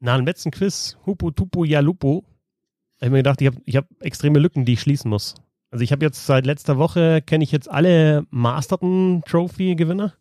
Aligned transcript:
Na, 0.00 0.16
im 0.16 0.26
letzten 0.26 0.50
Quiz, 0.50 0.96
Hupu 1.06 1.30
Tupu 1.30 1.64
Yalupu, 1.64 2.22
habe 2.98 3.06
ich 3.06 3.10
mir 3.10 3.18
gedacht, 3.18 3.40
ich 3.40 3.48
habe 3.48 3.56
ich 3.64 3.76
hab 3.76 3.86
extreme 4.00 4.38
Lücken, 4.38 4.64
die 4.64 4.74
ich 4.74 4.80
schließen 4.80 5.10
muss. 5.10 5.34
Also 5.70 5.82
ich 5.82 5.92
habe 5.92 6.04
jetzt 6.04 6.24
seit 6.24 6.46
letzter 6.46 6.78
Woche, 6.78 7.20
kenne 7.22 7.44
ich 7.44 7.52
jetzt 7.52 7.70
alle 7.70 8.24
Masterton 8.30 9.22
Trophy 9.26 9.74
Gewinner. 9.74 10.14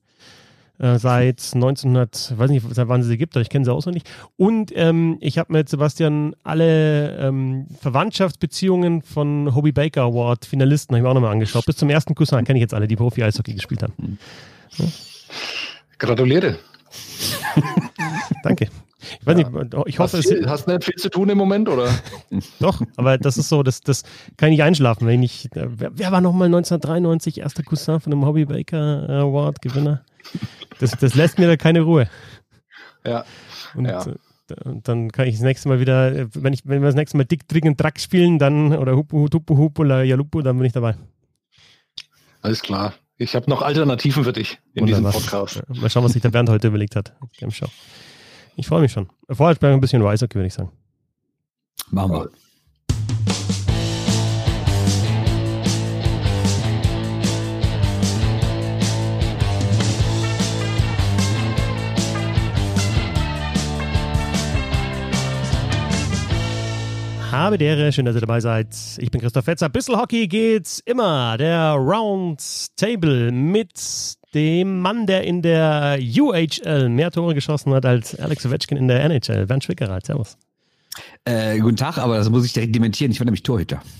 Äh, 0.79 0.99
seit 0.99 1.41
1900, 1.55 2.37
weiß 2.37 2.51
nicht, 2.51 2.63
seit 2.69 2.87
wann 2.87 3.01
es 3.01 3.07
sie 3.07 3.17
gibt, 3.17 3.35
aber 3.35 3.41
ich 3.41 3.49
kenne 3.49 3.65
sie 3.65 3.73
auswendig. 3.73 4.03
Und 4.35 4.71
ähm, 4.75 5.17
ich 5.21 5.39
habe 5.39 5.53
mit 5.53 5.69
Sebastian 5.69 6.35
alle 6.43 7.17
ähm, 7.17 7.65
Verwandtschaftsbeziehungen 7.81 9.01
von 9.01 9.55
Hobie 9.55 9.71
Baker 9.71 10.03
Award 10.03 10.45
Finalisten 10.45 10.93
habe 10.93 10.99
ich 10.99 11.03
mir 11.03 11.09
auch 11.09 11.15
nochmal 11.15 11.31
angeschaut. 11.31 11.65
Bis 11.65 11.77
zum 11.77 11.89
ersten 11.89 12.13
Kuss 12.13 12.29
kenne 12.29 12.53
ich 12.55 12.61
jetzt 12.61 12.75
alle, 12.75 12.87
die 12.87 12.95
Profi-Eishockey 12.95 13.53
gespielt 13.53 13.81
haben. 13.81 14.19
Ja. 14.77 14.85
Gratuliere. 15.97 16.59
Danke. 18.43 18.69
Ich 18.99 19.27
weiß 19.27 19.37
ja. 19.37 19.49
nicht, 19.49 19.73
ich 19.85 19.99
hoffe, 19.99 20.17
hast, 20.17 20.31
es 20.31 20.47
hast 20.47 20.67
nicht 20.67 20.83
viel 20.83 20.95
zu 20.95 21.09
tun 21.09 21.29
im 21.29 21.37
Moment, 21.37 21.69
oder? 21.69 21.87
Doch, 22.59 22.81
aber 22.95 23.17
das 23.17 23.37
ist 23.37 23.49
so, 23.49 23.61
das, 23.61 23.81
das 23.81 24.03
kann 24.37 24.49
ich 24.49 24.57
nicht 24.57 24.63
einschlafen, 24.63 25.07
wenn 25.07 25.21
ich. 25.21 25.49
Wer, 25.53 25.91
wer 25.93 26.11
war 26.11 26.21
nochmal 26.21 26.47
1993 26.47 27.39
erster 27.39 27.63
Cousin 27.63 27.99
von 27.99 28.09
dem 28.09 28.25
Hobby 28.25 28.45
Baker 28.45 29.07
Award 29.07 29.61
Gewinner? 29.61 30.03
Das, 30.79 30.91
das 30.91 31.13
lässt 31.13 31.37
mir 31.37 31.47
da 31.47 31.57
keine 31.57 31.81
Ruhe. 31.81 32.09
Ja. 33.05 33.23
Und, 33.75 33.85
ja. 33.85 34.03
und 34.63 34.87
dann 34.87 35.11
kann 35.11 35.27
ich 35.27 35.35
das 35.35 35.43
nächste 35.43 35.69
Mal 35.69 35.79
wieder, 35.79 36.27
wenn 36.33 36.53
ich, 36.53 36.61
wenn 36.65 36.81
wir 36.81 36.87
das 36.87 36.95
nächste 36.95 37.17
Mal 37.17 37.25
Dick, 37.25 37.47
Trick 37.47 37.65
und 37.65 37.77
Track 37.77 37.99
spielen, 37.99 38.39
dann, 38.39 38.75
oder 38.75 38.95
Hupu, 38.95 39.27
Tupu, 39.29 39.57
Hupu, 39.57 39.83
La 39.83 40.01
Yalupu, 40.01 40.41
dann 40.41 40.57
bin 40.57 40.65
ich 40.65 40.73
dabei. 40.73 40.95
Alles 42.41 42.61
klar. 42.61 42.93
Ich 43.17 43.35
habe 43.35 43.49
noch 43.49 43.61
Alternativen 43.61 44.23
für 44.23 44.33
dich 44.33 44.59
in 44.73 44.83
Wunderbar. 44.83 45.11
diesem 45.11 45.29
Podcast. 45.29 45.63
Mal 45.69 45.89
schauen, 45.89 46.03
was 46.03 46.13
sich 46.13 46.21
der 46.21 46.29
Bernd 46.29 46.49
heute 46.49 46.67
überlegt 46.67 46.95
hat. 46.95 47.13
Ich 48.59 48.67
freue 48.67 48.81
mich 48.81 48.91
schon. 48.91 49.07
Vorher 49.29 49.55
bleiben 49.55 49.75
ein 49.75 49.81
bisschen 49.81 50.03
weiser, 50.03 50.27
würde 50.33 50.47
ich 50.47 50.53
sagen. 50.53 50.71
Machen 51.91 52.11
wir. 52.11 52.29
Habe 67.29 67.59
der 67.59 67.91
schön, 67.91 68.05
dass 68.05 68.15
ihr 68.15 68.21
dabei 68.21 68.39
seid. 68.39 68.75
Ich 68.97 69.11
bin 69.11 69.21
Christoph 69.21 69.45
Fetzer. 69.45 69.69
Bissl 69.69 69.95
Hockey 69.95 70.27
geht's 70.27 70.79
immer. 70.79 71.37
Der 71.37 71.73
Round 71.73 72.41
Table 72.75 73.31
mit 73.31 74.16
dem 74.33 74.81
Mann, 74.81 75.07
der 75.07 75.23
in 75.23 75.41
der 75.41 75.99
UHL 75.99 76.89
mehr 76.89 77.11
Tore 77.11 77.33
geschossen 77.33 77.73
hat 77.73 77.85
als 77.85 78.19
Alex 78.19 78.45
Ovechkin 78.45 78.77
in 78.77 78.87
der 78.87 79.03
NHL. 79.03 79.45
Bernd 79.45 79.63
Schwickerer, 79.63 79.99
servus. 80.03 80.37
Äh, 81.25 81.59
guten 81.59 81.77
Tag, 81.77 81.97
aber 81.97 82.17
das 82.17 82.29
muss 82.29 82.45
ich 82.45 82.53
direkt 82.53 82.73
dementieren. 82.75 83.11
Ich 83.11 83.19
war 83.19 83.25
nämlich 83.25 83.43
Torhüter. 83.43 83.81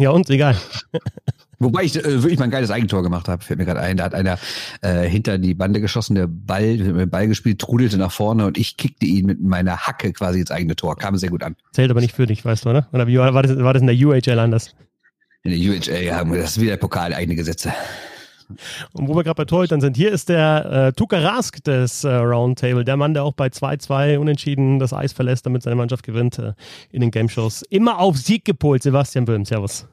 Ja 0.00 0.10
und, 0.10 0.30
egal. 0.30 0.56
Wobei 1.58 1.82
ich 1.82 1.96
äh, 1.96 2.22
wirklich 2.22 2.38
mal 2.38 2.44
ein 2.44 2.52
geiles 2.52 2.70
Eigentor 2.70 3.02
gemacht 3.02 3.26
habe, 3.26 3.42
fällt 3.42 3.58
mir 3.58 3.64
gerade 3.64 3.80
ein. 3.80 3.96
Da 3.96 4.04
hat 4.04 4.14
einer 4.14 4.38
äh, 4.80 5.08
hinter 5.08 5.38
die 5.38 5.54
Bande 5.54 5.80
geschossen, 5.80 6.14
der 6.14 6.28
Ball, 6.28 6.76
mit 6.76 7.00
dem 7.00 7.10
Ball 7.10 7.26
gespielt, 7.26 7.58
trudelte 7.58 7.98
nach 7.98 8.12
vorne 8.12 8.46
und 8.46 8.56
ich 8.56 8.76
kickte 8.76 9.06
ihn 9.06 9.26
mit 9.26 9.42
meiner 9.42 9.76
Hacke 9.76 10.12
quasi 10.12 10.38
ins 10.38 10.52
eigene 10.52 10.76
Tor. 10.76 10.96
Kam 10.96 11.16
sehr 11.16 11.30
gut 11.30 11.42
an. 11.42 11.56
Zählt 11.72 11.90
aber 11.90 12.00
nicht 12.00 12.14
für 12.14 12.26
dich, 12.26 12.44
weißt 12.44 12.64
du, 12.64 12.70
oder? 12.70 12.86
Oder 12.92 13.08
war 13.34 13.42
das, 13.42 13.58
war 13.58 13.72
das 13.72 13.82
in 13.82 13.88
der 13.88 13.96
UHL 13.96 14.38
anders? 14.38 14.72
In 15.42 15.50
der 15.50 15.58
UHL, 15.58 16.04
ja, 16.04 16.22
das 16.22 16.50
ist 16.50 16.60
wieder 16.60 16.76
Pokal, 16.76 17.12
eigene 17.12 17.34
Gesetze. 17.34 17.72
Und 18.92 19.08
wo 19.08 19.14
wir 19.14 19.24
gerade 19.24 19.36
bei 19.36 19.44
Torhütern 19.44 19.80
sind, 19.80 19.96
hier 19.96 20.10
ist 20.10 20.28
der 20.28 20.88
äh, 20.88 20.92
Tuka 20.92 21.18
Rask 21.18 21.62
des 21.64 22.04
äh, 22.04 22.08
Roundtable, 22.08 22.84
der 22.84 22.96
Mann, 22.96 23.14
der 23.14 23.24
auch 23.24 23.34
bei 23.34 23.48
2-2 23.48 24.18
unentschieden 24.18 24.78
das 24.78 24.92
Eis 24.92 25.12
verlässt, 25.12 25.46
damit 25.46 25.62
seine 25.62 25.76
Mannschaft 25.76 26.04
gewinnt 26.04 26.38
äh, 26.38 26.52
in 26.90 27.00
den 27.00 27.10
Game 27.10 27.28
Shows. 27.28 27.62
Immer 27.70 27.98
auf 27.98 28.16
Sieg 28.16 28.44
gepolt, 28.44 28.82
Sebastian 28.82 29.24
Böhm, 29.24 29.44
servus. 29.44 29.86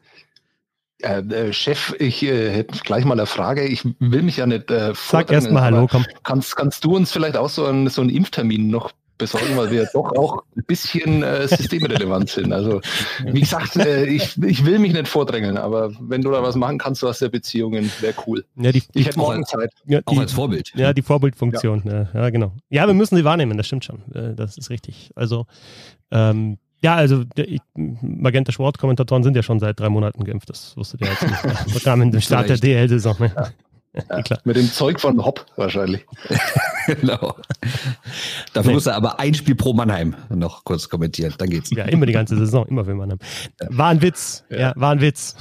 Äh, 1.00 1.52
Chef, 1.52 1.94
ich 2.00 2.24
äh, 2.24 2.50
hätte 2.52 2.80
gleich 2.80 3.04
mal 3.06 3.14
eine 3.14 3.26
Frage. 3.26 3.66
Ich 3.66 3.84
will 4.00 4.24
mich 4.24 4.38
ja 4.38 4.46
nicht 4.46 4.72
äh, 4.72 4.94
Sag 4.96 5.32
erst 5.32 5.52
mal 5.52 5.62
Hallo, 5.62 5.88
komm. 5.90 6.06
Kannst, 6.24 6.56
kannst 6.56 6.84
du 6.84 6.96
uns 6.96 7.12
vielleicht 7.12 7.36
auch 7.36 7.50
so 7.50 7.66
einen, 7.66 7.90
so 7.90 8.02
einen 8.02 8.10
Impftermin 8.10 8.70
noch 8.70 8.92
besorgen, 9.18 9.56
weil 9.58 9.72
wir 9.72 9.88
doch 9.94 10.16
auch 10.16 10.44
ein 10.56 10.64
bisschen 10.66 11.24
äh, 11.24 11.48
systemrelevant 11.48 12.30
sind. 12.30 12.52
Also 12.52 12.82
wie 13.26 13.42
gesagt, 13.42 13.76
äh, 13.78 14.06
ich, 14.06 14.42
ich 14.42 14.66
will 14.66 14.80
mich 14.80 14.94
nicht 14.94 15.08
vordrängeln, 15.08 15.58
aber 15.58 15.92
wenn 16.00 16.22
du 16.22 16.32
da 16.32 16.44
was 16.44 16.56
machen 16.56 16.78
kannst 16.78 17.04
aus 17.04 17.20
der 17.20 17.30
Beziehungen, 17.30 17.92
wäre 18.02 18.14
cool. 18.28 18.46
Ja, 18.56 18.72
die, 18.72 18.84
ich 18.94 19.08
hätte 19.08 19.20
morgen 19.20 19.46
Zeit. 19.46 19.72
Ja, 19.86 20.02
die, 20.02 20.08
auch 20.08 20.20
als 20.20 20.34
Vorbild. 20.34 20.72
Ja, 20.76 20.94
die 20.94 21.02
Vorbildfunktion. 21.02 21.84
Ja. 21.86 22.08
ja. 22.14 22.30
genau. 22.30 22.54
Ja, 22.70 22.88
wir 22.88 22.94
müssen 22.94 23.16
sie 23.16 23.24
wahrnehmen, 23.24 23.58
das 23.58 23.68
stimmt 23.68 23.86
schon. 23.86 24.02
Äh, 24.14 24.36
das 24.36 24.58
ist 24.58 24.70
richtig. 24.70 25.12
Also 25.16 25.46
ähm, 26.12 26.58
ja, 26.82 26.96
also 26.96 27.24
ich, 27.36 27.62
Magenta 27.74 28.52
Sport-Kommentatoren 28.52 29.24
sind 29.24 29.36
ja 29.36 29.42
schon 29.42 29.60
seit 29.60 29.80
drei 29.80 29.90
Monaten 29.90 30.24
geimpft. 30.24 30.50
Das 30.50 30.78
wusstet 30.78 31.02
ihr 31.02 31.08
jetzt 31.08 31.24
nicht. 31.24 31.44
Das 31.74 31.84
kam 31.84 32.02
in 32.02 32.12
dem 32.12 32.22
Start 32.22 32.50
der 32.50 32.58
DL-Saison. 32.58 33.16
Ja. 33.20 33.50
Ja. 34.10 34.38
Mit 34.44 34.56
dem 34.56 34.72
Zeug 34.72 35.00
von 35.00 35.24
Hopp 35.24 35.46
wahrscheinlich. 35.56 36.06
genau. 36.88 37.36
Dafür 38.54 38.70
nee. 38.70 38.74
muss 38.74 38.86
er 38.86 38.96
aber 38.96 39.20
ein 39.20 39.34
Spiel 39.34 39.56
pro 39.56 39.74
Mannheim 39.74 40.16
noch 40.30 40.64
kurz 40.64 40.90
kommentieren. 40.90 41.34
Dann 41.38 41.50
geht's. 41.50 41.70
Ja, 41.72 41.86
immer 41.86 42.06
die 42.06 42.14
ganze 42.14 42.38
Saison, 42.38 42.66
immer 42.68 42.86
für 42.86 42.96
Mannheim. 42.96 43.20
War 43.70 43.90
ein 43.90 44.02
Witz. 44.02 44.44
Ja, 44.50 44.58
ja 44.58 44.74
war 44.76 44.92
ein 44.92 45.02
Witz. 45.02 45.36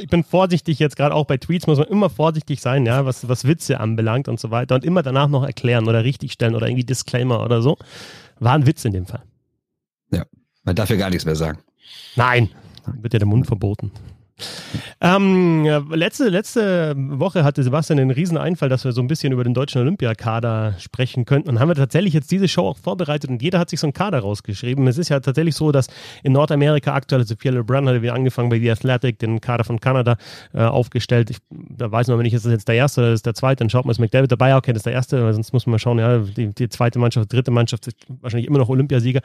Ich 0.00 0.08
bin 0.08 0.24
vorsichtig 0.24 0.78
jetzt 0.80 0.96
gerade 0.96 1.14
auch 1.14 1.26
bei 1.26 1.36
Tweets, 1.36 1.66
muss 1.66 1.78
man 1.78 1.86
immer 1.86 2.10
vorsichtig 2.10 2.60
sein, 2.60 2.84
ja, 2.84 3.04
was, 3.04 3.28
was 3.28 3.44
Witze 3.44 3.78
anbelangt 3.78 4.28
und 4.28 4.40
so 4.40 4.50
weiter 4.50 4.74
und 4.74 4.84
immer 4.84 5.02
danach 5.02 5.28
noch 5.28 5.44
erklären 5.44 5.86
oder 5.86 6.02
richtigstellen 6.02 6.56
oder 6.56 6.66
irgendwie 6.66 6.84
Disclaimer 6.84 7.44
oder 7.44 7.62
so. 7.62 7.76
War 8.40 8.54
ein 8.54 8.66
Witz 8.66 8.84
in 8.84 8.92
dem 8.92 9.06
Fall. 9.06 9.22
Ja, 10.10 10.24
man 10.64 10.74
darf 10.74 10.90
ja 10.90 10.96
gar 10.96 11.10
nichts 11.10 11.24
mehr 11.24 11.36
sagen. 11.36 11.60
Nein, 12.16 12.50
wird 13.00 13.12
ja 13.12 13.20
der 13.20 13.28
Mund 13.28 13.46
verboten. 13.46 13.92
Ähm, 15.00 15.64
letzte, 15.90 16.28
letzte 16.28 16.94
Woche 16.96 17.44
hatte 17.44 17.62
Sebastian 17.62 17.98
den 17.98 18.10
Rieseneinfall, 18.10 18.68
dass 18.68 18.84
wir 18.84 18.92
so 18.92 19.00
ein 19.00 19.06
bisschen 19.06 19.32
über 19.32 19.44
den 19.44 19.54
deutschen 19.54 19.80
Olympiakader 19.80 20.74
sprechen 20.78 21.24
könnten. 21.24 21.48
Und 21.48 21.60
haben 21.60 21.68
wir 21.68 21.76
tatsächlich 21.76 22.14
jetzt 22.14 22.30
diese 22.30 22.48
Show 22.48 22.66
auch 22.66 22.78
vorbereitet 22.78 23.30
und 23.30 23.42
jeder 23.42 23.58
hat 23.58 23.70
sich 23.70 23.80
so 23.80 23.86
einen 23.86 23.92
Kader 23.92 24.20
rausgeschrieben. 24.20 24.86
Es 24.86 24.98
ist 24.98 25.08
ja 25.08 25.20
tatsächlich 25.20 25.54
so, 25.54 25.72
dass 25.72 25.86
in 26.22 26.32
Nordamerika 26.32 26.94
aktuell, 26.94 27.20
also 27.20 27.36
Pierre 27.36 27.58
LeBrun 27.58 27.88
hat 27.88 28.02
wieder 28.02 28.14
angefangen 28.14 28.48
bei 28.48 28.58
The 28.58 28.70
Athletic, 28.72 29.18
den 29.18 29.40
Kader 29.40 29.64
von 29.64 29.80
Kanada 29.80 30.16
äh, 30.52 30.62
aufgestellt. 30.62 31.30
Ich, 31.30 31.38
da 31.50 31.90
weiß 31.90 32.08
man 32.08 32.18
nicht, 32.18 32.34
ist 32.34 32.44
das 32.44 32.52
jetzt 32.52 32.68
der 32.68 32.74
erste 32.74 33.00
oder 33.00 33.12
ist 33.12 33.26
der 33.26 33.34
zweite, 33.34 33.60
dann 33.60 33.70
schaut 33.70 33.84
man, 33.84 33.92
ist 33.92 34.00
McDavid 34.00 34.30
dabei, 34.30 34.56
okay, 34.56 34.72
das 34.72 34.80
ist 34.80 34.86
der 34.86 34.92
erste, 34.92 35.32
sonst 35.32 35.52
muss 35.52 35.66
man 35.66 35.72
mal 35.72 35.78
schauen, 35.78 35.98
ja, 35.98 36.18
die, 36.18 36.52
die 36.52 36.68
zweite 36.68 36.98
Mannschaft, 36.98 37.32
dritte 37.32 37.50
Mannschaft, 37.50 37.88
wahrscheinlich 38.20 38.48
immer 38.48 38.58
noch 38.58 38.68
Olympiasieger 38.68 39.20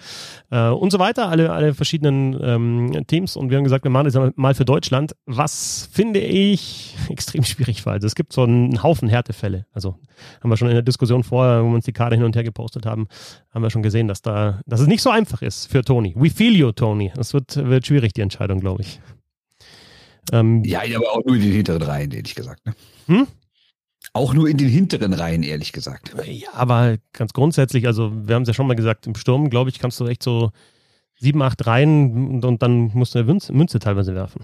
äh, 0.52 0.70
und 0.70 0.92
so 0.92 1.00
weiter, 1.00 1.30
alle, 1.30 1.52
alle 1.52 1.74
verschiedenen 1.74 2.40
ähm, 2.42 3.08
Teams. 3.08 3.36
Und 3.36 3.50
wir 3.50 3.58
haben 3.58 3.64
gesagt, 3.64 3.84
wir 3.84 3.92
machen 3.92 4.10
das 4.12 4.32
mal 4.36 4.54
für 4.54 4.66
Deutschland. 4.66 5.03
Deutschland, 5.04 5.16
was 5.26 5.90
finde 5.92 6.20
ich 6.20 6.96
extrem 7.10 7.44
schwierig 7.44 7.86
war. 7.86 7.94
Also 7.94 8.08
es 8.08 8.16
gibt 8.16 8.34
so 8.34 8.44
einen 8.44 8.82
Haufen 8.84 9.10
Härtefälle. 9.10 9.66
Also 9.72 9.96
haben 10.42 10.50
wir 10.50 10.58
schon 10.58 10.70
in 10.70 10.76
der 10.76 10.84
Diskussion 10.84 11.24
vorher, 11.24 11.64
wo 11.64 11.70
wir 11.70 11.76
uns 11.76 11.86
die 11.86 11.94
Karte 11.94 12.16
hin 12.16 12.26
und 12.26 12.36
her 12.36 12.44
gepostet 12.44 12.86
haben, 12.86 13.08
haben 13.52 13.64
wir 13.64 13.70
schon 13.70 13.84
gesehen, 13.84 14.08
dass 14.08 14.22
da, 14.22 14.62
dass 14.66 14.80
es 14.80 14.88
nicht 14.88 15.02
so 15.02 15.10
einfach 15.10 15.42
ist 15.42 15.68
für 15.68 15.84
Tony. 15.84 16.14
We 16.16 16.30
feel 16.30 16.56
you, 16.56 16.72
Tony. 16.72 17.12
Es 17.18 17.34
wird, 17.34 17.56
wird 17.56 17.88
schwierig, 17.88 18.14
die 18.14 18.22
Entscheidung, 18.22 18.60
glaube 18.60 18.84
ich. 18.84 19.00
Ähm, 20.32 20.64
ja, 20.64 20.82
aber 20.96 21.12
auch 21.12 21.26
nur 21.26 21.36
in 21.36 21.42
den 21.42 21.52
hinteren 21.52 21.82
Reihen, 21.82 22.12
ehrlich 22.12 22.36
gesagt. 22.36 22.66
Ne? 22.66 22.74
Hm? 23.08 23.28
Auch 24.14 24.34
nur 24.34 24.48
in 24.48 24.58
den 24.58 24.70
hinteren 24.70 25.14
Reihen, 25.14 25.44
ehrlich 25.44 25.72
gesagt. 25.72 26.14
Ja, 26.26 26.50
aber 26.54 26.98
ganz 27.14 27.34
grundsätzlich, 27.34 27.88
also 27.88 28.12
wir 28.28 28.36
haben 28.36 28.44
es 28.44 28.48
ja 28.48 28.54
schon 28.54 28.68
mal 28.68 28.76
gesagt, 28.76 29.08
im 29.08 29.16
Sturm, 29.16 29.50
glaube 29.50 29.70
ich, 29.70 29.80
kannst 29.80 30.00
du 30.00 30.06
echt 30.06 30.24
so 30.24 30.52
sieben, 31.20 31.42
acht 31.42 31.66
Reihen 31.66 32.36
und, 32.36 32.46
und 32.46 32.62
dann 32.62 32.92
musst 32.94 33.16
du 33.16 33.20
eine 33.20 33.28
Münze, 33.28 33.54
Münze 33.54 33.80
teilweise 33.80 34.14
werfen. 34.14 34.44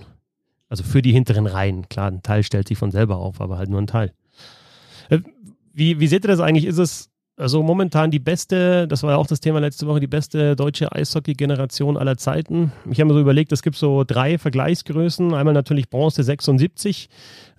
Also 0.70 0.84
für 0.84 1.02
die 1.02 1.12
hinteren 1.12 1.48
Reihen. 1.48 1.90
Klar, 1.90 2.12
ein 2.12 2.24
Teil 2.24 2.44
stellt 2.44 2.68
sich 2.68 2.78
von 2.78 2.92
selber 2.92 3.18
auf, 3.18 3.42
aber 3.42 3.58
halt 3.58 3.70
nur 3.70 3.82
ein 3.82 3.88
Teil. 3.88 4.14
Äh, 5.10 5.20
wie, 5.74 6.00
wie 6.00 6.08
seht 6.08 6.24
ihr 6.24 6.30
das 6.30 6.40
eigentlich? 6.40 6.66
Ist 6.66 6.78
es 6.78 7.10
also 7.40 7.64
momentan 7.64 8.12
die 8.12 8.20
beste, 8.20 8.86
das 8.86 9.02
war 9.02 9.12
ja 9.12 9.18
auch 9.18 9.26
das 9.26 9.40
Thema 9.40 9.60
letzte 9.60 9.88
Woche, 9.88 10.02
die 10.02 10.08
beste 10.08 10.58
deutsche 10.58 10.92
Eishockey-Generation 10.92 11.96
aller 11.96 12.18
Zeiten. 12.18 12.74
Ich 12.92 13.00
habe 13.00 13.08
mir 13.08 13.14
so 13.14 13.22
überlegt, 13.22 13.54
es 13.54 13.62
gibt 13.62 13.78
so 13.78 14.04
drei 14.04 14.38
Vergleichsgrößen. 14.38 15.34
Einmal 15.34 15.54
natürlich 15.54 15.90
Bronze 15.90 16.22
76, 16.22 17.08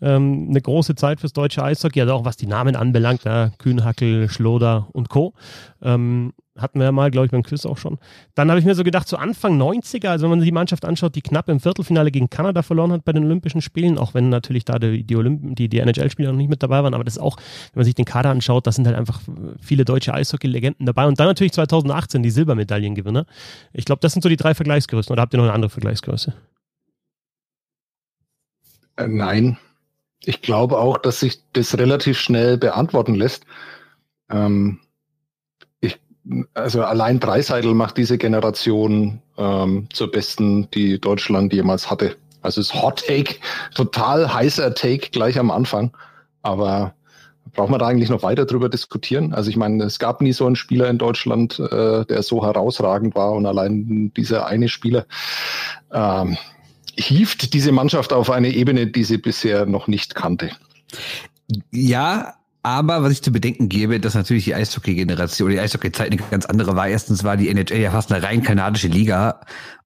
ähm, 0.02 0.48
eine 0.50 0.60
große 0.60 0.96
Zeit 0.96 1.20
fürs 1.20 1.32
deutsche 1.32 1.64
Eishockey, 1.64 2.02
also 2.02 2.12
auch 2.12 2.26
was 2.26 2.36
die 2.36 2.46
Namen 2.46 2.76
anbelangt, 2.76 3.24
ja, 3.24 3.52
Kühnhackel, 3.56 4.28
Schloder 4.28 4.86
und 4.92 5.08
Co. 5.08 5.32
Ähm, 5.80 6.34
hatten 6.60 6.78
wir 6.78 6.86
ja 6.86 6.92
mal, 6.92 7.10
glaube 7.10 7.26
ich, 7.26 7.32
beim 7.32 7.42
Quiz 7.42 7.66
auch 7.66 7.78
schon. 7.78 7.98
Dann 8.34 8.50
habe 8.50 8.60
ich 8.60 8.66
mir 8.66 8.74
so 8.74 8.84
gedacht, 8.84 9.08
zu 9.08 9.16
so 9.16 9.20
Anfang 9.20 9.60
90er, 9.60 10.08
also 10.08 10.24
wenn 10.24 10.30
man 10.30 10.40
die 10.40 10.52
Mannschaft 10.52 10.84
anschaut, 10.84 11.14
die 11.14 11.22
knapp 11.22 11.48
im 11.48 11.60
Viertelfinale 11.60 12.10
gegen 12.10 12.30
Kanada 12.30 12.62
verloren 12.62 12.92
hat 12.92 13.04
bei 13.04 13.12
den 13.12 13.24
Olympischen 13.24 13.60
Spielen, 13.60 13.98
auch 13.98 14.14
wenn 14.14 14.28
natürlich 14.28 14.64
da 14.64 14.78
die, 14.78 15.02
die, 15.04 15.16
die, 15.54 15.68
die 15.68 15.78
NHL-Spieler 15.78 16.30
noch 16.32 16.38
nicht 16.38 16.50
mit 16.50 16.62
dabei 16.62 16.82
waren, 16.82 16.94
aber 16.94 17.04
das 17.04 17.16
ist 17.16 17.22
auch, 17.22 17.36
wenn 17.72 17.80
man 17.80 17.84
sich 17.84 17.94
den 17.94 18.04
Kader 18.04 18.30
anschaut, 18.30 18.66
das 18.66 18.76
sind 18.76 18.86
halt 18.86 18.96
einfach 18.96 19.20
viele 19.60 19.84
deutsche 19.84 20.14
Eishockey-Legenden 20.14 20.86
dabei. 20.86 21.06
Und 21.06 21.18
dann 21.20 21.26
natürlich 21.26 21.52
2018 21.52 22.22
die 22.22 22.30
Silbermedaillengewinner. 22.30 23.26
Ich 23.72 23.84
glaube, 23.84 24.00
das 24.00 24.12
sind 24.12 24.22
so 24.22 24.28
die 24.28 24.36
drei 24.36 24.54
Vergleichsgrößen. 24.54 25.12
Oder 25.12 25.22
habt 25.22 25.34
ihr 25.34 25.38
noch 25.38 25.44
eine 25.44 25.52
andere 25.52 25.70
Vergleichsgröße? 25.70 26.34
Äh, 28.96 29.08
nein. 29.08 29.58
Ich 30.22 30.42
glaube 30.42 30.78
auch, 30.78 30.98
dass 30.98 31.20
sich 31.20 31.40
das 31.52 31.78
relativ 31.78 32.18
schnell 32.18 32.58
beantworten 32.58 33.14
lässt. 33.14 33.46
Ähm, 34.28 34.80
also 36.54 36.82
allein 36.82 37.20
Dreiseitel 37.20 37.74
macht 37.74 37.96
diese 37.96 38.18
Generation 38.18 39.20
ähm, 39.36 39.88
zur 39.92 40.10
besten, 40.10 40.70
die 40.70 41.00
Deutschland 41.00 41.52
jemals 41.52 41.90
hatte. 41.90 42.16
Also 42.42 42.60
es 42.60 42.68
ist 42.68 42.82
Hot 42.82 43.04
Take, 43.06 43.36
total 43.74 44.32
heißer 44.32 44.74
Take 44.74 45.10
gleich 45.10 45.38
am 45.38 45.50
Anfang. 45.50 45.92
Aber 46.42 46.94
braucht 47.52 47.70
man 47.70 47.80
da 47.80 47.86
eigentlich 47.86 48.10
noch 48.10 48.22
weiter 48.22 48.46
drüber 48.46 48.68
diskutieren? 48.68 49.34
Also 49.34 49.50
ich 49.50 49.56
meine, 49.56 49.84
es 49.84 49.98
gab 49.98 50.20
nie 50.20 50.32
so 50.32 50.46
einen 50.46 50.56
Spieler 50.56 50.88
in 50.88 50.98
Deutschland, 50.98 51.58
äh, 51.58 52.04
der 52.04 52.22
so 52.22 52.44
herausragend 52.44 53.14
war 53.14 53.32
und 53.32 53.46
allein 53.46 54.12
dieser 54.16 54.46
eine 54.46 54.68
Spieler 54.68 55.06
ähm, 55.92 56.36
hieft 56.96 57.52
diese 57.54 57.72
Mannschaft 57.72 58.12
auf 58.12 58.30
eine 58.30 58.50
Ebene, 58.50 58.86
die 58.86 59.04
sie 59.04 59.18
bisher 59.18 59.66
noch 59.66 59.86
nicht 59.86 60.14
kannte. 60.14 60.50
Ja, 61.70 62.34
aber 62.62 63.02
was 63.02 63.12
ich 63.12 63.22
zu 63.22 63.32
bedenken 63.32 63.68
gebe, 63.68 64.00
dass 64.00 64.14
natürlich 64.14 64.44
die 64.44 64.54
Eishockey-Generation, 64.54 65.50
die 65.50 65.60
Eishockey-Zeit 65.60 66.12
eine 66.12 66.20
ganz 66.30 66.46
andere 66.46 66.76
war. 66.76 66.88
Erstens 66.88 67.24
war 67.24 67.36
die 67.36 67.48
NHL 67.48 67.80
ja 67.80 67.90
fast 67.90 68.12
eine 68.12 68.22
rein 68.22 68.42
kanadische 68.42 68.88
Liga 68.88 69.40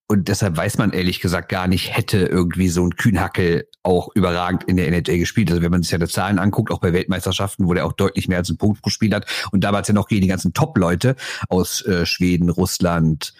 und 0.07 0.29
deshalb 0.29 0.57
weiß 0.57 0.77
man 0.77 0.93
ehrlich 0.93 1.21
gesagt 1.21 1.49
gar 1.49 1.67
nicht, 1.67 1.97
hätte 1.97 2.19
irgendwie 2.19 2.69
so 2.69 2.85
ein 2.85 2.97
Kühnhackel 2.97 3.67
auch 3.83 4.11
überragend 4.15 4.65
in 4.65 4.77
der 4.77 4.87
NHL 4.89 5.19
gespielt. 5.19 5.51
Also 5.51 5.63
wenn 5.63 5.71
man 5.71 5.83
sich 5.83 5.93
ja 5.93 5.99
die 5.99 6.07
Zahlen 6.07 6.39
anguckt, 6.39 6.71
auch 6.71 6.81
bei 6.81 6.93
Weltmeisterschaften, 6.93 7.67
wo 7.67 7.73
der 7.73 7.87
auch 7.87 7.95
deutlich 7.95 8.29
mehr 8.29 8.39
als 8.39 8.51
einen 8.51 8.59
Punkt 8.59 8.83
pro 8.83 8.91
Spiel 8.91 9.15
hat. 9.15 9.27
Und 9.51 9.65
damals 9.65 9.89
ja 9.89 9.95
noch 9.95 10.09
gegen 10.09 10.21
die 10.21 10.29
ganzen 10.29 10.53
Top-Leute 10.53 11.17
aus 11.49 11.81
äh, 11.87 12.05
Schweden, 12.05 12.51
Russland, 12.51 13.33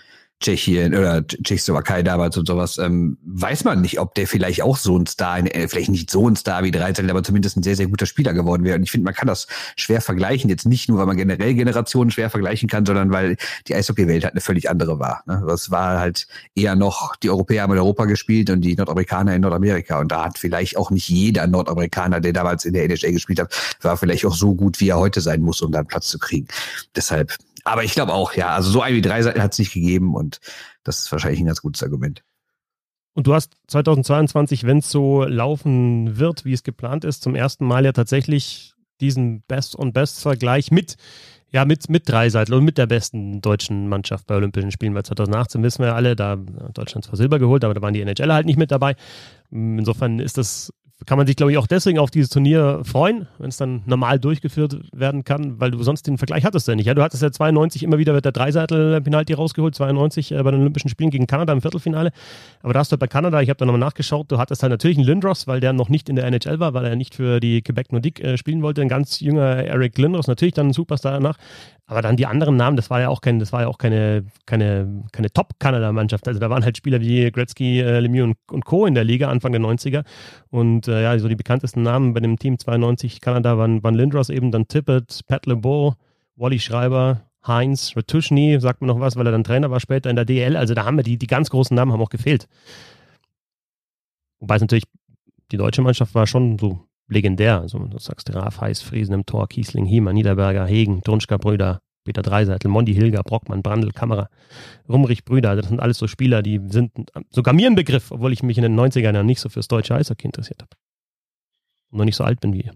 Tschechien 0.45 0.95
oder 0.95 1.27
Tschechoslowakei 1.27 2.03
damals 2.03 2.37
und 2.37 2.47
sowas, 2.47 2.77
ähm, 2.77 3.17
weiß 3.25 3.65
man 3.65 3.81
nicht, 3.81 3.99
ob 3.99 4.15
der 4.15 4.27
vielleicht 4.27 4.61
auch 4.61 4.77
so 4.77 4.99
ein 4.99 5.07
Star, 5.07 5.39
äh, 5.39 5.69
vielleicht 5.69 5.89
nicht 5.89 6.11
so 6.11 6.29
ein 6.29 6.37
Star 6.37 6.63
wie 6.65 6.71
Dreizeitel, 6.71 7.11
aber 7.11 7.23
zumindest 7.23 7.57
ein 7.57 7.63
sehr, 7.63 7.77
sehr 7.77 7.87
guter 7.87 8.05
Spieler 8.05 8.35
geworden 8.35 8.63
wäre. 8.63 8.77
Und 8.77 8.83
ich 8.83 8.91
finde, 8.91 9.07
man 9.07 9.15
kann 9.15 9.27
das 9.27 9.47
schwer 9.77 10.03
vergleichen. 10.03 10.51
Jetzt 10.51 10.67
nicht 10.67 10.91
nur, 10.91 10.99
weil 10.99 11.07
man 11.07 11.17
generell 11.17 11.55
Generationen 11.55 12.11
schwer 12.11 12.29
vergleichen 12.29 12.69
kann, 12.69 12.85
sondern 12.85 13.11
weil 13.11 13.37
die 13.67 13.75
Eishockeywelt 13.75 14.25
halt 14.25 14.35
eine 14.35 14.43
völlig 14.43 14.69
andere 14.69 14.99
war. 14.99 15.23
Ne? 15.27 15.43
Das 15.47 15.71
war 15.71 15.99
halt 15.99 16.27
eher 16.55 16.77
noch, 16.77 17.17
die 17.17 17.31
Europäer 17.31 17.63
haben 17.63 17.73
in 17.73 17.79
Europa 17.79 18.05
gespielt 18.05 18.51
und 18.51 18.61
die 18.61 18.77
Nordamerikaner 18.77 19.35
in 19.35 19.41
Nordamerika. 19.41 19.99
Und 19.99 20.13
da 20.13 20.27
hat 20.27 20.39
vielleicht 20.39 20.77
auch 20.77 20.91
nicht 20.91 21.09
jeder 21.09 21.47
Nordamerikaner, 21.47 22.21
der 22.21 22.35
damals 22.35 22.67
in 22.67 22.75
der 22.75 22.85
NHL 22.85 23.13
gespielt 23.13 23.41
hat, 23.41 23.55
war 23.81 23.97
vielleicht 23.97 24.27
auch 24.27 24.35
so 24.35 24.55
gut, 24.55 24.79
wie 24.81 24.91
er 24.91 24.99
heute 24.99 25.23
sein 25.23 25.41
muss, 25.41 25.63
um 25.63 25.73
da 25.73 25.79
einen 25.79 25.89
Platz 25.89 26.09
zu 26.09 26.19
kriegen. 26.19 26.49
Deshalb 26.95 27.35
aber 27.65 27.83
ich 27.83 27.95
glaube 27.95 28.13
auch, 28.13 28.35
ja, 28.35 28.49
also 28.55 28.71
so 28.71 28.83
ein 28.83 28.95
wie 28.95 29.01
drei 29.01 29.23
Seiten 29.23 29.43
hat 29.43 29.53
es 29.53 29.59
nicht 29.59 29.73
gegeben 29.73 30.15
und 30.15 30.39
das 30.85 31.01
ist 31.01 31.13
wahrscheinlich 31.13 31.41
ein 31.41 31.47
ganz 31.47 31.63
gutes 31.63 31.83
Argument. 31.83 32.23
Und 33.15 33.27
du 33.27 33.35
hast 33.35 33.55
2022, 33.69 34.65
wenn 34.65 34.79
es 34.79 34.91
so 34.91 35.25
laufen 35.25 36.19
wird, 36.19 36.45
wie 36.45 36.53
es 36.53 36.65
geplant 36.65 37.05
ist, 37.05 37.23
zum 37.23 37.35
ersten 37.35 37.65
Mal 37.65 37.85
ja 37.85 37.93
tatsächlich 37.93 38.75
diesen 39.01 39.43
Best-on-Best-Vergleich 39.43 40.73
mit, 40.73 40.97
ja, 41.51 41.65
mit, 41.65 41.89
mit 41.89 42.09
Dreiseitel 42.09 42.55
und 42.55 42.65
mit 42.65 42.77
der 42.77 42.87
besten 42.87 43.41
deutschen 43.41 43.89
Mannschaft 43.89 44.27
bei 44.27 44.35
Olympischen 44.35 44.73
Spielen. 44.73 44.95
Weil 44.95 45.05
2018 45.05 45.63
wissen 45.63 45.83
wir 45.83 45.89
ja 45.89 45.95
alle, 45.95 46.17
da 46.17 46.37
Deutschland 46.37 47.05
zwar 47.05 47.17
Silber 47.17 47.39
geholt, 47.39 47.65
aber 47.65 47.75
da 47.75 47.83
waren 47.83 47.95
die 47.95 48.01
NHL 48.01 48.33
halt 48.33 48.47
nicht 48.47 48.59
mit 48.59 48.73
dabei. 48.73 48.97
Insofern 49.53 50.19
ist 50.19 50.37
das 50.37 50.73
kann 51.07 51.19
man 51.19 51.27
sich, 51.27 51.35
glaube 51.37 51.51
ich, 51.51 51.59
auch 51.59 51.67
deswegen 51.67 51.99
auf 51.99 52.11
dieses 52.11 52.31
Turnier 52.31 52.81
freuen, 52.85 53.27
wenn 53.39 53.49
es 53.49 53.57
dann 53.57 53.83
normal 53.85 54.21
durchgeführt 54.21 54.79
werden 54.93 55.25
kann, 55.25 55.61
weil 55.61 55.73
du 55.73 55.83
sonst 55.83 56.07
den 56.07 56.19
Vergleich 56.19 56.45
hattest 56.45 56.69
ja 56.69 56.77
nicht. 56.77 56.87
Ja, 56.87 56.95
du 56.95 57.03
hattest 57.03 57.23
ja 57.23 57.33
92 57.33 57.83
immer 57.83 57.99
wieder 57.99 58.13
mit 58.13 58.25
der 58.25 58.31
Dreiseitel-Penalty 58.33 59.35
rausgeholt, 59.35 59.75
92 59.75 60.33
äh, 60.33 60.43
bei 60.43 60.53
den 60.53 60.61
Olympischen 60.61 60.89
Spielen 60.89 61.11
gegen 61.11 61.27
Kanada 61.27 61.53
im 61.53 61.61
Viertelfinale. 61.61 62.13
Aber 62.63 62.73
da 62.73 62.79
hast 62.79 62.93
du 62.93 62.97
bei 62.97 63.09
Kanada, 63.09 63.43
ich 63.43 63.49
habe 63.49 63.59
da 63.59 63.67
nochmal 63.67 63.81
nachgeschaut, 63.81 64.31
du 64.31 64.39
hattest 64.39 64.63
halt 64.63 64.71
natürlich 64.71 64.97
einen 64.97 65.07
Lindros, 65.07 65.49
weil 65.49 65.59
der 65.59 65.73
noch 65.73 65.89
nicht 65.89 66.09
in 66.09 66.17
der 66.17 66.27
NHL 66.27 66.61
war, 66.61 66.75
weil 66.75 66.85
er 66.85 66.95
nicht 66.95 67.17
für 67.17 67.41
die 67.41 67.61
Quebec 67.63 67.93
Nordique 67.93 68.21
äh, 68.21 68.39
spielen 68.39 68.63
wollte. 68.63 68.81
Ein 68.81 68.89
ganz 68.89 69.19
junger 69.19 69.43
Eric 69.43 69.99
Lindros, 69.99 70.29
natürlich 70.29 70.55
dann 70.55 70.69
ein 70.69 70.73
Superstar 70.73 71.13
danach. 71.13 71.39
Aber 71.87 72.01
dann 72.01 72.17
die 72.17 72.27
anderen 72.27 72.57
Namen, 72.57 72.77
das 72.77 72.89
war 72.89 73.01
ja 73.01 73.11
auch 73.11 73.21
kein, 73.21 73.39
das 73.39 73.53
war 73.53 73.63
ja 73.63 73.69
auch 73.69 73.77
keine, 73.77 74.25
keine, 74.47 75.05
keine 75.13 75.31
Top-Kanada-Mannschaft. 75.31 76.27
Also 76.27 76.41
da 76.41 76.49
waren 76.49 76.65
halt 76.65 76.79
Spieler 76.79 77.01
wie 77.01 77.31
Gretzky, 77.31 77.81
äh, 77.81 78.01
Lemieux 78.01 78.25
und, 78.25 78.37
und, 78.51 78.65
Co. 78.65 78.87
in 78.87 78.95
der 78.95 79.05
Liga 79.05 79.29
Anfang 79.29 79.53
der 79.53 79.61
90er. 79.61 80.05
Und 80.49 80.89
äh, 80.89 81.03
ja, 81.03 81.19
so 81.19 81.29
die 81.29 81.37
bekanntesten 81.37 81.83
Namen 81.83 82.15
bei 82.15 82.21
dem 82.21 82.39
Team 82.39 82.59
92 82.59 83.21
Kanada 83.21 83.59
waren, 83.59 83.83
waren 83.83 83.95
Lindros 83.95 84.31
eben, 84.31 84.51
dann 84.51 84.67
Tippett, 84.67 85.21
Pat 85.27 85.45
LeBeau, 85.45 85.95
Wally 86.37 86.59
Schreiber, 86.59 87.23
Heinz, 87.47 87.93
Ratushny, 87.95 88.59
sagt 88.61 88.81
mir 88.81 88.87
noch 88.87 89.01
was, 89.01 89.17
weil 89.17 89.27
er 89.27 89.33
dann 89.33 89.45
Trainer 89.45 89.71
war 89.71 89.81
später 89.81 90.09
in 90.09 90.17
der 90.17 90.25
DL. 90.25 90.57
Also 90.57 90.73
da 90.73 90.87
haben 90.87 90.97
wir 90.97 91.05
die, 91.05 91.19
die 91.19 91.27
ganz 91.27 91.51
großen 91.51 91.75
Namen 91.75 91.93
haben 91.93 92.01
auch 92.01 92.09
gefehlt. 92.09 92.49
Wobei 94.41 94.57
es 94.57 94.63
natürlich, 94.63 94.85
die 95.53 95.59
deutsche 95.59 95.83
Mannschaft 95.83 96.15
war 96.15 96.27
schon 96.27 96.59
so 96.59 96.87
legendär. 97.09 97.61
Also 97.61 97.79
du 97.79 97.99
sagst 97.99 98.31
Graf, 98.31 98.61
Heiß, 98.61 98.83
Friesen 98.83 99.15
im 99.15 99.27
Tor, 99.27 99.49
Kiesling, 99.49 99.85
Hiemer, 99.85 100.13
Niederberger, 100.13 100.67
Hegen, 100.67 101.03
Tunschka 101.03 101.37
Brüder, 101.37 101.81
Peter 102.05 102.23
Dreiseitel, 102.23 102.69
Mondi 102.69 102.95
Hilger, 102.95 103.23
Brockmann, 103.23 103.63
Brandl, 103.63 103.91
Kamera, 103.91 104.29
Rumrich 104.89 105.25
Brüder. 105.25 105.51
Also 105.51 105.63
das 105.63 105.71
sind 105.71 105.81
alles 105.81 105.99
so 105.99 106.07
Spieler, 106.07 106.43
die 106.43 106.61
sind 106.69 106.93
sogar 107.31 107.55
mir 107.55 107.69
ein 107.69 107.75
Begriff, 107.75 108.11
obwohl 108.11 108.33
ich 108.33 108.43
mich 108.43 108.59
in 108.59 108.63
den 108.63 108.79
90ern 108.79 109.15
ja 109.15 109.23
nicht 109.23 109.41
so 109.41 109.49
fürs 109.49 109.69
deutsche 109.69 109.95
Eishockey 109.95 110.27
interessiert 110.27 110.63
habe. 110.63 110.71
Und 111.91 111.99
noch 111.99 112.05
nicht 112.05 112.17
so 112.17 112.25
alt 112.25 112.41
bin 112.41 112.53
wie 112.53 112.63
ihr. 112.63 112.75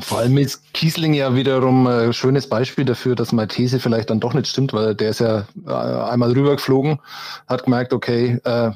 Vor 0.00 0.18
allem 0.18 0.38
ist 0.38 0.72
Kiesling 0.72 1.14
ja 1.14 1.36
wiederum 1.36 1.86
ein 1.86 2.12
schönes 2.12 2.48
Beispiel 2.48 2.84
dafür, 2.84 3.14
dass 3.14 3.30
meine 3.30 3.46
These 3.46 3.78
vielleicht 3.78 4.10
dann 4.10 4.18
doch 4.18 4.34
nicht 4.34 4.48
stimmt, 4.48 4.72
weil 4.72 4.94
der 4.94 5.10
ist 5.10 5.20
ja 5.20 5.46
äh, 5.66 5.70
einmal 5.70 6.32
rübergeflogen, 6.32 6.98
hat 7.46 7.64
gemerkt, 7.64 7.92
okay, 7.92 8.40
äh, 8.44 8.72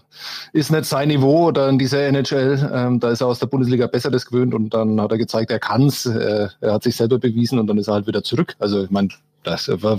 ist 0.52 0.70
nicht 0.70 0.84
sein 0.84 1.08
Niveau 1.08 1.48
oder 1.48 1.68
in 1.68 1.78
dieser 1.78 2.02
NHL, 2.06 2.70
ähm, 2.72 3.00
da 3.00 3.10
ist 3.10 3.20
er 3.20 3.26
aus 3.26 3.40
der 3.40 3.46
Bundesliga 3.46 3.88
besser 3.88 4.12
das 4.12 4.26
gewöhnt 4.26 4.54
und 4.54 4.72
dann 4.72 5.00
hat 5.00 5.10
er 5.10 5.18
gezeigt, 5.18 5.50
er 5.50 5.58
kann's, 5.58 6.06
äh, 6.06 6.48
er 6.60 6.72
hat 6.72 6.84
sich 6.84 6.94
selber 6.94 7.18
bewiesen 7.18 7.58
und 7.58 7.66
dann 7.66 7.78
ist 7.78 7.88
er 7.88 7.94
halt 7.94 8.06
wieder 8.06 8.22
zurück. 8.22 8.54
Also 8.60 8.84
ich 8.84 8.90
meine, 8.90 9.08
das 9.42 9.68
war 9.82 9.98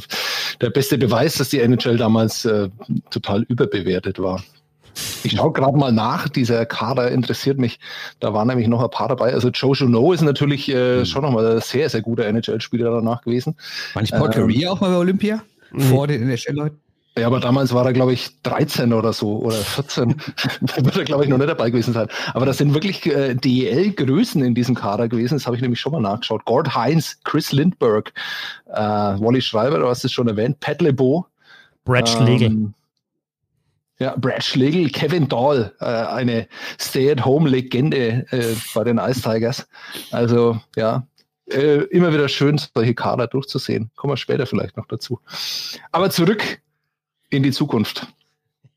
der 0.61 0.69
beste 0.69 0.97
Beweis, 0.97 1.35
dass 1.35 1.49
die 1.49 1.59
NHL 1.59 1.97
damals 1.97 2.45
äh, 2.45 2.69
total 3.09 3.43
überbewertet 3.43 4.19
war. 4.19 4.41
Ich 5.23 5.33
schaue 5.33 5.51
gerade 5.51 5.77
mal 5.77 5.91
nach, 5.91 6.29
dieser 6.29 6.65
Kader 6.65 7.11
interessiert 7.11 7.57
mich. 7.57 7.79
Da 8.19 8.33
waren 8.33 8.47
nämlich 8.47 8.67
noch 8.67 8.83
ein 8.83 8.89
paar 8.89 9.07
dabei. 9.07 9.33
Also 9.33 9.49
Joe 9.49 9.75
Junot 9.75 10.15
ist 10.15 10.21
natürlich 10.21 10.69
äh, 10.69 10.99
mhm. 10.99 11.05
schon 11.05 11.21
nochmal 11.23 11.55
ein 11.55 11.61
sehr, 11.61 11.89
sehr 11.89 12.01
guter 12.01 12.25
NHL-Spieler 12.25 12.91
danach 12.91 13.21
gewesen. 13.21 13.55
War 13.93 14.01
nicht 14.01 14.13
Paul 14.13 14.31
ähm, 14.35 14.67
auch 14.67 14.81
mal 14.81 14.89
bei 14.91 14.97
Olympia? 14.97 15.41
Vor 15.89 16.07
den 16.07 16.23
NHL-Leuten? 16.29 16.79
Ja, 17.17 17.27
aber 17.27 17.39
damals 17.39 17.73
war 17.73 17.85
er, 17.85 17.93
glaube 17.93 18.13
ich, 18.13 18.41
13 18.43 18.93
oder 18.93 19.11
so 19.13 19.39
oder 19.39 19.57
14. 19.57 20.15
da 20.61 20.85
wird 20.85 20.95
er, 20.95 21.03
glaube 21.03 21.23
ich, 21.23 21.29
noch 21.29 21.37
nicht 21.37 21.49
dabei 21.49 21.69
gewesen 21.69 21.93
sein. 21.93 22.07
Aber 22.33 22.45
das 22.45 22.57
sind 22.57 22.73
wirklich 22.73 23.05
äh, 23.07 23.35
DEL-Größen 23.35 24.41
in 24.43 24.55
diesem 24.55 24.75
Kader 24.75 25.09
gewesen. 25.09 25.35
Das 25.35 25.45
habe 25.45 25.55
ich 25.55 25.61
nämlich 25.61 25.81
schon 25.81 25.91
mal 25.91 26.01
nachgeschaut. 26.01 26.45
Gord 26.45 26.75
Heinz, 26.75 27.19
Chris 27.23 27.51
Lindbergh, 27.51 28.11
äh, 28.67 28.79
Wally 28.79 29.41
Schreiber, 29.41 29.79
du 29.79 29.87
hast 29.87 30.05
es 30.05 30.11
schon 30.13 30.27
erwähnt, 30.27 30.59
Pat 30.59 30.81
LeBeau. 30.81 31.25
Brad 31.83 32.07
Schlegel. 32.07 32.47
Ähm, 32.47 32.73
ja, 33.99 34.15
Brad 34.15 34.43
Schlegel, 34.43 34.89
Kevin 34.89 35.27
Dahl, 35.27 35.73
äh, 35.79 35.85
eine 35.85 36.47
Stay-at-Home-Legende 36.79 38.25
äh, 38.31 38.55
bei 38.73 38.83
den 38.83 38.97
Ice 38.97 39.21
Tigers. 39.21 39.67
Also 40.11 40.59
ja, 40.75 41.05
äh, 41.51 41.83
immer 41.89 42.13
wieder 42.13 42.29
schön, 42.29 42.59
solche 42.73 42.95
Kader 42.95 43.27
durchzusehen. 43.27 43.91
Kommen 43.95 44.13
wir 44.13 44.17
später 44.17 44.45
vielleicht 44.45 44.77
noch 44.77 44.87
dazu. 44.87 45.19
Aber 45.91 46.09
zurück 46.09 46.61
in 47.29 47.43
die 47.43 47.51
Zukunft. 47.51 48.07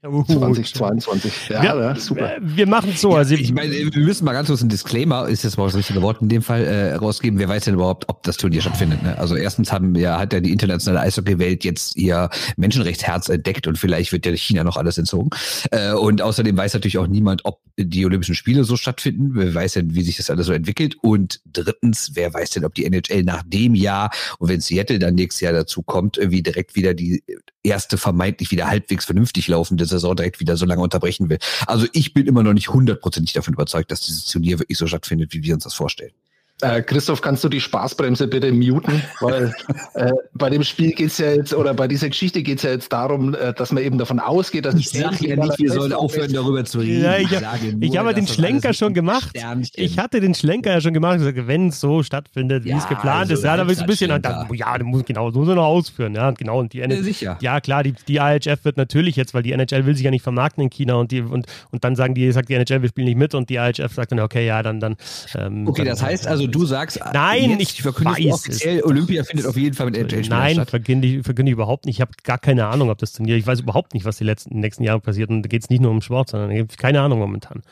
Uh, 0.04 0.24
2022. 0.24 1.48
Ja, 1.48 1.62
wir, 1.62 1.80
ja, 1.80 1.94
super. 1.94 2.32
Wir 2.40 2.66
machen 2.66 2.90
es 2.92 3.00
so. 3.00 3.14
Also 3.14 3.36
ich 3.36 3.52
meine, 3.52 3.72
wir 3.72 4.02
müssen 4.02 4.24
mal 4.24 4.32
ganz 4.32 4.48
kurz 4.48 4.60
ein 4.60 4.68
Disclaimer, 4.68 5.28
ist 5.28 5.44
jetzt 5.44 5.56
mal 5.58 5.66
das 5.66 5.76
richtige 5.76 6.02
Wort 6.02 6.20
in 6.20 6.28
dem 6.28 6.42
Fall, 6.42 6.64
äh, 6.64 6.94
rausgeben. 6.94 7.38
Wer 7.38 7.48
weiß 7.48 7.66
denn 7.66 7.74
überhaupt, 7.74 8.08
ob 8.08 8.24
das 8.24 8.36
Turnier 8.36 8.62
stattfindet? 8.62 9.04
Ne? 9.04 9.16
Also 9.16 9.36
erstens 9.36 9.70
haben 9.70 9.94
wir, 9.94 10.18
hat 10.18 10.32
ja 10.32 10.40
die 10.40 10.50
internationale 10.50 11.00
Eishockey-Welt 11.02 11.62
jetzt 11.62 11.96
ihr 11.96 12.30
Menschenrechtsherz 12.56 13.28
entdeckt 13.28 13.68
und 13.68 13.78
vielleicht 13.78 14.10
wird 14.10 14.26
ja 14.26 14.32
China 14.32 14.64
noch 14.64 14.76
alles 14.76 14.98
entzogen. 14.98 15.30
Äh, 15.70 15.92
und 15.92 16.20
außerdem 16.20 16.56
weiß 16.56 16.74
natürlich 16.74 16.98
auch 16.98 17.06
niemand, 17.06 17.44
ob 17.44 17.60
die 17.78 18.04
Olympischen 18.04 18.34
Spiele 18.34 18.64
so 18.64 18.76
stattfinden. 18.76 19.30
Wer 19.34 19.54
weiß 19.54 19.74
denn, 19.74 19.94
wie 19.94 20.02
sich 20.02 20.16
das 20.16 20.30
alles 20.30 20.46
so 20.46 20.52
entwickelt? 20.52 20.96
Und 21.00 21.40
drittens, 21.46 22.10
wer 22.14 22.34
weiß 22.34 22.50
denn, 22.50 22.64
ob 22.64 22.74
die 22.74 22.86
NHL 22.86 23.22
nach 23.22 23.44
dem 23.46 23.76
Jahr 23.76 24.10
und 24.40 24.48
wenn 24.48 24.60
Seattle 24.60 24.98
dann 24.98 25.14
nächstes 25.14 25.42
Jahr 25.42 25.52
dazu 25.52 25.82
kommt, 25.82 26.18
wie 26.20 26.42
direkt 26.42 26.74
wieder 26.74 26.92
die 26.92 27.22
erste 27.62 27.96
vermeintlich 27.96 28.50
wieder 28.50 28.68
halbwegs 28.68 29.04
vernünftig 29.04 29.48
laufende 29.48 29.86
Saison 29.92 30.16
direkt 30.16 30.40
wieder 30.40 30.56
so 30.56 30.66
lange 30.66 30.82
unterbrechen 30.82 31.28
will. 31.28 31.38
Also 31.66 31.86
ich 31.92 32.14
bin 32.14 32.26
immer 32.26 32.42
noch 32.42 32.52
nicht 32.52 32.70
hundertprozentig 32.70 33.32
davon 33.32 33.54
überzeugt, 33.54 33.90
dass 33.90 34.00
dieses 34.00 34.26
Turnier 34.26 34.58
wirklich 34.58 34.78
so 34.78 34.86
stattfindet, 34.86 35.32
wie 35.32 35.42
wir 35.42 35.54
uns 35.54 35.64
das 35.64 35.74
vorstellen. 35.74 36.12
Äh, 36.62 36.82
Christoph, 36.82 37.20
kannst 37.20 37.44
du 37.44 37.48
die 37.48 37.60
Spaßbremse 37.60 38.26
bitte 38.28 38.50
muten? 38.52 39.02
Weil 39.20 39.54
äh, 39.94 40.12
bei 40.32 40.48
dem 40.48 40.62
Spiel 40.62 40.92
geht's 40.92 41.18
ja 41.18 41.32
jetzt, 41.32 41.52
oder 41.52 41.74
bei 41.74 41.88
dieser 41.88 42.08
Geschichte 42.08 42.42
geht's 42.42 42.62
ja 42.62 42.70
jetzt 42.70 42.92
darum, 42.92 43.34
äh, 43.34 43.52
dass 43.52 43.72
man 43.72 43.82
eben 43.82 43.98
davon 43.98 44.18
ausgeht, 44.18 44.64
dass 44.64 44.74
ich 44.74 44.88
sage 44.88 45.28
ja 45.28 45.36
nicht, 45.36 45.58
wir 45.58 45.72
sollen 45.72 45.92
aufhören, 45.92 46.32
darüber 46.32 46.64
zu 46.64 46.78
reden. 46.78 47.04
Ja, 47.04 47.18
ich, 47.18 47.30
ich, 47.30 47.90
ich 47.90 47.96
habe 47.96 48.14
den 48.14 48.26
Schlenker 48.26 48.72
schon 48.72 48.94
gemacht. 48.94 49.30
Ich 49.74 49.98
hatte 49.98 50.20
den 50.20 50.34
Schlenker 50.34 50.72
ja 50.72 50.80
schon 50.80 50.94
gemacht. 50.94 51.20
Wenn 51.20 51.68
es 51.68 51.80
so 51.80 52.02
stattfindet, 52.02 52.64
ja, 52.64 52.74
wie 52.74 52.78
es 52.78 52.88
geplant 52.88 53.30
also 53.30 53.34
ist, 53.34 53.44
ja, 53.44 53.56
da 53.56 53.66
wird 53.66 53.78
ein 53.78 53.86
bisschen, 53.86 54.08
dann, 54.08 54.48
ja, 54.52 54.78
dann 54.78 54.86
muss 54.86 55.04
genau 55.04 55.30
so 55.30 55.42
muss 55.42 55.48
er 55.48 55.56
noch 55.56 55.64
ausführen, 55.64 56.14
ja, 56.14 56.30
genau. 56.30 56.60
Und 56.60 56.72
die 56.72 57.02
sicher. 57.02 57.36
ja 57.40 57.60
klar, 57.60 57.82
die, 57.82 57.94
die 58.06 58.16
IHF 58.16 58.64
wird 58.64 58.76
natürlich 58.76 59.16
jetzt, 59.16 59.34
weil 59.34 59.42
die 59.42 59.52
NHL 59.52 59.86
will 59.86 59.96
sich 59.96 60.04
ja 60.04 60.10
nicht 60.10 60.22
vermarkten 60.22 60.62
in 60.62 60.70
China 60.70 60.94
und 60.94 61.10
die 61.10 61.22
und, 61.22 61.46
und 61.72 61.82
dann 61.82 61.96
sagen 61.96 62.14
die, 62.14 62.30
sagt 62.30 62.48
die 62.48 62.54
NHL, 62.54 62.82
wir 62.82 62.88
spielen 62.88 63.06
nicht 63.06 63.18
mit 63.18 63.34
und 63.34 63.50
die 63.50 63.56
IHF 63.56 63.92
sagt 63.92 64.12
dann, 64.12 64.20
okay, 64.20 64.46
ja, 64.46 64.62
dann, 64.62 64.78
dann 64.78 64.96
ähm, 65.34 65.66
Okay, 65.66 65.82
dann, 65.82 65.88
das 65.88 66.02
heißt 66.02 66.28
also, 66.28 66.46
du 66.52 66.64
sagst, 66.64 67.00
nein, 67.12 67.58
ich 67.58 67.84
weiß 67.84 68.32
offiziell. 68.32 68.82
Olympia 68.82 69.24
findet 69.24 69.46
auf 69.46 69.56
jeden 69.56 69.74
Fall 69.74 69.86
mit 69.86 69.96
NHL 69.96 70.28
Nein, 70.28 70.54
statt. 70.54 70.70
verkünde 70.70 71.08
ich, 71.08 71.24
verkünde 71.24 71.50
ich 71.50 71.54
überhaupt 71.54 71.86
nicht. 71.86 71.96
Ich 71.96 72.00
habe 72.00 72.12
gar 72.22 72.38
keine 72.38 72.66
Ahnung, 72.66 72.90
ob 72.90 72.98
das 72.98 73.12
Turnier, 73.12 73.36
ich 73.36 73.46
weiß 73.46 73.60
überhaupt 73.60 73.94
nicht, 73.94 74.04
was 74.04 74.18
die 74.18 74.24
letzten, 74.24 74.60
nächsten 74.60 74.84
Jahre 74.84 75.00
passiert. 75.00 75.30
Und 75.30 75.42
da 75.42 75.48
geht 75.48 75.62
es 75.62 75.70
nicht 75.70 75.80
nur 75.80 75.90
um 75.90 76.02
Sport, 76.02 76.30
sondern 76.30 76.50
habe 76.56 76.68
keine 76.76 77.00
Ahnung 77.00 77.18
momentan. 77.18 77.62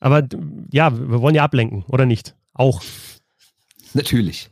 Aber 0.00 0.26
ja, 0.70 0.96
wir 0.98 1.20
wollen 1.20 1.34
ja 1.34 1.44
ablenken, 1.44 1.84
oder 1.88 2.06
nicht? 2.06 2.34
Auch. 2.54 2.82
Natürlich. 3.92 4.50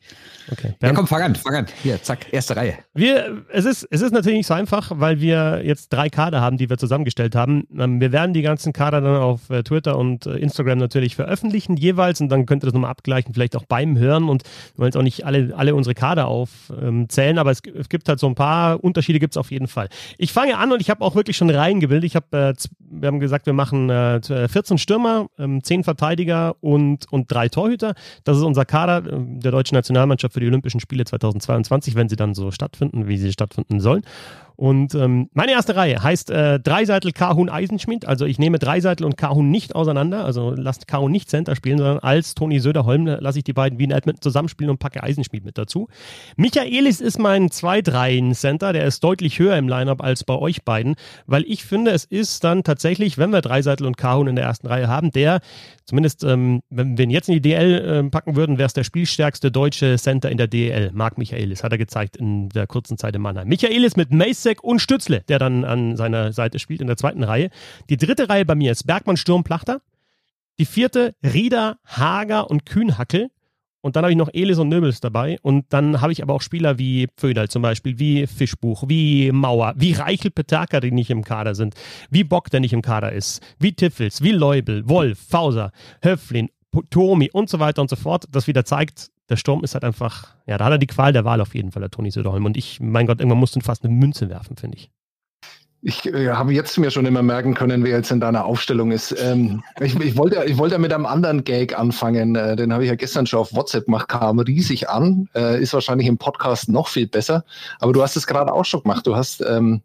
Okay. 0.51 0.75
Ja, 0.83 0.93
komm, 0.93 1.07
fang 1.07 1.23
an, 1.23 1.35
fang 1.35 1.55
an. 1.55 1.67
Hier, 1.83 2.03
zack, 2.03 2.33
erste 2.33 2.57
Reihe. 2.57 2.75
Wir, 2.95 3.43
es, 3.53 3.65
ist, 3.65 3.87
es 3.91 4.01
ist 4.01 4.13
natürlich 4.13 4.39
nicht 4.39 4.47
so 4.47 4.55
einfach, 4.55 4.93
weil 4.95 5.21
wir 5.21 5.63
jetzt 5.65 5.93
drei 5.93 6.09
Kader 6.09 6.41
haben, 6.41 6.57
die 6.57 6.71
wir 6.71 6.79
zusammengestellt 6.79 7.35
haben. 7.35 7.67
Ähm, 7.77 8.01
wir 8.01 8.13
werden 8.13 8.33
die 8.33 8.43
ganzen 8.43 8.73
Kader 8.73 9.01
dann 9.01 9.17
auf 9.17 9.51
äh, 9.51 9.63
Twitter 9.63 9.99
und 9.99 10.27
äh, 10.27 10.37
Instagram 10.37 10.79
natürlich 10.79 11.17
veröffentlichen, 11.17 11.77
jeweils, 11.77 12.21
und 12.21 12.29
dann 12.31 12.47
könnt 12.47 12.63
ihr 12.63 12.67
das 12.67 12.75
nochmal 12.75 12.91
abgleichen, 12.91 13.35
vielleicht 13.35 13.57
auch 13.57 13.65
beim 13.65 13.99
Hören. 13.99 14.29
Und 14.29 14.45
wir 14.45 14.79
wollen 14.79 14.89
jetzt 14.89 14.97
auch 14.97 15.03
nicht 15.03 15.27
alle, 15.27 15.55
alle 15.57 15.75
unsere 15.75 15.95
Kader 15.95 16.29
aufzählen, 16.29 17.37
ähm, 17.37 17.39
aber 17.39 17.51
es, 17.51 17.61
es, 17.75 17.89
gibt 17.89 18.09
halt 18.09 18.19
so 18.19 18.27
ein 18.27 18.35
paar 18.35 18.83
Unterschiede, 18.83 19.19
gibt 19.19 19.35
es 19.35 19.37
auf 19.37 19.51
jeden 19.51 19.69
Fall. 19.69 19.89
Ich 20.17 20.33
fange 20.33 20.57
an 20.57 20.73
und 20.73 20.81
ich 20.81 20.91
habe 20.91 21.05
auch 21.05 21.15
wirklich 21.15 21.37
schon 21.37 21.51
Reihen 21.51 21.81
gebildet. 21.81 22.05
Ich 22.05 22.17
habe, 22.17 22.27
äh, 22.37 22.55
wir 22.79 23.07
haben 23.07 23.21
gesagt, 23.21 23.47
wir 23.47 23.53
machen 23.53 23.91
äh, 23.91 24.49
14 24.49 24.79
Stürmer, 24.79 25.27
ähm, 25.39 25.63
10 25.63 25.85
Verteidiger 25.85 26.57
und, 26.61 27.11
und 27.13 27.31
drei 27.31 27.49
Torhüter. 27.49 27.95
Das 28.25 28.37
ist 28.37 28.43
unser 28.43 28.65
Kader 28.65 28.99
äh, 28.99 29.17
der 29.19 29.53
deutschen 29.53 29.75
Nationalmannschaft 29.75 30.38
für 30.39 30.45
die 30.45 30.49
Olympischen 30.49 30.79
Spiele 30.79 31.05
2022, 31.05 31.97
wenn 31.97 32.09
sie 32.09 32.15
dann 32.15 32.33
so 32.33 32.53
stattfinden, 32.53 33.09
wie 33.09 33.19
sie 33.19 33.33
stattfinden 33.33 33.81
sollen. 33.81 34.03
Und 34.59 34.97
ähm, 34.97 35.31
meine 35.35 35.53
erste 35.53 35.77
Reihe 35.77 36.03
heißt 36.03 36.31
äh, 36.31 36.59
Dreiseitel 36.59 37.13
Kahun 37.13 37.49
Eisenschmidt. 37.49 38.09
Also 38.09 38.27
ich 38.27 38.41
nehme 38.41 38.59
Dreiseitel 38.59 39.07
und 39.07 39.17
Kahun 39.17 39.53
nicht 39.53 39.77
auseinander. 39.77 40.25
Also 40.25 40.51
lasst 40.51 40.89
Kahun 40.89 41.13
nicht 41.13 41.31
Center 41.31 41.55
spielen, 41.55 41.79
sondern 41.79 42.01
als 42.01 42.35
Toni 42.35 42.59
Söderholm 42.59 43.07
lasse 43.07 43.39
ich 43.39 43.45
die 43.45 43.53
beiden 43.53 43.79
wie 43.79 43.85
in 43.85 43.93
Edmonton 43.93 44.21
zusammenspielen 44.21 44.73
und 44.73 44.79
packe 44.79 45.05
Eisenschmidt 45.05 45.45
mit 45.45 45.59
dazu. 45.59 45.87
Michaelis 46.37 47.01
ist 47.01 47.21
mein 47.21 47.53
Zwei-Dreien-Center. 47.53 48.73
Der 48.73 48.85
ist 48.85 49.05
deutlich 49.05 49.39
höher 49.39 49.57
im 49.57 49.69
Lineup 49.69 50.03
als 50.03 50.25
bei 50.25 50.35
euch 50.35 50.65
beiden, 50.65 50.97
weil 51.29 51.45
ich 51.47 51.65
finde, 51.65 51.93
es 51.93 52.05
ist 52.05 52.43
dann 52.43 52.65
tatsächlich, 52.65 53.17
wenn 53.17 53.31
wir 53.31 53.43
Dreiseitel 53.43 53.87
und 53.87 53.97
Kahun 53.97 54.27
in 54.27 54.35
der 54.35 54.45
ersten 54.45 54.67
Reihe 54.67 54.89
haben, 54.89 55.13
der 55.13 55.39
zumindest, 55.85 56.25
ähm, 56.25 56.63
wenn 56.69 56.99
wir 56.99 57.05
ihn 57.05 57.11
jetzt 57.11 57.29
in 57.29 57.35
die 57.35 57.41
DL 57.41 58.07
äh, 58.07 58.11
packen 58.11 58.35
würden, 58.35 58.59
wäre 58.59 58.67
es 58.67 58.75
der 58.75 58.85
spielstärkste 58.85 59.53
deutsche 59.53 59.97
Center 59.99 60.31
in 60.31 60.37
der 60.37 60.49
DL. 60.49 60.91
Marc 60.93 61.17
Michaelis, 61.17 61.63
hat 61.63 61.71
er 61.71 61.79
gezeigt 61.79 62.17
in 62.17 62.49
der 62.49 62.67
kurzen 62.67 62.99
Zeit 62.99 63.15
in 63.15 63.23
Mannheim. 63.23 63.47
Michaelis 63.47 63.95
mit 63.95 64.11
Mace 64.11 64.48
Piszek 64.49 64.65
und 64.65 64.81
Stützle, 64.81 65.23
der 65.29 65.39
dann 65.39 65.65
an 65.65 65.97
seiner 65.97 66.33
Seite 66.33 66.59
spielt 66.59 66.81
in 66.81 66.87
der 66.87 66.97
zweiten 66.97 67.23
Reihe. 67.23 67.51
Die 67.91 67.97
dritte 67.97 68.29
Reihe 68.29 68.45
bei 68.45 68.55
mir 68.55 68.73
ist 68.73 68.87
Bergmann, 68.87 69.17
Sturm, 69.17 69.45
Plachter. 69.45 69.81
Die 70.59 70.65
vierte 70.65 71.15
Rieder, 71.23 71.79
Hager 71.85 72.51
und 72.51 72.67
Kühnhackel. 72.67 73.31
Und 73.81 73.95
dann 73.95 74.03
habe 74.03 74.13
ich 74.13 74.19
noch 74.19 74.31
Elis 74.33 74.59
und 74.59 74.69
Nöbels 74.69 75.01
dabei. 75.01 75.39
Und 75.43 75.67
dann 75.69 76.01
habe 76.01 76.13
ich 76.13 76.23
aber 76.23 76.35
auch 76.35 76.43
Spieler 76.43 76.79
wie 76.79 77.09
Pföderl 77.17 77.49
zum 77.49 77.63
Beispiel, 77.63 77.99
wie 77.99 78.27
Fischbuch, 78.27 78.85
wie 78.89 79.31
Mauer, 79.31 79.75
wie 79.77 79.93
Reichel 79.93 80.31
Petaka, 80.31 80.81
die 80.81 80.91
nicht 80.91 81.11
im 81.11 81.23
Kader 81.23 81.55
sind, 81.55 81.75
wie 82.11 82.25
Bock, 82.25 82.51
der 82.51 82.61
nicht 82.61 82.73
im 82.73 82.83
Kader 82.83 83.13
ist, 83.13 83.41
wie 83.59 83.73
Tiffels, 83.73 84.23
wie 84.23 84.33
Leubel, 84.33 84.89
Wolf, 84.89 85.19
Fauser, 85.29 85.71
Höflin, 86.03 86.49
Tomi 86.91 87.31
und 87.33 87.49
so 87.49 87.61
weiter 87.61 87.83
und 87.83 87.91
so 87.91 87.97
fort. 87.97 88.25
Das 88.33 88.47
wieder 88.47 88.65
zeigt, 88.65 89.11
der 89.29 89.37
Sturm 89.37 89.63
ist 89.63 89.75
halt 89.75 89.85
einfach, 89.85 90.29
ja, 90.47 90.59
da 90.59 90.67
hat 90.67 90.73
er 90.73 90.79
die 90.79 90.87
Qual 90.87 91.13
der 91.13 91.25
Wahl 91.25 91.41
auf 91.41 91.55
jeden 91.55 91.73
Fall, 91.73 91.81
der 91.81 91.91
Toni 91.91 92.11
Söderholm. 92.11 92.45
Und 92.45 92.57
ich, 92.57 92.81
mein 92.81 93.07
Gott, 93.07 93.21
irgendwann 93.21 93.39
musst 93.39 93.57
du 93.57 93.61
fast 93.61 93.85
eine 93.85 93.95
Münze 93.95 94.31
werfen, 94.31 94.57
finde 94.57 94.79
ich. 94.79 94.91
Ich 95.81 96.07
äh, 96.07 96.31
habe 96.31 96.53
jetzt 96.53 96.77
mir 96.79 96.91
schon 96.91 97.07
immer 97.07 97.23
merken 97.23 97.55
können, 97.55 97.85
wer 97.85 97.99
jetzt 97.99 98.11
in 98.11 98.19
deiner 98.19 98.45
Aufstellung 98.45 98.91
ist. 98.91 99.15
Ähm, 99.23 99.63
ich, 99.81 99.95
ich, 100.01 100.17
wollte, 100.17 100.45
ich 100.45 100.59
wollte 100.59 100.77
mit 100.79 100.93
einem 100.93 101.07
anderen 101.07 101.45
Gag 101.45 101.79
anfangen. 101.79 102.35
Äh, 102.35 102.57
den 102.57 102.73
habe 102.73 102.83
ich 102.83 102.89
ja 102.89 102.97
gestern 102.97 103.27
schon 103.27 103.41
auf 103.41 103.55
WhatsApp 103.55 103.85
gemacht, 103.85 104.09
kam 104.09 104.41
riesig 104.41 104.89
an. 104.89 105.29
Äh, 105.37 105.63
ist 105.63 105.75
wahrscheinlich 105.75 106.09
im 106.09 106.19
Podcast 106.19 106.69
noch 106.69 106.89
viel 106.89 107.07
besser. 107.07 107.45
Aber 107.79 107.93
du 107.93 108.03
hast 108.03 108.17
es 108.17 108.27
gerade 108.27 108.53
auch 108.53 108.65
schon 108.65 108.83
gemacht. 108.83 109.07
Du 109.07 109.15
hast 109.15 109.41
ähm, 109.41 109.83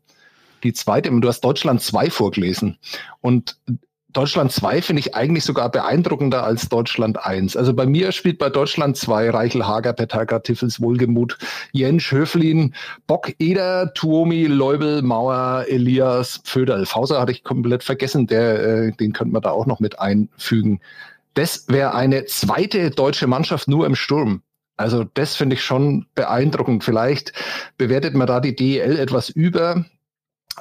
die 0.63 0.73
zweite, 0.73 1.11
du 1.11 1.27
hast 1.27 1.41
Deutschland 1.41 1.81
2 1.81 2.09
vorgelesen. 2.09 2.79
Und 3.21 3.57
Deutschland 4.13 4.51
2 4.51 4.81
finde 4.83 4.99
ich 4.99 5.15
eigentlich 5.15 5.43
sogar 5.43 5.69
beeindruckender 5.69 6.43
als 6.43 6.69
Deutschland 6.69 7.25
1. 7.25 7.57
Also 7.57 7.73
bei 7.73 7.85
mir 7.87 8.11
spielt 8.11 8.37
bei 8.37 8.49
Deutschland 8.49 8.95
2 8.95 9.31
Reichel, 9.31 9.67
Hager, 9.67 9.93
Petaka, 9.93 10.39
Tiffels, 10.39 10.79
Wohlgemut, 10.79 11.37
Jens, 11.71 12.11
Höflin, 12.11 12.75
Bock, 13.07 13.33
Eder, 13.39 13.93
Tuomi, 13.93 14.45
Leubel, 14.45 15.01
Mauer, 15.01 15.65
Elias, 15.67 16.41
Pföderl. 16.43 16.85
Fauser 16.85 17.19
hatte 17.19 17.31
ich 17.31 17.43
komplett 17.43 17.83
vergessen, 17.83 18.27
der, 18.27 18.63
äh, 18.63 18.91
den 18.91 19.13
könnte 19.13 19.33
man 19.33 19.41
da 19.41 19.49
auch 19.49 19.65
noch 19.65 19.79
mit 19.79 19.99
einfügen. 19.99 20.79
Das 21.33 21.65
wäre 21.67 21.95
eine 21.95 22.25
zweite 22.25 22.91
deutsche 22.91 23.25
Mannschaft 23.25 23.67
nur 23.67 23.87
im 23.87 23.95
Sturm. 23.95 24.43
Also 24.77 25.03
das 25.03 25.35
finde 25.35 25.55
ich 25.55 25.63
schon 25.63 26.05
beeindruckend. 26.15 26.83
Vielleicht 26.83 27.33
bewertet 27.77 28.15
man 28.15 28.27
da 28.27 28.39
die 28.39 28.55
DEL 28.55 28.99
etwas 28.99 29.29
über. 29.29 29.85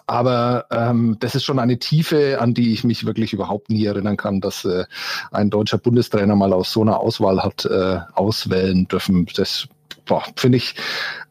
Aber 0.06 0.66
ähm, 0.70 1.16
das 1.20 1.34
ist 1.34 1.44
schon 1.44 1.58
eine 1.58 1.78
Tiefe, 1.78 2.40
an 2.40 2.54
die 2.54 2.72
ich 2.72 2.84
mich 2.84 3.04
wirklich 3.04 3.32
überhaupt 3.32 3.70
nie 3.70 3.84
erinnern 3.84 4.16
kann, 4.16 4.40
dass 4.40 4.64
äh, 4.64 4.84
ein 5.30 5.50
deutscher 5.50 5.78
Bundestrainer 5.78 6.36
mal 6.36 6.52
aus 6.52 6.72
so 6.72 6.82
einer 6.82 7.00
Auswahl 7.00 7.42
hat 7.42 7.64
äh, 7.64 7.98
auswählen 8.14 8.88
dürfen. 8.88 9.26
Das 9.36 9.68
finde 10.36 10.58
ich, 10.58 10.74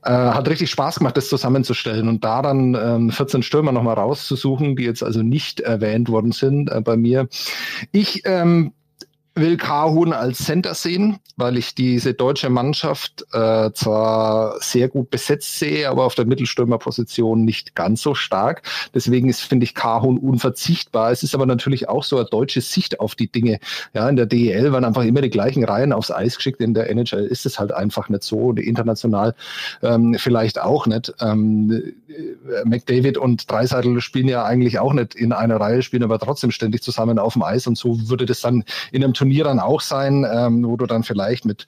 äh, 0.04 0.12
hat 0.12 0.50
richtig 0.50 0.72
Spaß 0.72 1.00
gemacht, 1.00 1.18
das 1.18 1.30
zusammenzustellen 1.30 2.08
und 2.08 2.24
da 2.24 2.42
dann 2.42 2.74
ähm, 2.76 3.12
14 3.12 3.44
Stürmer 3.44 3.72
nochmal 3.72 3.96
rauszusuchen, 3.96 4.76
die 4.76 4.84
jetzt 4.84 5.04
also 5.04 5.22
nicht 5.22 5.60
erwähnt 5.60 6.10
worden 6.10 6.32
sind 6.32 6.72
äh, 6.72 6.82
bei 6.82 6.98
mir. 6.98 7.28
Ich 7.92 8.22
ähm, 8.26 8.74
will 9.34 9.56
Kahun 9.56 10.12
als 10.12 10.40
Center 10.40 10.74
sehen, 10.74 11.20
weil 11.38 11.58
ich 11.58 11.74
diese 11.74 12.14
deutsche 12.14 12.50
Mannschaft 12.50 13.26
äh, 13.32 13.72
zwar 13.74 14.60
sehr 14.60 14.90
gut 14.90 15.10
besetzt 15.10 15.58
sehe, 15.58 15.90
aber 15.90 16.04
auf 16.04 16.16
der 16.16 16.26
Mittelstürmerposition 16.26 17.46
nicht 17.46 17.74
ganz 17.74 18.02
so 18.02 18.14
stark. 18.14 18.64
Deswegen 18.94 19.30
ist, 19.30 19.42
finde 19.42 19.64
ich, 19.64 19.74
Kahun 19.74 20.18
unverzichtbar. 20.18 21.12
Es 21.12 21.24
ist 21.24 21.34
aber 21.34 21.46
natürlich 21.46 21.88
auch 21.88 22.04
so 22.04 22.18
eine 22.18 22.26
deutsche 22.26 22.60
Sicht 22.60 23.00
auf 23.00 23.16
die 23.16 23.32
Dinge. 23.32 23.60
Ja, 23.94 24.10
in 24.10 24.18
der 24.18 24.26
DEL 24.26 24.74
waren 24.74 24.84
einfach 24.84 25.04
immer 25.04 25.22
die 25.22 25.30
gleichen 25.30 25.64
Reihen 25.64 25.94
aufs 25.94 26.12
Eis 26.12 26.36
geschickt. 26.36 26.60
In 26.60 26.74
der 26.74 26.90
NHL 26.90 27.26
ist 27.26 27.46
es 27.46 27.58
halt 27.58 27.72
einfach 27.72 28.10
nicht 28.10 28.24
so. 28.24 28.38
Und 28.38 28.60
international 28.60 29.34
ähm, 29.82 30.16
vielleicht 30.18 30.60
auch 30.60 30.88
nicht. 30.88 31.14
Ähm, 31.22 31.94
äh, 32.10 32.66
McDavid 32.66 33.18
und 33.18 33.50
Dreiseitel 33.50 34.02
spielen 34.02 34.28
ja 34.28 34.44
eigentlich 34.44 34.80
auch 34.80 34.92
nicht 34.92 35.16
in 35.16 35.32
einer 35.32 35.56
Reihe, 35.56 35.82
spielen 35.82 36.04
aber 36.04 36.20
trotzdem 36.20 36.52
ständig 36.52 36.84
zusammen 36.84 37.18
auf 37.18 37.34
dem 37.34 37.44
Eis. 37.44 37.66
Und 37.66 37.78
so 37.78 38.10
würde 38.10 38.26
das 38.26 38.42
dann 38.42 38.66
in 38.92 39.04
einem 39.04 39.14
Turnier 39.22 39.44
dann 39.44 39.60
auch 39.60 39.82
sein, 39.82 40.26
ähm, 40.28 40.66
wo 40.66 40.78
du 40.78 40.88
dann 40.88 41.04
vielleicht 41.04 41.46
mit 41.46 41.68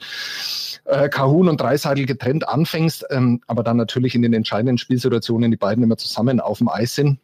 äh, 0.86 1.08
Kahun 1.08 1.48
und 1.48 1.62
Dreiseitel 1.62 2.08
getrennt 2.08 2.48
anfängst, 2.48 3.06
ähm, 3.12 3.42
aber 3.46 3.62
dann 3.62 3.78
natürlich 3.78 4.16
in 4.16 4.24
den 4.24 4.34
entscheidenden 4.34 4.80
Spielsituationen 4.80 5.52
die 5.52 5.58
beiden 5.58 5.84
immer 5.84 5.98
zusammen 5.98 6.40
auf 6.40 6.58
dem 6.58 6.68
Eis 6.68 6.96
sind. 6.96 7.20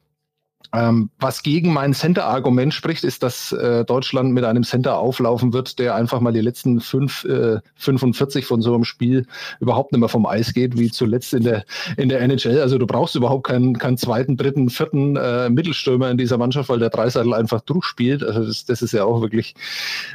Ähm, 0.71 1.09
was 1.19 1.41
gegen 1.41 1.73
mein 1.73 1.93
Center-Argument 1.93 2.73
spricht, 2.73 3.03
ist, 3.03 3.23
dass 3.23 3.51
äh, 3.51 3.83
Deutschland 3.85 4.33
mit 4.33 4.43
einem 4.43 4.63
Center 4.63 4.99
auflaufen 4.99 5.51
wird, 5.51 5.79
der 5.79 5.95
einfach 5.95 6.19
mal 6.19 6.31
die 6.31 6.41
letzten 6.41 6.79
fünf, 6.79 7.23
äh, 7.23 7.59
45 7.75 8.45
von 8.45 8.61
so 8.61 8.75
einem 8.75 8.83
Spiel 8.83 9.25
überhaupt 9.59 9.91
nicht 9.91 9.99
mehr 9.99 10.09
vom 10.09 10.27
Eis 10.27 10.53
geht, 10.53 10.77
wie 10.77 10.91
zuletzt 10.91 11.33
in 11.33 11.43
der, 11.43 11.65
in 11.97 12.09
der 12.09 12.21
NHL. 12.21 12.61
Also 12.61 12.77
du 12.77 12.85
brauchst 12.85 13.15
überhaupt 13.15 13.47
keinen, 13.47 13.79
keinen 13.79 13.97
zweiten, 13.97 14.37
dritten, 14.37 14.69
vierten 14.69 15.15
äh, 15.15 15.49
Mittelstürmer 15.49 16.11
in 16.11 16.17
dieser 16.17 16.37
Mannschaft, 16.37 16.69
weil 16.69 16.79
der 16.79 16.91
Dreiseitel 16.91 17.33
einfach 17.33 17.61
durchspielt. 17.61 18.23
Also 18.23 18.45
das, 18.45 18.65
das 18.65 18.83
ist 18.83 18.91
ja 18.91 19.05
auch 19.05 19.21
wirklich 19.21 19.55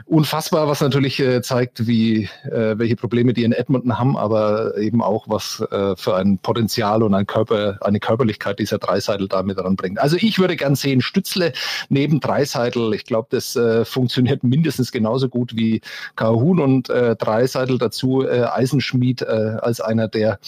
unfassbar, 0.07 0.69
was 0.69 0.81
natürlich 0.81 1.19
äh, 1.19 1.43
zeigt, 1.43 1.89
wie 1.89 2.29
äh, 2.45 2.79
welche 2.79 2.95
Probleme 2.95 3.33
die 3.33 3.43
in 3.43 3.53
Edmonton 3.53 3.99
haben, 3.99 4.17
aber 4.17 4.77
eben 4.79 5.03
auch, 5.03 5.25
was 5.29 5.65
äh, 5.73 5.97
für 5.97 6.15
ein 6.15 6.39
Potenzial 6.39 7.03
und 7.03 7.13
ein 7.15 7.27
Körper, 7.27 7.79
eine 7.81 7.99
Körperlichkeit 7.99 8.61
dieser 8.61 8.79
Dreiseitel 8.79 9.27
da 9.27 9.43
mit 9.43 9.59
ranbringt. 9.59 9.99
Also 9.99 10.17
ich 10.17 10.39
würde 10.45 10.57
gern 10.57 10.75
sehen 10.75 11.01
Stützle 11.01 11.53
neben 11.89 12.21
Dreiseitel. 12.21 12.93
Ich 12.93 13.05
glaube, 13.05 13.29
das 13.31 13.57
äh, 13.57 13.87
funktioniert 13.87 14.45
mindestens 14.45 14.93
genauso 14.93 15.31
gut 15.31 15.57
wie 15.57 15.81
Kahun 16.17 16.61
und 16.61 16.91
äh, 16.91 17.17
Dreiseitel 17.17 17.79
dazu 17.79 18.23
äh, 18.23 18.45
Eisenschmied 18.45 19.23
äh, 19.23 19.57
als 19.63 19.81
einer 19.81 20.07
der, 20.07 20.39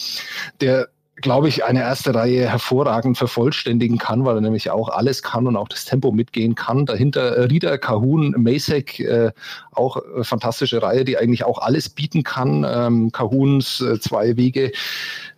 der 0.61 0.89
glaube 1.21 1.47
ich, 1.47 1.63
eine 1.65 1.81
erste 1.81 2.13
Reihe 2.13 2.47
hervorragend 2.47 3.17
vervollständigen 3.17 3.97
kann, 3.97 4.23
weil 4.23 4.35
er 4.35 4.41
nämlich 4.41 4.69
auch 4.69 4.89
alles 4.89 5.23
kann 5.23 5.47
und 5.47 5.55
auch 5.55 5.67
das 5.67 5.85
Tempo 5.85 6.11
mitgehen 6.11 6.53
kann. 6.53 6.85
Dahinter 6.85 7.35
äh, 7.35 7.43
Rieder, 7.45 7.77
Kahun, 7.79 8.35
Masek, 8.37 8.99
äh, 8.99 9.31
auch 9.77 9.97
äh, 9.97 10.23
fantastische 10.23 10.81
Reihe, 10.81 11.05
die 11.05 11.17
eigentlich 11.17 11.43
auch 11.43 11.59
alles 11.59 11.89
bieten 11.89 12.23
kann. 12.23 12.65
Ähm, 12.67 13.11
Kahuns 13.11 13.81
äh, 13.81 13.99
zwei 13.99 14.37
Wege 14.37 14.71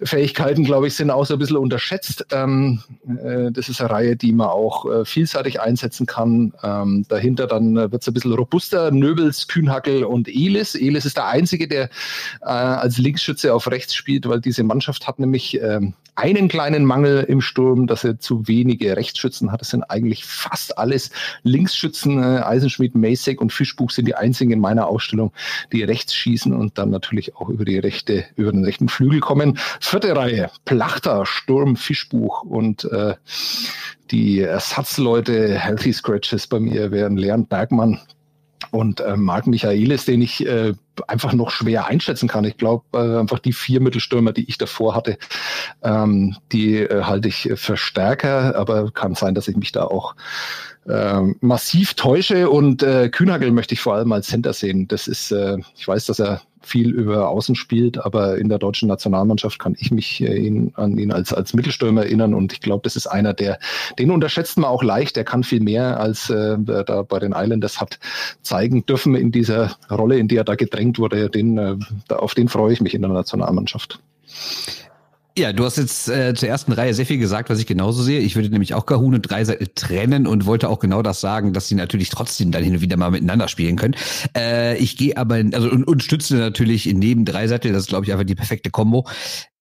Fähigkeiten, 0.02 0.64
glaube 0.64 0.88
ich, 0.88 0.96
sind 0.96 1.12
auch 1.12 1.26
so 1.26 1.34
ein 1.34 1.40
bisschen 1.40 1.58
unterschätzt. 1.58 2.26
Ähm, 2.32 2.82
äh, 3.06 3.52
das 3.52 3.68
ist 3.68 3.82
eine 3.82 3.90
Reihe, 3.90 4.16
die 4.16 4.32
man 4.32 4.48
auch 4.48 4.90
äh, 4.90 5.06
vielseitig 5.06 5.60
einsetzen 5.60 6.06
kann. 6.06 6.54
Ähm, 6.64 7.06
dahinter 7.10 7.48
dann 7.48 7.76
äh, 7.76 7.92
wird 7.92 8.02
es 8.02 8.08
ein 8.08 8.14
bisschen 8.14 8.34
robuster. 8.34 8.92
Nöbels, 8.92 9.48
Kühnhackel 9.48 10.04
und 10.06 10.28
Elis. 10.30 10.76
Elis 10.76 11.06
ist 11.06 11.18
der 11.18 11.28
Einzige, 11.28 11.68
der 11.68 11.90
äh, 12.42 12.46
als 12.46 12.98
Linksschütze 12.98 13.54
auf 13.54 13.70
rechts 13.70 13.94
spielt, 13.94 14.28
weil 14.30 14.40
diese 14.40 14.64
Mannschaft 14.64 15.06
hat 15.08 15.20
nämlich 15.20 15.60
ähm, 15.62 15.94
einen 16.16 16.50
kleinen 16.50 16.86
Mangel 16.86 17.24
im 17.24 17.40
Sturm, 17.42 17.88
dass 17.88 18.04
er 18.04 18.20
zu 18.20 18.48
wenige 18.48 18.96
Rechtsschützen 18.96 19.52
hat. 19.52 19.62
Das 19.62 19.70
sind 19.70 19.84
eigentlich 19.84 20.26
fast 20.26 20.78
alles 20.78 21.12
Linksschützen. 21.44 22.22
Äh, 22.22 22.42
Eisenschmidt, 22.42 22.96
Masek 22.96 23.42
und 23.42 23.52
Fischbuch 23.52 23.92
sind 23.92 24.06
die 24.06 24.16
einzigen 24.16 24.29
in 24.34 24.60
meiner 24.60 24.88
Ausstellung, 24.88 25.32
die 25.72 25.84
rechts 25.84 26.14
schießen 26.16 26.54
und 26.54 26.78
dann 26.78 26.90
natürlich 26.90 27.36
auch 27.36 27.50
über 27.50 27.66
die 27.66 27.80
rechte, 27.80 28.26
über 28.36 28.52
den 28.52 28.64
rechten 28.64 28.90
Flügel 28.90 29.20
kommen. 29.20 29.58
Vierte 29.80 30.16
Reihe, 30.16 30.50
Plachter, 30.66 31.26
Sturm, 31.26 31.76
Fischbuch 31.76 32.44
und 32.44 32.86
äh, 32.86 33.16
die 34.12 34.42
Ersatzleute, 34.42 35.58
Healthy 35.58 35.94
Scratches 35.94 36.48
bei 36.48 36.60
mir 36.60 36.92
wären 36.92 37.18
Leon 37.18 37.46
Bergmann, 37.46 38.00
und 38.72 39.00
äh, 39.00 39.18
Marc 39.18 39.48
Michaelis, 39.48 40.06
den 40.06 40.22
ich 40.22 40.46
äh, 40.46 40.74
einfach 41.08 41.34
noch 41.34 41.50
schwer 41.50 41.88
einschätzen 41.88 42.28
kann. 42.28 42.44
Ich 42.44 42.58
glaube, 42.58 42.84
äh, 42.94 43.20
einfach 43.20 43.40
die 43.40 43.54
vier 43.54 43.82
Mittelstürmer, 43.82 44.32
die 44.32 44.48
ich 44.48 44.58
davor 44.58 44.96
hatte, 44.96 45.18
ähm, 45.82 46.36
die 46.52 46.78
äh, 46.78 47.04
halte 47.04 47.28
ich 47.28 47.50
für 47.56 47.78
stärker, 47.78 48.56
aber 48.56 48.92
kann 48.92 49.16
sein, 49.16 49.34
dass 49.34 49.48
ich 49.48 49.56
mich 49.56 49.72
da 49.72 49.84
auch 49.84 50.16
äh, 50.90 51.22
massiv 51.42 51.94
täusche. 51.94 52.50
Und 52.50 52.84
äh, 52.84 53.10
Kühnagel 53.10 53.52
möchte 53.52 53.74
ich 53.74 53.82
vor 53.82 53.96
allem 53.96 54.12
als 54.12 54.28
Center 54.28 54.54
sehen. 54.54 54.88
Das 54.88 55.08
ist, 55.08 55.32
äh, 55.32 55.58
ich 55.78 55.88
weiß, 55.88 56.06
dass 56.08 56.20
er 56.20 56.42
viel 56.62 56.92
über 56.92 57.30
Außen 57.30 57.56
spielt, 57.56 57.98
aber 57.98 58.38
in 58.38 58.50
der 58.50 58.60
deutschen 58.60 58.88
Nationalmannschaft 58.88 59.60
kann 59.60 59.76
ich 59.80 59.92
mich 59.92 60.22
äh, 60.22 60.36
ihn, 60.36 60.74
an 60.76 60.98
ihn 60.98 61.12
als, 61.12 61.34
als 61.34 61.54
Mittelstürmer 61.54 62.04
erinnern 62.04 62.34
und 62.34 62.54
ich 62.54 62.62
glaube, 62.62 62.82
das 62.84 62.96
ist 62.96 63.08
einer, 63.08 63.34
der, 63.34 63.60
den 63.98 64.12
unterschätzt 64.12 64.58
man 64.58 64.70
auch 64.70 64.84
leicht, 64.84 65.16
der 65.16 65.24
kann 65.24 65.44
viel 65.44 65.62
mehr, 65.62 66.00
als 66.00 66.30
äh, 66.30 66.58
da 66.60 67.04
bei 67.04 67.20
den 67.20 67.34
Islanders 67.36 67.80
hat 67.80 68.00
zeigen 68.42 68.86
dürfen 68.86 69.16
in 69.16 69.32
dieser 69.32 69.78
Rolle, 69.90 70.18
in 70.18 70.28
die 70.28 70.36
er 70.36 70.44
da 70.44 70.56
gedrängt 70.56 71.00
wurde. 71.00 71.30
Den, 71.30 71.58
äh, 71.58 71.78
auf 72.10 72.36
den 72.36 72.50
freue 72.50 72.74
ich 72.74 72.82
mich 72.82 72.94
in 72.94 73.02
der 73.02 73.12
Nationalmannschaft. 73.12 74.00
Ja, 75.40 75.54
du 75.54 75.64
hast 75.64 75.78
jetzt 75.78 76.10
äh, 76.10 76.34
zur 76.34 76.50
ersten 76.50 76.74
Reihe 76.74 76.94
sehr 76.94 77.06
viel 77.06 77.18
gesagt, 77.18 77.50
was 77.50 77.60
ich 77.60 77.66
genauso 77.66 78.04
sehe. 78.04 78.20
Ich 78.20 78.36
würde 78.36 78.50
nämlich 78.50 78.74
auch 78.74 78.86
Kahun 78.86 79.14
und 79.14 79.22
Dreiseitel 79.22 79.68
trennen 79.74 80.28
und 80.28 80.46
wollte 80.46 80.68
auch 80.68 80.80
genau 80.80 81.02
das 81.02 81.22
sagen, 81.22 81.54
dass 81.54 81.70
sie 81.70 81.76
natürlich 81.76 82.10
trotzdem 82.10 82.52
dann 82.52 82.62
hin 82.62 82.74
und 82.74 82.82
wieder 82.82 82.98
mal 82.98 83.10
miteinander 83.10 83.48
spielen 83.48 83.78
können. 83.78 83.96
Äh, 84.36 84.78
ich 84.80 84.98
gehe 84.98 85.16
aber, 85.16 85.36
also 85.54 85.70
und, 85.72 85.86
und 85.86 86.04
stütze 86.04 86.36
natürlich 86.36 86.88
neben 86.88 87.24
Dreiseitel, 87.24 87.72
das 87.72 87.84
ist 87.84 87.88
glaube 87.88 88.04
ich 88.04 88.12
einfach 88.12 88.26
die 88.26 88.36
perfekte 88.36 88.70
Kombo. 88.70 89.08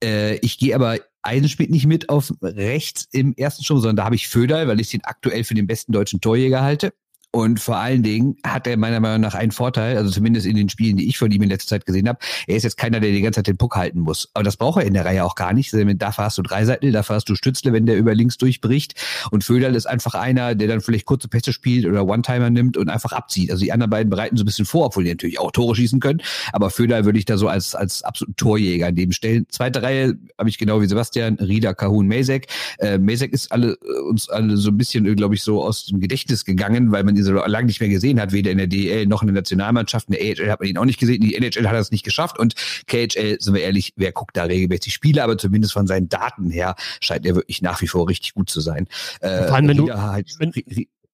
Äh, 0.02 0.38
ich 0.38 0.58
gehe 0.58 0.74
aber 0.74 0.98
Eisenschmidt 1.22 1.70
nicht 1.70 1.86
mit 1.86 2.08
auf 2.08 2.32
rechts 2.42 3.06
im 3.12 3.34
ersten 3.36 3.62
Sturm, 3.62 3.78
sondern 3.78 3.96
da 3.96 4.04
habe 4.04 4.16
ich 4.16 4.26
Föder, 4.26 4.66
weil 4.66 4.80
ich 4.80 4.90
den 4.90 5.04
aktuell 5.04 5.44
für 5.44 5.54
den 5.54 5.68
besten 5.68 5.92
deutschen 5.92 6.20
Torjäger 6.20 6.60
halte. 6.60 6.92
Und 7.30 7.60
vor 7.60 7.76
allen 7.76 8.02
Dingen 8.02 8.36
hat 8.42 8.66
er 8.66 8.78
meiner 8.78 9.00
Meinung 9.00 9.20
nach 9.20 9.34
einen 9.34 9.52
Vorteil, 9.52 9.98
also 9.98 10.10
zumindest 10.10 10.46
in 10.46 10.56
den 10.56 10.70
Spielen, 10.70 10.96
die 10.96 11.08
ich 11.08 11.18
von 11.18 11.30
ihm 11.30 11.42
in 11.42 11.50
letzter 11.50 11.76
Zeit 11.76 11.84
gesehen 11.84 12.08
habe. 12.08 12.18
Er 12.46 12.56
ist 12.56 12.62
jetzt 12.62 12.78
keiner, 12.78 13.00
der 13.00 13.10
die 13.10 13.20
ganze 13.20 13.38
Zeit 13.38 13.48
den 13.48 13.58
Puck 13.58 13.76
halten 13.76 14.00
muss. 14.00 14.30
Aber 14.32 14.44
das 14.44 14.56
braucht 14.56 14.80
er 14.80 14.86
in 14.86 14.94
der 14.94 15.04
Reihe 15.04 15.22
auch 15.22 15.34
gar 15.34 15.52
nicht. 15.52 15.74
Dafür 15.74 16.24
hast 16.24 16.38
du 16.38 16.42
Dreiseitel, 16.42 16.90
dafür 16.90 17.16
hast 17.16 17.28
du 17.28 17.34
Stützle, 17.34 17.74
wenn 17.74 17.84
der 17.84 17.98
über 17.98 18.14
links 18.14 18.38
durchbricht. 18.38 18.94
Und 19.30 19.44
Föderl 19.44 19.74
ist 19.74 19.84
einfach 19.84 20.14
einer, 20.14 20.54
der 20.54 20.68
dann 20.68 20.80
vielleicht 20.80 21.04
kurze 21.04 21.28
Pässe 21.28 21.52
spielt 21.52 21.84
oder 21.84 22.06
One-Timer 22.06 22.48
nimmt 22.48 22.78
und 22.78 22.88
einfach 22.88 23.12
abzieht. 23.12 23.50
Also 23.50 23.62
die 23.62 23.72
anderen 23.72 23.90
beiden 23.90 24.08
bereiten 24.08 24.38
so 24.38 24.44
ein 24.44 24.46
bisschen 24.46 24.64
vor, 24.64 24.86
obwohl 24.86 25.04
die 25.04 25.10
natürlich 25.10 25.38
auch 25.38 25.52
Tore 25.52 25.76
schießen 25.76 26.00
können. 26.00 26.22
Aber 26.54 26.70
Föderl 26.70 27.04
würde 27.04 27.18
ich 27.18 27.26
da 27.26 27.36
so 27.36 27.48
als, 27.48 27.74
als 27.74 28.04
absoluten 28.04 28.36
Torjäger 28.36 28.90
neben 28.90 29.12
stellen. 29.12 29.46
Zweite 29.50 29.82
Reihe 29.82 30.16
habe 30.38 30.48
ich 30.48 30.56
genau 30.56 30.80
wie 30.80 30.86
Sebastian, 30.86 31.34
Rieder, 31.34 31.74
Kahun, 31.74 32.06
Mesek. 32.06 32.46
Äh, 32.78 32.96
Mesek 32.96 33.34
ist 33.34 33.52
alle, 33.52 33.76
uns 34.08 34.30
alle 34.30 34.56
so 34.56 34.70
ein 34.70 34.78
bisschen, 34.78 35.14
glaube 35.14 35.34
ich, 35.34 35.42
so 35.42 35.62
aus 35.62 35.84
dem 35.84 36.00
Gedächtnis 36.00 36.46
gegangen, 36.46 36.90
weil 36.90 37.04
man 37.04 37.17
ihn 37.18 37.24
so 37.24 37.32
lange 37.32 37.66
nicht 37.66 37.80
mehr 37.80 37.88
gesehen 37.88 38.20
hat, 38.20 38.32
weder 38.32 38.50
in 38.50 38.58
der 38.58 38.66
DL 38.66 39.06
noch 39.06 39.22
in 39.22 39.28
der 39.28 39.34
Nationalmannschaft. 39.34 40.08
In 40.08 40.14
der 40.14 40.22
AHL 40.22 40.50
hat 40.50 40.60
man 40.60 40.68
ihn 40.68 40.78
auch 40.78 40.84
nicht 40.84 40.98
gesehen. 40.98 41.20
Die 41.20 41.34
NHL 41.34 41.66
hat 41.66 41.74
er 41.74 41.80
es 41.80 41.90
nicht 41.90 42.04
geschafft. 42.04 42.38
Und 42.38 42.54
KHL, 42.86 43.38
sind 43.40 43.54
wir 43.54 43.62
ehrlich, 43.62 43.92
wer 43.96 44.12
guckt 44.12 44.36
da 44.36 44.44
regelmäßig 44.44 44.92
Spiele? 44.92 45.22
Aber 45.22 45.36
zumindest 45.38 45.72
von 45.72 45.86
seinen 45.86 46.08
Daten 46.08 46.50
her 46.50 46.74
scheint 47.00 47.26
er 47.26 47.34
wirklich 47.34 47.62
nach 47.62 47.82
wie 47.82 47.86
vor 47.86 48.08
richtig 48.08 48.34
gut 48.34 48.50
zu 48.50 48.60
sein. 48.60 48.86
Äh, 49.20 49.48
Vor 49.48 49.56
allem, 49.56 49.68
wenn 49.68 49.76
du, 49.76 49.92
halt, 49.92 50.30
wenn, 50.38 50.52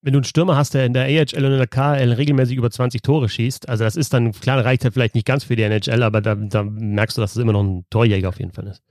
wenn 0.04 0.12
du 0.12 0.18
einen 0.18 0.24
Stürmer 0.24 0.56
hast, 0.56 0.74
der 0.74 0.84
in 0.84 0.92
der 0.92 1.04
AHL 1.04 1.44
und 1.44 1.52
in 1.52 1.58
der 1.58 1.66
KL 1.66 2.12
regelmäßig 2.12 2.56
über 2.56 2.70
20 2.70 3.02
Tore 3.02 3.28
schießt, 3.28 3.68
also 3.68 3.84
das 3.84 3.96
ist 3.96 4.12
dann, 4.12 4.32
klar, 4.32 4.64
reicht 4.64 4.84
halt 4.84 4.94
vielleicht 4.94 5.14
nicht 5.14 5.26
ganz 5.26 5.44
für 5.44 5.56
die 5.56 5.62
NHL, 5.62 6.02
aber 6.02 6.20
da, 6.20 6.34
da 6.34 6.62
merkst 6.62 7.16
du, 7.16 7.22
dass 7.22 7.32
es 7.32 7.38
immer 7.38 7.52
noch 7.52 7.62
ein 7.62 7.84
Torjäger 7.90 8.28
auf 8.28 8.38
jeden 8.38 8.52
Fall 8.52 8.66
ist. 8.66 8.82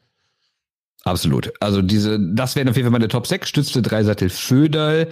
Absolut. 1.04 1.52
Also 1.60 1.82
diese, 1.82 2.18
das 2.20 2.56
wären 2.56 2.70
auf 2.70 2.76
jeden 2.76 2.86
Fall 2.86 2.92
meine 2.92 3.10
Top 3.10 3.28
6. 3.28 3.48
Stützte 3.48 3.82
Dreiseitel 3.82 4.30
Föderl, 4.30 5.10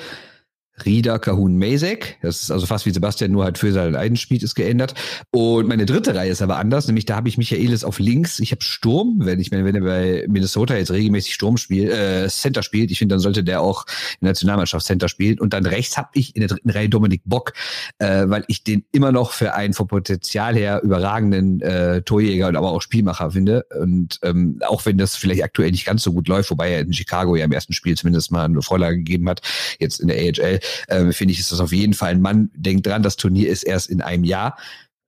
Rida 0.85 1.19
Kahun 1.19 1.57
Mazek. 1.57 2.17
Das 2.21 2.41
ist 2.41 2.51
also 2.51 2.65
fast 2.65 2.85
wie 2.85 2.91
Sebastian, 2.91 3.31
nur 3.31 3.43
halt 3.43 3.57
für 3.57 3.71
sein 3.71 3.95
Eidenspiel 3.95 4.43
ist 4.43 4.55
geändert. 4.55 4.93
Und 5.31 5.67
meine 5.67 5.85
dritte 5.85 6.15
Reihe 6.15 6.31
ist 6.31 6.41
aber 6.41 6.57
anders, 6.57 6.87
nämlich 6.87 7.05
da 7.05 7.15
habe 7.15 7.29
ich 7.29 7.37
Michaelis 7.37 7.83
auf 7.83 7.99
links. 7.99 8.39
Ich 8.39 8.51
habe 8.51 8.63
Sturm, 8.63 9.17
wenn 9.19 9.39
ich 9.39 9.51
meine, 9.51 9.65
wenn 9.65 9.75
er 9.75 9.81
bei 9.81 10.25
Minnesota 10.27 10.75
jetzt 10.75 10.91
regelmäßig 10.91 11.33
Sturm 11.33 11.57
spielt, 11.57 11.91
äh, 11.91 12.27
Center 12.29 12.63
spielt, 12.63 12.91
ich 12.91 12.99
finde, 12.99 13.13
dann 13.13 13.19
sollte 13.19 13.43
der 13.43 13.61
auch 13.61 13.85
in 14.19 14.25
der 14.25 14.31
Nationalmannschaft 14.31 14.85
Center 14.85 15.09
spielen. 15.09 15.39
Und 15.39 15.53
dann 15.53 15.65
rechts 15.65 15.97
habe 15.97 16.09
ich 16.13 16.35
in 16.35 16.41
der 16.41 16.49
dritten 16.49 16.69
Reihe 16.69 16.89
Dominik 16.89 17.21
Bock, 17.25 17.53
äh, 17.99 18.23
weil 18.27 18.43
ich 18.47 18.63
den 18.63 18.83
immer 18.91 19.11
noch 19.11 19.31
für 19.31 19.53
einen 19.53 19.73
vom 19.73 19.87
Potenzial 19.87 20.55
her 20.55 20.81
überragenden 20.83 21.61
äh, 21.61 22.01
Torjäger 22.01 22.47
und 22.47 22.55
aber 22.55 22.71
auch 22.71 22.81
Spielmacher 22.81 23.31
finde. 23.31 23.65
Und 23.79 24.19
ähm, 24.23 24.59
auch 24.67 24.85
wenn 24.85 24.97
das 24.97 25.15
vielleicht 25.15 25.43
aktuell 25.43 25.71
nicht 25.71 25.85
ganz 25.85 26.03
so 26.03 26.13
gut 26.13 26.27
läuft, 26.27 26.51
wobei 26.51 26.71
er 26.71 26.81
in 26.81 26.93
Chicago 26.93 27.35
ja 27.35 27.45
im 27.45 27.51
ersten 27.51 27.73
Spiel 27.73 27.95
zumindest 27.95 28.31
mal 28.31 28.45
eine 28.45 28.61
Vorlage 28.61 28.97
gegeben 28.97 29.29
hat, 29.29 29.41
jetzt 29.79 29.99
in 29.99 30.07
der 30.07 30.17
AHL, 30.17 30.59
äh, 30.87 31.11
finde 31.11 31.33
ich, 31.33 31.39
ist 31.39 31.51
das 31.51 31.59
auf 31.59 31.71
jeden 31.71 31.93
Fall 31.93 32.11
ein 32.11 32.21
Mann. 32.21 32.49
Denkt 32.55 32.87
dran, 32.87 33.03
das 33.03 33.15
Turnier 33.15 33.49
ist 33.49 33.63
erst 33.63 33.89
in 33.89 34.01
einem 34.01 34.23
Jahr. 34.23 34.57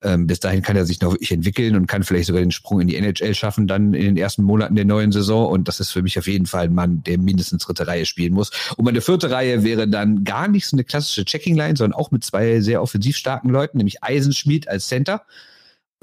Ähm, 0.03 0.27
bis 0.27 0.39
dahin 0.41 0.61
kann 0.61 0.75
er 0.75 0.85
sich 0.85 0.99
noch 0.99 1.13
wirklich 1.13 1.31
entwickeln 1.31 1.75
und 1.75 1.87
kann 1.87 2.03
vielleicht 2.03 2.27
sogar 2.27 2.41
den 2.41 2.51
Sprung 2.51 2.81
in 2.81 2.87
die 2.87 2.97
NHL 2.97 3.33
schaffen, 3.33 3.67
dann 3.67 3.93
in 3.93 4.03
den 4.03 4.17
ersten 4.17 4.43
Monaten 4.43 4.75
der 4.75 4.85
neuen 4.85 5.13
Saison. 5.13 5.47
Und 5.47 5.67
das 5.67 5.79
ist 5.79 5.91
für 5.91 6.01
mich 6.01 6.19
auf 6.19 6.27
jeden 6.27 6.45
Fall 6.45 6.65
ein 6.65 6.73
Mann, 6.73 7.03
der 7.03 7.17
mindestens 7.17 7.63
dritte 7.63 7.87
Reihe 7.87 8.05
spielen 8.05 8.33
muss. 8.33 8.51
Und 8.75 8.83
meine 8.83 9.01
vierte 9.01 9.31
Reihe 9.31 9.63
wäre 9.63 9.87
dann 9.87 10.25
gar 10.25 10.49
nicht 10.49 10.67
so 10.67 10.75
eine 10.75 10.83
klassische 10.83 11.23
Checking-Line, 11.23 11.77
sondern 11.77 11.97
auch 11.97 12.11
mit 12.11 12.23
zwei 12.23 12.59
sehr 12.59 12.81
offensiv 12.81 13.15
starken 13.15 13.49
Leuten, 13.49 13.77
nämlich 13.77 14.03
Eisenschmied 14.03 14.67
als 14.67 14.87
Center 14.87 15.21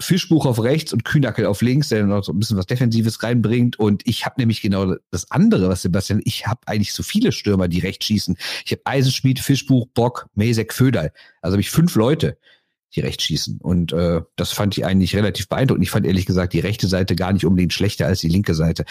Fischbuch 0.01 0.47
auf 0.47 0.63
rechts 0.63 0.93
und 0.93 1.05
Kühnackel 1.05 1.47
auf 1.47 1.63
links, 1.63 1.89
der 1.89 2.05
noch 2.05 2.25
so 2.25 2.33
ein 2.33 2.39
bisschen 2.39 2.57
was 2.57 2.67
Defensives 2.67 3.23
reinbringt. 3.23 3.79
Und 3.79 4.07
ich 4.07 4.25
habe 4.25 4.37
nämlich 4.39 4.63
genau 4.63 4.97
das 5.11 5.31
andere, 5.31 5.69
was 5.69 5.83
Sebastian, 5.83 6.21
ich 6.25 6.47
habe 6.47 6.61
eigentlich 6.67 6.93
so 6.93 7.03
viele 7.03 7.33
Stürmer, 7.33 7.69
die 7.69 7.81
rechts 7.81 8.07
schießen. 8.07 8.37
Ich 8.65 8.73
habe 8.73 8.83
Eisenschmied, 8.85 9.41
Fischbuch, 9.41 9.87
Bock, 9.95 10.29
Mesek, 10.35 10.73
Föderl. 10.73 11.13
Also 11.43 11.55
habe 11.55 11.61
ich 11.61 11.71
fünf 11.71 11.95
Leute, 11.95 12.39
die 12.95 13.01
rechts 13.01 13.25
schießen. 13.25 13.59
Und 13.61 13.93
äh, 13.93 14.23
das 14.37 14.53
fand 14.53 14.77
ich 14.77 14.85
eigentlich 14.85 15.15
relativ 15.15 15.49
beeindruckend. 15.49 15.85
Ich 15.85 15.91
fand 15.91 16.07
ehrlich 16.07 16.27
gesagt 16.27 16.53
die 16.53 16.61
rechte 16.61 16.89
Seite 16.89 17.15
gar 17.15 17.33
nicht 17.33 17.45
unbedingt 17.45 17.73
schlechter 17.73 18.07
als 18.07 18.21
die 18.21 18.29
linke 18.29 18.55
Seite. 18.55 18.85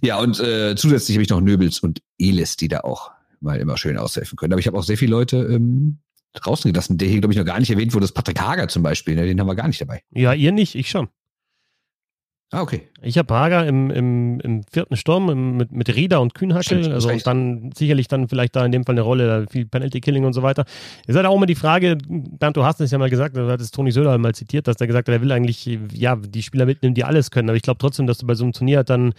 Ja, 0.00 0.18
und 0.18 0.40
äh, 0.40 0.74
zusätzlich 0.76 1.16
habe 1.16 1.22
ich 1.22 1.30
noch 1.30 1.40
Nöbels 1.40 1.80
und 1.80 2.00
Elis, 2.18 2.56
die 2.56 2.68
da 2.68 2.80
auch 2.80 3.10
mal 3.40 3.58
immer 3.58 3.76
schön 3.76 3.98
aushelfen 3.98 4.36
können. 4.36 4.52
Aber 4.52 4.60
ich 4.60 4.66
habe 4.66 4.78
auch 4.78 4.84
sehr 4.84 4.98
viele 4.98 5.12
Leute 5.12 5.36
ähm, 5.38 5.98
draußen 6.34 6.72
gelassen, 6.72 6.98
der 6.98 7.08
hier, 7.08 7.20
glaube 7.20 7.32
ich, 7.32 7.38
noch 7.38 7.46
gar 7.46 7.58
nicht 7.58 7.70
erwähnt 7.70 7.94
wurde, 7.94 8.04
ist 8.04 8.12
Patrick 8.12 8.40
Hager 8.40 8.68
zum 8.68 8.82
Beispiel. 8.82 9.14
Ne? 9.14 9.26
Den 9.26 9.40
haben 9.40 9.46
wir 9.46 9.54
gar 9.54 9.66
nicht 9.66 9.80
dabei. 9.80 10.02
Ja, 10.10 10.32
ihr 10.32 10.52
nicht, 10.52 10.74
ich 10.74 10.90
schon. 10.90 11.08
Ah, 12.52 12.62
okay. 12.62 12.89
Ich 13.02 13.16
habe 13.16 13.32
Hager 13.34 13.66
im, 13.66 13.90
im, 13.90 14.40
im 14.40 14.62
vierten 14.64 14.96
Sturm 14.96 15.30
im, 15.30 15.56
mit, 15.56 15.72
mit 15.72 15.94
Rieder 15.94 16.20
und 16.20 16.34
Kühnhackel. 16.34 16.92
Also 16.92 17.08
und 17.08 17.26
dann 17.26 17.70
sicherlich 17.74 18.08
dann 18.08 18.28
vielleicht 18.28 18.56
da 18.56 18.64
in 18.64 18.72
dem 18.72 18.84
Fall 18.84 18.94
eine 18.94 19.02
Rolle, 19.02 19.46
viel 19.50 19.66
Penalty 19.66 20.00
Killing 20.00 20.24
und 20.24 20.32
so 20.32 20.42
weiter. 20.42 20.64
Ist 21.06 21.16
halt 21.16 21.26
auch 21.26 21.36
immer 21.36 21.46
die 21.46 21.54
Frage, 21.54 21.96
Bernd, 22.08 22.56
du 22.56 22.64
hast 22.64 22.80
es 22.80 22.90
ja 22.90 22.98
mal 22.98 23.10
gesagt, 23.10 23.36
du 23.36 23.50
hattest 23.50 23.74
Toni 23.74 23.90
Söder 23.90 24.16
mal 24.18 24.34
zitiert, 24.34 24.68
dass 24.68 24.76
der 24.76 24.86
gesagt 24.86 25.08
hat, 25.08 25.14
er 25.14 25.22
will 25.22 25.32
eigentlich 25.32 25.78
ja 25.92 26.16
die 26.16 26.42
Spieler 26.42 26.66
mitnehmen, 26.66 26.94
die 26.94 27.04
alles 27.04 27.30
können. 27.30 27.48
Aber 27.48 27.56
ich 27.56 27.62
glaube 27.62 27.78
trotzdem, 27.78 28.06
dass 28.06 28.18
du 28.18 28.26
bei 28.26 28.34
so 28.34 28.44
einem 28.44 28.52
Turnier 28.52 28.84
dann 28.84 29.14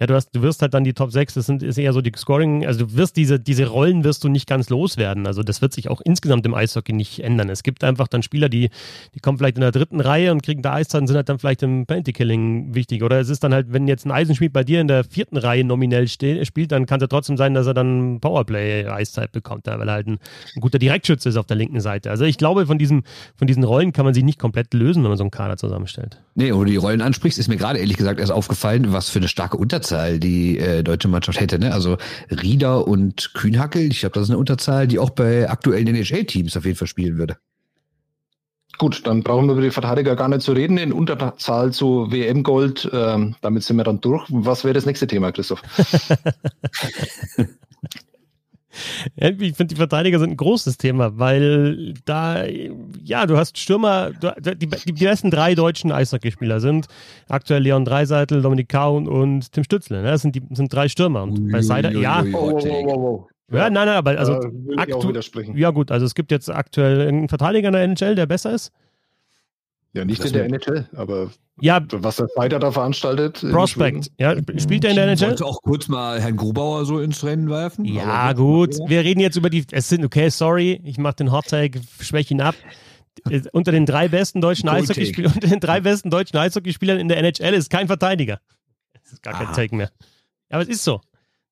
ja, 0.00 0.06
du 0.06 0.14
hast, 0.14 0.34
du 0.34 0.40
wirst 0.40 0.62
halt 0.62 0.72
dann 0.72 0.82
die 0.82 0.94
Top 0.94 1.12
6, 1.12 1.34
das 1.34 1.44
sind, 1.44 1.62
ist 1.62 1.76
eher 1.76 1.92
so 1.92 2.00
die 2.00 2.12
Scoring, 2.16 2.64
also 2.64 2.86
du 2.86 2.96
wirst 2.96 3.18
diese, 3.18 3.38
diese 3.38 3.66
Rollen 3.66 4.02
wirst 4.02 4.24
du 4.24 4.30
nicht 4.30 4.48
ganz 4.48 4.70
loswerden. 4.70 5.26
Also 5.26 5.42
das 5.42 5.60
wird 5.60 5.74
sich 5.74 5.90
auch 5.90 6.00
insgesamt 6.02 6.46
im 6.46 6.54
Eishockey 6.54 6.94
nicht 6.94 7.20
ändern. 7.20 7.50
Es 7.50 7.62
gibt 7.62 7.84
einfach 7.84 8.08
dann 8.08 8.22
Spieler, 8.22 8.48
die, 8.48 8.70
die 9.14 9.20
kommen 9.20 9.36
vielleicht 9.36 9.58
in 9.58 9.60
der 9.60 9.72
dritten 9.72 10.00
Reihe 10.00 10.32
und 10.32 10.42
kriegen 10.42 10.62
da 10.62 10.72
Eiszeit 10.72 11.02
und 11.02 11.06
sind 11.06 11.16
halt 11.16 11.28
dann 11.28 11.38
vielleicht 11.38 11.62
im 11.62 11.84
Penalty-Killing 11.84 12.74
wichtig. 12.74 13.02
Oder 13.02 13.19
es 13.20 13.28
ist 13.28 13.44
dann 13.44 13.54
halt, 13.54 13.72
wenn 13.72 13.86
jetzt 13.88 14.06
ein 14.06 14.10
Eisenschmied 14.10 14.52
bei 14.52 14.64
dir 14.64 14.80
in 14.80 14.88
der 14.88 15.04
vierten 15.04 15.36
Reihe 15.36 15.64
nominell 15.64 16.08
ste 16.08 16.44
spielt, 16.44 16.72
dann 16.72 16.86
kann 16.86 16.98
es 16.98 17.02
ja 17.02 17.06
trotzdem 17.08 17.36
sein, 17.36 17.54
dass 17.54 17.66
er 17.66 17.74
dann 17.74 18.20
Powerplay-Eiszeit 18.20 19.32
bekommt, 19.32 19.66
weil 19.66 19.88
er 19.88 19.94
halt 19.94 20.06
ein, 20.06 20.18
ein, 20.54 20.60
guter 20.60 20.78
Direktschütze 20.78 21.28
ist 21.28 21.36
auf 21.36 21.46
der 21.46 21.56
linken 21.56 21.80
Seite. 21.80 22.10
Also 22.10 22.24
ich 22.24 22.38
glaube, 22.38 22.66
von, 22.66 22.78
diesem, 22.78 23.02
von 23.36 23.46
diesen 23.46 23.64
Rollen 23.64 23.92
kann 23.92 24.04
man 24.04 24.14
sich 24.14 24.24
nicht 24.24 24.38
komplett 24.38 24.74
lösen, 24.74 25.02
wenn 25.02 25.10
man 25.10 25.18
so 25.18 25.24
einen 25.24 25.30
Kader 25.30 25.56
zusammenstellt. 25.56 26.20
Nee, 26.34 26.52
wo 26.54 26.64
du 26.64 26.70
die 26.70 26.76
Rollen 26.76 27.02
ansprichst, 27.02 27.38
ist 27.38 27.48
mir 27.48 27.56
gerade 27.56 27.78
ehrlich 27.78 27.96
gesagt 27.96 28.20
erst 28.20 28.32
aufgefallen, 28.32 28.92
was 28.92 29.10
für 29.10 29.18
eine 29.18 29.28
starke 29.28 29.56
Unterzahl 29.56 30.18
die 30.18 30.58
äh, 30.58 30.82
deutsche 30.82 31.08
Mannschaft 31.08 31.40
hätte. 31.40 31.58
Ne? 31.58 31.72
Also 31.72 31.98
Rieder 32.30 32.86
und 32.86 33.34
Kühnhackel, 33.34 33.90
ich 33.90 34.00
glaube, 34.00 34.14
das 34.14 34.24
ist 34.24 34.30
eine 34.30 34.38
Unterzahl, 34.38 34.86
die 34.86 34.98
auch 34.98 35.10
bei 35.10 35.48
aktuellen 35.50 35.86
NHL-Teams 35.86 36.56
auf 36.56 36.64
jeden 36.64 36.76
Fall 36.76 36.88
spielen 36.88 37.18
würde. 37.18 37.36
Gut, 38.80 39.06
dann 39.06 39.22
brauchen 39.22 39.46
wir 39.46 39.52
über 39.52 39.60
die 39.60 39.70
Verteidiger 39.70 40.16
gar 40.16 40.28
nicht 40.30 40.40
zu 40.40 40.52
reden. 40.52 40.78
In 40.78 40.94
Unterzahl 40.94 41.70
zu 41.70 42.10
WM-Gold, 42.10 42.88
ähm, 42.94 43.34
damit 43.42 43.62
sind 43.62 43.76
wir 43.76 43.84
dann 43.84 44.00
durch. 44.00 44.24
Was 44.30 44.64
wäre 44.64 44.72
das 44.72 44.86
nächste 44.86 45.06
Thema, 45.06 45.32
Christoph? 45.32 45.60
ich 49.16 49.54
finde, 49.54 49.66
die 49.66 49.76
Verteidiger 49.76 50.18
sind 50.18 50.30
ein 50.30 50.36
großes 50.38 50.78
Thema, 50.78 51.18
weil 51.18 51.92
da, 52.06 52.46
ja, 53.04 53.26
du 53.26 53.36
hast 53.36 53.58
Stürmer, 53.58 54.12
du, 54.12 54.32
die, 54.54 54.66
die 54.66 54.92
besten 54.92 55.30
drei 55.30 55.54
deutschen 55.54 55.92
Eishockeyspieler 55.92 56.60
sind 56.60 56.86
aktuell 57.28 57.62
Leon 57.62 57.84
Dreiseitel, 57.84 58.40
Dominik 58.40 58.70
Kaun 58.70 59.06
und 59.06 59.52
Tim 59.52 59.62
Stützle. 59.62 60.00
Ne? 60.00 60.08
Das 60.08 60.22
sind, 60.22 60.34
die, 60.36 60.42
sind 60.52 60.72
drei 60.72 60.88
Stürmer. 60.88 61.24
Und 61.24 61.52
bei 61.52 61.60
Seider, 61.60 61.92
ja. 61.92 62.24
Oh, 62.32 62.52
wow, 62.52 62.64
wow, 62.64 62.96
wow. 62.96 63.28
Ja, 63.50 63.68
nein, 63.70 63.86
nein, 63.86 63.96
aber 63.96 64.18
also. 64.18 64.40
Äh, 64.40 65.54
ja, 65.54 65.70
gut, 65.70 65.90
also 65.90 66.06
es 66.06 66.14
gibt 66.14 66.30
jetzt 66.30 66.50
aktuell 66.50 67.08
einen 67.08 67.28
Verteidiger 67.28 67.68
in 67.68 67.72
der 67.72 67.82
NHL, 67.82 68.14
der 68.14 68.26
besser 68.26 68.52
ist. 68.52 68.72
Ja, 69.92 70.04
nicht 70.04 70.24
in 70.24 70.32
der 70.32 70.44
NHL, 70.44 70.88
aber 70.94 71.30
ja, 71.60 71.84
was 71.90 72.16
der 72.16 72.28
Fighter 72.28 72.60
da 72.60 72.70
veranstaltet. 72.70 73.44
Prospect, 73.50 74.12
ja, 74.18 74.36
spielt 74.58 74.84
er 74.84 74.90
in 74.90 74.96
der 74.96 75.06
NHL? 75.06 75.14
Ich 75.14 75.22
wollte 75.22 75.46
auch 75.46 75.62
kurz 75.62 75.88
mal 75.88 76.20
Herrn 76.20 76.36
Grubauer 76.36 76.84
so 76.84 77.00
ins 77.00 77.24
Rennen 77.24 77.50
werfen. 77.50 77.84
Ja, 77.84 78.32
gut, 78.32 78.76
wir 78.86 79.00
reden 79.00 79.20
jetzt 79.20 79.36
über 79.36 79.50
die, 79.50 79.66
es 79.72 79.88
sind, 79.88 80.04
okay, 80.04 80.28
sorry, 80.28 80.80
ich 80.84 80.96
mache 80.98 81.16
den 81.16 81.32
Hot 81.32 81.48
Tag, 81.48 81.72
schwäche 82.00 82.34
ihn 82.34 82.40
ab. 82.40 82.54
Äh, 83.28 83.42
unter 83.52 83.72
den 83.72 83.84
drei 83.84 84.08
besten 84.08 84.40
deutschen 84.40 84.68
Eishockeyspielern, 84.68 85.32
unter 85.34 85.48
den 85.48 85.60
drei 85.60 85.80
besten 85.80 86.10
deutschen 86.10 86.38
Eishockeyspielern 86.38 86.98
in 86.98 87.08
der 87.08 87.18
NHL 87.18 87.54
ist 87.54 87.68
kein 87.68 87.88
Verteidiger. 87.88 88.40
Das 89.02 89.12
ist 89.14 89.22
gar 89.22 89.34
kein 89.34 89.52
Take 89.52 89.74
mehr. 89.74 89.90
Ja, 90.50 90.56
aber 90.56 90.62
es 90.62 90.68
ist 90.68 90.84
so. 90.84 91.00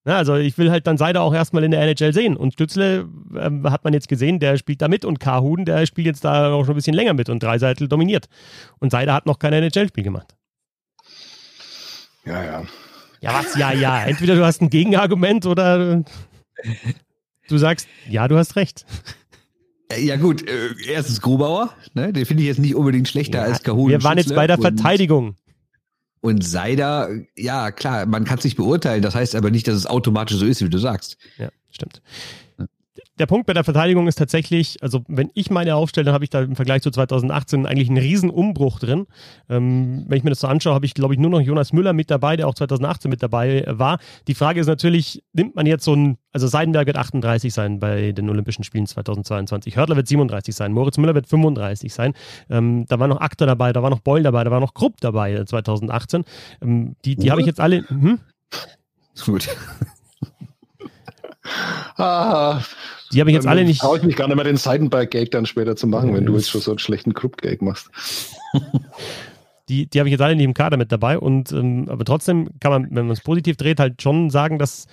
Ja, 0.08 0.16
also 0.16 0.36
ich 0.36 0.56
will 0.56 0.70
halt 0.70 0.86
dann 0.86 0.96
Seider 0.96 1.20
auch 1.20 1.34
erstmal 1.34 1.64
in 1.64 1.70
der 1.70 1.82
NHL 1.82 2.14
sehen. 2.14 2.34
Und 2.34 2.54
Stützle 2.54 3.06
ähm, 3.38 3.70
hat 3.70 3.84
man 3.84 3.92
jetzt 3.92 4.08
gesehen, 4.08 4.38
der 4.38 4.56
spielt 4.56 4.80
da 4.80 4.88
mit 4.88 5.04
und 5.04 5.20
Kahun, 5.20 5.66
der 5.66 5.84
spielt 5.84 6.06
jetzt 6.06 6.24
da 6.24 6.50
auch 6.50 6.64
schon 6.64 6.72
ein 6.72 6.76
bisschen 6.76 6.94
länger 6.94 7.12
mit 7.12 7.28
und 7.28 7.42
Dreiseitel 7.42 7.88
dominiert. 7.88 8.26
Und 8.78 8.90
Seider 8.90 9.12
hat 9.12 9.26
noch 9.26 9.38
kein 9.38 9.52
NHL-Spiel 9.52 10.04
gemacht. 10.04 10.34
Ja, 12.24 12.42
ja. 12.42 12.62
Ja, 13.20 13.34
was? 13.34 13.54
Ja, 13.58 13.70
ja. 13.70 14.02
Entweder 14.02 14.34
du 14.34 14.46
hast 14.46 14.62
ein 14.62 14.70
Gegenargument 14.70 15.44
oder 15.44 16.02
du 17.48 17.58
sagst, 17.58 17.86
ja, 18.08 18.28
du 18.28 18.38
hast 18.38 18.56
recht. 18.56 18.86
Ja 19.94 20.16
gut, 20.16 20.48
äh, 20.48 20.70
erstens 20.86 21.20
Grubauer, 21.20 21.74
ne? 21.92 22.14
den 22.14 22.24
finde 22.24 22.44
ich 22.44 22.48
jetzt 22.48 22.60
nicht 22.60 22.74
unbedingt 22.74 23.08
schlechter 23.08 23.40
ja, 23.40 23.44
als 23.44 23.62
Kahun. 23.62 23.90
Wir 23.90 24.02
waren 24.02 24.16
jetzt 24.16 24.34
bei 24.34 24.46
der 24.46 24.56
Verteidigung. 24.56 25.36
Und 26.20 26.44
Seider, 26.44 27.10
ja 27.36 27.70
klar, 27.70 28.06
man 28.06 28.24
kann 28.24 28.38
es 28.38 28.44
nicht 28.44 28.56
beurteilen. 28.56 29.02
Das 29.02 29.14
heißt 29.14 29.34
aber 29.34 29.50
nicht, 29.50 29.68
dass 29.68 29.76
es 29.76 29.86
automatisch 29.86 30.36
so 30.36 30.46
ist, 30.46 30.62
wie 30.62 30.68
du 30.68 30.78
sagst. 30.78 31.16
Ja, 31.38 31.50
stimmt 31.70 32.02
der 33.18 33.26
Punkt 33.26 33.46
bei 33.46 33.52
der 33.52 33.64
Verteidigung 33.64 34.06
ist 34.06 34.16
tatsächlich, 34.16 34.82
also 34.82 35.02
wenn 35.08 35.30
ich 35.34 35.50
meine 35.50 35.74
aufstelle, 35.74 36.06
dann 36.06 36.14
habe 36.14 36.24
ich 36.24 36.30
da 36.30 36.42
im 36.42 36.56
Vergleich 36.56 36.82
zu 36.82 36.90
2018 36.90 37.66
eigentlich 37.66 37.88
einen 37.88 37.98
riesen 37.98 38.30
Umbruch 38.30 38.78
drin. 38.78 39.06
Ähm, 39.48 40.04
wenn 40.06 40.18
ich 40.18 40.24
mir 40.24 40.30
das 40.30 40.40
so 40.40 40.46
anschaue, 40.46 40.74
habe 40.74 40.86
ich, 40.86 40.94
glaube 40.94 41.14
ich, 41.14 41.20
nur 41.20 41.30
noch 41.30 41.40
Jonas 41.40 41.72
Müller 41.72 41.92
mit 41.92 42.10
dabei, 42.10 42.36
der 42.36 42.48
auch 42.48 42.54
2018 42.54 43.10
mit 43.10 43.22
dabei 43.22 43.64
war. 43.66 43.98
Die 44.26 44.34
Frage 44.34 44.60
ist 44.60 44.66
natürlich, 44.66 45.22
nimmt 45.32 45.56
man 45.56 45.66
jetzt 45.66 45.84
so 45.84 45.94
ein, 45.94 46.18
also 46.32 46.46
Seidenberg 46.46 46.86
wird 46.86 46.96
38 46.96 47.52
sein 47.52 47.80
bei 47.80 48.12
den 48.12 48.28
Olympischen 48.30 48.64
Spielen 48.64 48.86
2022, 48.86 49.76
Hörtler 49.76 49.96
wird 49.96 50.08
37 50.08 50.54
sein, 50.54 50.72
Moritz 50.72 50.98
Müller 50.98 51.14
wird 51.14 51.26
35 51.26 51.92
sein. 51.92 52.14
Ähm, 52.48 52.86
da 52.88 52.98
war 52.98 53.08
noch 53.08 53.20
Akter 53.20 53.46
dabei, 53.46 53.72
da 53.72 53.82
war 53.82 53.90
noch 53.90 54.00
Beul 54.00 54.22
dabei, 54.22 54.44
da 54.44 54.50
war 54.50 54.60
noch 54.60 54.74
Krupp 54.74 55.00
dabei 55.00 55.44
2018. 55.44 56.24
Ähm, 56.62 56.96
die 57.04 57.16
die 57.16 57.30
habe 57.30 57.40
ich 57.40 57.46
jetzt 57.46 57.60
alle. 57.60 57.84
Hm? 57.88 58.20
Gut. 59.24 59.48
Ah, 61.96 62.60
die 63.12 63.20
habe 63.20 63.30
ich 63.30 63.34
jetzt 63.34 63.46
alle 63.46 63.64
nicht. 63.64 63.80
Traue 63.80 63.98
ich 63.98 64.04
mich 64.04 64.16
gar 64.16 64.26
nicht 64.26 64.36
mehr, 64.36 64.44
den 64.44 64.56
Seidenberg-Gag 64.56 65.30
dann 65.30 65.46
später 65.46 65.76
zu 65.76 65.86
machen, 65.86 66.14
wenn 66.14 66.26
du 66.26 66.34
jetzt 66.34 66.50
schon 66.50 66.60
so 66.60 66.72
einen 66.72 66.78
schlechten 66.78 67.14
Group-Gag 67.14 67.62
machst. 67.62 67.90
die, 69.68 69.86
die 69.86 69.98
habe 69.98 70.08
ich 70.08 70.12
jetzt 70.12 70.20
alle 70.20 70.36
nicht 70.36 70.44
im 70.44 70.54
Kader 70.54 70.76
mit 70.76 70.92
dabei. 70.92 71.18
Und 71.18 71.52
ähm, 71.52 71.86
aber 71.88 72.04
trotzdem 72.04 72.50
kann 72.60 72.72
man, 72.72 72.82
wenn 72.90 73.06
man 73.06 73.10
es 73.10 73.20
positiv 73.20 73.56
dreht, 73.56 73.80
halt 73.80 74.02
schon 74.02 74.30
sagen, 74.30 74.58
dass 74.58 74.86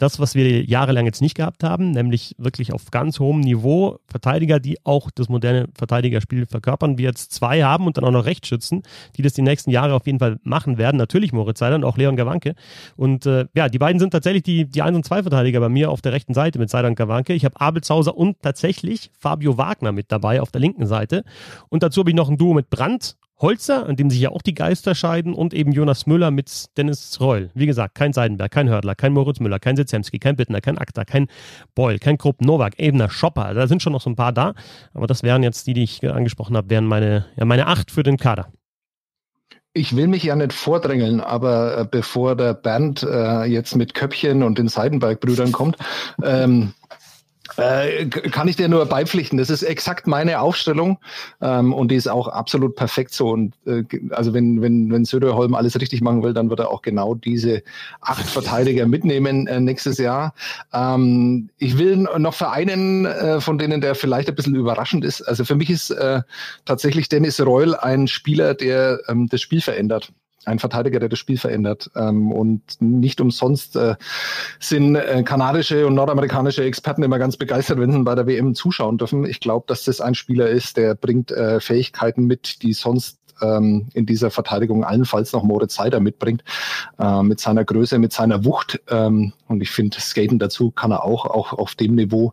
das, 0.00 0.18
was 0.18 0.34
wir 0.34 0.64
jahrelang 0.64 1.04
jetzt 1.04 1.20
nicht 1.20 1.34
gehabt 1.34 1.62
haben, 1.62 1.90
nämlich 1.90 2.34
wirklich 2.38 2.72
auf 2.72 2.90
ganz 2.90 3.20
hohem 3.20 3.40
Niveau 3.40 3.98
Verteidiger, 4.06 4.58
die 4.58 4.78
auch 4.84 5.10
das 5.10 5.28
moderne 5.28 5.68
Verteidigerspiel 5.76 6.46
verkörpern, 6.46 6.96
wir 6.96 7.08
jetzt 7.08 7.32
zwei 7.32 7.62
haben 7.62 7.86
und 7.86 7.96
dann 7.96 8.04
auch 8.04 8.10
noch 8.10 8.24
Rechtsschützen, 8.24 8.82
die 9.16 9.22
das 9.22 9.34
die 9.34 9.42
nächsten 9.42 9.70
Jahre 9.70 9.94
auf 9.94 10.06
jeden 10.06 10.18
Fall 10.18 10.38
machen 10.42 10.78
werden. 10.78 10.96
Natürlich 10.96 11.32
Moritz 11.32 11.58
Seiler 11.58 11.76
und 11.76 11.84
auch 11.84 11.98
Leon 11.98 12.16
Gawanke. 12.16 12.54
Und 12.96 13.26
äh, 13.26 13.46
ja, 13.54 13.68
die 13.68 13.78
beiden 13.78 14.00
sind 14.00 14.10
tatsächlich 14.10 14.42
die, 14.42 14.64
die 14.64 14.80
1 14.80 14.96
und 14.96 15.04
2 15.04 15.22
Verteidiger 15.22 15.60
bei 15.60 15.68
mir 15.68 15.90
auf 15.90 16.00
der 16.00 16.12
rechten 16.12 16.32
Seite 16.32 16.58
mit 16.58 16.70
Seiler 16.70 16.88
und 16.88 16.96
Gawanke. 16.96 17.34
Ich 17.34 17.44
habe 17.44 17.60
Abel 17.60 17.82
Zauser 17.82 18.16
und 18.16 18.40
tatsächlich 18.40 19.10
Fabio 19.18 19.58
Wagner 19.58 19.92
mit 19.92 20.10
dabei 20.10 20.40
auf 20.40 20.50
der 20.50 20.62
linken 20.62 20.86
Seite. 20.86 21.24
Und 21.68 21.82
dazu 21.82 22.00
habe 22.00 22.10
ich 22.10 22.16
noch 22.16 22.30
ein 22.30 22.38
Duo 22.38 22.54
mit 22.54 22.70
Brandt 22.70 23.16
Holzer, 23.40 23.86
an 23.86 23.96
dem 23.96 24.10
sich 24.10 24.20
ja 24.20 24.30
auch 24.30 24.42
die 24.42 24.54
Geister 24.54 24.94
scheiden, 24.94 25.34
und 25.34 25.54
eben 25.54 25.72
Jonas 25.72 26.06
Müller 26.06 26.30
mit 26.30 26.76
Dennis 26.76 27.18
Reul. 27.20 27.50
Wie 27.54 27.66
gesagt, 27.66 27.94
kein 27.94 28.12
Seidenberg, 28.12 28.50
kein 28.50 28.68
Hördler, 28.68 28.94
kein 28.94 29.12
Moritz 29.12 29.40
Müller, 29.40 29.58
kein 29.58 29.76
Sitzemski, 29.76 30.18
kein 30.18 30.36
Bittner, 30.36 30.60
kein 30.60 30.78
Akta, 30.78 31.04
kein 31.04 31.28
Beul, 31.74 31.98
kein 31.98 32.18
Krupp, 32.18 32.42
Novak, 32.42 32.78
Ebner, 32.78 33.10
Schopper. 33.10 33.54
Da 33.54 33.66
sind 33.66 33.82
schon 33.82 33.92
noch 33.92 34.02
so 34.02 34.10
ein 34.10 34.16
paar 34.16 34.32
da. 34.32 34.54
Aber 34.92 35.06
das 35.06 35.22
wären 35.22 35.42
jetzt 35.42 35.66
die, 35.66 35.74
die 35.74 35.84
ich 35.84 36.08
angesprochen 36.08 36.56
habe, 36.56 36.70
wären 36.70 36.84
meine, 36.84 37.26
ja, 37.36 37.44
meine 37.44 37.66
acht 37.66 37.90
für 37.90 38.02
den 38.02 38.16
Kader. 38.16 38.52
Ich 39.72 39.94
will 39.94 40.08
mich 40.08 40.24
ja 40.24 40.34
nicht 40.34 40.52
vordrängeln, 40.52 41.20
aber 41.20 41.78
äh, 41.78 41.86
bevor 41.88 42.34
der 42.34 42.54
Bernd 42.54 43.04
äh, 43.04 43.44
jetzt 43.44 43.76
mit 43.76 43.94
Köpfchen 43.94 44.42
und 44.42 44.58
den 44.58 44.66
Seidenberg-Brüdern 44.66 45.52
kommt, 45.52 45.76
ähm, 46.24 46.72
äh, 47.60 48.06
kann 48.06 48.48
ich 48.48 48.56
dir 48.56 48.68
nur 48.68 48.86
beipflichten. 48.86 49.38
Das 49.38 49.50
ist 49.50 49.62
exakt 49.62 50.06
meine 50.06 50.40
Aufstellung 50.40 50.98
ähm, 51.40 51.72
und 51.72 51.90
die 51.90 51.96
ist 51.96 52.08
auch 52.08 52.28
absolut 52.28 52.74
perfekt 52.74 53.12
so. 53.12 53.28
Und 53.30 53.54
äh, 53.66 53.84
also 54.10 54.32
wenn, 54.32 54.62
wenn, 54.62 54.90
wenn 54.90 55.04
Söderholm 55.04 55.54
alles 55.54 55.78
richtig 55.80 56.00
machen 56.00 56.22
will, 56.22 56.32
dann 56.32 56.48
wird 56.48 56.60
er 56.60 56.70
auch 56.70 56.82
genau 56.82 57.14
diese 57.14 57.62
acht 58.00 58.26
Verteidiger 58.26 58.86
mitnehmen 58.86 59.46
äh, 59.46 59.60
nächstes 59.60 59.98
Jahr. 59.98 60.34
Ähm, 60.72 61.50
ich 61.58 61.78
will 61.78 61.96
noch 61.96 62.34
für 62.34 62.50
einen 62.50 63.04
äh, 63.04 63.40
von 63.40 63.58
denen, 63.58 63.80
der 63.80 63.94
vielleicht 63.94 64.28
ein 64.28 64.34
bisschen 64.34 64.54
überraschend 64.54 65.04
ist. 65.04 65.22
Also 65.22 65.44
für 65.44 65.54
mich 65.54 65.70
ist 65.70 65.90
äh, 65.90 66.22
tatsächlich 66.64 67.08
Dennis 67.08 67.40
Reul 67.40 67.74
ein 67.74 68.08
Spieler, 68.08 68.54
der 68.54 69.00
ähm, 69.08 69.28
das 69.28 69.40
Spiel 69.42 69.60
verändert 69.60 70.12
ein 70.44 70.58
Verteidiger, 70.58 71.00
der 71.00 71.08
das 71.08 71.18
Spiel 71.18 71.38
verändert. 71.38 71.90
Ähm, 71.94 72.32
und 72.32 72.62
nicht 72.80 73.20
umsonst 73.20 73.76
äh, 73.76 73.96
sind 74.58 74.96
äh, 74.96 75.22
kanadische 75.22 75.86
und 75.86 75.94
nordamerikanische 75.94 76.64
Experten 76.64 77.02
immer 77.02 77.18
ganz 77.18 77.36
begeistert, 77.36 77.78
wenn 77.78 77.92
sie 77.92 78.02
bei 78.02 78.14
der 78.14 78.26
WM 78.26 78.54
zuschauen 78.54 78.98
dürfen. 78.98 79.24
Ich 79.24 79.40
glaube, 79.40 79.66
dass 79.68 79.84
das 79.84 80.00
ein 80.00 80.14
Spieler 80.14 80.48
ist, 80.48 80.76
der 80.76 80.94
bringt 80.94 81.30
äh, 81.30 81.60
Fähigkeiten 81.60 82.24
mit, 82.24 82.62
die 82.62 82.72
sonst 82.72 83.19
ähm, 83.42 83.86
in 83.94 84.06
dieser 84.06 84.30
Verteidigung 84.30 84.84
allenfalls 84.84 85.32
noch 85.32 85.42
Moritz 85.42 85.74
Seider 85.74 86.00
mitbringt, 86.00 86.44
äh, 86.98 87.22
mit 87.22 87.40
seiner 87.40 87.64
Größe, 87.64 87.98
mit 87.98 88.12
seiner 88.12 88.44
Wucht. 88.44 88.80
Ähm, 88.88 89.32
und 89.48 89.62
ich 89.62 89.70
finde, 89.70 90.00
Skaten 90.00 90.38
dazu 90.38 90.70
kann 90.70 90.92
er 90.92 91.04
auch, 91.04 91.24
auch 91.26 91.52
auf 91.52 91.74
dem 91.74 91.94
Niveau. 91.94 92.32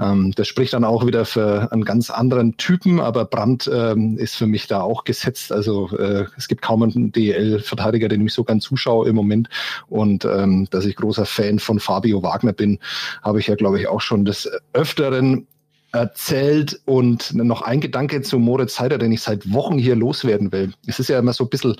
Ähm, 0.00 0.32
das 0.34 0.48
spricht 0.48 0.72
dann 0.72 0.84
auch 0.84 1.06
wieder 1.06 1.24
für 1.24 1.70
einen 1.72 1.84
ganz 1.84 2.10
anderen 2.10 2.56
Typen, 2.56 3.00
aber 3.00 3.24
Brandt 3.24 3.70
ähm, 3.72 4.18
ist 4.18 4.36
für 4.36 4.46
mich 4.46 4.66
da 4.66 4.80
auch 4.80 5.04
gesetzt. 5.04 5.52
Also 5.52 5.96
äh, 5.96 6.26
es 6.36 6.48
gibt 6.48 6.62
kaum 6.62 6.82
einen 6.82 7.12
DL-Verteidiger, 7.12 8.08
den 8.08 8.26
ich 8.26 8.34
so 8.34 8.44
gern 8.44 8.60
zuschaue 8.60 9.08
im 9.08 9.14
Moment. 9.14 9.48
Und 9.88 10.24
ähm, 10.24 10.66
dass 10.70 10.84
ich 10.84 10.96
großer 10.96 11.26
Fan 11.26 11.58
von 11.58 11.78
Fabio 11.78 12.22
Wagner 12.22 12.52
bin, 12.52 12.78
habe 13.22 13.38
ich 13.38 13.46
ja, 13.46 13.54
glaube 13.54 13.80
ich, 13.80 13.86
auch 13.86 14.00
schon 14.00 14.24
des 14.24 14.50
Öfteren 14.72 15.46
erzählt 15.92 16.80
und 16.84 17.34
noch 17.34 17.62
ein 17.62 17.80
Gedanke 17.80 18.20
zu 18.20 18.38
Moritz 18.38 18.76
Seider, 18.76 18.98
den 18.98 19.10
ich 19.12 19.22
seit 19.22 19.52
Wochen 19.52 19.78
hier 19.78 19.96
loswerden 19.96 20.52
will. 20.52 20.72
Es 20.86 20.98
ist 20.98 21.08
ja 21.08 21.18
immer 21.18 21.32
so 21.32 21.44
ein 21.44 21.50
bisschen 21.50 21.76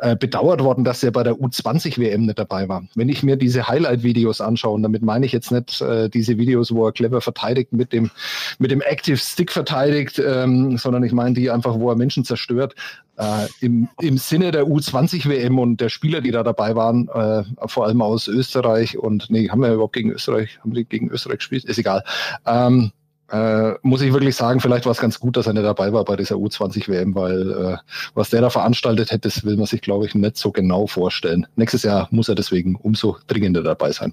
äh, 0.00 0.16
bedauert 0.16 0.62
worden, 0.62 0.84
dass 0.84 1.02
er 1.02 1.10
bei 1.10 1.22
der 1.22 1.34
U20 1.34 1.98
WM 1.98 2.26
nicht 2.26 2.38
dabei 2.38 2.68
war. 2.68 2.84
Wenn 2.94 3.10
ich 3.10 3.22
mir 3.22 3.36
diese 3.36 3.68
Highlight-Videos 3.68 4.40
anschaue, 4.40 4.74
und 4.74 4.82
damit 4.82 5.02
meine 5.02 5.26
ich 5.26 5.32
jetzt 5.32 5.52
nicht 5.52 5.82
äh, 5.82 6.08
diese 6.08 6.38
Videos, 6.38 6.74
wo 6.74 6.86
er 6.86 6.92
clever 6.92 7.20
verteidigt 7.20 7.72
mit 7.72 7.92
dem, 7.92 8.10
mit 8.58 8.70
dem 8.70 8.80
Active 8.80 9.18
Stick 9.18 9.52
verteidigt, 9.52 10.18
ähm, 10.24 10.78
sondern 10.78 11.04
ich 11.04 11.12
meine 11.12 11.34
die 11.34 11.50
einfach, 11.50 11.78
wo 11.78 11.90
er 11.90 11.96
Menschen 11.96 12.24
zerstört. 12.24 12.74
Äh, 13.18 13.46
im, 13.60 13.88
Im 14.00 14.16
Sinne 14.16 14.50
der 14.50 14.64
U20 14.64 15.28
WM 15.28 15.58
und 15.58 15.80
der 15.82 15.90
Spieler, 15.90 16.22
die 16.22 16.30
da 16.30 16.42
dabei 16.42 16.74
waren, 16.74 17.08
äh, 17.08 17.44
vor 17.68 17.84
allem 17.84 18.00
aus 18.00 18.28
Österreich 18.28 18.96
und 18.96 19.28
nee, 19.28 19.50
haben 19.50 19.60
wir 19.60 19.74
überhaupt 19.74 19.92
gegen 19.92 20.10
Österreich, 20.10 20.58
haben 20.60 20.72
die 20.72 20.86
gegen 20.86 21.10
Österreich 21.10 21.38
gespielt? 21.38 21.66
Ist 21.66 21.78
egal. 21.78 22.02
Ähm, 22.46 22.92
äh, 23.32 23.74
muss 23.82 24.02
ich 24.02 24.12
wirklich 24.12 24.36
sagen, 24.36 24.60
vielleicht 24.60 24.84
war 24.84 24.92
es 24.92 25.00
ganz 25.00 25.18
gut, 25.18 25.36
dass 25.36 25.46
er 25.46 25.54
nicht 25.54 25.64
dabei 25.64 25.92
war 25.92 26.04
bei 26.04 26.16
dieser 26.16 26.36
U20-WM, 26.36 27.14
weil 27.14 27.50
äh, 27.50 27.76
was 28.14 28.30
der 28.30 28.42
da 28.42 28.50
veranstaltet 28.50 29.10
hätte, 29.10 29.28
das 29.28 29.44
will 29.44 29.56
man 29.56 29.66
sich, 29.66 29.80
glaube 29.80 30.04
ich, 30.04 30.14
nicht 30.14 30.36
so 30.36 30.52
genau 30.52 30.86
vorstellen. 30.86 31.46
Nächstes 31.56 31.82
Jahr 31.82 32.08
muss 32.10 32.28
er 32.28 32.34
deswegen 32.34 32.76
umso 32.76 33.16
dringender 33.26 33.62
dabei 33.62 33.90
sein. 33.92 34.12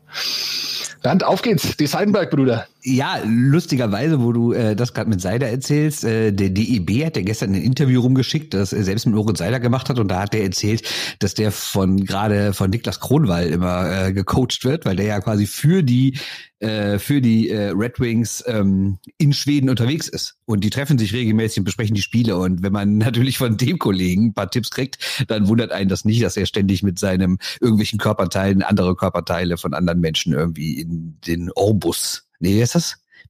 Bernd, 1.02 1.24
auf 1.24 1.42
geht's, 1.42 1.76
die 1.78 1.88
Seidenberg-Brüder. 1.88 2.66
Ja, 2.82 3.22
lustigerweise, 3.26 4.22
wo 4.22 4.32
du 4.32 4.54
äh, 4.54 4.74
das 4.74 4.94
gerade 4.94 5.10
mit 5.10 5.20
Seider 5.20 5.50
erzählst, 5.50 6.06
äh, 6.06 6.32
der 6.32 6.50
DEB 6.50 7.06
hat 7.06 7.18
ja 7.18 7.24
gestern 7.24 7.54
ein 7.54 7.62
Interview 7.62 8.00
rumgeschickt, 8.00 8.54
das 8.54 8.72
er 8.72 8.86
selbst 8.86 9.06
mit 9.06 9.16
Moritz 9.16 9.40
Seider 9.40 9.60
gemacht 9.60 9.90
hat 9.90 10.00
und 10.00 10.08
da 10.08 10.22
hat 10.22 10.34
er 10.34 10.44
erzählt, 10.44 10.84
dass 11.20 11.34
der 11.34 11.52
von 11.52 12.06
gerade 12.06 12.54
von 12.54 12.70
Niklas 12.70 13.02
Kronwall 13.02 13.48
immer 13.48 14.08
äh, 14.08 14.14
gecoacht 14.14 14.64
wird, 14.64 14.86
weil 14.86 14.96
der 14.96 15.08
ja 15.08 15.20
quasi 15.20 15.46
für 15.46 15.84
die 15.84 16.18
äh, 16.60 17.00
für 17.00 17.20
die 17.20 17.50
äh, 17.50 17.72
Red 17.72 18.00
Wings 18.00 18.46
ähm, 18.48 19.00
in 19.18 19.34
Schweden 19.34 19.70
unterwegs 19.70 20.08
ist. 20.08 20.38
Und 20.46 20.64
die 20.64 20.70
treffen 20.70 20.98
sich 20.98 21.14
regelmäßig 21.14 21.60
und 21.60 21.66
besprechen 21.66 21.96
die 21.96 22.02
Spiele. 22.02 22.38
Und 22.38 22.64
wenn 22.64 22.72
man 22.72 22.98
natürlich 22.98 23.38
von 23.38 23.58
dem 23.58 23.78
Kollegen 23.78 24.28
ein 24.28 24.34
paar 24.34 24.52
Tipps 24.52 24.70
kriegt, 24.70 25.26
dann 25.28 25.50
wundert 25.50 25.74
einen 25.74 25.90
das 25.90 26.06
nicht, 26.06 26.24
dass 26.24 26.38
er 26.38 26.46
ständig 26.46 26.82
mit 26.82 26.98
seinem 26.98 27.40
irgendwelchen 27.60 28.00
Körperteilen 28.00 28.64
andere 28.64 28.96
Körperteile 28.96 29.58
von 29.58 29.74
anderen 29.74 30.00
Menschen 30.00 30.32
irgendwie 30.32 30.80
in 30.80 31.18
den 31.26 31.52
Orbus 31.52 32.29
Nee, 32.40 32.66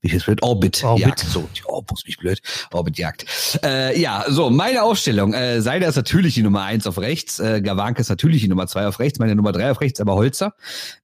wie 0.02 0.16
ist 0.16 0.26
blöd? 0.26 0.42
Orbit. 0.42 0.82
Orbit. 0.84 1.06
Jagd. 1.06 1.20
So, 1.20 1.50
oh, 1.68 1.84
muss 1.90 2.06
mich 2.06 2.18
blöd. 2.18 2.42
Orbit 2.72 2.98
Jagd. 2.98 3.26
Äh, 3.64 4.00
ja, 4.00 4.24
so, 4.30 4.50
meine 4.50 4.84
Aufstellung. 4.84 5.34
Äh, 5.34 5.62
Seider 5.62 5.90
ist 5.90 5.98
natürlich 5.98 6.36
die 6.36 6.42
Nummer 6.42 6.64
eins 6.64 6.88
auf 6.88 7.00
rechts. 7.00 7.40
Äh, 7.40 7.62
Gawanke 7.62 8.00
ist 8.00 8.08
natürlich 8.10 8.42
die 8.42 8.48
Nummer 8.48 8.68
zwei 8.68 8.88
auf 8.88 9.00
rechts. 9.00 9.20
Meine 9.20 9.36
Nummer 9.36 9.52
drei 9.52 9.72
auf 9.72 9.82
rechts, 9.82 10.00
aber 10.00 10.16
Holzer. 10.16 10.54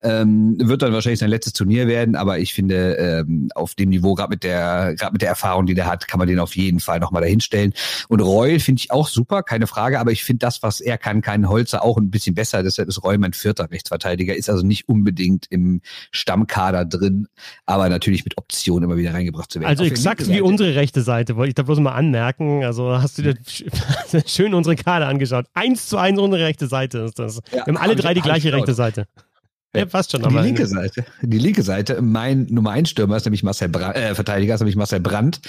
Ähm, 0.02 0.56
wird 0.60 0.82
dann 0.82 0.94
wahrscheinlich 0.94 1.20
sein 1.20 1.30
letztes 1.30 1.52
Turnier 1.52 1.88
werden, 1.88 2.16
aber 2.16 2.40
ich 2.40 2.54
finde, 2.54 2.96
ähm, 2.96 3.50
auf 3.54 3.76
dem 3.76 3.90
Niveau, 3.90 4.14
gerade 4.14 4.30
mit 4.30 4.44
der, 4.44 4.96
gerade 4.96 5.12
mit 5.12 5.22
der 5.22 5.30
Erfahrung, 5.30 5.66
die 5.66 5.74
der 5.74 5.88
hat, 5.88 6.08
kann 6.08 6.18
man 6.18 6.30
den 6.30 6.40
auf 6.40 6.56
jeden 6.56 6.80
Fall 6.80 7.00
nochmal 7.00 7.22
dahinstellen. 7.22 7.74
Und 8.08 8.22
Reul 8.22 8.62
finde 8.62 8.80
ich 8.80 8.92
auch 8.92 9.10
super, 9.10 9.44
keine 9.44 9.68
Frage, 9.68 10.00
aber 10.00 10.12
ich 10.12 10.24
finde 10.24 10.40
das, 10.40 10.64
was 10.64 10.80
er 10.80 10.98
kann, 10.98 11.22
kann 11.22 11.50
Holzer 11.50 11.84
auch 11.84 11.98
ein 11.98 12.12
bisschen 12.12 12.34
besser. 12.34 12.64
Deshalb 12.64 12.88
ist 12.88 13.04
Reul 13.04 13.18
mein 13.18 13.34
vierter 13.34 13.70
Rechtsverteidiger, 13.70 14.36
ist 14.36 14.50
also 14.50 14.66
nicht 14.66 14.88
unbedingt 14.88 15.48
im 15.50 15.82
Stammkader 16.12 16.86
drin, 16.86 17.28
aber 17.66 17.90
natürlich 17.90 18.24
mit 18.24 18.38
Option 18.38 18.85
immer 18.86 18.98
wieder 18.98 19.14
reingebracht 19.14 19.52
zu 19.52 19.60
werden. 19.60 19.70
Also 19.70 19.84
Auf 19.84 19.90
exakt 19.92 20.28
wie 20.30 20.42
unsere 20.42 20.76
rechte 20.76 21.02
Seite, 21.02 21.36
wollte 21.36 21.50
ich 21.50 21.56
da 21.56 21.64
bloß 21.64 21.80
mal 21.80 21.92
anmerken. 21.94 22.64
Also 22.64 22.90
hast 23.02 23.18
du 23.18 23.22
dir 23.24 23.34
sch- 23.34 24.28
schön 24.28 24.54
unsere 24.54 24.76
Karte 24.76 25.06
angeschaut. 25.06 25.46
Eins 25.54 25.88
zu 25.88 25.98
eins 25.98 26.20
unsere 26.20 26.44
rechte 26.44 26.68
Seite 26.68 27.00
ist 27.00 27.20
das. 27.20 27.42
Ja, 27.52 27.58
Wir 27.58 27.62
haben 27.66 27.78
alle 27.78 27.92
hab 27.92 27.98
ich- 28.00 28.04
drei 28.06 28.14
die 28.14 28.20
ich 28.20 28.24
gleiche 28.24 28.50
auch. 28.50 28.54
rechte 28.60 28.74
Seite. 28.74 29.06
Ja, 29.76 29.86
passt 29.86 30.12
schon. 30.12 30.22
Die 30.22 30.36
linke 30.36 30.68
Seite, 30.68 31.06
die 31.22 31.38
linke 31.38 31.64
Seite, 31.64 32.02
mein 32.02 32.48
Nummer 32.50 32.72
1 32.72 32.90
Stürmer 32.90 33.18
ist 33.18 33.26
nämlich 33.26 33.44
Marcel 33.44 33.70
Brandt, 33.70 33.96
äh, 33.96 34.16
Verteidiger 34.16 34.56
ist 34.56 34.62
nämlich 34.62 34.76
Marcel 34.76 35.00
Brandt. 35.00 35.42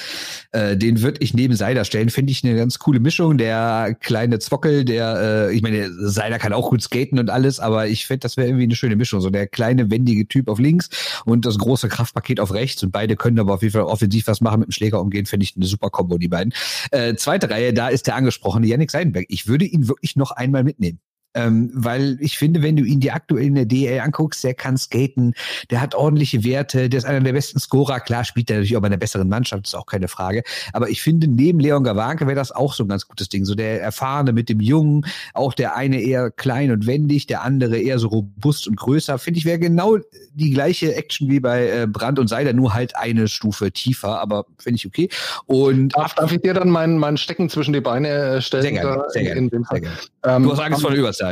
Äh, 0.53 0.77
den 0.77 1.03
würde 1.03 1.21
ich 1.21 1.35
neben 1.35 1.55
Seider 1.55 1.85
stellen, 1.85 2.11
finde 2.11 2.33
ich 2.33 2.45
eine 2.45 2.57
ganz 2.57 2.79
coole 2.79 3.01
Mischung. 3.01 3.39
Der 3.39 3.97
kleine 4.01 4.39
Zwockel, 4.39 4.85
der, 4.85 5.49
äh, 5.49 5.55
ich 5.55 5.63
meine, 5.63 5.91
Seider 5.93 6.39
kann 6.39 6.53
auch 6.53 6.71
gut 6.71 6.83
skaten 6.83 7.19
und 7.19 7.31
alles, 7.31 7.61
aber 7.61 7.87
ich 7.87 8.07
finde, 8.07 8.21
das 8.21 8.37
wäre 8.37 8.49
irgendwie 8.49 8.65
eine 8.65 8.77
schöne 8.77 8.97
Mischung. 8.97 9.21
So 9.21 9.31
der 9.31 9.47
kleine, 9.47 9.91
wendige 9.91 10.27
Typ 10.27 10.49
auf 10.49 10.59
links 10.59 10.89
und 11.25 11.47
das 11.47 11.59
große 11.59 11.89
Kraftpaket 11.89 12.41
auf 12.41 12.53
rechts 12.53 12.83
und 12.83 12.91
beide 12.91 13.17
können 13.17 13.39
aber 13.39 13.55
auf 13.55 13.63
jeden 13.63 13.73
Fall 13.73 13.83
offensiv 13.83 14.27
was 14.27 14.41
machen, 14.41 14.61
mit 14.61 14.69
dem 14.69 14.73
Schläger 14.73 15.01
umgehen, 15.01 15.27
finde 15.27 15.45
ich 15.45 15.57
eine 15.57 15.67
super 15.67 15.91
Kombo, 15.91 16.19
die 16.19 16.29
beiden. 16.29 16.53
Äh, 16.91 17.15
zweite 17.15 17.51
Reihe, 17.51 17.73
da 17.73 17.89
ist 17.89 18.07
der 18.07 18.17
angesprochene 18.17 18.67
Yannick 18.67 18.91
Seidenberg. 18.91 19.27
Ich 19.29 19.47
würde 19.47 19.65
ihn 19.65 19.89
wirklich 19.89 20.17
noch 20.17 20.31
einmal 20.33 20.65
mitnehmen. 20.65 21.01
Ähm, 21.37 21.71
weil 21.75 22.17
ich 22.21 22.39
finde, 22.39 22.63
wenn 22.63 22.77
du 22.77 22.83
ihn 22.83 23.01
dir 23.01 23.15
aktuell 23.15 23.45
in 23.45 23.55
der 23.55 23.67
DL 23.67 24.01
anguckst, 24.01 24.43
der 24.43 24.55
kann 24.55 24.79
skaten, 24.79 25.35
der 25.71 25.81
hat 25.81 25.95
ordentliche 25.95 26.45
Werte, 26.45 26.89
der 26.89 26.99
ist 26.99 27.05
einer 27.05 27.21
der 27.21 27.35
besten 27.35 27.61
Scorer. 27.61 28.01
Klar 28.01 28.25
spielt 28.25 28.51
er 28.51 28.57
natürlich 28.57 28.77
auch 28.77 28.81
bei 28.81 28.87
einer 28.87 28.97
besseren 28.97 29.29
Mannschaft, 29.29 29.67
ist 29.67 29.75
auch 29.75 29.87
keine 29.87 30.09
Frage. 30.09 30.43
Aber 30.73 30.89
ich 30.89 31.03
finde, 31.03 31.29
neben 31.29 31.61
Leon 31.61 31.85
Gawanke 31.85 32.27
wäre 32.27 32.37
das 32.37 32.53
auch 32.53 32.73
so 32.73 32.85
ein 32.85 32.89
ganz 32.89 33.07
gutes 33.07 33.29
Ding. 33.29 33.45
So 33.45 33.55
der 33.55 33.83
Erfahrene 33.83 34.33
mit 34.33 34.49
dem 34.49 34.61
Jungen, 34.61 35.07
auch 35.35 35.53
der 35.53 35.77
eine 35.77 36.01
eher 36.01 36.31
klein 36.31 36.71
und 36.71 36.87
wendig, 36.87 37.27
der 37.27 37.43
andere 37.43 37.79
eher 37.79 37.99
so 37.99 38.09
robust 38.09 38.67
und 38.67 38.77
größer. 38.77 39.19
Finde 39.19 39.39
ich, 39.39 39.45
wäre 39.45 39.59
genau 39.59 39.99
die 40.33 40.51
gleiche 40.51 40.95
Action 40.95 41.29
wie 41.29 41.41
bei 41.41 41.69
äh, 41.69 41.87
Brandt 41.87 42.19
und 42.19 42.29
Seider, 42.29 42.53
nur 42.53 42.75
halt 42.75 42.97
eine 42.97 43.29
Stufe 43.29 43.73
tiefer, 43.73 44.21
aber 44.21 44.47
finde 44.59 44.77
ich 44.77 44.87
okay. 44.87 45.09
Und 45.47 45.91
Darf, 45.97 46.15
darf 46.15 46.33
ich 46.33 46.41
dir 46.41 46.55
dann 46.55 46.71
meinen 46.71 46.99
mein 46.99 47.17
Stecken 47.17 47.49
zwischen 47.49 47.73
die 47.73 47.81
Beine 47.81 48.09
äh, 48.09 48.41
stellen? 48.41 48.63
sehr 48.63 48.73
gerne, 48.73 49.05
sehr 49.09 49.23
gerne. 49.23 49.39
In 49.39 49.51
dem 49.51 49.65
Fall? 49.65 49.81
Sehr 49.81 49.91
gerne. 50.23 50.37
Ähm, 50.37 50.43
Du 50.45 50.53
hast 50.53 50.61
Angst 50.61 50.81
vor 50.81 50.91
der 50.91 51.01
Überzahl. 51.01 51.26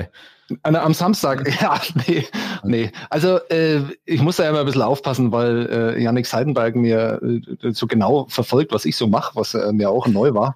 An- 0.63 0.77
am 0.77 0.95
Samstag, 0.95 1.49
ja, 1.61 1.81
nee, 2.07 2.27
nee. 2.63 2.93
Also 3.11 3.39
äh, 3.49 3.81
ich 4.05 4.21
muss 4.21 4.37
da 4.37 4.49
immer 4.49 4.61
ein 4.61 4.67
bisschen 4.67 4.83
aufpassen, 4.83 5.33
weil 5.33 5.69
äh, 5.71 6.03
Yannick 6.03 6.27
Seidenberg 6.27 6.77
mir 6.77 7.21
äh, 7.23 7.73
so 7.73 7.87
genau 7.87 8.27
verfolgt, 8.29 8.73
was 8.73 8.85
ich 8.85 8.97
so 8.97 9.07
mache, 9.07 9.37
was 9.37 9.55
äh, 9.55 9.73
mir 9.73 9.91
auch 9.91 10.07
neu 10.07 10.35
war. 10.35 10.55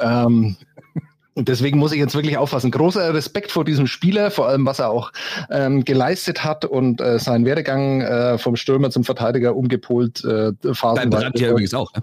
Ähm, 0.00 0.56
und 1.34 1.46
deswegen 1.46 1.78
muss 1.78 1.92
ich 1.92 2.00
jetzt 2.00 2.16
wirklich 2.16 2.36
aufpassen. 2.36 2.72
Großer 2.72 3.14
Respekt 3.14 3.52
vor 3.52 3.64
diesem 3.64 3.86
Spieler, 3.86 4.32
vor 4.32 4.48
allem 4.48 4.66
was 4.66 4.80
er 4.80 4.90
auch 4.90 5.12
ähm, 5.50 5.84
geleistet 5.84 6.42
hat 6.42 6.64
und 6.64 7.00
äh, 7.00 7.20
seinen 7.20 7.44
Werdegang 7.44 8.00
äh, 8.00 8.38
vom 8.38 8.56
Stürmer 8.56 8.90
zum 8.90 9.04
Verteidiger 9.04 9.54
umgepolt. 9.54 10.24
Äh, 10.24 10.50
Beim 10.60 10.74
phasenweise. 10.74 11.08
Brandt 11.10 11.40
ja 11.40 11.50
übrigens 11.50 11.74
auch. 11.74 11.92
Ne? 11.94 12.02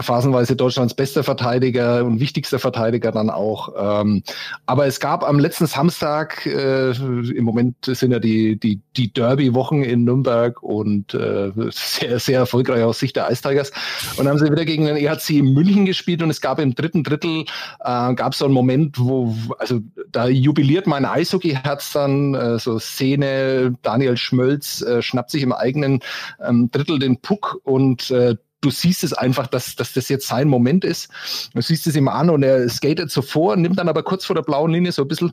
Phasenweise 0.00 0.56
Deutschlands 0.56 0.94
bester 0.94 1.24
Verteidiger 1.24 2.04
und 2.04 2.20
wichtigster 2.20 2.58
Verteidiger 2.58 3.12
dann 3.12 3.30
auch. 3.30 3.72
Ähm, 4.02 4.22
aber 4.66 4.86
es 4.86 5.00
gab 5.00 5.24
am 5.24 5.38
letzten 5.38 5.66
Samstag, 5.66 6.44
äh, 6.46 6.90
im 6.90 7.44
Moment 7.44 7.76
sind 7.84 8.12
ja 8.12 8.18
die, 8.18 8.58
die, 8.58 8.80
die 8.96 9.12
Derby-Wochen 9.12 9.82
in 9.82 10.04
Nürnberg 10.04 10.62
und 10.62 11.14
äh, 11.14 11.52
sehr, 11.70 12.18
sehr 12.18 12.40
erfolgreich 12.40 12.82
aus 12.82 12.98
Sicht 12.98 13.16
der 13.16 13.26
Eistigers. 13.26 13.72
Und 14.16 14.28
haben 14.28 14.38
sie 14.38 14.50
wieder 14.50 14.64
gegen 14.64 14.84
den 14.84 14.96
EHC 14.96 15.38
in 15.38 15.54
München 15.54 15.86
gespielt 15.86 16.22
und 16.22 16.30
es 16.30 16.40
gab 16.40 16.58
im 16.58 16.74
dritten 16.74 17.02
Drittel, 17.02 17.44
äh, 17.80 18.14
gab 18.14 18.32
es 18.32 18.38
so 18.38 18.44
einen 18.44 18.54
Moment, 18.54 18.98
wo, 18.98 19.34
also 19.58 19.80
da 20.12 20.28
jubiliert 20.28 20.86
mein 20.86 21.04
Eishockey-Herz 21.04 21.92
dann, 21.92 22.34
äh, 22.34 22.58
so 22.58 22.78
Szene, 22.78 23.74
Daniel 23.82 24.16
Schmölz 24.16 24.82
äh, 24.82 25.00
schnappt 25.00 25.30
sich 25.30 25.42
im 25.42 25.52
eigenen 25.52 26.00
ähm, 26.46 26.70
Drittel 26.70 26.98
den 26.98 27.20
Puck 27.20 27.60
und 27.64 28.10
äh, 28.10 28.36
du 28.66 28.70
siehst 28.72 29.04
es 29.04 29.12
einfach, 29.12 29.46
dass, 29.46 29.76
dass 29.76 29.92
das 29.92 30.08
jetzt 30.08 30.26
sein 30.26 30.48
Moment 30.48 30.84
ist. 30.84 31.08
Du 31.54 31.62
siehst 31.62 31.86
es 31.86 31.94
ihm 31.94 32.08
an 32.08 32.28
und 32.30 32.42
er 32.42 32.68
skatet 32.68 33.12
so 33.12 33.22
vor, 33.22 33.56
nimmt 33.56 33.78
dann 33.78 33.88
aber 33.88 34.02
kurz 34.02 34.24
vor 34.24 34.34
der 34.34 34.42
blauen 34.42 34.72
Linie 34.72 34.90
so 34.90 35.02
ein 35.02 35.08
bisschen 35.08 35.32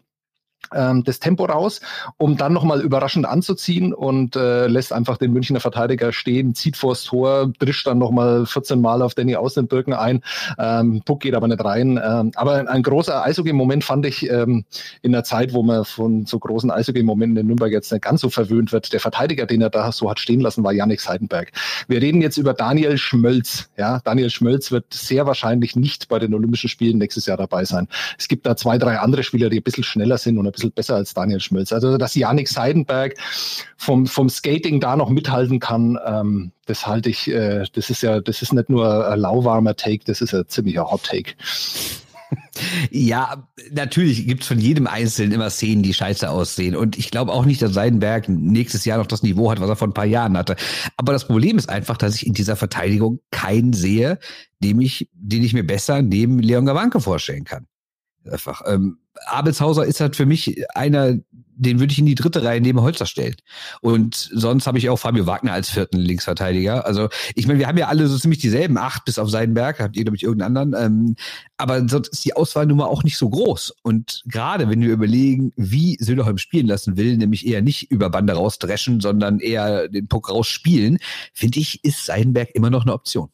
ähm, 0.74 1.04
das 1.04 1.20
Tempo 1.20 1.46
raus, 1.46 1.82
um 2.18 2.38
dann 2.38 2.54
nochmal 2.54 2.82
überraschend 2.82 3.26
anzuziehen 3.26 3.94
und 3.94 4.36
äh, 4.36 4.68
lässt 4.68 4.94
einfach 4.94 5.18
den 5.18 5.34
Münchner 5.34 5.60
Verteidiger 5.60 6.12
stehen, 6.12 6.56
zieht 6.56 6.78
vors 6.78 7.04
Tor, 7.04 7.52
drischt 7.60 7.88
dann 7.88 7.98
nochmal 7.98 8.46
14 8.46 8.80
Mal 8.82 9.02
auf 9.02 9.16
Danny 9.16 9.36
Außenbirken 9.36 9.94
ein. 9.94 10.22
Ähm, 10.58 11.02
Puck 11.06 11.22
geht 11.22 11.36
aber 11.36 11.48
nicht 11.48 11.64
rein. 11.64 12.00
Ähm, 12.04 12.32
aber 12.36 12.56
ein, 12.56 12.68
ein 12.68 12.84
großer 12.84 13.24
Eishockey-Moment 13.24 13.84
fand 13.84 14.06
ich 14.06 14.30
ähm, 14.30 14.66
in 15.02 15.12
der 15.12 15.24
Zeit, 15.24 15.54
wo 15.54 15.64
man 15.64 15.86
von 15.86 16.26
so 16.26 16.40
großen 16.40 16.72
Eishockey-Momenten 16.72 17.38
in 17.38 17.48
Nürnberg 17.48 17.72
jetzt 17.72 17.92
nicht 17.92 18.04
ganz 18.04 18.22
so 18.22 18.30
verwöhnt 18.30 18.72
wird. 18.72 18.94
Der 18.94 19.00
Verteidiger, 19.00 19.46
den 19.46 19.62
er 19.62 19.70
da 19.70 19.92
so 19.92 20.10
hat 20.10 20.20
stehen 20.20 20.40
lassen, 20.40 20.64
war 20.64 20.74
Yannick 20.74 21.02
Seidenberg. 21.02 21.52
Wir 21.88 22.02
reden 22.02 22.22
jetzt 22.22 22.38
über 22.38 22.54
Daniel 22.54 22.98
Schmölz. 22.98 23.70
Ja, 23.78 24.00
Daniel 24.04 24.30
Schmölz 24.30 24.72
wird 24.72 24.94
sehr 24.94 25.26
wahrscheinlich 25.26 25.76
nicht 25.76 26.08
bei 26.08 26.20
den 26.20 26.34
Olympischen 26.34 26.70
Spielen 26.70 26.98
nächstes 26.98 27.26
Jahr 27.26 27.38
dabei 27.38 27.66
sein. 27.66 27.88
Es 28.18 28.28
gibt 28.28 28.46
da 28.46 28.56
zwei, 28.56 28.78
drei 28.78 29.00
andere 29.00 29.24
Spieler, 29.24 29.50
die 29.50 29.60
ein 29.60 29.64
bisschen 29.64 29.84
schneller 29.84 30.18
sind 30.18 30.38
und 30.38 30.46
ein 30.46 30.52
bisschen 30.54 30.72
besser 30.72 30.96
als 30.96 31.14
Daniel 31.14 31.40
Schmölz. 31.40 31.74
Also, 31.74 31.98
dass 31.98 32.16
Yannick 32.16 32.48
Seidenberg 32.48 33.16
vom, 33.78 34.08
vom 34.08 34.30
Skating 34.30 34.80
da 34.80 34.96
noch 34.96 35.10
mithalten 35.10 35.60
kann, 35.60 36.00
ähm, 36.06 36.52
das 36.66 36.88
halte 36.88 37.10
ich, 37.10 37.30
äh, 37.30 37.66
das 37.74 37.90
ist 37.90 38.02
ja, 38.04 38.22
das 38.22 38.42
ist 38.42 38.54
nicht 38.54 38.70
nur 38.70 39.08
ein 39.08 39.20
lauwarmer 39.20 39.76
Take, 39.76 40.06
das 40.06 40.22
ist 40.22 40.34
ein 40.34 40.48
ziemlicher 40.48 40.90
Hot 40.90 41.04
Take. 41.04 41.34
Ja, 42.92 43.48
natürlich 43.72 44.26
gibt's 44.28 44.48
von 44.48 44.60
jedem 44.60 44.88
Einzelnen 44.88 45.34
immer 45.34 45.50
Szenen, 45.50 45.84
die 45.84 45.94
scheiße 45.94 46.30
aussehen. 46.30 46.76
Und 46.76 46.98
ich 46.98 47.12
glaube 47.12 47.32
auch 47.32 47.46
nicht, 47.46 47.62
dass 47.62 47.74
Seidenberg 47.74 48.30
nächstes 48.30 48.86
Jahr 48.86 48.98
noch 48.98 49.08
das 49.08 49.24
Niveau 49.24 49.52
hat, 49.52 49.60
was 49.60 49.70
er 49.70 49.76
vor 49.76 49.88
ein 49.88 49.94
paar 49.94 50.06
Jahren 50.06 50.38
hatte. 50.38 50.56
Aber 50.98 51.14
das 51.14 51.28
Problem 51.28 51.58
ist 51.58 51.70
einfach, 51.70 51.98
dass 51.98 52.16
ich 52.16 52.28
in 52.28 52.34
dieser 52.34 52.56
Verteidigung 52.56 53.20
keinen 53.32 53.74
sehe, 53.74 54.20
dem 54.64 54.82
ich, 54.82 55.10
den 55.14 55.44
ich 55.44 55.54
mir 55.54 55.66
besser 55.66 56.02
neben 56.02 56.40
Leon 56.40 56.66
Gawanke 56.66 57.00
vorstellen 57.00 57.44
kann. 57.44 57.68
Einfach. 58.30 58.62
Ähm, 58.66 59.00
Abelshauser 59.26 59.86
ist 59.86 60.00
halt 60.00 60.16
für 60.16 60.26
mich 60.26 60.64
einer, 60.76 61.18
den 61.56 61.80
würde 61.80 61.92
ich 61.92 62.00
in 62.00 62.06
die 62.06 62.16
dritte 62.16 62.44
Reihe 62.44 62.62
neben 62.62 62.82
Holzer 62.82 63.06
stellen. 63.06 63.36
Und 63.82 64.30
sonst 64.34 64.68
habe 64.68 64.78
ich 64.78 64.90
auch 64.90 64.98
Fabio 64.98 65.28
Wagner 65.28 65.54
als 65.54 65.70
vierten 65.70 65.98
Linksverteidiger. 65.98 66.86
Also 66.86 67.10
ich 67.36 67.48
meine, 67.48 67.60
wir 67.60 67.68
haben 67.68 67.78
ja 67.78 67.88
alle 67.88 68.08
so 68.08 68.18
ziemlich 68.18 68.40
dieselben, 68.40 68.78
acht 68.78 69.06
bis 69.06 69.20
auf 69.20 69.30
Seidenberg, 69.30 69.80
habt 69.80 69.96
ihr, 69.96 70.04
glaube 70.04 70.18
ich, 70.18 70.24
irgendeinen 70.24 70.58
anderen. 70.58 70.86
Ähm, 70.86 71.16
aber 71.58 71.88
sonst 71.88 72.10
ist 72.10 72.26
die 72.26 72.36
Auswahlnummer 72.36 72.88
auch 72.88 73.04
nicht 73.04 73.18
so 73.18 73.30
groß. 73.30 73.76
Und 73.84 74.24
gerade 74.26 74.70
wenn 74.70 74.82
wir 74.82 74.92
überlegen, 74.92 75.54
wie 75.56 75.98
Söderholm 76.00 76.38
spielen 76.38 76.68
lassen 76.68 76.98
will, 76.98 77.18
nämlich 77.18 77.46
eher 77.46 77.62
nicht 77.62 77.92
über 77.92 78.10
Bande 78.10 78.34
rausdreschen, 78.34 79.00
sondern 79.00 79.40
eher 79.40 79.88
den 79.90 80.08
Puck 80.08 80.30
rausspielen, 80.30 80.98
finde 81.34 81.60
ich, 81.60 81.84
ist 81.84 82.06
Seidenberg 82.06 82.50
immer 82.54 82.70
noch 82.70 82.84
eine 82.84 82.94
Option. 82.94 83.30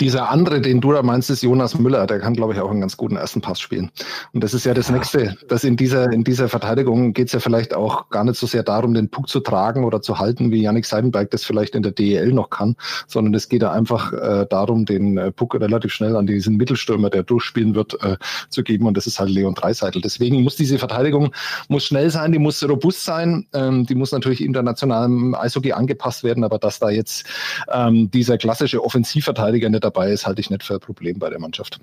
Dieser 0.00 0.30
andere, 0.30 0.60
den 0.60 0.80
du 0.80 0.92
da 0.92 1.02
meinst, 1.02 1.30
ist 1.30 1.42
Jonas 1.42 1.78
Müller. 1.78 2.06
Der 2.06 2.18
kann, 2.18 2.34
glaube 2.34 2.52
ich, 2.52 2.60
auch 2.60 2.70
einen 2.70 2.80
ganz 2.80 2.96
guten 2.96 3.16
ersten 3.16 3.40
Pass 3.40 3.60
spielen. 3.60 3.90
Und 4.32 4.42
das 4.42 4.52
ist 4.52 4.64
ja 4.64 4.74
das 4.74 4.88
Ja. 4.88 4.94
Nächste. 4.94 5.36
Dass 5.48 5.62
in 5.64 5.76
dieser, 5.76 6.10
in 6.12 6.24
dieser 6.24 6.48
Verteidigung 6.48 7.12
geht 7.12 7.28
es 7.28 7.32
ja 7.32 7.40
vielleicht 7.40 7.74
auch 7.74 8.10
gar 8.10 8.24
nicht 8.24 8.38
so 8.38 8.46
sehr 8.46 8.62
darum, 8.62 8.94
den 8.94 9.08
Puck 9.08 9.28
zu 9.28 9.40
tragen 9.40 9.84
oder 9.84 10.02
zu 10.02 10.18
halten, 10.18 10.50
wie 10.50 10.62
Yannick 10.62 10.84
Seidenberg 10.84 11.30
das 11.30 11.44
vielleicht 11.44 11.74
in 11.74 11.82
der 11.82 11.92
DEL 11.92 12.32
noch 12.32 12.50
kann, 12.50 12.76
sondern 13.06 13.34
es 13.34 13.48
geht 13.48 13.62
ja 13.62 13.70
einfach 13.70 14.12
äh, 14.12 14.46
darum, 14.48 14.84
den 14.84 15.16
äh, 15.16 15.30
Puck 15.30 15.54
relativ 15.54 15.92
schnell 15.92 16.16
an 16.16 16.26
diesen 16.26 16.56
Mittelstürmer, 16.56 17.10
der 17.10 17.22
durchspielen 17.22 17.74
wird, 17.74 18.02
äh, 18.02 18.16
zu 18.50 18.62
geben. 18.64 18.86
Und 18.86 18.96
das 18.96 19.06
ist 19.06 19.20
halt 19.20 19.30
Leon 19.30 19.54
Dreiseitel. 19.54 20.02
Deswegen 20.02 20.42
muss 20.42 20.56
diese 20.56 20.78
Verteidigung 20.78 21.32
muss 21.68 21.84
schnell 21.84 22.10
sein, 22.10 22.32
die 22.32 22.38
muss 22.38 22.68
robust 22.68 23.04
sein, 23.04 23.46
ähm, 23.52 23.86
die 23.86 23.94
muss 23.94 24.10
natürlich 24.10 24.42
internationalem 24.42 25.34
Eishockey 25.34 25.72
angepasst 25.72 26.24
werden. 26.24 26.42
Aber 26.42 26.58
dass 26.58 26.78
da 26.80 26.90
jetzt 26.90 27.26
ähm, 27.72 28.10
dieser 28.10 28.38
klassische 28.38 28.82
Offensivverteidiger 28.82 29.68
nicht 29.68 29.83
dabei 29.84 30.10
ist, 30.10 30.26
halte 30.26 30.40
ich 30.40 30.50
nicht 30.50 30.62
für 30.62 30.74
ein 30.74 30.80
Problem 30.80 31.18
bei 31.18 31.30
der 31.30 31.38
Mannschaft. 31.38 31.78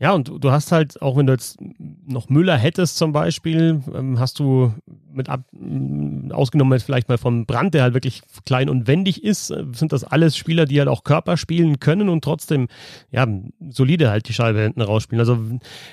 Ja, 0.00 0.12
und 0.12 0.30
du 0.40 0.50
hast 0.52 0.70
halt, 0.70 1.02
auch 1.02 1.16
wenn 1.16 1.26
du 1.26 1.32
jetzt 1.32 1.58
noch 2.06 2.28
Müller 2.28 2.56
hättest 2.56 2.98
zum 2.98 3.12
Beispiel, 3.12 3.82
ähm, 3.92 4.20
hast 4.20 4.38
du 4.38 4.72
mit 5.12 5.28
ab, 5.28 5.40
mm, 5.50 6.30
ausgenommen 6.30 6.72
jetzt 6.74 6.84
vielleicht 6.84 7.08
mal 7.08 7.18
vom 7.18 7.46
Brand, 7.46 7.74
der 7.74 7.82
halt 7.82 7.94
wirklich 7.94 8.22
klein 8.46 8.68
und 8.68 8.86
wendig 8.86 9.24
ist, 9.24 9.50
äh, 9.50 9.64
sind 9.72 9.92
das 9.92 10.04
alles 10.04 10.36
Spieler, 10.36 10.66
die 10.66 10.78
halt 10.78 10.88
auch 10.88 11.02
Körper 11.02 11.36
spielen 11.36 11.80
können 11.80 12.08
und 12.08 12.22
trotzdem, 12.22 12.68
ja, 13.10 13.26
solide 13.70 14.08
halt 14.08 14.28
die 14.28 14.32
Scheibe 14.32 14.60
hinten 14.60 14.82
rausspielen. 14.82 15.18
Also 15.18 15.36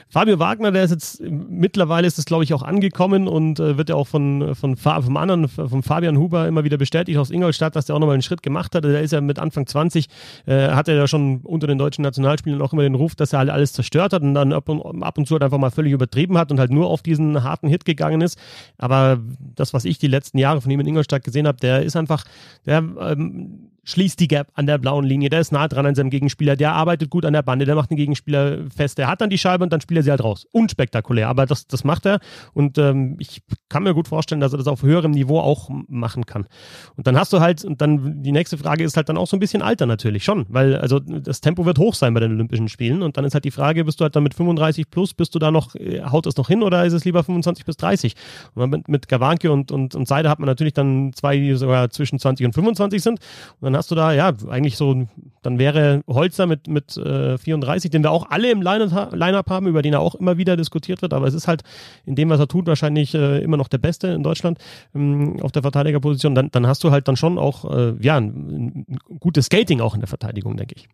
Fabio 0.08 0.38
Wagner, 0.38 0.72
der 0.72 0.84
ist 0.84 0.92
jetzt, 0.92 1.22
mittlerweile 1.22 2.06
ist 2.06 2.20
es 2.20 2.26
glaube 2.26 2.44
ich 2.44 2.54
auch 2.54 2.62
angekommen 2.62 3.28
und 3.28 3.60
äh, 3.60 3.76
wird 3.76 3.90
ja 3.90 3.96
auch 3.96 4.08
von, 4.08 4.54
von, 4.54 4.78
vom 4.78 5.18
anderen, 5.18 5.48
von 5.48 5.82
Fabian 5.82 6.18
Huber 6.18 6.48
immer 6.48 6.64
wieder 6.64 6.78
bestätigt 6.78 7.18
aus 7.18 7.32
Ingolstadt, 7.32 7.76
dass 7.76 7.88
der 7.88 7.96
auch 7.96 8.00
nochmal 8.00 8.14
einen 8.14 8.22
Schritt 8.22 8.44
gemacht 8.44 8.76
hat. 8.76 8.84
Der 8.84 9.02
ist 9.02 9.12
ja 9.12 9.22
mit 9.22 9.40
Anfang 9.40 9.66
20, 9.66 10.06
äh, 10.46 10.70
hat 10.70 10.88
er 10.88 10.96
ja 10.96 11.08
schon 11.08 11.42
unter 11.42 11.66
den 11.66 11.80
deutschen 11.80 12.04
Nationalspielern 12.04 12.62
auch 12.62 12.72
immer 12.72 12.84
den 12.84 12.94
Ruf, 12.94 13.16
dass 13.16 13.34
er 13.34 13.40
halt 13.40 13.50
alles 13.50 13.74
zerstört 13.74 13.95
hat 14.02 14.22
und 14.22 14.34
dann 14.34 14.54
ab 14.54 14.70
und, 14.70 15.04
ab 15.04 15.18
und 15.18 15.28
zu 15.28 15.34
halt 15.34 15.44
einfach 15.44 15.58
mal 15.58 15.72
völlig 15.72 15.94
übertrieben 15.94 16.38
hat 16.38 16.52
und 16.52 16.60
halt 16.60 16.72
nur 16.72 16.90
auf 16.90 17.02
diesen 17.02 17.44
harten 17.44 17.68
Hit 17.68 17.86
gegangen 17.86 18.22
ist. 18.22 18.40
Aber 18.78 19.20
das, 19.56 19.74
was 19.74 19.86
ich 19.86 19.98
die 19.98 20.08
letzten 20.08 20.38
Jahre 20.38 20.62
von 20.62 20.72
ihm 20.72 20.80
in 20.80 20.88
Ingolstadt 20.88 21.24
gesehen 21.24 21.48
habe, 21.48 21.58
der 21.58 21.84
ist 21.84 21.96
einfach, 21.96 22.24
der 22.66 22.84
ähm, 23.00 23.72
schließt 23.86 24.20
die 24.20 24.28
Gap 24.28 24.50
an 24.54 24.66
der 24.66 24.78
blauen 24.78 25.06
Linie, 25.06 25.30
der 25.30 25.40
ist 25.40 25.52
nah 25.52 25.68
dran 25.68 25.86
an 25.86 25.96
seinem 25.96 26.10
Gegenspieler, 26.10 26.56
der 26.56 26.74
arbeitet 26.74 27.10
gut 27.10 27.24
an 27.24 27.34
der 27.34 27.44
Bande, 27.44 27.66
der 27.66 27.76
macht 27.76 27.92
den 27.92 27.98
Gegenspieler 27.98 28.70
fest, 28.76 28.98
der 28.98 29.08
hat 29.08 29.22
dann 29.22 29.30
die 29.30 29.38
Scheibe 29.38 29.64
und 29.64 29.72
dann 29.72 29.82
spielt 29.82 30.00
er 30.00 30.04
sie 30.04 30.12
halt 30.12 30.24
raus. 30.24 30.48
Unspektakulär, 30.52 31.30
aber 31.30 31.46
das, 31.46 31.68
das 31.68 31.84
macht 31.84 32.06
er. 32.06 32.20
Und 32.54 32.78
ähm, 32.78 33.16
ich 33.20 33.42
kann 33.70 33.84
mir 33.84 33.94
gut 33.94 34.08
vorstellen, 34.08 34.42
dass 34.42 34.54
er 34.54 34.58
das 34.58 34.68
auf 34.68 34.84
höherem 34.84 35.12
Niveau 35.12 35.40
auch 35.40 35.70
machen 35.88 36.26
kann. 36.26 36.48
Und 36.96 37.08
dann 37.08 37.18
hast 37.18 37.32
du 37.32 37.40
halt, 37.40 37.64
und 37.64 37.82
dann 37.82 38.24
die 38.24 38.32
nächste 38.32 38.58
Frage 38.58 38.84
ist 38.84 38.98
halt 38.98 39.10
dann 39.10 39.18
auch 39.18 39.28
so 39.28 39.38
ein 39.38 39.40
bisschen 39.40 39.62
Alter 39.62 39.86
natürlich 39.86 40.24
schon, 40.24 40.46
weil 40.50 40.76
also 40.76 41.00
das 41.00 41.42
Tempo 41.42 41.66
wird 41.66 41.78
hoch 41.78 41.94
sein 41.94 42.14
bei 42.14 42.20
den 42.20 42.32
Olympischen 42.32 42.70
Spielen. 42.70 43.04
Und 43.04 43.18
dann 43.18 43.26
ist 43.26 43.34
halt 43.34 43.46
die 43.46 43.52
Frage, 43.52 43.86
bist 43.86 44.00
du 44.00 44.04
halt 44.04 44.16
dann 44.16 44.24
mit 44.24 44.34
35 44.34 44.90
plus, 44.90 45.14
bist 45.14 45.36
du 45.36 45.40
da 45.40 45.52
noch, 45.52 45.76
äh, 45.76 46.02
haut 46.04 46.26
es 46.26 46.36
noch 46.38 46.48
hin 46.48 46.64
oder 46.64 46.86
ist 46.86 46.94
es 46.94 47.06
lieber 47.06 47.24
25 47.24 47.66
bis 47.66 47.78
30? 47.78 48.16
Und 48.56 48.70
mit, 48.70 48.88
mit 48.88 49.08
Gawanke 49.08 49.52
und, 49.52 49.72
und, 49.72 49.94
und 49.94 50.08
Seide 50.08 50.30
hat 50.30 50.40
man 50.40 50.48
natürlich 50.48 50.74
dann 50.74 51.14
zwei, 51.14 51.38
die 51.38 51.54
sogar 51.54 51.90
zwischen 51.92 52.18
20 52.18 52.48
und 52.48 52.54
25 52.54 53.04
sind. 53.04 53.20
Und 53.60 53.66
dann 53.66 53.75
dann 53.76 53.80
hast 53.80 53.92
du 53.92 53.96
da, 53.96 54.14
ja, 54.14 54.32
eigentlich 54.48 54.78
so, 54.78 55.06
dann 55.42 55.60
wäre 55.60 56.02
Holzer 56.08 56.48
mit, 56.48 56.68
mit 56.68 56.96
äh, 56.96 57.38
34, 57.38 57.92
den 57.92 58.04
wir 58.04 58.12
auch 58.12 58.30
alle 58.30 58.50
im 58.50 58.62
Line-Up 58.62 59.50
haben, 59.50 59.68
über 59.68 59.82
den 59.82 59.92
er 59.92 60.00
auch 60.00 60.16
immer 60.16 60.38
wieder 60.38 60.56
diskutiert 60.56 61.02
wird, 61.02 61.14
aber 61.14 61.28
es 61.28 61.34
ist 61.34 61.48
halt 61.48 61.64
in 62.06 62.16
dem, 62.16 62.30
was 62.30 62.40
er 62.40 62.48
tut, 62.48 62.68
wahrscheinlich 62.68 63.14
äh, 63.14 63.44
immer 63.44 63.58
noch 63.58 63.68
der 63.68 63.78
Beste 63.78 64.08
in 64.08 64.24
Deutschland 64.24 64.60
ähm, 64.94 65.42
auf 65.42 65.52
der 65.52 65.62
Verteidigerposition. 65.62 66.36
Dann, 66.36 66.52
dann 66.52 66.68
hast 66.68 66.86
du 66.86 66.92
halt 66.92 67.10
dann 67.10 67.18
schon 67.18 67.38
auch, 67.38 67.70
äh, 67.70 67.96
ja, 68.00 68.16
ein, 68.18 68.86
ein 68.88 68.98
gutes 69.20 69.48
Skating 69.48 69.82
auch 69.82 69.94
in 69.94 70.00
der 70.00 70.08
Verteidigung, 70.08 70.56
denke 70.56 70.76
ich. 70.78 70.88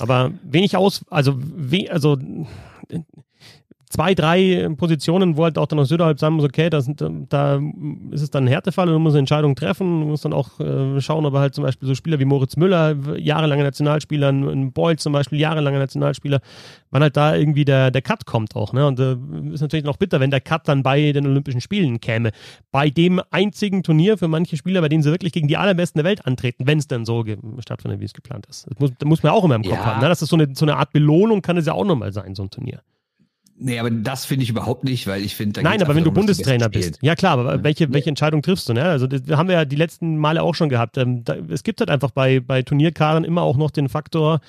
Aber 0.00 0.32
wenig 0.42 0.76
aus, 0.76 1.04
also, 1.10 1.34
we, 1.36 1.88
also 1.92 2.18
zwei, 3.92 4.14
drei 4.14 4.70
Positionen, 4.76 5.36
wo 5.36 5.44
halt 5.44 5.58
auch 5.58 5.66
dann 5.66 5.78
aus 5.78 5.88
Söderhalb 5.88 6.18
sagen 6.18 6.36
muss, 6.36 6.44
okay, 6.44 6.70
das, 6.70 6.90
da 7.28 7.60
ist 8.10 8.22
es 8.22 8.30
dann 8.30 8.44
ein 8.44 8.48
Härtefall 8.48 8.88
und 8.88 8.94
du 8.94 8.98
musst 8.98 9.14
eine 9.14 9.20
Entscheidung 9.20 9.54
treffen. 9.54 10.00
Du 10.00 10.06
musst 10.06 10.24
dann 10.24 10.32
auch 10.32 10.58
äh, 10.60 10.98
schauen, 11.00 11.26
ob 11.26 11.34
er 11.34 11.40
halt 11.40 11.54
zum 11.54 11.64
Beispiel 11.64 11.86
so 11.86 11.94
Spieler 11.94 12.18
wie 12.18 12.24
Moritz 12.24 12.56
Müller, 12.56 12.96
jahrelanger 13.18 13.64
Nationalspieler, 13.64 14.30
ein 14.30 14.72
Boyle 14.72 14.96
zum 14.96 15.12
Beispiel, 15.12 15.38
jahrelanger 15.38 15.78
Nationalspieler, 15.78 16.40
wann 16.90 17.02
halt 17.02 17.16
da 17.18 17.36
irgendwie 17.36 17.66
der, 17.66 17.90
der 17.90 18.00
Cut 18.00 18.24
kommt 18.24 18.56
auch. 18.56 18.72
Ne? 18.72 18.86
Und 18.86 18.98
äh, 18.98 19.16
ist 19.52 19.60
natürlich 19.60 19.84
noch 19.84 19.98
bitter, 19.98 20.20
wenn 20.20 20.30
der 20.30 20.40
Cut 20.40 20.66
dann 20.68 20.82
bei 20.82 21.12
den 21.12 21.26
Olympischen 21.26 21.60
Spielen 21.60 22.00
käme. 22.00 22.30
Bei 22.70 22.88
dem 22.88 23.20
einzigen 23.30 23.82
Turnier 23.82 24.16
für 24.16 24.28
manche 24.28 24.56
Spieler, 24.56 24.80
bei 24.80 24.88
denen 24.88 25.02
sie 25.02 25.10
wirklich 25.10 25.32
gegen 25.32 25.48
die 25.48 25.58
allerbesten 25.58 25.98
der 25.98 26.06
Welt 26.06 26.26
antreten, 26.26 26.66
wenn 26.66 26.78
es 26.78 26.88
denn 26.88 27.04
so 27.04 27.24
stattfindet, 27.58 28.00
wie 28.00 28.06
es 28.06 28.14
geplant 28.14 28.46
ist. 28.46 28.66
Das 28.70 28.78
muss, 28.78 28.92
das 28.98 29.06
muss 29.06 29.22
man 29.22 29.32
auch 29.32 29.44
immer 29.44 29.56
im 29.56 29.62
Kopf 29.62 29.74
ja. 29.74 29.84
haben. 29.84 30.00
Ne? 30.00 30.08
Das 30.08 30.22
ist 30.22 30.30
so 30.30 30.36
eine, 30.36 30.48
so 30.54 30.64
eine 30.64 30.76
Art 30.76 30.92
Belohnung, 30.94 31.42
kann 31.42 31.58
es 31.58 31.66
ja 31.66 31.74
auch 31.74 31.84
nochmal 31.84 32.12
sein, 32.12 32.34
so 32.34 32.42
ein 32.42 32.50
Turnier. 32.50 32.80
Nee, 33.58 33.78
aber 33.78 33.90
das 33.90 34.24
finde 34.24 34.42
ich 34.42 34.50
überhaupt 34.50 34.82
nicht, 34.82 35.06
weil 35.06 35.22
ich 35.22 35.36
finde. 35.36 35.62
Nein, 35.62 35.82
aber 35.82 35.94
wenn 35.94 36.04
du 36.04 36.10
Bundestrainer 36.10 36.68
bist. 36.68 36.98
Ja, 37.00 37.14
klar, 37.14 37.38
aber 37.38 37.56
ja. 37.56 37.62
welche, 37.62 37.92
welche 37.92 38.08
Entscheidung 38.08 38.42
triffst 38.42 38.68
du? 38.68 38.72
Ne? 38.72 38.82
Also, 38.82 39.06
das 39.06 39.22
haben 39.36 39.48
wir 39.48 39.54
ja 39.54 39.64
die 39.64 39.76
letzten 39.76 40.16
Male 40.16 40.42
auch 40.42 40.54
schon 40.54 40.68
gehabt. 40.68 40.98
Ähm, 40.98 41.22
da, 41.24 41.36
es 41.48 41.62
gibt 41.62 41.80
halt 41.80 41.90
einfach 41.90 42.10
bei, 42.10 42.40
bei 42.40 42.62
Turnierkarren 42.62 43.24
immer 43.24 43.42
auch 43.42 43.56
noch 43.56 43.70
den 43.70 43.88
Faktor, 43.88 44.40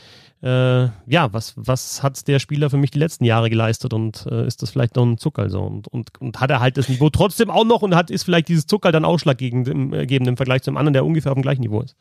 äh, 0.44 0.90
ja, 1.08 1.32
was, 1.32 1.54
was 1.56 2.04
hat 2.04 2.28
der 2.28 2.40
Spieler 2.40 2.70
für 2.70 2.78
mich 2.78 2.92
die 2.92 3.00
letzten 3.00 3.24
Jahre 3.24 3.50
geleistet 3.50 3.94
und 3.94 4.26
äh, 4.30 4.46
ist 4.46 4.62
das 4.62 4.72
vielleicht 4.72 4.98
noch 4.98 5.06
ein 5.06 5.18
Zuckerl 5.18 5.50
so? 5.50 5.62
Und, 5.62 5.88
und, 5.88 6.10
und 6.20 6.42
hat 6.42 6.52
er 6.52 6.60
halt 6.60 6.76
das 6.76 6.90
Niveau 6.90 7.10
trotzdem 7.10 7.50
auch 7.50 7.64
noch 7.64 7.82
und 7.82 7.96
hat, 7.96 8.12
ist 8.12 8.24
vielleicht 8.24 8.50
dieses 8.50 8.68
Zuckerl 8.68 8.92
dann 8.92 9.06
ausschlaggebend 9.06 9.70
im, 9.70 9.94
äh, 9.94 10.04
im 10.04 10.36
Vergleich 10.36 10.64
zum 10.64 10.76
anderen, 10.76 10.94
der 10.94 11.06
ungefähr 11.06 11.32
auf 11.32 11.38
dem 11.38 11.44
gleichen 11.44 11.62
Niveau 11.62 11.82
ist? 11.82 11.96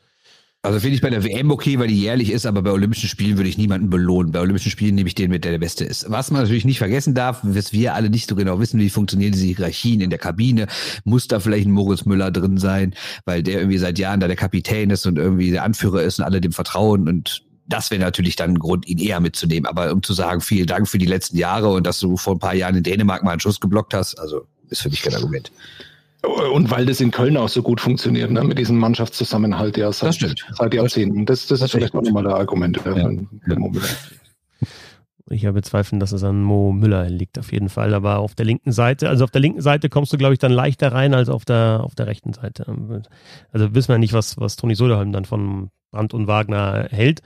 Also 0.65 0.79
finde 0.79 0.95
ich 0.95 1.01
bei 1.01 1.09
der 1.09 1.25
WM 1.25 1.51
okay, 1.51 1.77
weil 1.77 1.89
die 1.89 1.99
jährlich 1.99 2.31
ist, 2.31 2.45
aber 2.45 2.61
bei 2.61 2.71
Olympischen 2.71 3.09
Spielen 3.09 3.35
würde 3.35 3.49
ich 3.49 3.57
niemanden 3.57 3.89
belohnen. 3.89 4.31
Bei 4.31 4.39
Olympischen 4.39 4.71
Spielen 4.71 4.95
nehme 4.95 5.09
ich 5.09 5.13
den 5.13 5.29
mit, 5.29 5.43
der 5.43 5.51
der 5.51 5.59
Beste 5.59 5.83
ist. 5.83 6.09
Was 6.09 6.31
man 6.31 6.41
natürlich 6.41 6.63
nicht 6.63 6.77
vergessen 6.77 7.13
darf, 7.13 7.41
was 7.43 7.73
wir 7.73 7.93
alle 7.95 8.09
nicht 8.09 8.29
so 8.29 8.35
genau 8.37 8.61
wissen, 8.61 8.79
wie 8.79 8.89
funktionieren 8.89 9.33
diese 9.33 9.45
Hierarchien 9.45 9.99
in 9.99 10.09
der 10.09 10.19
Kabine, 10.19 10.67
muss 11.03 11.27
da 11.27 11.41
vielleicht 11.41 11.67
ein 11.67 11.73
Moritz 11.73 12.05
Müller 12.05 12.31
drin 12.31 12.57
sein, 12.57 12.95
weil 13.25 13.43
der 13.43 13.59
irgendwie 13.59 13.77
seit 13.77 13.99
Jahren 13.99 14.21
da 14.21 14.27
der 14.27 14.37
Kapitän 14.37 14.89
ist 14.89 15.05
und 15.05 15.17
irgendwie 15.17 15.51
der 15.51 15.63
Anführer 15.63 16.01
ist 16.01 16.19
und 16.19 16.25
alle 16.25 16.39
dem 16.39 16.53
vertrauen 16.53 17.09
und 17.09 17.43
das 17.67 17.91
wäre 17.91 18.01
natürlich 18.01 18.37
dann 18.37 18.51
ein 18.51 18.59
Grund, 18.59 18.87
ihn 18.87 18.99
eher 18.99 19.19
mitzunehmen. 19.19 19.65
Aber 19.65 19.91
um 19.91 20.01
zu 20.03 20.13
sagen, 20.13 20.41
vielen 20.41 20.67
Dank 20.67 20.87
für 20.87 20.97
die 20.97 21.05
letzten 21.05 21.37
Jahre 21.37 21.69
und 21.69 21.85
dass 21.85 21.99
du 21.99 22.17
vor 22.17 22.35
ein 22.35 22.39
paar 22.39 22.55
Jahren 22.55 22.75
in 22.75 22.83
Dänemark 22.83 23.23
mal 23.23 23.31
einen 23.31 23.39
Schuss 23.39 23.59
geblockt 23.59 23.93
hast, 23.93 24.17
also 24.19 24.45
ist 24.69 24.81
für 24.81 24.89
mich 24.89 25.01
kein 25.01 25.15
Argument. 25.15 25.51
Und 26.23 26.71
weil 26.71 26.85
das 26.85 27.01
in 27.01 27.11
Köln 27.11 27.35
auch 27.35 27.49
so 27.49 27.61
gut 27.61 27.81
funktioniert, 27.81 28.31
ne, 28.31 28.43
mit 28.43 28.57
diesem 28.57 28.77
Mannschaftszusammenhalt, 28.77 29.75
ja, 29.77 29.91
seit, 29.91 30.15
seit 30.53 30.73
Jahrzehnten. 30.73 31.25
Das, 31.25 31.47
das, 31.47 31.59
das 31.59 31.67
ist 31.67 31.71
vielleicht 31.71 31.95
auch 31.95 32.01
nochmal 32.01 32.23
der 32.23 32.35
Argument. 32.35 32.79
Ja. 32.85 32.97
Ja. 32.97 33.09
Ich 35.29 35.45
habe 35.45 35.61
Zweifel, 35.61 35.99
dass 35.99 36.11
es 36.11 36.23
an 36.23 36.41
Mo 36.41 36.71
Müller 36.71 37.09
liegt, 37.09 37.39
auf 37.39 37.51
jeden 37.51 37.69
Fall. 37.69 37.93
Aber 37.93 38.19
auf 38.19 38.35
der 38.35 38.45
linken 38.45 38.71
Seite, 38.71 39.09
also 39.09 39.23
auf 39.23 39.31
der 39.31 39.41
linken 39.41 39.61
Seite 39.61 39.89
kommst 39.89 40.13
du, 40.13 40.17
glaube 40.17 40.33
ich, 40.33 40.39
dann 40.39 40.51
leichter 40.51 40.91
rein 40.91 41.13
als 41.13 41.29
auf 41.29 41.43
der, 41.43 41.81
auf 41.83 41.95
der 41.95 42.07
rechten 42.07 42.33
Seite. 42.33 42.65
Also 43.51 43.73
wissen 43.73 43.89
wir 43.89 43.97
nicht, 43.97 44.13
was, 44.13 44.37
was 44.37 44.55
Toni 44.55 44.75
Soderholm 44.75 45.11
dann 45.11 45.25
von 45.25 45.71
Brandt 45.91 46.13
und 46.13 46.27
Wagner 46.27 46.87
hält. 46.89 47.21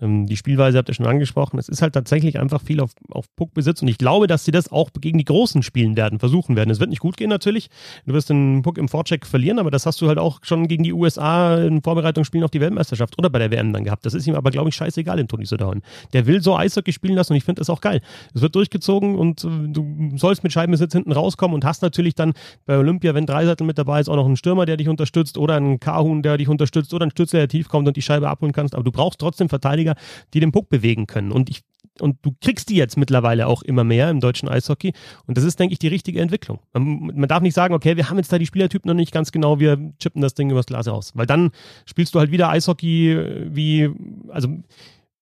Ähm, 0.00 0.26
die 0.26 0.36
Spielweise 0.36 0.78
habt 0.78 0.88
ihr 0.88 0.94
schon 0.94 1.06
angesprochen. 1.06 1.58
Es 1.58 1.68
ist 1.68 1.82
halt 1.82 1.94
tatsächlich 1.94 2.38
einfach 2.38 2.62
viel 2.62 2.80
auf, 2.80 2.92
auf 3.10 3.26
Puckbesitz 3.36 3.82
und 3.82 3.88
ich 3.88 3.98
glaube, 3.98 4.26
dass 4.26 4.44
sie 4.44 4.50
das 4.50 4.70
auch 4.70 4.90
gegen 5.00 5.18
die 5.18 5.24
Großen 5.24 5.62
spielen 5.62 5.96
werden, 5.96 6.18
versuchen 6.18 6.56
werden. 6.56 6.70
Es 6.70 6.80
wird 6.80 6.90
nicht 6.90 7.00
gut 7.00 7.16
gehen 7.16 7.30
natürlich. 7.30 7.68
Du 8.06 8.14
wirst 8.14 8.30
den 8.30 8.62
Puck 8.62 8.78
im 8.78 8.88
Vorcheck 8.88 9.26
verlieren, 9.26 9.58
aber 9.58 9.70
das 9.70 9.86
hast 9.86 10.00
du 10.00 10.08
halt 10.08 10.18
auch 10.18 10.40
schon 10.42 10.68
gegen 10.68 10.84
die 10.84 10.92
USA 10.92 11.56
in 11.56 11.82
Vorbereitungsspielen 11.82 12.44
auf 12.44 12.50
die 12.50 12.60
Weltmeisterschaft 12.60 13.18
oder 13.18 13.30
bei 13.30 13.38
der 13.38 13.50
WM 13.50 13.72
dann 13.72 13.84
gehabt. 13.84 14.06
Das 14.06 14.14
ist 14.14 14.26
ihm 14.26 14.34
aber, 14.34 14.50
glaube 14.50 14.68
ich, 14.68 14.74
scheißegal 14.76 15.18
in 15.18 15.28
Toni 15.28 15.46
Söderholm. 15.46 15.82
Der 16.12 16.26
will 16.26 16.42
so 16.42 16.56
Eishockey 16.56 16.92
spielen 16.92 17.14
lassen 17.14 17.32
und 17.32 17.36
ich 17.36 17.44
finde 17.44 17.60
das 17.60 17.70
auch 17.70 17.80
geil. 17.80 18.00
Es 18.34 18.42
wird 18.42 18.54
durchgezogen 18.54 19.16
und 19.16 19.44
äh, 19.44 19.48
du 19.68 20.12
sollst 20.16 20.42
mit 20.42 20.52
Scheibenbesitz 20.52 20.92
hinten 20.92 21.12
rauskommen 21.12 21.54
und 21.54 21.64
hast 21.64 21.82
natürlich 21.82 22.14
dann 22.14 22.34
bei 22.66 22.78
Olympia, 22.78 23.14
wenn 23.14 23.26
Dreiseitel 23.26 23.66
mit 23.66 23.78
dabei 23.78 24.00
ist, 24.00 24.08
auch 24.08 24.16
noch 24.16 24.26
einen 24.26 24.36
Stürmer, 24.36 24.66
der 24.66 24.76
dich 24.76 24.88
unterstützt 24.88 25.38
oder 25.38 25.56
einen 25.56 25.80
Kahun, 25.80 26.22
der 26.22 26.36
dich 26.36 26.48
unterstützt 26.48 26.94
oder 26.94 27.04
einen 27.04 27.10
Stützer, 27.10 27.38
der 27.38 27.48
tief 27.48 27.68
kommt 27.68 27.88
und 27.88 27.96
die 27.96 28.02
Scheibe 28.02 28.28
abholen 28.28 28.52
kannst. 28.52 28.74
Aber 28.74 28.84
du 28.84 28.92
brauchst 28.92 29.18
trotzdem 29.18 29.48
Verteidiger, 29.48 29.87
Verteidiger, 29.88 29.94
die 30.34 30.40
den 30.40 30.52
Puck 30.52 30.68
bewegen 30.68 31.06
können. 31.06 31.32
Und 31.32 31.50
ich 31.50 31.62
und 32.00 32.16
du 32.22 32.32
kriegst 32.40 32.68
die 32.68 32.76
jetzt 32.76 32.96
mittlerweile 32.96 33.48
auch 33.48 33.62
immer 33.62 33.82
mehr 33.82 34.08
im 34.08 34.20
deutschen 34.20 34.48
Eishockey. 34.48 34.92
Und 35.26 35.36
das 35.36 35.42
ist, 35.42 35.58
denke 35.58 35.72
ich, 35.72 35.80
die 35.80 35.88
richtige 35.88 36.20
Entwicklung. 36.20 36.60
Man, 36.72 37.10
man, 37.12 37.28
darf 37.28 37.42
nicht 37.42 37.54
sagen, 37.54 37.74
okay, 37.74 37.96
wir 37.96 38.08
haben 38.08 38.18
jetzt 38.18 38.32
da 38.32 38.38
die 38.38 38.46
Spielertypen 38.46 38.88
noch 38.88 38.94
nicht 38.94 39.10
ganz 39.10 39.32
genau, 39.32 39.58
wir 39.58 39.92
chippen 39.98 40.22
das 40.22 40.34
Ding 40.34 40.48
übers 40.48 40.66
Glas 40.66 40.86
raus. 40.86 41.10
Weil 41.16 41.26
dann 41.26 41.50
spielst 41.86 42.14
du 42.14 42.20
halt 42.20 42.30
wieder 42.30 42.50
Eishockey 42.50 43.48
wie, 43.48 43.90
also 44.28 44.48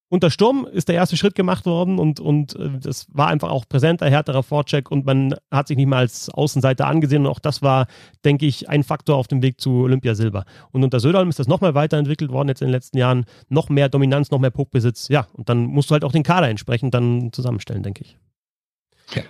unter 0.09 0.31
Sturm 0.31 0.67
ist 0.71 0.89
der 0.89 0.95
erste 0.95 1.17
Schritt 1.17 1.35
gemacht 1.35 1.67
worden 1.67 1.99
und, 1.99 2.21
und 2.21 2.55
äh, 2.57 2.79
das 2.81 3.07
war 3.13 3.29
einfach 3.29 3.51
auch 3.51 3.69
präsenter, 3.69 4.09
härterer 4.09 4.43
Vorcheck 4.43 4.91
und 4.91 5.05
man 5.05 5.35
hat 5.51 5.69
sich 5.69 5.77
nicht 5.77 5.89
mal 5.89 5.99
als 5.99 6.29
Außenseiter 6.29 6.87
angesehen 6.87 7.27
und 7.27 7.33
auch 7.33 7.41
das 7.41 7.61
war, 7.63 7.87
denke 8.25 8.47
ich, 8.47 8.69
ein 8.69 8.85
Faktor 8.85 9.17
auf 9.17 9.27
dem 9.27 9.43
Weg 9.43 9.61
zu 9.61 9.71
Olympiasilber. 9.83 10.45
Und 10.71 10.85
unter 10.85 11.01
Söderholm 11.01 11.29
ist 11.29 11.39
das 11.39 11.49
nochmal 11.49 11.75
weiterentwickelt 11.75 12.31
worden 12.31 12.49
jetzt 12.49 12.63
in 12.63 12.69
den 12.69 12.73
letzten 12.73 12.99
Jahren, 12.99 13.25
noch 13.49 13.69
mehr 13.69 13.89
Dominanz, 13.89 14.31
noch 14.31 14.39
mehr 14.39 14.51
Puckbesitz, 14.51 15.09
ja, 15.09 15.27
und 15.33 15.49
dann 15.49 15.67
musst 15.67 15.91
du 15.91 15.95
halt 15.95 16.05
auch 16.05 16.13
den 16.13 16.23
Kader 16.23 16.49
entsprechend 16.49 16.95
dann 16.95 17.33
zusammenstellen, 17.33 17.83
denke 17.83 18.05
ich. 18.05 18.17
Ja. 19.15 19.23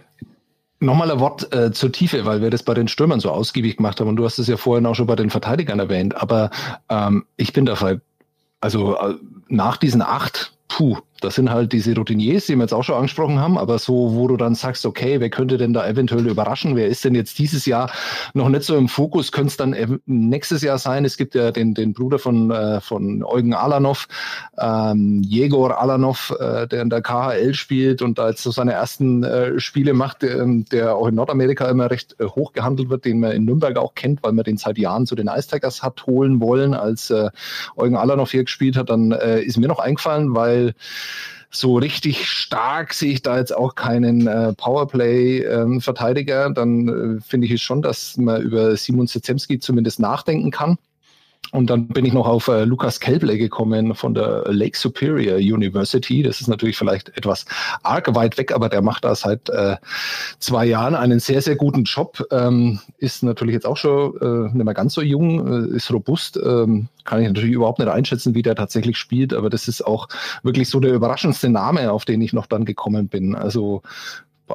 Nochmal 0.78 1.10
ein 1.10 1.20
Wort 1.20 1.54
äh, 1.54 1.72
zur 1.72 1.90
Tiefe, 1.90 2.26
weil 2.26 2.42
wir 2.42 2.50
das 2.50 2.62
bei 2.62 2.74
den 2.74 2.86
Stürmern 2.86 3.20
so 3.20 3.30
ausgiebig 3.30 3.78
gemacht 3.78 3.98
haben 3.98 4.08
und 4.08 4.16
du 4.16 4.26
hast 4.26 4.38
es 4.38 4.46
ja 4.46 4.58
vorhin 4.58 4.84
auch 4.84 4.94
schon 4.94 5.06
bei 5.06 5.16
den 5.16 5.30
Verteidigern 5.30 5.78
erwähnt, 5.78 6.14
aber 6.14 6.50
ähm, 6.90 7.24
ich 7.38 7.54
bin 7.54 7.64
der 7.64 7.76
Fall, 7.76 8.02
also 8.60 8.94
äh, 8.98 9.14
nach 9.48 9.78
diesen 9.78 10.02
acht 10.02 10.55
puh, 10.68 11.05
das 11.20 11.34
sind 11.34 11.50
halt 11.50 11.72
diese 11.72 11.94
Routiniers, 11.94 12.46
die 12.46 12.56
wir 12.56 12.62
jetzt 12.62 12.72
auch 12.72 12.84
schon 12.84 12.96
angesprochen 12.96 13.38
haben, 13.38 13.58
aber 13.58 13.78
so, 13.78 14.14
wo 14.14 14.28
du 14.28 14.36
dann 14.36 14.54
sagst, 14.54 14.86
okay, 14.86 15.20
wer 15.20 15.30
könnte 15.30 15.56
denn 15.56 15.72
da 15.72 15.86
eventuell 15.86 16.26
überraschen? 16.26 16.76
Wer 16.76 16.88
ist 16.88 17.04
denn 17.04 17.14
jetzt 17.14 17.38
dieses 17.38 17.66
Jahr 17.66 17.90
noch 18.34 18.48
nicht 18.48 18.64
so 18.64 18.76
im 18.76 18.88
Fokus? 18.88 19.32
Könnte 19.32 19.48
es 19.48 19.56
dann 19.56 20.00
nächstes 20.06 20.62
Jahr 20.62 20.78
sein? 20.78 21.04
Es 21.04 21.16
gibt 21.16 21.34
ja 21.34 21.50
den, 21.52 21.74
den 21.74 21.94
Bruder 21.94 22.18
von, 22.18 22.50
äh, 22.50 22.80
von 22.80 23.22
Eugen 23.24 23.54
Alanov, 23.54 24.08
ähm, 24.58 25.22
Jegor 25.22 25.80
Alanov, 25.80 26.34
äh, 26.38 26.66
der 26.66 26.82
in 26.82 26.90
der 26.90 27.02
KHL 27.02 27.54
spielt 27.54 28.02
und 28.02 28.18
da 28.18 28.28
jetzt 28.28 28.42
so 28.42 28.50
seine 28.50 28.72
ersten 28.72 29.24
äh, 29.24 29.58
Spiele 29.58 29.94
macht, 29.94 30.22
der, 30.22 30.44
der 30.70 30.94
auch 30.96 31.08
in 31.08 31.14
Nordamerika 31.14 31.68
immer 31.68 31.90
recht 31.90 32.16
äh, 32.18 32.24
hoch 32.24 32.52
gehandelt 32.52 32.90
wird, 32.90 33.04
den 33.04 33.20
man 33.20 33.32
in 33.32 33.44
Nürnberg 33.44 33.76
auch 33.78 33.94
kennt, 33.94 34.22
weil 34.22 34.32
man 34.32 34.44
den 34.44 34.56
seit 34.56 34.78
Jahren 34.78 35.06
zu 35.06 35.14
den 35.14 35.28
Ice 35.28 35.48
Tigers 35.48 35.82
hat 35.82 36.06
holen 36.06 36.40
wollen, 36.40 36.74
als 36.74 37.10
äh, 37.10 37.30
Eugen 37.76 37.96
Alanov 37.96 38.30
hier 38.30 38.44
gespielt 38.44 38.76
hat. 38.76 38.90
Dann 38.90 39.12
äh, 39.12 39.40
ist 39.40 39.56
mir 39.56 39.68
noch 39.68 39.80
eingefallen, 39.80 40.34
weil 40.34 40.74
so 41.50 41.76
richtig 41.76 42.28
stark 42.28 42.92
sehe 42.92 43.12
ich 43.12 43.22
da 43.22 43.38
jetzt 43.38 43.54
auch 43.54 43.74
keinen 43.74 44.26
äh, 44.26 44.52
Powerplay-Verteidiger. 44.54 46.46
Ähm, 46.46 46.54
dann 46.54 46.88
äh, 47.18 47.20
finde 47.22 47.46
ich 47.46 47.52
es 47.52 47.62
schon, 47.62 47.82
dass 47.82 48.16
man 48.16 48.42
über 48.42 48.76
Simon 48.76 49.08
Zezemski 49.08 49.58
zumindest 49.58 50.00
nachdenken 50.00 50.50
kann. 50.50 50.76
Und 51.52 51.70
dann 51.70 51.88
bin 51.88 52.04
ich 52.04 52.12
noch 52.12 52.26
auf 52.26 52.48
äh, 52.48 52.64
Lukas 52.64 53.00
Kelble 53.00 53.38
gekommen 53.38 53.94
von 53.94 54.14
der 54.14 54.44
Lake 54.48 54.76
Superior 54.76 55.36
University. 55.36 56.22
Das 56.22 56.40
ist 56.40 56.48
natürlich 56.48 56.76
vielleicht 56.76 57.16
etwas 57.16 57.46
arg 57.82 58.14
weit 58.14 58.36
weg, 58.38 58.52
aber 58.52 58.68
der 58.68 58.82
macht 58.82 59.04
da 59.04 59.14
seit 59.14 59.48
äh, 59.50 59.76
zwei 60.38 60.66
Jahren 60.66 60.94
einen 60.94 61.20
sehr, 61.20 61.42
sehr 61.42 61.56
guten 61.56 61.84
Job. 61.84 62.26
Ähm, 62.30 62.80
ist 62.98 63.22
natürlich 63.22 63.54
jetzt 63.54 63.66
auch 63.66 63.76
schon 63.76 64.16
äh, 64.20 64.54
nicht 64.54 64.64
mehr 64.64 64.74
ganz 64.74 64.94
so 64.94 65.02
jung, 65.02 65.72
äh, 65.72 65.76
ist 65.76 65.92
robust. 65.92 66.36
Ähm, 66.36 66.88
kann 67.04 67.22
ich 67.22 67.28
natürlich 67.28 67.52
überhaupt 67.52 67.78
nicht 67.78 67.88
einschätzen, 67.88 68.34
wie 68.34 68.42
der 68.42 68.54
tatsächlich 68.56 68.96
spielt, 68.98 69.32
aber 69.32 69.48
das 69.48 69.68
ist 69.68 69.86
auch 69.86 70.08
wirklich 70.42 70.68
so 70.68 70.80
der 70.80 70.92
überraschendste 70.92 71.48
Name, 71.48 71.92
auf 71.92 72.04
den 72.04 72.20
ich 72.20 72.32
noch 72.32 72.46
dann 72.46 72.64
gekommen 72.64 73.08
bin. 73.08 73.34
Also, 73.34 73.82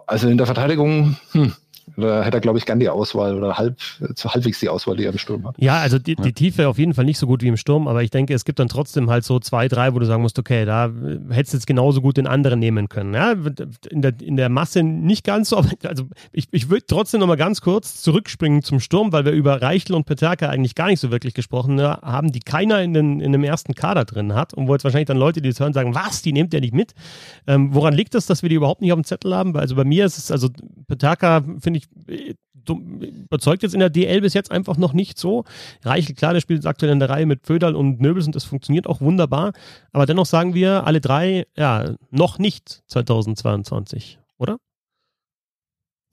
also 0.05 0.27
in 0.27 0.37
der 0.37 0.45
Verteidigung, 0.47 1.17
hm, 1.31 1.53
da 1.97 2.23
hätte 2.23 2.37
er, 2.37 2.41
glaube 2.41 2.57
ich, 2.57 2.65
gern 2.65 2.79
die 2.79 2.89
Auswahl 2.89 3.35
oder 3.35 3.57
halb, 3.57 3.77
halbwegs 4.23 4.59
die 4.59 4.69
Auswahl, 4.69 4.97
die 4.97 5.05
er 5.05 5.11
im 5.11 5.17
Sturm 5.17 5.47
hat. 5.47 5.55
Ja, 5.57 5.79
also 5.79 5.99
die, 5.99 6.15
die 6.15 6.33
Tiefe 6.33 6.67
auf 6.67 6.77
jeden 6.77 6.93
Fall 6.93 7.05
nicht 7.05 7.17
so 7.17 7.27
gut 7.27 7.41
wie 7.41 7.47
im 7.47 7.57
Sturm, 7.57 7.87
aber 7.87 8.03
ich 8.03 8.09
denke, 8.09 8.33
es 8.33 8.45
gibt 8.45 8.59
dann 8.59 8.67
trotzdem 8.67 9.09
halt 9.09 9.23
so 9.23 9.39
zwei, 9.39 9.67
drei, 9.67 9.93
wo 9.93 9.99
du 9.99 10.05
sagen 10.05 10.21
musst, 10.21 10.39
okay, 10.39 10.65
da 10.65 10.91
hättest 11.29 11.53
du 11.53 11.57
jetzt 11.57 11.67
genauso 11.67 12.01
gut 12.01 12.17
den 12.17 12.27
anderen 12.27 12.59
nehmen 12.59 12.89
können. 12.89 13.13
Ja, 13.13 13.33
in 13.89 14.01
der, 14.01 14.13
in 14.21 14.37
der 14.37 14.49
Masse 14.49 14.83
nicht 14.83 15.23
ganz 15.23 15.49
so, 15.49 15.57
aber 15.57 15.69
also 15.83 16.05
ich, 16.31 16.47
ich 16.51 16.69
würde 16.69 16.85
trotzdem 16.87 17.19
nochmal 17.19 17.37
ganz 17.37 17.61
kurz 17.61 18.01
zurückspringen 18.01 18.63
zum 18.63 18.79
Sturm, 18.79 19.11
weil 19.11 19.25
wir 19.25 19.31
über 19.31 19.61
Reichel 19.61 19.95
und 19.95 20.05
Peterka 20.05 20.49
eigentlich 20.49 20.75
gar 20.75 20.87
nicht 20.87 20.99
so 20.99 21.11
wirklich 21.11 21.33
gesprochen 21.33 21.81
haben, 21.81 22.31
die 22.31 22.39
keiner 22.39 22.81
in, 22.81 22.93
den, 22.93 23.19
in 23.19 23.31
dem 23.31 23.43
ersten 23.43 23.75
Kader 23.75 24.05
drin 24.05 24.33
hat 24.33 24.53
und 24.53 24.67
wo 24.67 24.73
jetzt 24.73 24.83
wahrscheinlich 24.83 25.07
dann 25.07 25.17
Leute, 25.17 25.41
die 25.41 25.49
das 25.49 25.59
hören, 25.59 25.73
sagen, 25.73 25.95
was, 25.95 26.21
die 26.21 26.33
nehmt 26.33 26.53
ihr 26.53 26.61
nicht 26.61 26.73
mit? 26.73 26.93
Ähm, 27.47 27.73
woran 27.73 27.93
liegt 27.93 28.13
das, 28.13 28.25
dass 28.25 28.41
wir 28.41 28.49
die 28.49 28.55
überhaupt 28.55 28.81
nicht 28.81 28.91
auf 28.91 28.99
dem 28.99 29.03
Zettel 29.03 29.35
haben? 29.35 29.55
Also 29.55 29.75
bei 29.75 29.83
mir 29.83 30.05
ist 30.05 30.17
es, 30.17 30.31
also 30.31 30.49
Peterka 30.87 31.43
finde 31.59 31.77
ich 31.77 31.80
überzeugt 32.67 33.63
jetzt 33.63 33.73
in 33.73 33.79
der 33.79 33.89
DL 33.89 34.21
bis 34.21 34.33
jetzt 34.33 34.51
einfach 34.51 34.77
noch 34.77 34.93
nicht 34.93 35.17
so. 35.17 35.45
Reichel, 35.83 36.15
klar, 36.15 36.33
der 36.33 36.41
spielt 36.41 36.65
aktuell 36.65 36.91
in 36.91 36.99
der 36.99 37.09
Reihe 37.09 37.25
mit 37.25 37.45
Föderl 37.45 37.75
und 37.75 38.01
Nöbels 38.01 38.25
und 38.25 38.35
das 38.35 38.43
funktioniert 38.43 38.87
auch 38.87 39.01
wunderbar. 39.01 39.53
Aber 39.91 40.05
dennoch 40.05 40.25
sagen 40.25 40.53
wir 40.53 40.85
alle 40.85 41.01
drei, 41.01 41.45
ja, 41.57 41.95
noch 42.09 42.39
nicht 42.39 42.83
2022, 42.87 44.19
oder? 44.37 44.57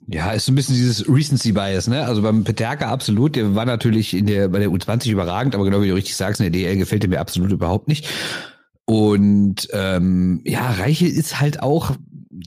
Ja, 0.07 0.31
ist 0.31 0.47
so 0.47 0.53
ein 0.53 0.55
bisschen 0.55 0.77
dieses 0.77 1.07
Recency 1.09 1.53
Bias, 1.53 1.89
ne? 1.89 2.07
Also 2.07 2.23
beim 2.23 2.45
Peterka 2.45 2.91
absolut, 2.91 3.37
der 3.37 3.55
war 3.55 3.67
natürlich 3.67 4.15
in 4.15 4.27
der, 4.27 4.49
bei 4.49 4.59
der 4.59 4.71
U20 4.71 5.11
überragend, 5.11 5.55
aber 5.55 5.65
genau 5.65 5.83
wie 5.83 5.89
du 5.89 5.95
richtig 5.95 6.17
sagst, 6.17 6.41
in 6.41 6.51
der 6.51 6.59
DL 6.59 6.77
gefällt 6.77 7.05
er 7.05 7.11
mir 7.11 7.21
absolut 7.21 7.51
überhaupt 7.53 7.89
nicht. 7.89 8.09
Und 8.87 9.69
ähm, 9.73 10.41
ja, 10.45 10.71
Reichel 10.71 11.09
ist 11.09 11.41
halt 11.41 11.63
auch 11.63 11.95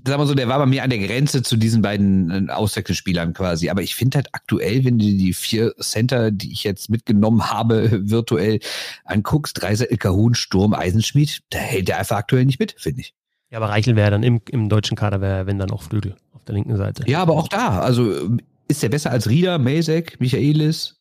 sag 0.06 0.18
mal 0.18 0.28
so, 0.28 0.34
der 0.34 0.48
war 0.48 0.60
bei 0.60 0.66
mir 0.66 0.84
an 0.84 0.90
der 0.90 1.00
Grenze 1.00 1.44
zu 1.44 1.58
diesen 1.58 1.82
beiden 1.82 2.50
äh, 2.50 2.52
Auswechselspielern 2.52 3.34
quasi. 3.34 3.70
Aber 3.70 3.82
ich 3.82 3.96
finde 3.96 4.18
halt 4.18 4.30
aktuell, 4.34 4.84
wenn 4.86 4.98
du 4.98 5.06
die 5.06 5.34
vier 5.34 5.74
Center, 5.80 6.32
die 6.32 6.52
ich 6.52 6.64
jetzt 6.64 6.90
mitgenommen 6.90 7.52
habe, 7.52 7.90
virtuell 8.10 8.60
anguckst, 9.06 9.62
Dreiser, 9.62 9.92
Ilkahun, 9.92 10.36
Sturm, 10.36 10.74
Eisenschmied, 10.74 11.42
da 11.50 11.60
hält 11.60 11.88
der 11.88 12.00
einfach 12.00 12.18
aktuell 12.18 12.46
nicht 12.46 12.60
mit, 12.60 12.76
finde 12.78 13.02
ich. 13.02 13.14
Ja, 13.50 13.58
aber 13.58 13.70
Reichel 13.70 13.96
wäre 13.96 14.12
dann 14.12 14.24
im, 14.24 14.42
im 14.50 14.70
deutschen 14.70 14.96
Kader, 14.96 15.20
wäre 15.20 15.46
wenn 15.46 15.60
dann 15.60 15.72
auch 15.72 15.84
Flügel 15.84 16.16
auf 16.34 16.46
der 16.46 16.56
linken 16.56 16.78
Seite. 16.78 17.04
Ja, 17.08 17.22
aber 17.22 17.34
auch 17.34 17.50
da, 17.50 17.82
also 17.82 18.38
ist 18.68 18.82
der 18.82 18.90
besser 18.90 19.12
als 19.12 19.30
Rieder, 19.30 19.60
Mesek, 19.60 20.20
Michaelis? 20.22 21.01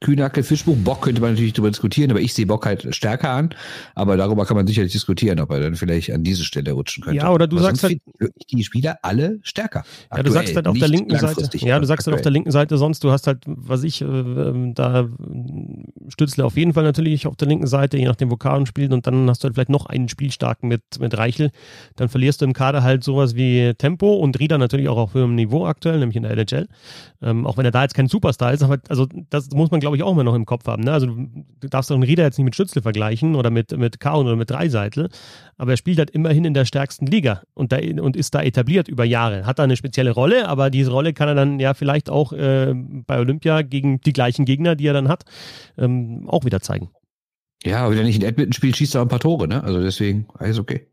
Kühnacke, 0.00 0.42
Fischbuch, 0.42 0.76
Bock 0.78 1.02
könnte 1.02 1.20
man 1.20 1.32
natürlich 1.32 1.52
darüber 1.52 1.70
diskutieren, 1.70 2.10
aber 2.10 2.20
ich 2.20 2.32
sehe 2.32 2.46
Bock 2.46 2.64
halt 2.64 2.94
stärker 2.94 3.30
an. 3.30 3.50
Aber 3.94 4.16
darüber 4.16 4.46
kann 4.46 4.56
man 4.56 4.66
sicherlich 4.66 4.92
diskutieren, 4.92 5.38
ob 5.40 5.50
er 5.50 5.60
dann 5.60 5.74
vielleicht 5.74 6.10
an 6.10 6.24
diese 6.24 6.44
Stelle 6.44 6.72
rutschen 6.72 7.04
könnte. 7.04 7.18
Ja, 7.18 7.30
oder 7.30 7.46
du 7.46 7.56
aber 7.56 7.66
sagst 7.66 7.82
halt. 7.84 8.00
Wirklich 8.18 8.46
die 8.46 8.64
Spieler 8.64 8.98
alle 9.02 9.38
stärker. 9.42 9.84
Ja, 10.10 10.22
du 10.22 10.30
sagst 10.30 10.56
halt 10.56 10.66
auf 10.66 10.78
der 10.78 10.88
linken 10.88 11.18
Seite. 11.18 11.58
Ja, 11.58 11.78
du 11.78 11.86
sagst 11.86 12.06
halt 12.06 12.14
auf 12.14 12.22
der 12.22 12.32
linken 12.32 12.50
Seite 12.50 12.78
sonst, 12.78 13.04
du 13.04 13.10
hast 13.10 13.26
halt, 13.26 13.42
was 13.46 13.84
ich, 13.84 14.00
äh, 14.00 14.72
da 14.74 15.06
Stützle 16.08 16.44
auf 16.44 16.56
jeden 16.56 16.72
Fall 16.72 16.84
natürlich 16.84 17.26
auf 17.26 17.36
der 17.36 17.48
linken 17.48 17.66
Seite, 17.66 17.98
je 17.98 18.06
nachdem, 18.06 18.30
wo 18.30 18.36
Karen 18.36 18.64
spielt. 18.64 18.92
Und 18.92 19.06
dann 19.06 19.28
hast 19.28 19.42
du 19.42 19.46
halt 19.46 19.54
vielleicht 19.54 19.68
noch 19.68 19.84
einen 19.84 20.08
Spielstarken 20.08 20.68
mit, 20.68 20.82
mit 20.98 21.16
Reichel. 21.16 21.50
Dann 21.96 22.08
verlierst 22.08 22.40
du 22.40 22.46
im 22.46 22.54
Kader 22.54 22.82
halt 22.82 23.04
sowas 23.04 23.34
wie 23.34 23.74
Tempo 23.76 24.14
und 24.14 24.38
Rieder 24.38 24.56
natürlich 24.56 24.88
auch 24.88 24.96
auf 24.96 25.14
höherem 25.14 25.34
Niveau 25.34 25.66
aktuell, 25.66 25.98
nämlich 25.98 26.16
in 26.16 26.22
der 26.22 26.32
LHL. 26.32 26.68
Ähm, 27.22 27.46
auch 27.46 27.58
wenn 27.58 27.66
er 27.66 27.70
da 27.70 27.82
jetzt 27.82 27.94
kein 27.94 28.08
Superstar 28.08 28.52
ist, 28.54 28.62
aber 28.62 28.78
also 28.88 29.06
das 29.28 29.50
muss 29.50 29.70
man, 29.70 29.80
glaube 29.80 29.89
glaube 29.90 29.96
ich, 29.96 30.02
auch 30.04 30.12
immer 30.12 30.24
noch 30.24 30.34
im 30.34 30.46
Kopf 30.46 30.66
haben. 30.66 30.84
Ne? 30.84 30.92
Also 30.92 31.06
du 31.06 31.68
darfst 31.68 31.90
doch 31.90 31.96
einen 31.96 32.04
Rieder 32.04 32.22
jetzt 32.22 32.38
nicht 32.38 32.44
mit 32.44 32.54
Schützel 32.54 32.80
vergleichen 32.80 33.34
oder 33.34 33.50
mit, 33.50 33.76
mit 33.76 33.98
Kaun 33.98 34.26
oder 34.26 34.36
mit 34.36 34.50
Dreiseitel, 34.50 35.08
aber 35.56 35.72
er 35.72 35.76
spielt 35.76 35.98
halt 35.98 36.10
immerhin 36.10 36.44
in 36.44 36.54
der 36.54 36.64
stärksten 36.64 37.06
Liga 37.06 37.42
und, 37.54 37.72
da, 37.72 37.78
und 37.78 38.16
ist 38.16 38.34
da 38.34 38.42
etabliert 38.42 38.86
über 38.86 39.04
Jahre. 39.04 39.46
Hat 39.46 39.58
da 39.58 39.64
eine 39.64 39.76
spezielle 39.76 40.12
Rolle, 40.12 40.48
aber 40.48 40.70
diese 40.70 40.92
Rolle 40.92 41.12
kann 41.12 41.28
er 41.28 41.34
dann 41.34 41.58
ja 41.58 41.74
vielleicht 41.74 42.08
auch 42.08 42.32
äh, 42.32 42.72
bei 42.74 43.18
Olympia 43.18 43.62
gegen 43.62 44.00
die 44.00 44.12
gleichen 44.12 44.44
Gegner, 44.44 44.76
die 44.76 44.86
er 44.86 44.92
dann 44.94 45.08
hat, 45.08 45.24
ähm, 45.76 46.28
auch 46.28 46.44
wieder 46.44 46.60
zeigen. 46.60 46.90
Ja, 47.64 47.82
aber 47.82 47.90
wenn 47.90 47.98
er 47.98 48.04
nicht 48.04 48.22
in 48.22 48.26
Edmonton 48.26 48.52
spielt, 48.52 48.76
schießt 48.76 48.94
er 48.94 49.02
ein 49.02 49.08
paar 49.08 49.20
Tore, 49.20 49.48
ne? 49.48 49.62
Also 49.62 49.82
deswegen, 49.82 50.26
alles 50.38 50.58
okay. 50.58 50.86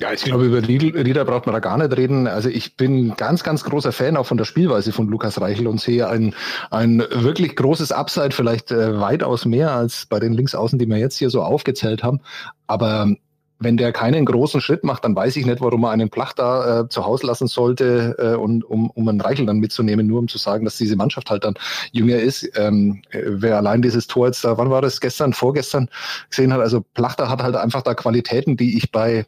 Ja, 0.00 0.12
ich 0.12 0.22
glaube, 0.24 0.44
über 0.44 0.66
Rieder 0.66 1.24
braucht 1.24 1.46
man 1.46 1.54
da 1.54 1.60
gar 1.60 1.78
nicht 1.78 1.96
reden. 1.96 2.26
Also 2.26 2.48
ich 2.48 2.76
bin 2.76 3.16
ganz, 3.16 3.42
ganz 3.42 3.64
großer 3.64 3.92
Fan 3.92 4.16
auch 4.16 4.26
von 4.26 4.36
der 4.36 4.44
Spielweise 4.44 4.92
von 4.92 5.08
Lukas 5.08 5.40
Reichel 5.40 5.66
und 5.66 5.80
sehe 5.80 6.08
ein, 6.08 6.34
ein 6.70 7.04
wirklich 7.10 7.56
großes 7.56 7.92
Upside, 7.92 8.32
vielleicht 8.32 8.70
äh, 8.70 9.00
weitaus 9.00 9.44
mehr 9.44 9.72
als 9.72 10.06
bei 10.06 10.20
den 10.20 10.32
Linksaußen, 10.32 10.78
die 10.78 10.86
wir 10.86 10.98
jetzt 10.98 11.18
hier 11.18 11.30
so 11.30 11.42
aufgezählt 11.42 12.02
haben. 12.02 12.20
Aber 12.66 13.14
wenn 13.60 13.76
der 13.76 13.92
keinen 13.92 14.24
großen 14.24 14.60
Schritt 14.60 14.84
macht, 14.84 15.04
dann 15.04 15.16
weiß 15.16 15.36
ich 15.36 15.44
nicht, 15.44 15.60
warum 15.60 15.80
man 15.80 15.92
einen 15.92 16.10
Plach 16.10 16.32
da 16.32 16.80
äh, 16.80 16.88
zu 16.88 17.04
Hause 17.04 17.26
lassen 17.26 17.48
sollte 17.48 18.16
äh, 18.18 18.36
und 18.36 18.62
um, 18.64 18.90
um 18.90 19.08
einen 19.08 19.20
Reichel 19.20 19.46
dann 19.46 19.58
mitzunehmen, 19.58 20.06
nur 20.06 20.20
um 20.20 20.28
zu 20.28 20.38
sagen, 20.38 20.64
dass 20.64 20.76
diese 20.76 20.96
Mannschaft 20.96 21.30
halt 21.30 21.44
dann 21.44 21.54
jünger 21.90 22.18
ist. 22.18 22.48
Ähm, 22.56 23.02
wer 23.10 23.56
allein 23.56 23.82
dieses 23.82 24.06
Tor 24.06 24.26
jetzt 24.26 24.44
da, 24.44 24.58
wann 24.58 24.70
war 24.70 24.82
das, 24.82 25.00
gestern, 25.00 25.32
vorgestern 25.32 25.88
gesehen 26.30 26.52
hat, 26.52 26.60
also 26.60 26.84
Plachter 26.94 27.28
hat 27.28 27.42
halt 27.42 27.56
einfach 27.56 27.82
da 27.82 27.94
Qualitäten, 27.94 28.56
die 28.56 28.76
ich 28.76 28.92
bei 28.92 29.26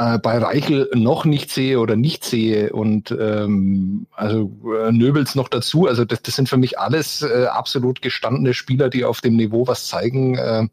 äh, 0.00 0.18
bei 0.18 0.38
Reichel 0.38 0.88
noch 0.94 1.26
nicht 1.26 1.50
sehe 1.50 1.78
oder 1.78 1.94
nicht 1.94 2.24
sehe 2.24 2.72
und 2.72 3.10
ähm, 3.10 4.06
also 4.12 4.50
äh, 4.82 4.92
Nöbels 4.92 5.34
noch 5.34 5.48
dazu. 5.48 5.86
Also 5.86 6.06
das, 6.06 6.22
das 6.22 6.36
sind 6.36 6.48
für 6.48 6.56
mich 6.56 6.78
alles 6.78 7.20
äh, 7.22 7.46
absolut 7.46 8.00
gestandene 8.00 8.54
Spieler, 8.54 8.88
die 8.88 9.04
auf 9.04 9.20
dem 9.20 9.36
Niveau 9.36 9.66
was 9.66 9.86
zeigen 9.86 10.38
äh, 10.38 10.68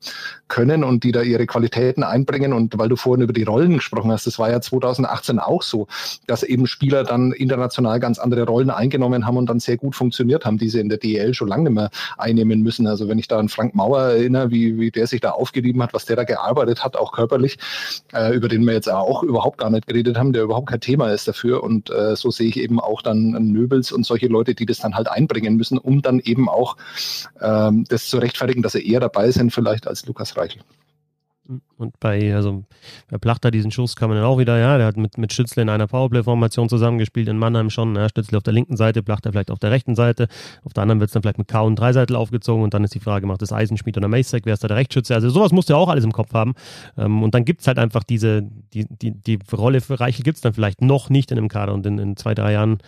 können 0.48 0.86
und 0.86 1.04
die 1.04 1.12
da 1.12 1.24
ihre 1.24 1.46
Qualitäten 1.46 2.04
einbringen. 2.04 2.54
Und 2.54 2.78
weil 2.78 2.88
du 2.88 2.96
vorhin 2.96 3.24
über 3.24 3.34
die 3.34 3.44
Rollen 3.44 3.74
gesprochen 3.74 4.12
hast, 4.12 4.28
das 4.28 4.40
war 4.40 4.50
ja 4.50 4.62
2018 4.62 5.40
auch 5.40 5.62
so, 5.62 5.88
dass 6.26 6.44
eben 6.44 6.66
Spieler 6.66 7.04
dann 7.04 7.34
international 7.34 8.00
ganz 8.00 8.20
andere 8.20 8.44
Rollen 8.44 8.70
eingenommen 8.70 9.26
haben 9.26 9.36
und 9.36 9.50
dann 9.50 9.60
sehr 9.60 9.76
gut 9.76 9.96
funktioniert 9.96 10.46
haben, 10.46 10.58
die 10.58 10.70
sie 10.70 10.80
in 10.80 10.88
der 10.88 11.00
DL 11.00 11.34
schon 11.34 11.50
lange 11.50 11.64
nicht 11.64 11.74
mehr 11.74 11.90
einnehmen 12.18 12.62
müssen. 12.62 12.88
Also 12.88 13.10
wenn 13.10 13.20
ich 13.20 13.28
da 13.28 13.40
an 13.40 13.50
Frank 13.50 13.76
Mauer 13.76 14.00
erinnere, 14.00 14.52
wie, 14.52 14.80
wie 14.80 14.92
der 14.92 15.08
sich 15.08 15.20
da 15.20 15.32
aufgerieben 15.32 15.84
hat, 15.84 15.94
was 15.94 16.06
der 16.06 16.16
da 16.16 16.24
gearbeitet 16.24 16.84
hat, 16.84 16.96
auch 16.96 17.12
körperlich, 17.12 17.58
äh, 18.14 18.34
über 18.34 18.48
den 18.48 18.64
wir 18.64 18.74
jetzt 18.74 18.90
auch 18.90 19.17
auch 19.18 19.24
überhaupt 19.24 19.58
gar 19.58 19.70
nicht 19.70 19.88
geredet 19.88 20.18
haben, 20.18 20.34
der 20.34 20.44
überhaupt 20.44 20.70
kein 20.70 20.80
Thema 20.80 21.12
ist 21.12 21.28
dafür. 21.28 21.64
Und 21.64 21.90
äh, 21.90 22.16
so 22.16 22.30
sehe 22.30 22.48
ich 22.48 22.58
eben 22.58 22.80
auch 22.80 23.02
dann 23.02 23.32
Nöbels 23.32 23.92
und 23.92 24.06
solche 24.06 24.28
Leute, 24.28 24.54
die 24.54 24.66
das 24.66 24.80
dann 24.80 24.96
halt 24.96 25.10
einbringen 25.10 25.56
müssen, 25.56 25.78
um 25.78 26.02
dann 26.02 26.20
eben 26.20 26.50
auch 26.50 26.78
ähm, 27.42 27.86
das 27.90 28.08
zu 28.08 28.18
rechtfertigen, 28.18 28.62
dass 28.62 28.74
sie 28.74 28.88
eher 28.88 29.00
dabei 29.00 29.32
sind, 29.32 29.52
vielleicht 29.52 29.88
als 29.88 30.06
Lukas 30.06 30.38
Reichel. 30.38 30.62
Und 31.78 32.00
bei, 32.00 32.36
also 32.36 32.64
bei 33.10 33.18
Plachter 33.18 33.52
diesen 33.52 33.72
Schuss 33.72 33.96
kann 33.96 34.10
man 34.10 34.18
dann 34.18 34.26
auch 34.28 34.38
wieder, 34.38 34.58
ja, 34.58 34.78
der 34.78 34.88
hat 34.88 34.98
mit, 34.98 35.18
mit 35.18 35.32
Stützle 35.32 35.62
in 35.62 35.70
einer 35.70 35.88
Powerplay-Formation 35.88 36.70
zusammengespielt, 36.70 37.28
in 37.28 37.38
Mannheim 37.38 37.70
schon, 37.70 37.96
ja, 37.96 38.10
Stützle 38.10 38.38
auf 38.38 38.44
der 38.44 38.54
linken 38.54 38.76
Seite, 38.76 39.04
Plachter 39.04 39.32
vielleicht 39.32 39.52
auf 39.52 39.60
der 39.60 39.72
rechten 39.72 39.96
Seite, 39.96 40.28
auf 40.64 40.74
der 40.74 40.84
anderen 40.84 41.00
wird 41.00 41.10
es 41.10 41.14
dann 41.14 41.22
vielleicht 41.22 41.38
mit 41.38 41.48
K 41.48 41.62
und 41.62 41.78
Dreiseitel 41.78 42.16
aufgezogen 42.16 42.64
und 42.64 42.74
dann 42.74 42.84
ist 42.84 42.96
die 42.96 43.00
Frage, 43.00 43.28
macht 43.28 43.42
das 43.42 43.54
Eisenschmied 43.54 43.98
oder 43.98 44.08
Macek, 44.08 44.46
wer 44.46 44.54
ist 44.54 44.64
da 44.64 44.68
der 44.68 44.78
Rechtsschütze? 44.78 45.14
Also 45.14 45.30
sowas 45.30 45.52
musst 45.52 45.70
du 45.70 45.74
ja 45.74 45.78
auch 45.78 45.90
alles 45.90 46.04
im 46.04 46.12
Kopf 46.12 46.34
haben. 46.34 46.54
Ähm, 46.98 47.24
und 47.24 47.34
dann 47.34 47.46
gibt 47.46 47.62
es 47.62 47.68
halt 47.68 47.80
einfach 47.80 48.04
diese, 48.04 48.44
die, 48.74 48.86
die, 48.90 49.12
die 49.12 49.40
Rolle 49.54 49.82
für 49.82 50.00
Reichel 50.00 50.24
gibt 50.24 50.38
es 50.38 50.42
dann 50.42 50.54
vielleicht 50.54 50.82
noch 50.82 51.10
nicht 51.10 51.32
in 51.32 51.38
einem 51.38 51.48
Kader 51.48 51.74
und 51.74 51.86
in, 51.86 51.98
in 52.00 52.18
zwei, 52.18 52.34
drei 52.34 52.54
Jahren 52.54 52.80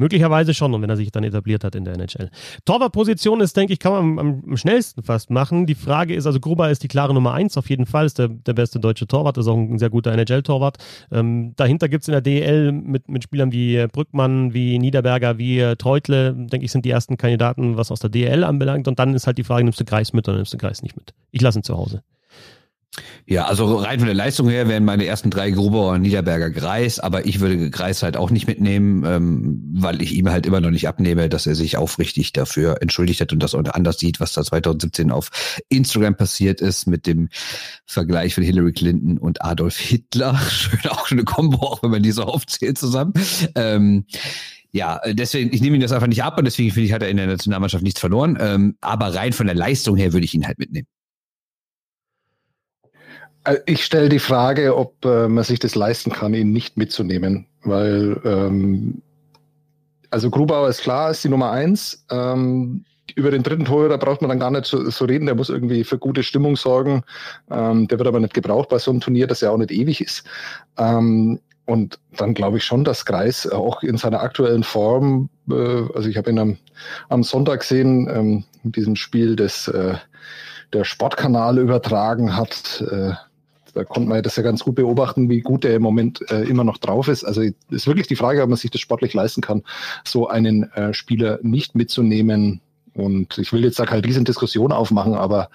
Möglicherweise 0.00 0.54
schon, 0.54 0.72
und 0.72 0.80
wenn 0.80 0.88
er 0.88 0.96
sich 0.96 1.12
dann 1.12 1.24
etabliert 1.24 1.62
hat 1.62 1.74
in 1.74 1.84
der 1.84 1.92
NHL. 1.92 2.30
Torwartposition 2.64 3.42
ist, 3.42 3.54
denke 3.54 3.74
ich, 3.74 3.78
kann 3.78 3.92
man 3.92 4.18
am, 4.18 4.42
am, 4.46 4.56
schnellsten 4.56 5.02
fast 5.02 5.28
machen. 5.28 5.66
Die 5.66 5.74
Frage 5.74 6.14
ist, 6.14 6.24
also 6.24 6.40
Gruber 6.40 6.70
ist 6.70 6.82
die 6.82 6.88
klare 6.88 7.12
Nummer 7.12 7.34
eins, 7.34 7.58
auf 7.58 7.68
jeden 7.68 7.84
Fall, 7.84 8.06
ist 8.06 8.18
der, 8.18 8.28
der 8.28 8.54
beste 8.54 8.80
deutsche 8.80 9.06
Torwart, 9.06 9.36
ist 9.36 9.46
auch 9.46 9.58
ein 9.58 9.78
sehr 9.78 9.90
guter 9.90 10.10
NHL-Torwart. 10.12 10.78
Ähm, 11.12 11.52
dahinter 11.56 11.90
gibt 11.90 12.04
es 12.04 12.08
in 12.08 12.12
der 12.12 12.22
DEL 12.22 12.72
mit, 12.72 13.10
mit 13.10 13.24
Spielern 13.24 13.52
wie 13.52 13.86
Brückmann, 13.92 14.54
wie 14.54 14.78
Niederberger, 14.78 15.36
wie 15.36 15.74
Treutle, 15.76 16.32
denke 16.32 16.64
ich, 16.64 16.72
sind 16.72 16.86
die 16.86 16.90
ersten 16.90 17.18
Kandidaten, 17.18 17.76
was 17.76 17.90
aus 17.90 18.00
der 18.00 18.08
DEL 18.08 18.42
anbelangt. 18.42 18.88
Und 18.88 18.98
dann 18.98 19.12
ist 19.12 19.26
halt 19.26 19.36
die 19.36 19.44
Frage, 19.44 19.64
nimmst 19.64 19.80
du 19.80 19.84
Kreis 19.84 20.14
mit 20.14 20.26
oder 20.26 20.38
nimmst 20.38 20.54
du 20.54 20.56
Kreis 20.56 20.82
nicht 20.82 20.96
mit? 20.96 21.12
Ich 21.30 21.42
lasse 21.42 21.58
ihn 21.58 21.62
zu 21.62 21.76
Hause. 21.76 22.02
Ja, 23.24 23.44
also 23.44 23.76
rein 23.76 24.00
von 24.00 24.06
der 24.06 24.16
Leistung 24.16 24.48
her 24.48 24.66
wären 24.66 24.84
meine 24.84 25.06
ersten 25.06 25.30
drei 25.30 25.52
Grubauer 25.52 25.92
und 25.92 26.02
Niederberger 26.02 26.50
Greis, 26.50 26.98
aber 26.98 27.24
ich 27.24 27.38
würde 27.38 27.70
Greis 27.70 28.02
halt 28.02 28.16
auch 28.16 28.30
nicht 28.30 28.48
mitnehmen, 28.48 29.04
ähm, 29.06 29.60
weil 29.74 30.02
ich 30.02 30.12
ihm 30.14 30.28
halt 30.28 30.46
immer 30.46 30.60
noch 30.60 30.70
nicht 30.70 30.88
abnehme, 30.88 31.28
dass 31.28 31.46
er 31.46 31.54
sich 31.54 31.76
aufrichtig 31.76 32.32
dafür 32.32 32.82
entschuldigt 32.82 33.20
hat 33.20 33.32
und 33.32 33.40
das 33.40 33.54
anders 33.54 33.98
sieht, 33.98 34.18
was 34.18 34.32
da 34.32 34.42
2017 34.42 35.12
auf 35.12 35.30
Instagram 35.68 36.16
passiert 36.16 36.60
ist 36.60 36.88
mit 36.88 37.06
dem 37.06 37.28
Vergleich 37.86 38.34
von 38.34 38.42
Hillary 38.42 38.72
Clinton 38.72 39.18
und 39.18 39.44
Adolf 39.44 39.78
Hitler. 39.78 40.36
Schön 40.50 40.90
auch 40.90 41.08
eine 41.12 41.22
Kombo, 41.22 41.58
auch 41.58 41.84
wenn 41.84 41.90
man 41.90 42.02
die 42.02 42.12
so 42.12 42.24
aufzählt 42.24 42.76
zusammen. 42.76 43.12
Ähm, 43.54 44.04
ja, 44.72 45.00
deswegen, 45.06 45.52
ich 45.52 45.60
nehme 45.60 45.76
ihn 45.76 45.82
das 45.82 45.92
einfach 45.92 46.06
nicht 46.08 46.24
ab 46.24 46.38
und 46.38 46.44
deswegen 46.44 46.72
finde 46.72 46.86
ich, 46.86 46.92
hat 46.92 47.02
er 47.02 47.08
in 47.08 47.16
der 47.16 47.26
Nationalmannschaft 47.26 47.84
nichts 47.84 48.00
verloren. 48.00 48.36
Ähm, 48.40 48.76
aber 48.80 49.14
rein 49.14 49.32
von 49.32 49.46
der 49.46 49.56
Leistung 49.56 49.96
her 49.96 50.12
würde 50.12 50.24
ich 50.24 50.34
ihn 50.34 50.46
halt 50.46 50.58
mitnehmen. 50.58 50.86
Äh, 53.44 53.56
ich 53.66 53.84
stelle 53.84 54.08
die 54.08 54.18
Frage, 54.18 54.76
ob 54.76 55.04
äh, 55.04 55.28
man 55.28 55.44
sich 55.44 55.58
das 55.58 55.74
leisten 55.74 56.12
kann, 56.12 56.34
ihn 56.34 56.52
nicht 56.52 56.76
mitzunehmen, 56.76 57.46
weil 57.62 58.20
ähm, 58.24 59.02
also 60.10 60.30
Grubauer 60.30 60.68
ist 60.68 60.82
klar, 60.82 61.10
ist 61.10 61.24
die 61.24 61.28
Nummer 61.28 61.50
eins. 61.50 62.04
Ähm, 62.10 62.84
über 63.16 63.30
den 63.30 63.42
dritten 63.42 63.64
Torhüter 63.64 63.98
braucht 63.98 64.22
man 64.22 64.28
dann 64.28 64.38
gar 64.38 64.50
nicht 64.50 64.66
so, 64.66 64.88
so, 64.90 65.04
reden, 65.04 65.26
der 65.26 65.34
muss 65.34 65.48
irgendwie 65.48 65.84
für 65.84 65.98
gute 65.98 66.22
Stimmung 66.22 66.56
sorgen. 66.56 67.02
Ähm, 67.50 67.88
der 67.88 67.98
wird 67.98 68.08
aber 68.08 68.20
nicht 68.20 68.34
gebraucht 68.34 68.68
bei 68.68 68.78
so 68.78 68.90
einem 68.90 69.00
Turnier, 69.00 69.26
das 69.26 69.40
ja 69.40 69.50
auch 69.50 69.56
nicht 69.56 69.70
ewig 69.70 70.00
ist. 70.00 70.24
Ähm, 70.78 71.40
und 71.66 72.00
dann 72.16 72.34
glaube 72.34 72.58
ich 72.58 72.64
schon, 72.64 72.84
dass 72.84 73.04
Kreis 73.04 73.46
auch 73.46 73.82
in 73.82 73.96
seiner 73.96 74.20
aktuellen 74.20 74.64
Form, 74.64 75.28
äh, 75.48 75.54
also 75.94 76.08
ich 76.08 76.16
habe 76.16 76.30
ihn 76.30 76.38
am, 76.38 76.56
am 77.08 77.22
Sonntag 77.22 77.60
gesehen, 77.60 78.08
ähm, 78.08 78.44
in 78.64 78.72
diesem 78.72 78.96
Spiel, 78.96 79.36
das 79.36 79.68
äh, 79.68 79.94
der 80.72 80.84
Sportkanal 80.84 81.58
übertragen 81.58 82.36
hat, 82.36 82.84
äh, 82.90 83.12
da 83.74 83.84
konnte 83.84 84.08
man 84.08 84.22
das 84.22 84.36
ja 84.36 84.42
ganz 84.42 84.64
gut 84.64 84.76
beobachten, 84.76 85.28
wie 85.28 85.40
gut 85.40 85.64
er 85.64 85.74
im 85.76 85.82
Moment 85.82 86.20
äh, 86.30 86.42
immer 86.42 86.64
noch 86.64 86.78
drauf 86.78 87.08
ist. 87.08 87.24
Also 87.24 87.42
ist 87.42 87.86
wirklich 87.86 88.06
die 88.06 88.16
Frage, 88.16 88.42
ob 88.42 88.48
man 88.48 88.58
sich 88.58 88.70
das 88.70 88.80
sportlich 88.80 89.14
leisten 89.14 89.40
kann, 89.40 89.62
so 90.04 90.28
einen 90.28 90.64
äh, 90.72 90.92
Spieler 90.94 91.38
nicht 91.42 91.74
mitzunehmen. 91.74 92.60
Und 92.94 93.38
ich 93.38 93.52
will 93.52 93.64
jetzt 93.64 93.78
da 93.78 93.86
keine 93.86 94.04
riesen 94.04 94.24
Diskussion 94.24 94.72
aufmachen, 94.72 95.14
aber 95.14 95.48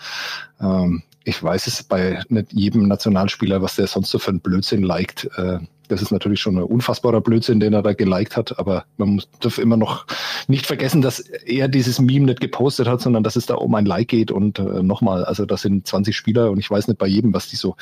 ähm, 0.61 1.03
ich 1.23 1.41
weiß 1.41 1.67
es 1.67 1.83
bei 1.83 2.21
nicht 2.29 2.53
jedem 2.53 2.87
Nationalspieler, 2.87 3.61
was 3.61 3.75
der 3.75 3.87
sonst 3.87 4.11
so 4.11 4.19
für 4.19 4.31
einen 4.31 4.39
Blödsinn 4.39 4.83
liked. 4.83 5.29
Äh, 5.37 5.59
das 5.87 6.01
ist 6.01 6.11
natürlich 6.11 6.39
schon 6.39 6.57
ein 6.57 6.63
unfassbarer 6.63 7.21
Blödsinn, 7.21 7.59
den 7.59 7.73
er 7.73 7.81
da 7.81 7.93
geliked 7.93 8.37
hat, 8.37 8.57
aber 8.59 8.85
man 8.97 9.09
muss, 9.09 9.29
darf 9.39 9.57
immer 9.57 9.77
noch 9.77 10.05
nicht 10.47 10.65
vergessen, 10.65 11.01
dass 11.01 11.19
er 11.19 11.67
dieses 11.67 11.99
Meme 11.99 12.25
nicht 12.25 12.39
gepostet 12.39 12.87
hat, 12.87 13.01
sondern 13.01 13.23
dass 13.23 13.35
es 13.35 13.45
da 13.45 13.55
um 13.55 13.73
ein 13.75 13.85
Like 13.85 14.07
geht 14.09 14.31
und 14.31 14.59
äh, 14.59 14.83
nochmal, 14.83 15.25
also 15.25 15.45
das 15.45 15.61
sind 15.61 15.87
20 15.87 16.15
Spieler 16.15 16.51
und 16.51 16.59
ich 16.59 16.69
weiß 16.69 16.87
nicht 16.87 16.97
bei 16.97 17.07
jedem, 17.07 17.33
was 17.33 17.47
die 17.47 17.55
so, 17.55 17.75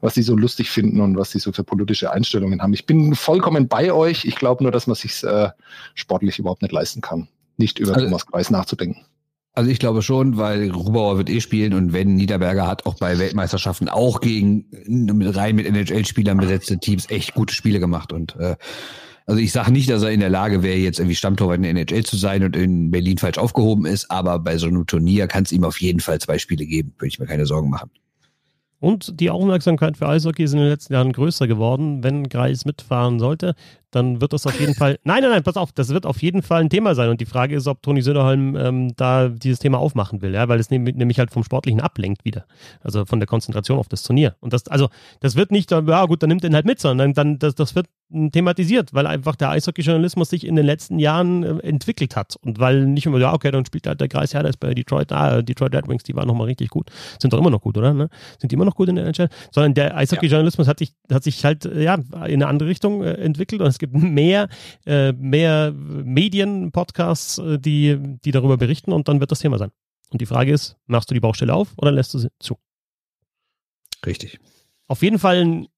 was 0.00 0.14
die 0.14 0.22
so 0.22 0.36
lustig 0.36 0.70
finden 0.70 1.00
und 1.00 1.16
was 1.16 1.30
die 1.30 1.38
so 1.38 1.52
für 1.52 1.64
politische 1.64 2.10
Einstellungen 2.10 2.62
haben. 2.62 2.72
Ich 2.72 2.86
bin 2.86 3.14
vollkommen 3.14 3.68
bei 3.68 3.92
euch. 3.92 4.24
Ich 4.24 4.36
glaube 4.36 4.62
nur, 4.62 4.72
dass 4.72 4.86
man 4.86 4.96
sich 4.96 5.22
äh, 5.24 5.50
sportlich 5.94 6.38
überhaupt 6.38 6.62
nicht 6.62 6.72
leisten 6.72 7.00
kann, 7.00 7.28
nicht 7.56 7.78
über 7.78 7.94
also, 7.94 8.06
Thomas 8.06 8.26
Kreis 8.26 8.50
nachzudenken. 8.50 9.04
Also 9.56 9.70
ich 9.70 9.78
glaube 9.78 10.02
schon, 10.02 10.36
weil 10.36 10.70
Rubauer 10.70 11.16
wird 11.16 11.30
eh 11.30 11.40
spielen 11.40 11.72
und 11.72 11.94
wenn 11.94 12.14
Niederberger 12.14 12.66
hat 12.66 12.84
auch 12.84 12.96
bei 12.96 13.18
Weltmeisterschaften 13.18 13.88
auch 13.88 14.20
gegen 14.20 14.66
rein 15.34 15.56
mit 15.56 15.64
NHL-Spielern 15.64 16.36
besetzte 16.36 16.78
Teams 16.78 17.08
echt 17.08 17.32
gute 17.32 17.54
Spiele 17.54 17.80
gemacht 17.80 18.12
und 18.12 18.36
äh, 18.36 18.56
also 19.24 19.40
ich 19.40 19.52
sage 19.52 19.72
nicht, 19.72 19.88
dass 19.88 20.02
er 20.02 20.10
in 20.10 20.20
der 20.20 20.28
Lage 20.28 20.62
wäre, 20.62 20.76
jetzt 20.76 20.98
irgendwie 20.98 21.16
Stammtorwart 21.16 21.56
in 21.56 21.62
der 21.62 21.70
NHL 21.70 22.04
zu 22.04 22.16
sein 22.16 22.44
und 22.44 22.54
in 22.54 22.90
Berlin 22.90 23.16
falsch 23.16 23.38
aufgehoben 23.38 23.86
ist, 23.86 24.10
aber 24.10 24.38
bei 24.38 24.58
so 24.58 24.66
einem 24.66 24.86
Turnier 24.86 25.26
kann 25.26 25.44
es 25.44 25.52
ihm 25.52 25.64
auf 25.64 25.80
jeden 25.80 26.00
Fall 26.00 26.20
zwei 26.20 26.38
Spiele 26.38 26.66
geben, 26.66 26.92
würde 26.98 27.08
ich 27.08 27.18
mir 27.18 27.26
keine 27.26 27.46
Sorgen 27.46 27.70
machen. 27.70 27.90
Und 28.78 29.18
die 29.20 29.30
Aufmerksamkeit 29.30 29.96
für 29.96 30.06
Eishockey 30.06 30.44
ist 30.44 30.52
in 30.52 30.58
den 30.58 30.68
letzten 30.68 30.92
Jahren 30.92 31.12
größer 31.12 31.48
geworden. 31.48 32.04
Wenn 32.04 32.28
Greis 32.28 32.66
mitfahren 32.66 33.18
sollte, 33.18 33.54
dann 33.96 34.20
wird 34.20 34.32
das 34.32 34.46
auf 34.46 34.58
jeden 34.60 34.74
Fall. 34.74 34.98
Nein, 35.04 35.22
nein, 35.22 35.30
nein, 35.30 35.42
pass 35.42 35.56
auf, 35.56 35.72
das 35.72 35.88
wird 35.88 36.04
auf 36.06 36.22
jeden 36.22 36.42
Fall 36.42 36.60
ein 36.60 36.70
Thema 36.70 36.94
sein. 36.94 37.08
Und 37.08 37.20
die 37.20 37.26
Frage 37.26 37.56
ist, 37.56 37.66
ob 37.66 37.82
Toni 37.82 38.02
Söderholm 38.02 38.54
ähm, 38.56 38.92
da 38.96 39.28
dieses 39.28 39.58
Thema 39.58 39.78
aufmachen 39.78 40.20
will, 40.22 40.34
ja, 40.34 40.48
weil 40.48 40.60
es 40.60 40.70
nämlich 40.70 41.18
halt 41.18 41.30
vom 41.30 41.42
Sportlichen 41.42 41.80
ablenkt 41.80 42.24
wieder. 42.24 42.44
Also 42.82 43.04
von 43.06 43.20
der 43.20 43.26
Konzentration 43.26 43.78
auf 43.78 43.88
das 43.88 44.02
Turnier. 44.02 44.36
Und 44.40 44.52
das, 44.52 44.68
also, 44.68 44.88
das 45.20 45.34
wird 45.34 45.50
nicht, 45.50 45.70
ja 45.70 46.04
gut, 46.04 46.22
dann 46.22 46.28
nimmt 46.28 46.44
er 46.44 46.50
ihn 46.50 46.54
halt 46.54 46.66
mit, 46.66 46.78
sondern 46.78 47.14
dann, 47.14 47.38
das, 47.38 47.54
das 47.54 47.74
wird 47.74 47.86
thematisiert, 48.32 48.94
weil 48.94 49.06
einfach 49.06 49.34
der 49.34 49.50
Eishockey-Journalismus 49.50 50.30
sich 50.30 50.46
in 50.46 50.54
den 50.54 50.64
letzten 50.64 50.98
Jahren 50.98 51.42
äh, 51.42 51.58
entwickelt 51.66 52.14
hat. 52.14 52.36
Und 52.36 52.60
weil 52.60 52.86
nicht 52.86 53.06
immer, 53.06 53.18
ja, 53.18 53.32
okay, 53.32 53.50
dann 53.50 53.64
spielt 53.66 53.86
halt 53.86 54.00
der 54.00 54.08
Kreis, 54.08 54.32
ja, 54.32 54.42
der 54.42 54.50
ist 54.50 54.60
bei 54.60 54.74
Detroit, 54.74 55.10
ah, 55.10 55.42
Detroit 55.42 55.74
Red 55.74 55.88
Wings, 55.88 56.04
die 56.04 56.14
waren 56.14 56.28
nochmal 56.28 56.46
richtig 56.46 56.70
gut. 56.70 56.90
Sind 57.20 57.32
doch 57.32 57.38
immer 57.38 57.50
noch 57.50 57.62
gut, 57.62 57.76
oder? 57.76 57.92
Ne? 57.92 58.08
Sind 58.38 58.52
die 58.52 58.54
immer 58.54 58.64
noch 58.64 58.76
gut 58.76 58.88
in 58.88 58.96
der 58.96 59.06
NHL? 59.06 59.28
Sondern 59.50 59.74
der 59.74 59.96
Eishockey-Journalismus 59.96 60.66
ja. 60.66 60.70
hat 60.70 60.78
sich, 60.78 60.92
hat 61.10 61.24
sich 61.24 61.44
halt, 61.44 61.64
ja, 61.64 61.94
in 61.94 62.12
eine 62.12 62.46
andere 62.46 62.68
Richtung 62.68 63.02
äh, 63.02 63.14
entwickelt 63.14 63.60
und 63.60 63.66
es 63.66 63.78
gibt 63.78 63.85
mehr, 63.90 64.48
äh, 64.86 65.12
mehr 65.12 65.72
Medien-Podcasts, 65.72 67.38
äh, 67.38 67.58
die, 67.58 67.98
die 68.24 68.30
darüber 68.30 68.56
berichten 68.56 68.92
und 68.92 69.08
dann 69.08 69.20
wird 69.20 69.30
das 69.30 69.40
Thema 69.40 69.58
sein. 69.58 69.70
Und 70.10 70.20
die 70.20 70.26
Frage 70.26 70.52
ist, 70.52 70.76
machst 70.86 71.10
du 71.10 71.14
die 71.14 71.20
Baustelle 71.20 71.54
auf 71.54 71.72
oder 71.76 71.92
lässt 71.92 72.14
du 72.14 72.18
sie 72.18 72.28
zu? 72.38 72.56
Richtig. 74.04 74.38
Auf 74.86 75.02
jeden 75.02 75.18
Fall 75.18 75.44
ein 75.44 75.68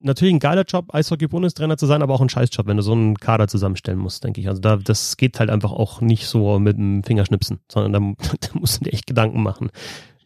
natürlich 0.00 0.34
ein 0.34 0.40
geiler 0.40 0.64
Job, 0.64 0.94
Eishockey-Bundestrainer 0.94 1.76
zu 1.76 1.86
sein, 1.86 2.02
aber 2.02 2.14
auch 2.14 2.20
ein 2.20 2.28
Scheißjob, 2.28 2.66
wenn 2.66 2.76
du 2.76 2.82
so 2.82 2.92
einen 2.92 3.16
Kader 3.16 3.48
zusammenstellen 3.48 3.98
musst, 3.98 4.24
denke 4.24 4.40
ich. 4.40 4.48
Also 4.48 4.60
da, 4.60 4.76
das 4.76 5.16
geht 5.16 5.40
halt 5.40 5.50
einfach 5.50 5.72
auch 5.72 6.00
nicht 6.00 6.26
so 6.26 6.58
mit 6.58 6.76
dem 6.76 7.02
Fingerschnipsen, 7.02 7.60
sondern 7.70 8.16
da, 8.18 8.36
da 8.40 8.58
musst 8.58 8.80
du 8.80 8.84
dir 8.84 8.92
echt 8.92 9.06
Gedanken 9.06 9.42
machen. 9.42 9.70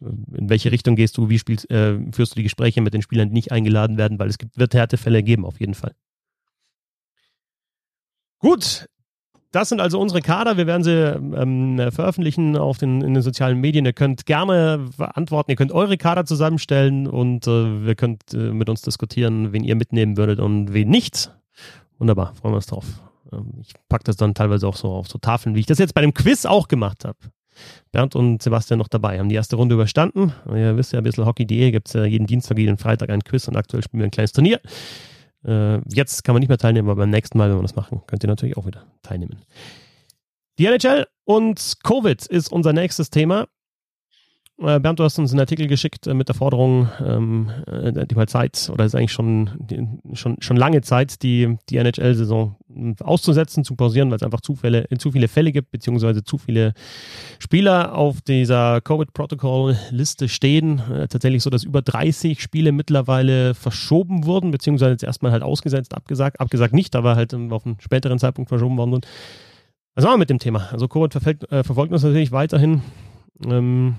In 0.01 0.49
welche 0.49 0.71
Richtung 0.71 0.97
gehst 0.97 1.17
du, 1.17 1.29
wie 1.29 1.39
spielst, 1.39 1.71
äh, 1.71 1.99
führst 2.13 2.33
du 2.33 2.37
die 2.37 2.45
Gespräche 2.45 2.81
mit 2.81 2.95
den 2.95 3.03
Spielern, 3.03 3.29
die 3.29 3.35
nicht 3.35 3.53
eingeladen 3.53 3.97
werden, 3.97 4.19
weil 4.19 4.29
es 4.29 4.39
gibt, 4.39 4.57
wird 4.57 4.75
Härtefälle 4.75 5.23
geben, 5.23 5.45
auf 5.45 5.61
jeden 5.61 5.75
Fall. 5.75 5.95
Gut, 8.39 8.87
das 9.51 9.71
sind 9.71 9.81
also 9.81 9.99
unsere 9.99 10.21
Kader. 10.21 10.57
Wir 10.57 10.67
werden 10.67 10.85
sie 10.85 10.93
ähm, 10.93 11.81
veröffentlichen 11.91 12.57
auf 12.57 12.79
den, 12.79 13.01
in 13.01 13.15
den 13.15 13.23
sozialen 13.23 13.59
Medien. 13.59 13.87
Ihr 13.87 13.95
könnt 13.95 14.27
gerne 14.27 14.87
antworten. 14.99 15.51
Ihr 15.51 15.57
könnt 15.57 15.73
eure 15.73 15.97
Kader 15.97 16.27
zusammenstellen 16.27 17.07
und 17.07 17.47
äh, 17.47 17.87
wir 17.87 17.95
könnt 17.95 18.35
äh, 18.35 18.53
mit 18.53 18.69
uns 18.69 18.83
diskutieren, 18.83 19.53
wen 19.53 19.65
ihr 19.65 19.75
mitnehmen 19.75 20.17
würdet 20.17 20.39
und 20.39 20.75
wen 20.75 20.91
nicht. 20.91 21.35
Wunderbar, 21.99 22.35
freuen 22.35 22.53
wir 22.53 22.57
uns 22.57 22.67
drauf. 22.67 22.85
Ähm, 23.33 23.55
ich 23.61 23.73
packe 23.89 24.05
das 24.05 24.17
dann 24.17 24.35
teilweise 24.35 24.69
auch 24.69 24.77
so 24.77 24.89
auf 24.89 25.09
so 25.09 25.19
Tafeln, 25.19 25.55
wie 25.55 25.61
ich 25.61 25.67
das 25.67 25.79
jetzt 25.79 25.95
bei 25.95 26.03
dem 26.03 26.13
Quiz 26.13 26.45
auch 26.45 26.69
gemacht 26.69 27.05
habe. 27.05 27.19
Bernd 27.91 28.15
und 28.15 28.43
Sebastian 28.43 28.79
noch 28.79 28.89
dabei, 28.89 29.19
haben 29.19 29.29
die 29.29 29.35
erste 29.35 29.57
Runde 29.57 29.75
überstanden. 29.75 30.33
Ihr 30.55 30.77
wisst 30.77 30.93
ja, 30.93 30.99
ein 30.99 31.05
bisschen 31.05 31.27
Hockey.de 31.27 31.71
gibt 31.73 31.89
es 31.89 31.95
ja 31.95 32.05
jeden 32.05 32.27
Dienstag, 32.27 32.59
jeden 32.59 32.79
Freitag 32.79 33.11
ein 33.11 33.25
Quiz 33.25 33.49
und 33.49 33.57
aktuell 33.57 33.83
spielen 33.83 34.01
wir 34.01 34.07
ein 34.07 34.13
kleines 34.13 34.33
Turnier. 34.33 34.61
Äh, 35.45 35.79
jetzt 35.89 36.25
kann 36.25 36.35
man 36.35 36.41
nicht 36.41 36.49
mehr 36.49 36.59
teilnehmen, 36.59 36.89
aber 36.89 37.01
beim 37.01 37.11
nächsten 37.11 37.39
Mal, 37.39 37.51
wenn 37.51 37.59
wir 37.59 37.63
das 37.63 37.77
machen, 37.77 38.03
könnt 38.07 38.25
ihr 38.25 38.29
natürlich 38.29 38.57
auch 38.57 38.67
wieder 38.67 38.87
teilnehmen. 39.03 39.43
Die 40.59 40.67
NHL 40.67 41.07
und 41.25 41.75
Covid 41.85 42.27
ist 42.27 42.51
unser 42.51 42.73
nächstes 42.73 43.11
Thema. 43.11 43.47
Äh, 44.61 44.81
Bernd, 44.81 44.99
du 44.99 45.05
hast 45.05 45.19
uns 45.21 45.31
einen 45.31 45.39
Artikel 45.39 45.69
geschickt 45.69 46.09
äh, 46.09 46.15
mit 46.15 46.27
der 46.27 46.35
Forderung, 46.35 46.89
ähm, 47.05 47.51
äh, 47.67 48.07
die 48.07 48.15
mal 48.17 48.27
Zeit, 48.27 48.69
oder 48.73 48.85
ist 48.85 48.97
eigentlich 48.97 49.13
schon, 49.13 49.51
die, 49.59 49.87
schon, 50.15 50.37
schon 50.41 50.57
lange 50.57 50.81
Zeit, 50.81 51.23
die, 51.23 51.57
die 51.69 51.77
NHL-Saison 51.77 52.57
auszusetzen, 53.01 53.63
zu 53.63 53.77
pausieren, 53.77 54.11
weil 54.11 54.17
es 54.17 54.25
einfach 54.25 54.41
zu, 54.41 54.57
Fälle, 54.57 54.89
zu 54.99 55.13
viele 55.13 55.29
Fälle 55.29 55.53
gibt, 55.53 55.71
beziehungsweise 55.71 56.25
zu 56.25 56.39
viele 56.39 56.75
Spieler 57.39 57.95
auf 57.95 58.21
dieser 58.21 58.81
Covid-Protocol-Liste 58.81 60.29
stehen. 60.29 60.81
Äh, 60.91 61.07
tatsächlich 61.07 61.45
so, 61.45 61.51
dass 61.51 61.63
über 61.63 61.81
30 61.81 62.43
Spiele 62.43 62.73
mittlerweile 62.73 63.55
verschoben 63.55 64.25
wurden, 64.25 64.51
beziehungsweise 64.51 64.91
jetzt 64.91 65.05
erstmal 65.05 65.31
halt 65.31 65.45
ausgesetzt, 65.45 65.95
abgesagt, 65.95 66.41
abgesagt 66.41 66.75
nicht, 66.75 66.97
aber 66.97 67.15
halt 67.15 67.33
auf 67.33 67.65
einen 67.65 67.77
späteren 67.81 68.19
Zeitpunkt 68.19 68.49
verschoben 68.49 68.77
worden 68.77 68.93
sind. 68.95 69.07
Was 69.95 70.05
machen 70.05 70.15
wir 70.15 70.19
mit 70.19 70.31
dem 70.31 70.41
Thema? 70.41 70.69
Also 70.73 70.89
Covid 70.89 71.13
verfolgt, 71.13 71.53
äh, 71.53 71.63
verfolgt 71.63 71.93
uns 71.93 72.03
natürlich 72.03 72.33
weiterhin. 72.33 72.83
Ähm, 73.47 73.97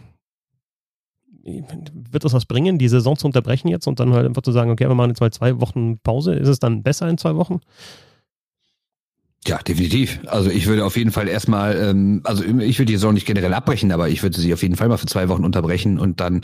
wird 2.11 2.23
das 2.23 2.33
was 2.33 2.45
bringen, 2.45 2.77
die 2.77 2.87
Saison 2.87 3.17
zu 3.17 3.27
unterbrechen 3.27 3.67
jetzt 3.67 3.87
und 3.87 3.99
dann 3.99 4.13
halt 4.13 4.25
einfach 4.25 4.41
zu 4.41 4.51
sagen, 4.51 4.71
okay, 4.71 4.87
wir 4.87 4.95
machen 4.95 5.09
jetzt 5.09 5.21
mal 5.21 5.31
zwei 5.31 5.59
Wochen 5.59 5.99
Pause? 5.99 6.33
Ist 6.33 6.47
es 6.47 6.59
dann 6.59 6.83
besser 6.83 7.07
in 7.09 7.17
zwei 7.17 7.35
Wochen? 7.35 7.59
Ja, 9.47 9.57
definitiv. 9.59 10.19
Also 10.27 10.49
ich 10.49 10.67
würde 10.67 10.85
auf 10.85 10.97
jeden 10.97 11.11
Fall 11.11 11.29
erstmal, 11.29 11.77
ähm, 11.77 12.21
also 12.25 12.43
ich 12.43 12.77
würde 12.77 12.91
die 12.91 12.97
Saison 12.97 13.13
nicht 13.13 13.25
generell 13.25 13.53
abbrechen, 13.53 13.91
aber 13.91 14.09
ich 14.09 14.21
würde 14.21 14.39
sie 14.39 14.53
auf 14.53 14.61
jeden 14.61 14.75
Fall 14.75 14.89
mal 14.89 14.97
für 14.97 15.05
zwei 15.05 15.29
Wochen 15.29 15.45
unterbrechen 15.45 15.97
und 15.97 16.19
dann 16.19 16.41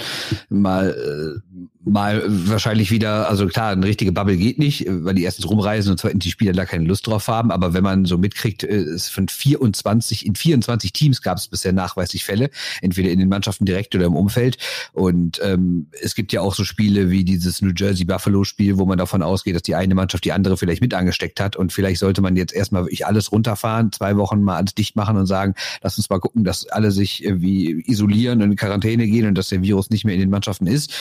mal 0.49 0.91
äh, 0.91 1.54
mal 1.83 2.23
wahrscheinlich 2.27 2.91
wieder, 2.91 3.29
also 3.29 3.47
klar, 3.47 3.71
eine 3.71 3.85
richtige 3.85 4.11
Bubble 4.11 4.37
geht 4.37 4.57
nicht, 4.57 4.85
weil 4.87 5.15
die 5.15 5.23
erstens 5.23 5.47
rumreisen 5.47 5.91
und 5.91 5.97
zweitens 5.99 6.23
die 6.23 6.31
Spieler 6.31 6.53
da 6.53 6.65
keine 6.65 6.85
Lust 6.85 7.07
drauf 7.07 7.27
haben, 7.27 7.51
aber 7.51 7.73
wenn 7.73 7.83
man 7.83 8.05
so 8.05 8.17
mitkriegt, 8.17 8.63
äh, 8.63 8.75
es 8.75 9.09
von 9.09 9.27
24, 9.27 10.25
in 10.25 10.35
24 10.35 10.91
Teams 10.93 11.21
gab 11.21 11.37
es 11.37 11.47
bisher 11.47 11.73
nachweislich 11.73 12.25
Fälle, 12.25 12.49
entweder 12.81 13.09
in 13.09 13.19
den 13.19 13.29
Mannschaften 13.29 13.65
direkt 13.65 13.93
oder 13.95 14.05
im 14.05 14.15
Umfeld 14.15 14.57
und 14.93 15.39
ähm, 15.43 15.87
es 16.01 16.15
gibt 16.15 16.33
ja 16.33 16.41
auch 16.41 16.55
so 16.55 16.63
Spiele 16.63 17.11
wie 17.11 17.23
dieses 17.23 17.61
New 17.61 17.71
Jersey 17.75 18.05
Buffalo 18.05 18.43
Spiel, 18.43 18.77
wo 18.77 18.85
man 18.85 18.97
davon 18.97 19.21
ausgeht, 19.21 19.55
dass 19.55 19.63
die 19.63 19.75
eine 19.75 19.95
Mannschaft 19.95 20.25
die 20.25 20.31
andere 20.31 20.57
vielleicht 20.57 20.81
mit 20.81 20.93
angesteckt 20.93 21.39
hat 21.39 21.55
und 21.55 21.71
vielleicht 21.71 21.99
sollte 21.99 22.21
man 22.21 22.35
jetzt 22.35 22.53
erstmal 22.53 22.83
wirklich 22.83 23.05
alles 23.05 23.31
runterfahren, 23.31 23.91
zwei 23.91 24.17
Wochen 24.17 24.41
mal 24.41 24.57
alles 24.57 24.75
dicht 24.75 24.95
machen 24.95 25.17
und 25.17 25.27
sagen, 25.27 25.53
lass 25.81 25.97
uns 25.97 26.09
mal 26.09 26.19
gucken, 26.19 26.43
dass 26.43 26.67
alle 26.67 26.91
sich 26.91 27.23
irgendwie 27.23 27.83
isolieren 27.85 28.41
und 28.41 28.51
in 28.51 28.57
Quarantäne 28.57 29.07
gehen 29.07 29.27
und 29.27 29.37
dass 29.37 29.49
der 29.49 29.61
Virus 29.61 29.89
nicht 29.89 30.05
mehr 30.05 30.15
in 30.15 30.21
den 30.21 30.29
Mannschaften 30.29 30.67
ist. 30.67 30.93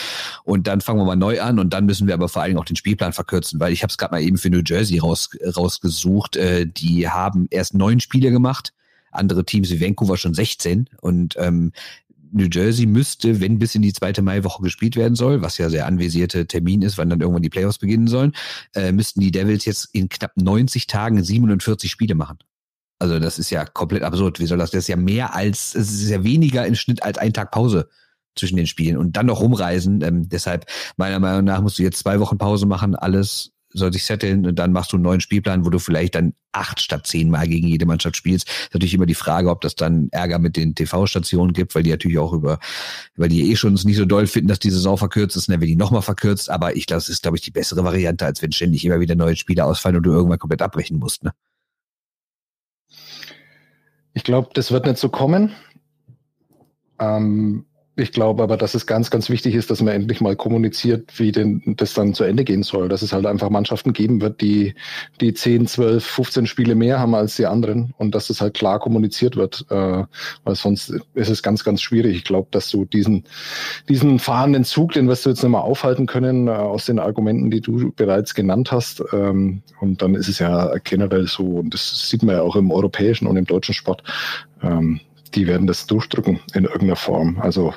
Und 0.45 0.67
dann 0.67 0.79
fangen 0.79 0.99
wir 0.99 1.05
mal 1.05 1.15
neu 1.15 1.41
an 1.41 1.57
und 1.57 1.73
dann 1.73 1.87
müssen 1.87 2.05
wir 2.05 2.13
aber 2.13 2.29
vor 2.29 2.43
allen 2.43 2.51
Dingen 2.51 2.59
auch 2.59 2.65
den 2.65 2.75
Spielplan 2.75 3.13
verkürzen, 3.13 3.59
weil 3.59 3.73
ich 3.73 3.81
habe 3.81 3.89
es 3.89 3.97
gerade 3.97 4.13
mal 4.13 4.21
eben 4.21 4.37
für 4.37 4.51
New 4.51 4.61
Jersey 4.63 4.99
raus, 4.99 5.31
rausgesucht. 5.43 6.35
Äh, 6.35 6.67
die 6.67 7.09
haben 7.09 7.47
erst 7.49 7.73
neun 7.73 7.99
Spiele 7.99 8.29
gemacht, 8.29 8.71
andere 9.11 9.43
Teams 9.43 9.71
wie 9.71 9.81
Vancouver 9.81 10.17
schon 10.17 10.35
16 10.35 10.87
und 11.01 11.33
ähm, 11.37 11.71
New 12.31 12.47
Jersey 12.51 12.85
müsste, 12.85 13.39
wenn 13.41 13.57
bis 13.57 13.73
in 13.73 13.81
die 13.81 13.93
zweite 13.93 14.21
Maiwoche 14.21 14.61
gespielt 14.61 14.95
werden 14.95 15.15
soll, 15.15 15.41
was 15.41 15.57
ja 15.57 15.67
der 15.69 15.87
anvisierte 15.87 16.45
Termin 16.45 16.83
ist, 16.83 16.99
wann 16.99 17.09
dann 17.09 17.21
irgendwann 17.21 17.41
die 17.41 17.49
Playoffs 17.49 17.79
beginnen 17.79 18.07
sollen, 18.07 18.33
äh, 18.75 18.91
müssten 18.91 19.21
die 19.21 19.31
Devils 19.31 19.65
jetzt 19.65 19.89
in 19.93 20.09
knapp 20.09 20.33
90 20.35 20.85
Tagen 20.85 21.23
47 21.23 21.89
Spiele 21.89 22.13
machen. 22.13 22.37
Also 22.99 23.17
das 23.17 23.39
ist 23.39 23.49
ja 23.49 23.65
komplett 23.65 24.03
absurd. 24.03 24.39
Wie 24.39 24.45
soll 24.45 24.59
das? 24.59 24.69
Das 24.69 24.83
ist 24.83 24.89
ja 24.89 24.95
mehr 24.95 25.33
als, 25.33 25.73
es 25.73 25.91
ist 25.91 26.09
ja 26.09 26.23
weniger 26.23 26.67
im 26.67 26.75
Schnitt 26.75 27.01
als 27.01 27.17
ein 27.17 27.33
Tag 27.33 27.51
Pause 27.51 27.89
zwischen 28.35 28.57
den 28.57 28.67
Spielen 28.67 28.97
und 28.97 29.17
dann 29.17 29.25
noch 29.25 29.41
rumreisen. 29.41 30.01
Ähm, 30.01 30.29
deshalb, 30.29 30.65
meiner 30.97 31.19
Meinung 31.19 31.45
nach, 31.45 31.61
musst 31.61 31.79
du 31.79 31.83
jetzt 31.83 31.99
zwei 31.99 32.19
Wochen 32.19 32.37
Pause 32.37 32.65
machen, 32.65 32.95
alles 32.95 33.51
soll 33.77 33.91
sich 33.91 34.05
setteln 34.05 34.45
und 34.45 34.57
dann 34.57 34.71
machst 34.71 34.93
du 34.93 34.97
einen 34.97 35.03
neuen 35.03 35.19
Spielplan, 35.19 35.65
wo 35.65 35.69
du 35.69 35.79
vielleicht 35.79 36.15
dann 36.15 36.33
acht 36.53 36.79
statt 36.79 37.05
zehn 37.05 37.29
Mal 37.29 37.47
gegen 37.47 37.67
jede 37.67 37.85
Mannschaft 37.85 38.15
spielst. 38.15 38.47
Ist 38.47 38.73
natürlich 38.73 38.93
immer 38.93 39.05
die 39.05 39.15
Frage, 39.15 39.49
ob 39.49 39.61
das 39.61 39.75
dann 39.75 40.07
Ärger 40.11 40.39
mit 40.39 40.55
den 40.55 40.75
TV-Stationen 40.75 41.53
gibt, 41.53 41.75
weil 41.75 41.83
die 41.83 41.89
natürlich 41.89 42.17
auch 42.17 42.33
über, 42.33 42.59
weil 43.17 43.29
die 43.29 43.51
eh 43.51 43.55
schon 43.55 43.73
nicht 43.73 43.97
so 43.97 44.05
doll 44.05 44.27
finden, 44.27 44.47
dass 44.47 44.59
die 44.59 44.71
Saison 44.71 44.97
verkürzt 44.97 45.35
ist, 45.35 45.49
dann 45.49 45.59
werden 45.59 45.67
die 45.67 45.75
nochmal 45.75 46.01
verkürzt. 46.01 46.49
Aber 46.49 46.75
ich 46.75 46.85
glaube, 46.87 46.99
das 46.99 47.09
ist, 47.09 47.23
glaube 47.23 47.37
ich, 47.37 47.43
die 47.43 47.51
bessere 47.51 47.83
Variante, 47.83 48.25
als 48.25 48.41
wenn 48.41 48.51
ständig 48.51 48.85
immer 48.85 48.99
wieder 48.99 49.15
neue 49.15 49.35
Spieler 49.35 49.65
ausfallen 49.65 49.97
und 49.97 50.03
du 50.03 50.11
irgendwann 50.11 50.39
komplett 50.39 50.61
abbrechen 50.61 50.97
musst. 50.97 51.23
Ne? 51.23 51.33
Ich 54.13 54.23
glaube, 54.23 54.49
das 54.53 54.71
wird 54.71 54.85
nicht 54.85 54.97
so 54.97 55.09
kommen. 55.09 55.51
Ähm, 56.99 57.65
ich 57.97 58.11
glaube 58.11 58.43
aber, 58.43 58.57
dass 58.57 58.73
es 58.73 58.85
ganz, 58.85 59.09
ganz 59.09 59.29
wichtig 59.29 59.55
ist, 59.55 59.71
dass 59.71 59.81
man 59.81 59.93
endlich 59.93 60.19
mal 60.19 60.35
kommuniziert, 60.35 61.17
wie 61.17 61.31
denn 61.31 61.61
das 61.77 61.93
dann 61.93 62.13
zu 62.13 62.25
Ende 62.25 62.43
gehen 62.43 62.61
soll. 62.61 62.89
Dass 62.89 63.01
es 63.01 63.13
halt 63.13 63.25
einfach 63.25 63.49
Mannschaften 63.49 63.93
geben 63.93 64.21
wird, 64.21 64.41
die, 64.41 64.75
die 65.21 65.33
10, 65.33 65.67
12, 65.67 66.03
15 66.03 66.45
Spiele 66.45 66.75
mehr 66.75 66.99
haben 66.99 67.15
als 67.15 67.37
die 67.37 67.45
anderen 67.45 67.93
und 67.97 68.13
dass 68.13 68.29
es 68.29 68.41
halt 68.41 68.53
klar 68.53 68.79
kommuniziert 68.79 69.37
wird. 69.37 69.65
Äh, 69.69 70.03
weil 70.43 70.55
sonst 70.55 70.93
ist 71.13 71.29
es 71.29 71.41
ganz, 71.41 71.63
ganz 71.63 71.81
schwierig. 71.81 72.17
Ich 72.17 72.23
glaube, 72.25 72.49
dass 72.51 72.69
du 72.69 72.83
diesen, 72.83 73.23
diesen 73.87 74.19
fahrenden 74.19 74.65
Zug, 74.65 74.91
den 74.91 75.07
wirst 75.07 75.25
du 75.25 75.29
jetzt 75.29 75.41
nicht 75.41 75.51
mehr 75.51 75.63
aufhalten 75.63 76.05
können, 76.05 76.47
äh, 76.47 76.51
aus 76.51 76.85
den 76.85 76.99
Argumenten, 76.99 77.49
die 77.49 77.61
du 77.61 77.93
bereits 77.95 78.35
genannt 78.35 78.73
hast. 78.73 79.03
Ähm, 79.13 79.61
und 79.79 80.01
dann 80.01 80.15
ist 80.15 80.27
es 80.27 80.39
ja 80.39 80.73
generell 80.83 81.27
so, 81.27 81.43
und 81.43 81.73
das 81.73 82.09
sieht 82.09 82.23
man 82.23 82.35
ja 82.35 82.41
auch 82.41 82.57
im 82.57 82.71
europäischen 82.71 83.25
und 83.27 83.37
im 83.37 83.45
deutschen 83.45 83.73
Sport. 83.73 84.03
Ähm, 84.61 84.99
die 85.35 85.47
werden 85.47 85.67
das 85.67 85.85
durchdrücken 85.87 86.39
in 86.53 86.63
irgendeiner 86.65 86.95
Form. 86.95 87.37
Also 87.39 87.73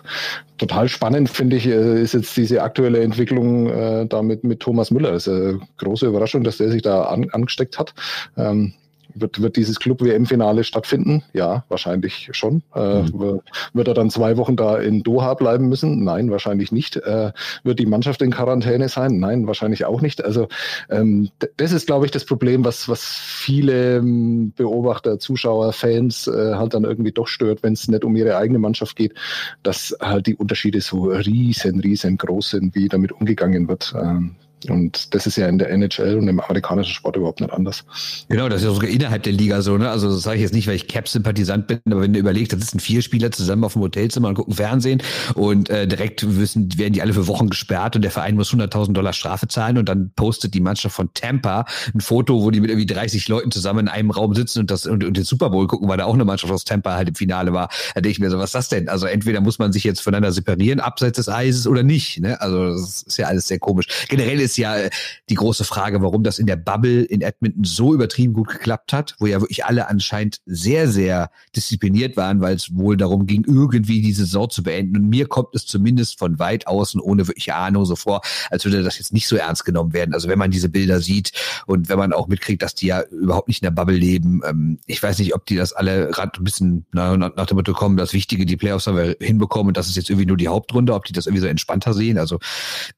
total 0.59 0.89
spannend 0.89 1.29
finde 1.29 1.57
ich, 1.57 1.67
äh, 1.67 2.03
ist 2.03 2.15
jetzt 2.15 2.37
diese 2.37 2.63
aktuelle 2.63 3.01
Entwicklung 3.01 3.69
äh, 3.69 4.07
damit 4.07 4.45
mit 4.45 4.61
Thomas 4.61 4.91
Müller. 4.91 5.13
Das 5.13 5.27
ist 5.27 5.33
eine 5.33 5.61
große 5.79 6.07
Überraschung, 6.07 6.45
dass 6.45 6.59
der 6.59 6.71
sich 6.71 6.83
da 6.83 7.03
an, 7.05 7.29
angesteckt 7.31 7.79
hat. 7.79 7.95
Ähm, 8.37 8.75
wird, 9.15 9.41
wird 9.41 9.57
dieses 9.57 9.79
Club-WM-Finale 9.79 10.65
stattfinden? 10.65 11.23
Ja, 11.33 11.65
wahrscheinlich 11.69 12.29
schon. 12.33 12.63
Äh, 12.75 13.03
mhm. 13.03 13.41
Wird 13.73 13.89
er 13.89 13.95
dann 13.95 14.11
zwei 14.11 14.37
Wochen 14.37 14.57
da 14.57 14.77
in 14.79 15.03
Doha 15.03 15.35
bleiben 15.35 15.69
müssen? 15.69 16.05
Nein, 16.05 16.31
wahrscheinlich 16.31 16.73
nicht. 16.73 16.97
Äh, 16.97 17.33
wird 17.65 17.79
die 17.79 17.87
Mannschaft 17.87 18.23
in 18.23 18.31
Quarantäne 18.31 18.89
sein? 18.89 19.19
Nein, 19.19 19.47
wahrscheinlich 19.47 19.85
auch 19.85 20.01
nicht. 20.01 20.25
Also 20.25 20.49
ähm, 20.91 21.31
das 21.57 21.73
ist, 21.73 21.87
glaube 21.87 22.07
ich, 22.07 22.11
das 22.11 22.25
Problem, 22.25 22.65
was, 22.65 22.89
was 22.89 23.05
viele 23.05 23.97
ähm, 23.97 24.53
Beobachter, 24.57 25.19
Zuschauer, 25.19 25.73
Fans 25.73 26.27
äh, 26.27 26.55
halt 26.55 26.75
dann 26.75 26.85
irgendwie 26.85 27.13
doch 27.13 27.29
stört, 27.29 27.63
wenn 27.63 27.73
es 27.73 27.89
nicht 27.89 28.05
um 28.05 28.17
ihre 28.17 28.37
eigene 28.37 28.59
Mannschaft 28.59 28.97
geht, 28.97 29.15
dass 29.63 29.97
halt 30.01 30.27
die 30.27 30.37
Unterschiede 30.37 30.81
so 30.81 31.05
riesen, 31.05 31.81
riesengroß 31.81 32.51
sind, 32.51 32.75
wie 32.75 32.89
damit 32.89 33.13
umgegangen 33.13 33.69
wird. 33.69 33.95
Ähm, 34.01 34.37
und 34.69 35.15
das 35.15 35.27
ist 35.27 35.37
ja 35.37 35.49
in 35.49 35.59
der 35.59 35.71
NHL 35.71 36.17
und 36.17 36.29
im 36.29 36.41
amerikanischen 36.41 36.93
Sport 36.93 37.17
überhaupt 37.17 37.41
nicht 37.41 37.53
anders. 37.53 37.85
Genau, 38.29 38.49
das 38.49 38.61
ist 38.61 38.67
ja 38.67 38.75
sogar 38.75 38.91
innerhalb 38.91 39.23
der 39.23 39.33
Liga 39.33 39.63
so, 39.63 39.79
ne? 39.79 39.91
Also 39.91 40.11
das 40.11 40.23
sage 40.23 40.37
ich 40.37 40.43
jetzt 40.43 40.55
nicht, 40.55 40.67
weil 40.67 40.75
ich 40.75 40.89
Cap-Sympathisant 40.89 41.67
bin, 41.67 41.81
aber 41.87 42.03
wenn 42.03 42.13
du 42.13 42.19
überlegst, 42.19 42.53
da 42.53 42.59
sitzen 42.59 42.81
vier 42.81 43.03
Spieler 43.03 43.31
zusammen 43.31 43.65
auf 43.65 43.75
dem 43.75 43.83
Hotelzimmer 43.83 44.29
und 44.29 44.35
gucken 44.35 44.55
Fernsehen 44.55 45.03
und 45.35 45.71
äh, 45.71 45.87
direkt 45.87 46.39
wissen, 46.39 46.77
werden 46.77 46.93
die 46.93 47.03
alle 47.03 47.13
für 47.13 47.27
Wochen 47.29 47.49
gesperrt 47.51 47.97
und 47.97 48.03
der 48.03 48.11
Verein 48.11 48.35
muss 48.35 48.53
100.000 48.53 48.93
Dollar 48.93 49.13
Strafe 49.13 49.49
zahlen 49.49 49.79
und 49.79 49.89
dann 49.89 50.11
postet 50.17 50.55
die 50.55 50.61
Mannschaft 50.61 50.97
von 50.97 51.11
Tampa 51.15 51.65
ein 51.95 52.01
Foto, 52.01 52.43
wo 52.43 52.51
die 52.51 52.61
mit 52.61 52.71
irgendwie 52.71 52.87
30 52.87 53.29
Leuten 53.29 53.51
zusammen 53.51 53.81
in 53.81 53.89
einem 53.89 54.11
Raum 54.11 54.35
sitzen 54.35 54.61
und 54.61 54.71
das 54.71 54.87
und, 54.87 55.05
und 55.05 55.17
den 55.17 55.25
Super 55.25 55.51
Bowl 55.51 55.67
gucken, 55.67 55.89
weil 55.89 55.99
da 55.99 56.05
auch 56.05 56.15
eine 56.15 56.25
Mannschaft 56.25 56.53
aus 56.53 56.65
Tampa 56.65 56.95
halt 56.97 57.09
im 57.09 57.15
Finale 57.15 57.53
war. 57.53 57.69
Da 57.95 58.01
denke 58.01 58.11
ich 58.11 58.19
mir 58.19 58.31
so, 58.31 58.39
was 58.39 58.51
ist 58.51 58.55
das 58.55 58.69
denn? 58.69 58.89
Also 58.89 59.07
entweder 59.07 59.41
muss 59.41 59.59
man 59.59 59.73
sich 59.73 59.85
jetzt 59.85 60.01
voneinander 60.01 60.33
separieren, 60.33 60.81
abseits 60.81 61.17
des 61.17 61.29
Eises 61.29 61.67
oder 61.67 61.83
nicht, 61.83 62.21
ne? 62.21 62.41
Also 62.41 62.73
das 62.73 63.03
ist 63.03 63.19
ja 63.19 63.27
alles 63.27 63.47
sehr 63.47 63.59
komisch. 63.59 63.87
Generell 64.09 64.41
ist 64.41 64.48
ja 64.57 64.89
die 65.29 65.35
große 65.35 65.65
Frage, 65.65 66.03
warum 66.03 66.23
das 66.23 66.39
in 66.39 66.47
der 66.47 66.57
Bubble 66.57 67.03
in 67.03 67.21
Edmonton 67.21 67.65
so 67.65 67.95
übertrieben 67.95 68.33
gut 68.33 68.49
geklappt 68.49 68.93
hat, 68.93 69.15
wo 69.19 69.27
ja 69.27 69.41
wirklich 69.41 69.65
alle 69.65 69.89
anscheinend 69.89 70.41
sehr, 70.47 70.89
sehr 70.89 71.31
diszipliniert 71.55 72.17
waren, 72.17 72.41
weil 72.41 72.57
es 72.57 72.75
wohl 72.75 72.97
darum 72.97 73.27
ging, 73.27 73.45
irgendwie 73.47 74.01
die 74.01 74.13
Saison 74.13 74.49
zu 74.51 74.63
beenden. 74.63 74.97
Und 74.97 75.09
mir 75.09 75.27
kommt 75.27 75.55
es 75.55 75.67
zumindest 75.67 76.19
von 76.19 76.39
weit 76.39 76.67
außen 76.67 77.01
ohne 77.01 77.27
wirklich 77.27 77.53
Ahnung 77.53 77.85
so 77.85 77.97
vor, 77.97 78.21
als 78.51 78.65
würde 78.65 78.83
das 78.83 78.99
jetzt 78.99 79.13
nicht 79.13 79.29
so 79.29 79.37
ernst 79.37 79.65
genommen 79.65 79.93
werden. 79.93 80.15
Also 80.15 80.29
wenn 80.29 80.39
man 80.39 80.51
diese 80.51 80.69
Bilder 80.69 81.01
sieht 81.01 81.33
und 81.67 81.89
wenn 81.89 81.99
man 81.99 82.13
auch 82.13 82.29
mitkriegt, 82.29 82.63
dass 82.63 82.75
die 82.75 82.87
ja 82.87 83.03
überhaupt 83.03 83.49
nicht 83.49 83.63
in 83.63 83.67
der 83.67 83.73
Bubble 83.73 83.97
leben, 83.97 84.41
ähm, 84.47 84.79
ich 84.87 85.03
weiß 85.03 85.19
nicht, 85.19 85.35
ob 85.35 85.47
die 85.47 85.57
das 85.57 85.73
alle 85.73 86.09
gerade 86.09 86.39
ein 86.39 86.45
bisschen 86.45 86.87
nach, 86.93 87.17
nach 87.17 87.47
dem 87.47 87.57
Motto 87.57 87.73
kommen, 87.73 87.97
das 87.97 88.13
Wichtige, 88.13 88.47
die 88.47 88.57
Playoffs 88.57 88.87
haben 88.87 88.97
wir 88.97 89.17
hinbekommen 89.21 89.69
und 89.69 89.77
das 89.77 89.89
ist 89.89 89.97
jetzt 89.97 90.11
irgendwie 90.11 90.27
nur 90.27 90.37
die 90.37 90.49
Hauptrunde, 90.49 90.95
ob 90.95 91.05
die 91.05 91.13
das 91.13 91.27
irgendwie 91.27 91.43
so 91.43 91.49
entspannter 91.49 91.95
sehen. 91.95 92.19
Also 92.19 92.39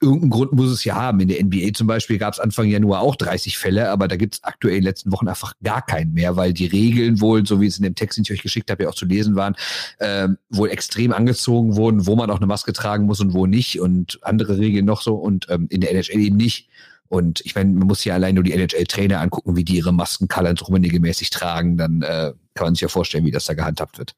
irgendeinen 0.01 0.31
Grund 0.31 0.53
muss 0.53 0.71
es 0.71 0.85
ja 0.85 0.95
haben. 0.95 1.21
In 1.21 1.29
der 1.29 1.40
NBA 1.41 1.73
zum 1.75 1.87
Beispiel 1.87 2.19
gab 2.19 2.35
es 2.35 2.41
Anfang 2.41 2.67
Januar 2.67 3.01
auch 3.01 3.17
30 3.17 3.59
Fälle, 3.59 3.91
aber 3.91 4.09
da 4.09 4.17
gibt 4.17 4.35
es 4.35 4.45
aktuell 4.45 4.75
in 4.75 4.81
den 4.81 4.89
letzten 4.89 5.13
Wochen 5.13 5.29
einfach 5.29 5.55
gar 5.63 5.85
keinen 5.85 6.13
mehr, 6.13 6.37
weil 6.37 6.53
die 6.53 6.67
Regeln 6.67 7.21
wohl, 7.21 7.47
so 7.47 7.61
wie 7.61 7.67
es 7.67 7.77
in 7.79 7.85
dem 7.85 7.95
Text, 7.95 8.19
den 8.19 8.23
ich 8.23 8.33
euch 8.33 8.43
geschickt 8.43 8.71
habe, 8.71 8.85
ja 8.85 8.89
auch 8.89 8.95
zu 8.95 9.07
lesen 9.07 9.37
waren, 9.37 9.55
äh, 9.99 10.29
wohl 10.51 10.71
extrem 10.71 11.13
angezogen 11.13 11.77
wurden, 11.77 12.07
wo 12.07 12.17
man 12.17 12.31
auch 12.31 12.37
eine 12.37 12.47
Maske 12.47 12.73
tragen 12.73 13.07
muss 13.07 13.21
und 13.21 13.33
wo 13.33 13.47
nicht 13.47 13.81
und 13.81 14.19
andere 14.23 14.59
Regeln 14.59 14.85
noch 14.85 15.03
so 15.03 15.15
und 15.15 15.47
ähm, 15.51 15.67
in 15.71 15.81
der 15.81 15.93
NHL 15.93 16.21
eben 16.21 16.37
nicht. 16.37 16.69
Und 17.09 17.41
ich 17.45 17.57
meine, 17.57 17.73
man 17.73 17.89
muss 17.89 18.05
ja 18.05 18.15
allein 18.15 18.37
nur 18.37 18.45
die 18.45 18.53
NHL-Trainer 18.53 19.21
angucken, 19.21 19.57
wie 19.57 19.65
die 19.65 19.79
ihre 19.79 19.93
Masken 19.93 20.29
Karl 20.29 20.47
Rummenigge 20.47 21.01
mäßig 21.01 21.31
tragen, 21.31 21.77
dann 21.77 22.03
äh, 22.03 22.33
kann 22.55 22.67
man 22.67 22.75
sich 22.75 22.83
ja 22.83 22.89
vorstellen, 22.89 23.25
wie 23.25 23.33
das 23.33 23.47
da 23.47 23.55
gehandhabt 23.55 23.99
wird. 23.99 24.15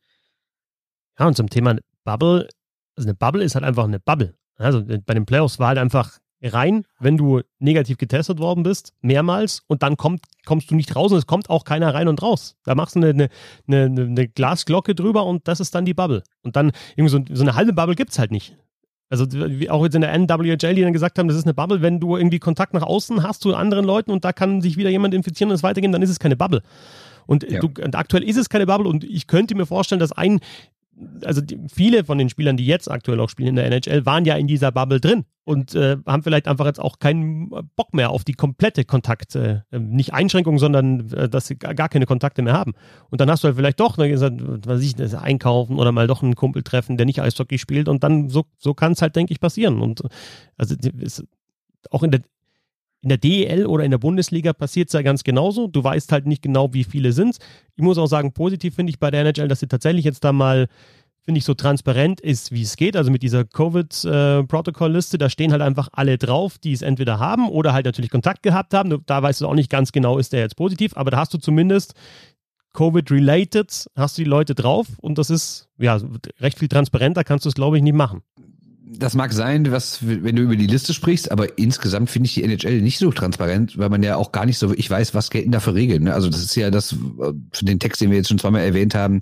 Ja, 1.19 1.27
und 1.27 1.37
zum 1.37 1.49
Thema 1.49 1.79
Bubble, 2.05 2.49
also 2.97 3.09
eine 3.09 3.15
Bubble 3.15 3.45
ist 3.45 3.55
halt 3.55 3.65
einfach 3.65 3.85
eine 3.85 3.99
Bubble. 3.99 4.35
Also 4.57 4.85
bei 4.85 5.15
den 5.15 5.25
Playoffs 5.25 5.59
war 5.59 5.69
halt 5.69 5.79
einfach 5.79 6.19
rein, 6.43 6.85
wenn 6.99 7.17
du 7.17 7.41
negativ 7.59 7.99
getestet 7.99 8.39
worden 8.39 8.63
bist, 8.63 8.93
mehrmals, 9.01 9.63
und 9.69 9.83
dann 9.83 9.97
kommt, 9.97 10.23
kommst 10.45 10.71
du 10.71 10.75
nicht 10.75 10.97
raus 10.97 11.13
und 11.13 11.19
es 11.19 11.27
kommt 11.27 11.51
auch 11.51 11.65
keiner 11.65 11.95
rein 11.95 12.09
und 12.09 12.23
raus. 12.23 12.57
Da 12.65 12.75
machst 12.75 12.97
du 12.97 13.01
eine, 13.01 13.11
eine, 13.11 13.29
eine, 13.69 14.03
eine 14.03 14.29
Glasglocke 14.29 14.95
drüber 14.95 15.25
und 15.25 15.47
das 15.47 15.61
ist 15.61 15.75
dann 15.75 15.85
die 15.85 15.95
Bubble. 15.95 16.23
Und 16.43 16.57
dann 16.57 16.73
irgendwie 16.97 17.11
so, 17.11 17.21
so 17.33 17.43
eine 17.43 17.55
halbe 17.55 17.73
Bubble 17.73 17.95
gibt 17.95 18.11
es 18.11 18.19
halt 18.19 18.31
nicht. 18.31 18.57
Also 19.09 19.27
wie 19.31 19.69
auch 19.69 19.85
jetzt 19.85 19.95
in 19.95 20.01
der 20.01 20.13
NWHL, 20.19 20.75
die 20.75 20.81
dann 20.81 20.95
gesagt 20.95 21.19
haben, 21.19 21.29
das 21.29 21.37
ist 21.37 21.45
eine 21.45 21.53
Bubble, 21.53 21.83
wenn 21.83 22.01
du 22.01 22.17
irgendwie 22.17 22.39
Kontakt 22.39 22.73
nach 22.73 22.83
außen 22.83 23.23
hast 23.23 23.43
zu 23.43 23.55
anderen 23.55 23.85
Leuten 23.85 24.11
und 24.11 24.25
da 24.25 24.33
kann 24.33 24.63
sich 24.63 24.79
wieder 24.79 24.89
jemand 24.89 25.13
infizieren 25.13 25.51
und 25.51 25.55
es 25.55 25.63
weitergehen, 25.63 25.93
dann 25.93 26.01
ist 26.01 26.09
es 26.09 26.19
keine 26.19 26.35
Bubble. 26.35 26.63
Und, 27.27 27.49
ja. 27.49 27.61
du, 27.61 27.69
und 27.83 27.95
aktuell 27.95 28.23
ist 28.23 28.39
es 28.39 28.49
keine 28.49 28.67
Bubble 28.67 28.89
und 28.89 29.05
ich 29.05 29.27
könnte 29.27 29.55
mir 29.55 29.67
vorstellen, 29.67 30.01
dass 30.01 30.13
ein 30.13 30.41
also 31.25 31.41
die, 31.41 31.59
viele 31.73 32.05
von 32.05 32.19
den 32.19 32.29
Spielern, 32.29 32.57
die 32.57 32.67
jetzt 32.67 32.91
aktuell 32.91 33.21
auch 33.21 33.29
spielen 33.29 33.51
in 33.51 33.57
der 33.57 33.67
NHL, 33.67 34.07
waren 34.07 34.25
ja 34.25 34.37
in 34.37 34.47
dieser 34.47 34.73
Bubble 34.73 35.01
drin 35.01 35.25
und 35.45 35.75
äh, 35.75 35.97
haben 36.07 36.23
vielleicht 36.23 36.49
einfach 36.49 36.67
jetzt 36.67 36.81
auch 36.81 36.99
keinen 36.99 37.51
Bock 37.77 37.95
mehr 37.95 38.11
auf 38.11 38.25
die 38.25 38.35
komplette 38.35 38.85
Kontakte, 38.85 39.65
äh, 39.71 39.79
nicht 39.79 40.15
Einschränkungen, 40.15 40.59
sondern 40.59 41.11
äh, 41.13 41.29
dass 41.29 41.47
sie 41.47 41.57
gar 41.57 41.89
keine 41.89 42.07
Kontakte 42.07 42.43
mehr 42.43 42.55
haben. 42.55 42.73
Und 43.11 43.21
dann 43.21 43.31
hast 43.31 43.43
du 43.43 43.49
halt 43.49 43.57
vielleicht 43.57 43.81
doch, 43.81 43.97
ne, 43.97 44.09
gesagt, 44.09 44.41
was 44.41 44.83
ich, 44.83 44.95
das 44.95 45.15
einkaufen 45.15 45.79
oder 45.79 45.93
mal 45.93 46.07
doch 46.07 46.23
einen 46.23 46.37
Kumpel 46.37 46.63
treffen, 46.63 46.97
der 46.97 47.07
nicht 47.07 47.21
Eishockey 47.21 47.59
spielt 47.59 47.89
und 47.89 48.05
dann 48.05 48.29
so, 48.29 48.45
so 48.59 48.75
kann 48.75 48.93
es 48.93 49.03
halt, 49.03 49.17
denke 49.17 49.33
ich, 49.33 49.41
passieren. 49.41 49.81
Und 49.81 50.03
also 50.57 50.75
ist, 50.99 51.25
auch 51.91 52.03
in 52.03 52.13
der 52.13 52.21
in 53.03 53.09
der 53.09 53.19
DEL 53.19 53.67
oder 53.67 53.85
in 53.85 53.91
der 53.91 53.99
Bundesliga 53.99 54.53
passiert 54.53 54.89
es 54.89 54.93
ja 54.93 55.03
ganz 55.03 55.25
genauso. 55.25 55.67
Du 55.67 55.83
weißt 55.83 56.13
halt 56.13 56.27
nicht 56.27 56.43
genau, 56.43 56.73
wie 56.73 56.85
viele 56.85 57.13
sind. 57.13 57.39
Ich 57.75 57.83
muss 57.83 57.99
auch 57.99 58.07
sagen, 58.07 58.33
positiv 58.33 58.77
finde 58.77 58.91
ich 58.91 58.99
bei 58.99 59.11
der 59.11 59.23
NHL, 59.23 59.49
dass 59.49 59.61
sie 59.61 59.67
tatsächlich 59.67 60.05
jetzt 60.05 60.23
da 60.23 60.33
mal, 60.33 60.69
finde 61.25 61.39
ich, 61.39 61.45
so 61.45 61.55
transparent 61.55 62.21
ist, 62.21 62.53
wie 62.53 62.63
es 62.63 62.77
geht. 62.77 62.97
Also 62.97 63.11
mit 63.11 63.25
dieser 63.25 63.45
Covid-Protokoll-Liste, 63.45 65.19
da 65.19 65.29
stehen 65.29 65.51
halt 65.51 65.63
einfach 65.63 65.89
alle 65.93 66.17
drauf, 66.17 66.59
die 66.59 66.73
es 66.73 66.83
entweder 66.83 67.19
haben 67.19 67.49
oder 67.49 67.73
halt 67.73 67.87
natürlich 67.87 68.11
Kontakt 68.11 68.45
gehabt 68.45 68.73
haben. 68.73 69.03
Da 69.07 69.23
weißt 69.23 69.41
du 69.41 69.49
auch 69.49 69.55
nicht 69.55 69.71
ganz 69.71 69.91
genau, 69.91 70.19
ist 70.19 70.33
der 70.33 70.41
jetzt 70.41 70.57
positiv, 70.57 70.97
aber 70.97 71.11
da 71.11 71.19
hast 71.19 71.35
du 71.35 71.39
zumindest 71.39 71.95
Covid-related, 72.75 73.91
hast 73.97 74.17
du 74.17 74.23
die 74.23 74.31
Leute 74.31 74.55
drauf 74.55 74.87
und 75.01 75.19
das 75.19 75.29
ist 75.29 75.69
ja 75.79 76.01
recht 76.39 76.59
viel 76.59 76.69
transparenter, 76.69 77.25
kannst 77.25 77.45
du 77.45 77.49
es, 77.49 77.55
glaube 77.55 77.77
ich, 77.77 77.83
nicht 77.83 77.95
machen 77.95 78.23
das 78.99 79.15
mag 79.15 79.33
sein, 79.33 79.71
was, 79.73 80.07
wenn 80.07 80.37
du 80.37 80.43
über 80.43 80.57
die 80.57 80.67
Liste 80.67 80.93
sprichst, 80.95 81.31
aber 81.31 81.59
insgesamt 81.59 82.11
finde 82.11 82.27
ich 82.27 82.35
die 82.35 82.43
NHL 82.43 82.83
nicht 82.83 82.99
so 82.99 83.11
transparent, 83.11 83.79
weil 83.79 83.89
man 83.89 84.03
ja 84.03 84.17
auch 84.17 84.33
gar 84.33 84.47
nicht 84.47 84.59
so 84.59 84.73
ich 84.75 84.89
weiß, 84.91 85.15
was 85.15 85.31
gelten 85.31 85.53
da 85.53 85.61
für 85.61 85.75
Regeln. 85.75 86.05
Ne? 86.05 86.15
Also 86.15 86.29
das 86.29 86.43
ist 86.43 86.55
ja 86.55 86.71
das, 86.71 86.95
für 87.53 87.65
den 87.65 87.79
Text, 87.79 88.01
den 88.01 88.11
wir 88.11 88.19
jetzt 88.19 88.29
schon 88.29 88.39
zweimal 88.39 88.63
erwähnt 88.63 88.95
haben, 88.95 89.21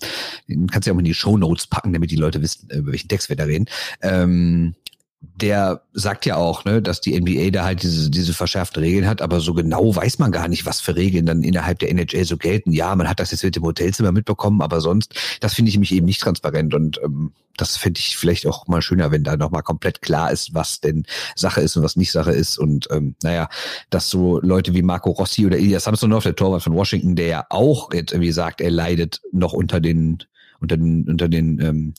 den 0.48 0.66
kannst 0.68 0.86
du 0.86 0.90
ja 0.90 0.94
auch 0.94 0.98
in 0.98 1.04
die 1.04 1.14
Show 1.14 1.36
Notes 1.36 1.66
packen, 1.66 1.92
damit 1.92 2.10
die 2.10 2.16
Leute 2.16 2.42
wissen, 2.42 2.68
über 2.70 2.92
welchen 2.92 3.08
Text 3.08 3.28
wir 3.28 3.36
da 3.36 3.44
reden. 3.44 3.66
Ähm, 4.02 4.74
der 5.20 5.82
sagt 5.92 6.24
ja 6.24 6.36
auch, 6.36 6.64
ne, 6.64 6.80
dass 6.80 7.00
die 7.00 7.18
NBA 7.18 7.50
da 7.50 7.64
halt 7.64 7.82
diese, 7.82 8.10
diese 8.10 8.32
verschärften 8.32 8.82
Regeln 8.82 9.06
hat, 9.06 9.20
aber 9.20 9.40
so 9.40 9.52
genau 9.52 9.94
weiß 9.94 10.18
man 10.18 10.32
gar 10.32 10.48
nicht, 10.48 10.64
was 10.64 10.80
für 10.80 10.96
Regeln 10.96 11.26
dann 11.26 11.42
innerhalb 11.42 11.78
der 11.78 11.90
NHL 11.90 12.24
so 12.24 12.38
gelten. 12.38 12.72
Ja, 12.72 12.94
man 12.96 13.08
hat 13.08 13.20
das 13.20 13.30
jetzt 13.30 13.44
mit 13.44 13.56
dem 13.56 13.64
Hotelzimmer 13.64 14.12
mitbekommen, 14.12 14.62
aber 14.62 14.80
sonst, 14.80 15.14
das 15.40 15.54
finde 15.54 15.70
ich 15.70 15.78
mich 15.78 15.92
eben 15.92 16.06
nicht 16.06 16.20
transparent 16.22 16.74
und 16.74 17.00
ähm, 17.04 17.32
das 17.56 17.76
finde 17.76 17.98
ich 17.98 18.16
vielleicht 18.16 18.46
auch 18.46 18.66
mal 18.68 18.80
schöner, 18.80 19.10
wenn 19.10 19.22
da 19.22 19.36
nochmal 19.36 19.62
komplett 19.62 20.00
klar 20.00 20.32
ist, 20.32 20.54
was 20.54 20.80
denn 20.80 21.04
Sache 21.36 21.60
ist 21.60 21.76
und 21.76 21.82
was 21.82 21.96
nicht 21.96 22.10
Sache 22.10 22.32
ist. 22.32 22.58
Und 22.58 22.88
ähm, 22.90 23.16
naja, 23.22 23.50
dass 23.90 24.08
so 24.08 24.40
Leute 24.40 24.72
wie 24.72 24.80
Marco 24.80 25.10
Rossi 25.10 25.44
oder 25.44 25.58
Ilya 25.58 25.80
Samsonov, 25.80 26.22
der 26.22 26.36
Torwart 26.36 26.62
von 26.62 26.74
Washington, 26.74 27.16
der 27.16 27.26
ja 27.26 27.46
auch 27.50 27.92
jetzt 27.92 28.12
irgendwie 28.12 28.32
sagt, 28.32 28.62
er 28.62 28.70
leidet 28.70 29.20
noch 29.32 29.52
unter 29.52 29.80
den, 29.80 30.22
unter 30.60 30.78
den, 30.78 31.06
unter 31.06 31.28
den 31.28 31.60
ähm, 31.60 31.94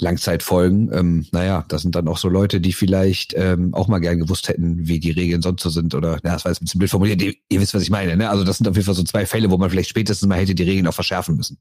Langzeitfolgen. 0.00 0.90
Ähm, 0.92 1.26
naja, 1.32 1.64
das 1.68 1.82
sind 1.82 1.94
dann 1.94 2.08
auch 2.08 2.18
so 2.18 2.28
Leute, 2.28 2.60
die 2.60 2.72
vielleicht 2.72 3.34
ähm, 3.36 3.74
auch 3.74 3.88
mal 3.88 3.98
gern 3.98 4.18
gewusst 4.18 4.48
hätten, 4.48 4.88
wie 4.88 5.00
die 5.00 5.10
Regeln 5.10 5.42
sonst 5.42 5.62
so 5.62 5.70
sind. 5.70 5.94
Oder, 5.94 6.18
na, 6.22 6.32
das 6.32 6.44
war 6.44 6.52
jetzt 6.52 6.60
ein 6.60 6.64
bisschen 6.64 6.78
blöd 6.78 6.90
formuliert, 6.90 7.22
ihr, 7.22 7.34
ihr 7.48 7.60
wisst, 7.60 7.74
was 7.74 7.82
ich 7.82 7.90
meine. 7.90 8.16
Ne? 8.16 8.28
Also 8.28 8.44
das 8.44 8.58
sind 8.58 8.68
auf 8.68 8.76
jeden 8.76 8.86
Fall 8.86 8.94
so 8.94 9.04
zwei 9.04 9.26
Fälle, 9.26 9.50
wo 9.50 9.58
man 9.58 9.70
vielleicht 9.70 9.90
spätestens 9.90 10.28
mal 10.28 10.38
hätte 10.38 10.54
die 10.54 10.62
Regeln 10.62 10.86
auch 10.86 10.94
verschärfen 10.94 11.36
müssen. 11.36 11.58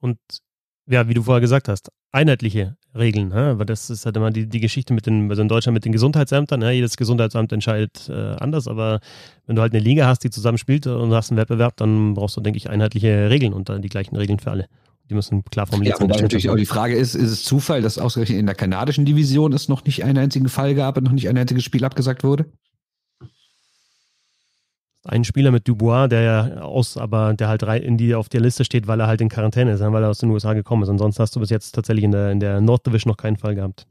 Und 0.00 0.18
ja, 0.86 1.08
wie 1.08 1.14
du 1.14 1.22
vorher 1.22 1.40
gesagt 1.40 1.68
hast, 1.68 1.90
einheitliche 2.12 2.76
Regeln. 2.94 3.28
Ne? 3.28 3.50
Aber 3.50 3.64
das 3.64 3.90
ist 3.90 4.06
halt 4.06 4.16
immer 4.16 4.30
die, 4.30 4.46
die 4.46 4.60
Geschichte 4.60 4.94
mit 4.94 5.06
den, 5.06 5.28
also 5.30 5.42
in 5.42 5.48
Deutschland 5.48 5.74
mit 5.74 5.84
den 5.84 5.92
Gesundheitsämtern. 5.92 6.60
Ne? 6.60 6.72
Jedes 6.72 6.96
Gesundheitsamt 6.96 7.52
entscheidet 7.52 8.08
äh, 8.08 8.36
anders, 8.38 8.66
aber 8.66 9.00
wenn 9.46 9.56
du 9.56 9.62
halt 9.62 9.72
eine 9.72 9.82
Liga 9.82 10.06
hast, 10.06 10.24
die 10.24 10.30
zusammen 10.30 10.58
spielt 10.58 10.86
und 10.86 11.12
hast 11.12 11.30
einen 11.30 11.38
Wettbewerb, 11.38 11.76
dann 11.76 12.14
brauchst 12.14 12.36
du, 12.36 12.40
denke 12.40 12.56
ich, 12.56 12.70
einheitliche 12.70 13.28
Regeln 13.30 13.52
und 13.52 13.68
dann 13.68 13.82
die 13.82 13.88
gleichen 13.88 14.16
Regeln 14.16 14.38
für 14.38 14.50
alle. 14.50 14.68
Die 15.10 15.14
müssen 15.14 15.42
klar 15.44 15.66
formuliert 15.66 15.98
ja, 15.98 16.02
wobei 16.02 16.20
natürlich 16.20 16.50
auch 16.50 16.56
die 16.56 16.66
Frage 16.66 16.94
ist, 16.94 17.14
ist 17.14 17.30
es 17.30 17.42
Zufall, 17.42 17.80
dass 17.80 17.98
ausgerechnet 17.98 18.38
in 18.38 18.46
der 18.46 18.54
kanadischen 18.54 19.06
Division 19.06 19.52
es 19.52 19.68
noch 19.68 19.84
nicht 19.84 20.04
einen 20.04 20.18
einzigen 20.18 20.48
Fall 20.48 20.74
gab 20.74 20.98
und 20.98 21.04
noch 21.04 21.12
nicht 21.12 21.28
ein 21.28 21.38
einziges 21.38 21.64
Spiel 21.64 21.84
abgesagt 21.84 22.24
wurde? 22.24 22.46
Ein 25.04 25.24
Spieler 25.24 25.50
mit 25.50 25.66
Dubois, 25.66 26.08
der 26.08 26.22
ja 26.22 26.60
aus, 26.60 26.98
aber 26.98 27.32
der 27.32 27.48
halt 27.48 27.62
in 27.62 27.96
die 27.96 28.14
auf 28.14 28.28
der 28.28 28.42
Liste 28.42 28.64
steht, 28.64 28.86
weil 28.86 29.00
er 29.00 29.06
halt 29.06 29.22
in 29.22 29.30
Quarantäne 29.30 29.72
ist, 29.72 29.80
weil 29.80 30.02
er 30.02 30.10
aus 30.10 30.18
den 30.18 30.30
USA 30.30 30.52
gekommen 30.52 30.82
ist. 30.82 30.90
Ansonsten 30.90 31.22
hast 31.22 31.34
du 31.34 31.40
bis 31.40 31.48
jetzt 31.48 31.74
tatsächlich 31.74 32.04
in 32.04 32.10
der, 32.10 32.30
in 32.30 32.40
der 32.40 32.60
North 32.60 32.86
Division 32.86 33.10
noch 33.10 33.16
keinen 33.16 33.38
Fall 33.38 33.54
gehabt. 33.54 33.86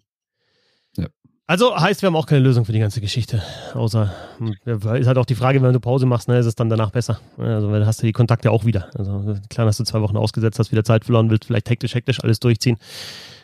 Also 1.49 1.73
heißt, 1.79 2.01
wir 2.01 2.07
haben 2.07 2.15
auch 2.17 2.25
keine 2.25 2.41
Lösung 2.41 2.65
für 2.65 2.73
die 2.73 2.79
ganze 2.79 2.99
Geschichte. 2.99 3.41
Außer 3.73 4.13
ist 4.65 5.07
halt 5.07 5.17
auch 5.17 5.25
die 5.25 5.35
Frage, 5.35 5.61
wenn 5.61 5.71
du 5.71 5.79
Pause 5.79 6.05
machst, 6.05 6.27
ne, 6.27 6.37
ist 6.37 6.45
es 6.45 6.55
dann 6.55 6.69
danach 6.69 6.91
besser. 6.91 7.21
Also 7.37 7.71
dann 7.71 7.85
hast 7.85 8.01
du 8.01 8.05
die 8.05 8.11
Kontakte 8.11 8.51
auch 8.51 8.65
wieder. 8.65 8.89
Also 8.97 9.37
klar, 9.49 9.65
dass 9.65 9.77
du 9.77 9.85
zwei 9.85 10.01
Wochen 10.01 10.17
ausgesetzt 10.17 10.59
hast, 10.59 10.73
wieder 10.73 10.83
Zeit 10.83 11.05
verloren 11.05 11.29
willst, 11.29 11.45
vielleicht 11.45 11.69
hektisch, 11.69 11.95
hektisch 11.95 12.21
alles 12.21 12.41
durchziehen, 12.41 12.77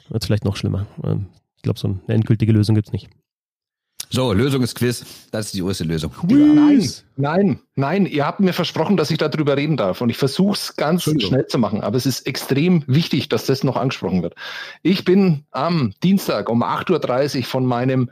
wird 0.10 0.26
vielleicht 0.26 0.43
noch 0.43 0.58
schlimmer. 0.58 0.86
Ähm, 1.01 1.28
ich 1.56 1.62
glaube, 1.62 1.80
so 1.80 1.88
eine 1.88 1.99
endgültige 2.08 2.51
Lösung 2.51 2.76
gibt 2.76 2.89
es 2.89 2.91
nicht. 2.91 3.08
So, 4.16 4.32
Lösung 4.32 4.61
ist 4.61 4.76
Quiz. 4.76 5.03
Das 5.32 5.47
ist 5.47 5.55
die 5.55 5.61
größte 5.61 5.86
Lösung. 5.86 6.11
Nein, 6.28 6.88
nein, 7.16 7.59
nein. 7.74 8.05
Ihr 8.05 8.28
habt 8.28 8.41
mir 8.41 8.53
versprochen, 8.53 8.95
dass 8.95 9.09
ich 9.09 9.18
darüber 9.18 9.57
reden 9.57 9.76
darf. 9.76 10.01
Und 10.01 10.11
ich 10.11 10.18
versuche 10.18 10.53
es 10.53 10.76
ganz 10.76 11.01
schnell 11.01 11.47
zu 11.47 11.57
machen. 11.57 11.82
Aber 11.82 11.97
es 11.97 12.05
ist 12.05 12.28
extrem 12.28 12.84
wichtig, 12.86 13.28
dass 13.30 13.47
das 13.47 13.64
noch 13.64 13.76
angesprochen 13.76 14.22
wird. 14.22 14.36
Ich 14.84 15.03
bin 15.03 15.45
am 15.49 15.95
Dienstag 16.03 16.47
um 16.49 16.64
8.30 16.64 17.39
Uhr 17.39 17.43
von 17.45 17.66
meinem 17.66 18.11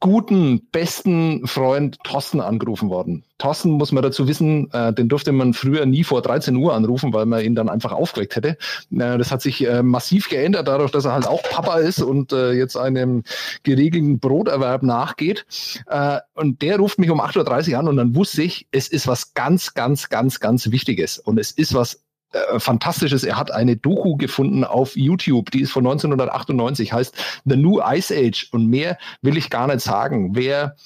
guten, 0.00 0.68
besten 0.70 1.46
Freund 1.46 1.98
Thorsten 2.04 2.40
angerufen 2.40 2.88
worden. 2.88 3.24
Thorsten 3.38 3.70
muss 3.70 3.92
man 3.92 4.02
dazu 4.02 4.28
wissen, 4.28 4.70
äh, 4.72 4.92
den 4.92 5.08
durfte 5.08 5.32
man 5.32 5.54
früher 5.54 5.86
nie 5.86 6.04
vor 6.04 6.22
13 6.22 6.56
Uhr 6.56 6.74
anrufen, 6.74 7.12
weil 7.12 7.26
man 7.26 7.44
ihn 7.44 7.54
dann 7.54 7.68
einfach 7.68 7.92
aufgeweckt 7.92 8.36
hätte. 8.36 8.56
Äh, 8.90 9.18
das 9.18 9.30
hat 9.30 9.42
sich 9.42 9.66
äh, 9.66 9.82
massiv 9.82 10.28
geändert, 10.28 10.68
dadurch, 10.68 10.90
dass 10.90 11.04
er 11.04 11.12
halt 11.12 11.26
auch 11.26 11.42
Papa 11.42 11.78
ist 11.78 12.00
und 12.00 12.32
äh, 12.32 12.52
jetzt 12.52 12.76
einem 12.76 13.24
geregelten 13.62 14.18
Broterwerb 14.20 14.82
nachgeht. 14.82 15.46
Äh, 15.86 16.18
und 16.34 16.62
der 16.62 16.78
ruft 16.78 16.98
mich 16.98 17.10
um 17.10 17.20
8.30 17.20 17.72
Uhr 17.72 17.78
an 17.78 17.88
und 17.88 17.96
dann 17.96 18.14
wusste 18.14 18.42
ich, 18.42 18.68
es 18.70 18.88
ist 18.88 19.06
was 19.06 19.34
ganz, 19.34 19.74
ganz, 19.74 20.08
ganz, 20.08 20.40
ganz 20.40 20.70
Wichtiges. 20.70 21.18
Und 21.18 21.38
es 21.38 21.50
ist 21.50 21.74
was 21.74 22.02
äh, 22.32 22.58
Fantastisches. 22.58 23.24
Er 23.24 23.36
hat 23.36 23.50
eine 23.50 23.76
Doku 23.76 24.16
gefunden 24.16 24.64
auf 24.64 24.96
YouTube, 24.96 25.50
die 25.50 25.62
ist 25.62 25.72
von 25.72 25.86
1998, 25.86 26.92
heißt 26.92 27.14
The 27.44 27.56
New 27.56 27.80
Ice 27.80 28.14
Age. 28.14 28.48
Und 28.52 28.68
mehr 28.68 28.98
will 29.22 29.36
ich 29.36 29.50
gar 29.50 29.66
nicht 29.66 29.80
sagen. 29.80 30.34
Wer 30.34 30.76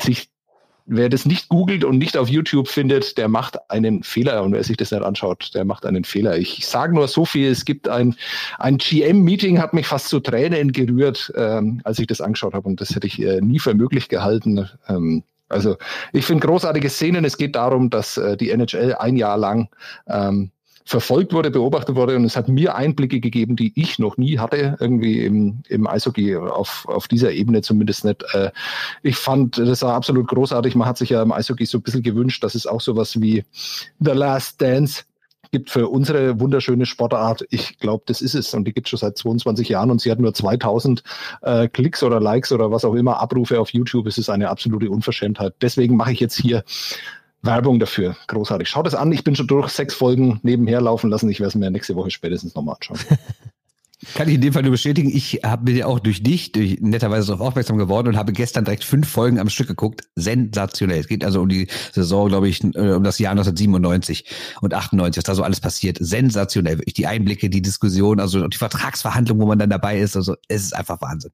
sich 0.00 0.30
Wer 0.88 1.08
das 1.08 1.26
nicht 1.26 1.48
googelt 1.48 1.82
und 1.82 1.98
nicht 1.98 2.16
auf 2.16 2.28
YouTube 2.28 2.68
findet, 2.68 3.18
der 3.18 3.26
macht 3.26 3.58
einen 3.72 4.04
Fehler. 4.04 4.44
Und 4.44 4.52
wer 4.52 4.62
sich 4.62 4.76
das 4.76 4.92
nicht 4.92 5.02
anschaut, 5.02 5.50
der 5.52 5.64
macht 5.64 5.84
einen 5.84 6.04
Fehler. 6.04 6.38
Ich 6.38 6.64
sage 6.64 6.94
nur 6.94 7.08
so 7.08 7.24
viel, 7.24 7.50
es 7.50 7.64
gibt 7.64 7.88
ein, 7.88 8.14
ein 8.58 8.78
GM-Meeting, 8.78 9.58
hat 9.58 9.74
mich 9.74 9.88
fast 9.88 10.08
zu 10.08 10.20
Tränen 10.20 10.70
gerührt, 10.70 11.32
ähm, 11.34 11.80
als 11.82 11.98
ich 11.98 12.06
das 12.06 12.20
angeschaut 12.20 12.54
habe. 12.54 12.68
Und 12.68 12.80
das 12.80 12.94
hätte 12.94 13.08
ich 13.08 13.20
äh, 13.20 13.40
nie 13.40 13.58
für 13.58 13.74
möglich 13.74 14.08
gehalten. 14.08 14.70
Ähm, 14.88 15.24
also 15.48 15.76
ich 16.12 16.24
finde 16.24 16.46
großartige 16.46 16.88
Szenen. 16.88 17.24
Es 17.24 17.36
geht 17.36 17.56
darum, 17.56 17.90
dass 17.90 18.16
äh, 18.16 18.36
die 18.36 18.50
NHL 18.50 18.94
ein 18.98 19.16
Jahr 19.16 19.36
lang 19.36 19.68
ähm, 20.08 20.50
verfolgt 20.86 21.32
wurde, 21.32 21.50
beobachtet 21.50 21.96
wurde 21.96 22.14
und 22.14 22.24
es 22.24 22.36
hat 22.36 22.48
mir 22.48 22.76
Einblicke 22.76 23.18
gegeben, 23.18 23.56
die 23.56 23.72
ich 23.74 23.98
noch 23.98 24.16
nie 24.16 24.38
hatte, 24.38 24.76
irgendwie 24.78 25.24
im, 25.24 25.62
im 25.68 25.86
Eishockey, 25.88 26.36
auf, 26.36 26.86
auf 26.86 27.08
dieser 27.08 27.32
Ebene 27.32 27.60
zumindest 27.62 28.04
nicht. 28.04 28.24
Äh, 28.32 28.52
ich 29.02 29.16
fand, 29.16 29.58
das 29.58 29.82
war 29.82 29.94
absolut 29.94 30.28
großartig. 30.28 30.76
Man 30.76 30.86
hat 30.86 30.96
sich 30.96 31.10
ja 31.10 31.22
im 31.22 31.32
Eishockey 31.32 31.66
so 31.66 31.78
ein 31.78 31.82
bisschen 31.82 32.04
gewünscht, 32.04 32.44
dass 32.44 32.54
es 32.54 32.68
auch 32.68 32.80
sowas 32.80 33.20
wie 33.20 33.44
The 33.98 34.12
Last 34.12 34.62
Dance 34.62 35.02
gibt 35.50 35.70
für 35.70 35.88
unsere 35.88 36.40
wunderschöne 36.40 36.86
Sportart. 36.86 37.44
Ich 37.50 37.78
glaube, 37.78 38.04
das 38.06 38.22
ist 38.22 38.34
es. 38.34 38.54
Und 38.54 38.64
die 38.64 38.72
gibt 38.72 38.88
schon 38.88 38.98
seit 38.98 39.16
22 39.16 39.68
Jahren 39.68 39.90
und 39.90 40.00
sie 40.00 40.10
hat 40.10 40.18
nur 40.18 40.34
2000 40.34 41.02
äh, 41.42 41.68
Klicks 41.68 42.02
oder 42.02 42.20
Likes 42.20 42.52
oder 42.52 42.70
was 42.70 42.84
auch 42.84 42.94
immer, 42.94 43.20
Abrufe 43.20 43.60
auf 43.60 43.70
YouTube. 43.70 44.06
Es 44.06 44.18
ist 44.18 44.28
eine 44.28 44.48
absolute 44.50 44.90
Unverschämtheit. 44.90 45.54
Deswegen 45.62 45.96
mache 45.96 46.12
ich 46.12 46.20
jetzt 46.20 46.36
hier 46.36 46.64
Werbung 47.42 47.78
dafür. 47.78 48.16
Großartig. 48.26 48.68
Schaut 48.68 48.86
es 48.86 48.94
an. 48.94 49.12
Ich 49.12 49.24
bin 49.24 49.36
schon 49.36 49.46
durch 49.46 49.68
sechs 49.68 49.94
Folgen 49.94 50.40
nebenher 50.42 50.80
laufen 50.80 51.10
lassen. 51.10 51.28
Ich 51.30 51.40
werde 51.40 51.48
es 51.48 51.54
mir 51.54 51.70
nächste 51.70 51.94
Woche 51.94 52.10
spätestens 52.10 52.54
nochmal 52.54 52.74
anschauen. 52.74 52.98
Kann 54.14 54.28
ich 54.28 54.34
in 54.36 54.40
dem 54.40 54.52
Fall 54.52 54.62
nur 54.62 54.72
bestätigen. 54.72 55.10
Ich 55.14 55.40
habe 55.44 55.70
mir 55.70 55.86
auch 55.86 55.98
durch 55.98 56.22
dich, 56.22 56.52
durch 56.52 56.78
netterweise 56.80 57.28
darauf 57.28 57.48
aufmerksam 57.48 57.76
geworden 57.76 58.08
und 58.08 58.16
habe 58.16 58.32
gestern 58.32 58.64
direkt 58.64 58.84
fünf 58.84 59.08
Folgen 59.08 59.38
am 59.38 59.48
Stück 59.48 59.68
geguckt. 59.68 60.02
Sensationell. 60.14 61.00
Es 61.00 61.08
geht 61.08 61.24
also 61.24 61.40
um 61.40 61.48
die 61.48 61.68
Saison, 61.92 62.28
glaube 62.28 62.48
ich, 62.48 62.62
äh, 62.62 62.92
um 62.92 63.02
das 63.02 63.18
Jahr 63.18 63.32
1997 63.32 64.24
und 64.60 64.74
98, 64.74 65.18
was 65.18 65.24
da 65.24 65.34
so 65.34 65.42
alles 65.42 65.60
passiert. 65.60 65.98
Sensationell. 66.00 66.78
Wirklich 66.78 66.94
die 66.94 67.06
Einblicke, 67.06 67.50
die 67.50 67.62
Diskussion, 67.62 68.20
also 68.20 68.46
die 68.46 68.56
Vertragsverhandlung, 68.56 69.40
wo 69.40 69.46
man 69.46 69.58
dann 69.58 69.70
dabei 69.70 69.98
ist. 69.98 70.16
Also 70.16 70.36
es 70.48 70.64
ist 70.64 70.76
einfach 70.76 71.00
Wahnsinn. 71.00 71.32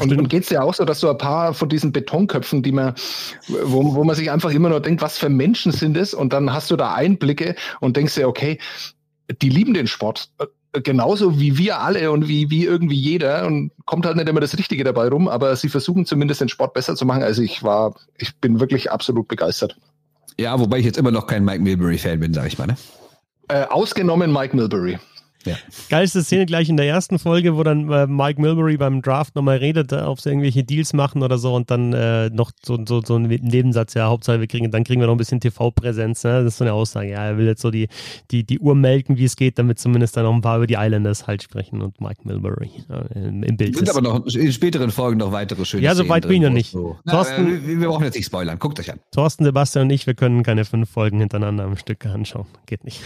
Und, 0.00 0.16
und 0.16 0.28
geht 0.28 0.44
es 0.44 0.50
ja 0.50 0.62
auch 0.62 0.74
so, 0.74 0.84
dass 0.84 1.00
so 1.00 1.10
ein 1.10 1.18
paar 1.18 1.54
von 1.54 1.68
diesen 1.68 1.92
Betonköpfen, 1.92 2.62
die 2.62 2.72
man, 2.72 2.94
wo, 3.48 3.94
wo 3.94 4.04
man 4.04 4.16
sich 4.16 4.30
einfach 4.30 4.50
immer 4.50 4.68
nur 4.68 4.80
denkt, 4.80 5.02
was 5.02 5.18
für 5.18 5.28
Menschen 5.28 5.72
sind 5.72 5.96
es? 5.96 6.14
Und 6.14 6.32
dann 6.32 6.52
hast 6.52 6.70
du 6.70 6.76
da 6.76 6.94
Einblicke 6.94 7.56
und 7.80 7.96
denkst 7.96 8.14
dir, 8.14 8.28
okay, 8.28 8.58
die 9.40 9.48
lieben 9.48 9.74
den 9.74 9.86
Sport 9.86 10.30
genauso 10.72 11.38
wie 11.38 11.58
wir 11.58 11.80
alle 11.80 12.10
und 12.10 12.28
wie, 12.28 12.50
wie 12.50 12.64
irgendwie 12.64 12.96
jeder 12.96 13.46
und 13.46 13.72
kommt 13.84 14.06
halt 14.06 14.16
nicht 14.16 14.28
immer 14.28 14.40
das 14.40 14.56
Richtige 14.56 14.84
dabei 14.84 15.08
rum, 15.08 15.28
aber 15.28 15.54
sie 15.56 15.68
versuchen 15.68 16.06
zumindest 16.06 16.40
den 16.40 16.48
Sport 16.48 16.72
besser 16.72 16.96
zu 16.96 17.04
machen. 17.04 17.22
Also 17.22 17.42
ich 17.42 17.62
war, 17.62 17.94
ich 18.16 18.36
bin 18.36 18.60
wirklich 18.60 18.90
absolut 18.90 19.28
begeistert. 19.28 19.76
Ja, 20.38 20.58
wobei 20.58 20.78
ich 20.78 20.86
jetzt 20.86 20.98
immer 20.98 21.10
noch 21.10 21.26
kein 21.26 21.44
Mike 21.44 21.62
Milbury-Fan 21.62 22.20
bin, 22.20 22.32
sag 22.32 22.46
ich 22.46 22.58
mal, 22.58 22.66
ne? 22.66 22.76
Äh, 23.48 23.64
ausgenommen 23.64 24.32
Mike 24.32 24.56
Milbury. 24.56 24.98
Ja. 25.44 25.56
Geilste 25.88 26.22
Szene 26.22 26.46
gleich 26.46 26.68
in 26.68 26.76
der 26.76 26.86
ersten 26.86 27.18
Folge, 27.18 27.56
wo 27.56 27.62
dann 27.62 27.90
äh, 27.90 28.06
Mike 28.06 28.40
Milbury 28.40 28.76
beim 28.76 29.02
Draft 29.02 29.34
nochmal 29.34 29.58
redet, 29.58 29.92
äh, 29.92 29.96
ob 29.96 30.20
sie 30.20 30.30
irgendwelche 30.30 30.64
Deals 30.64 30.92
machen 30.92 31.22
oder 31.22 31.38
so 31.38 31.54
und 31.54 31.70
dann 31.70 31.92
äh, 31.92 32.30
noch 32.30 32.52
so, 32.64 32.78
so, 32.86 33.02
so 33.02 33.16
ein 33.16 33.22
Nebensatz, 33.22 33.94
ja, 33.94 34.06
Hauptsache 34.06 34.40
wir 34.40 34.46
kriegen, 34.46 34.70
dann 34.70 34.84
kriegen 34.84 35.00
wir 35.00 35.06
noch 35.06 35.14
ein 35.14 35.18
bisschen 35.18 35.40
TV-Präsenz, 35.40 36.24
ne? 36.24 36.44
Das 36.44 36.54
ist 36.54 36.58
so 36.58 36.64
eine 36.64 36.72
Aussage. 36.72 37.10
Ja, 37.10 37.24
er 37.24 37.38
will 37.38 37.46
jetzt 37.46 37.62
so 37.62 37.70
die, 37.70 37.88
die, 38.30 38.44
die 38.44 38.58
Uhr 38.58 38.74
melken, 38.74 39.16
wie 39.16 39.24
es 39.24 39.36
geht, 39.36 39.58
damit 39.58 39.78
zumindest 39.78 40.16
dann 40.16 40.24
noch 40.24 40.34
ein 40.34 40.40
paar 40.40 40.58
über 40.58 40.66
die 40.66 40.76
Islanders 40.78 41.26
halt 41.26 41.42
sprechen 41.42 41.82
und 41.82 42.00
Mike 42.00 42.22
Milbury 42.24 42.70
äh, 42.88 43.28
im, 43.28 43.42
im 43.42 43.56
Bild. 43.56 43.74
Es 43.74 43.78
sind 43.78 43.90
aber 43.90 44.00
noch 44.02 44.26
in 44.26 44.52
späteren 44.52 44.90
Folgen 44.90 45.18
noch 45.18 45.32
weitere 45.32 45.64
schöne 45.64 45.82
Ja, 45.82 45.94
so 45.94 46.08
weit 46.08 46.26
bin 46.26 46.36
ich 46.36 46.42
noch 46.42 46.50
nicht. 46.50 46.72
So. 46.72 46.96
Thorsten, 47.08 47.44
Na, 47.44 47.66
wir, 47.66 47.80
wir, 47.80 47.88
brauchen 47.88 48.04
jetzt 48.04 48.16
nicht 48.16 48.26
spoilern, 48.26 48.58
guckt 48.58 48.78
euch 48.80 48.92
an. 48.92 49.00
Thorsten, 49.10 49.44
Sebastian 49.44 49.86
und 49.86 49.90
ich, 49.90 50.06
wir 50.06 50.14
können 50.14 50.42
keine 50.42 50.64
fünf 50.64 50.90
Folgen 50.90 51.18
hintereinander 51.20 51.64
am 51.64 51.76
Stück 51.76 52.06
anschauen. 52.06 52.46
Geht 52.66 52.84
nicht. 52.84 53.00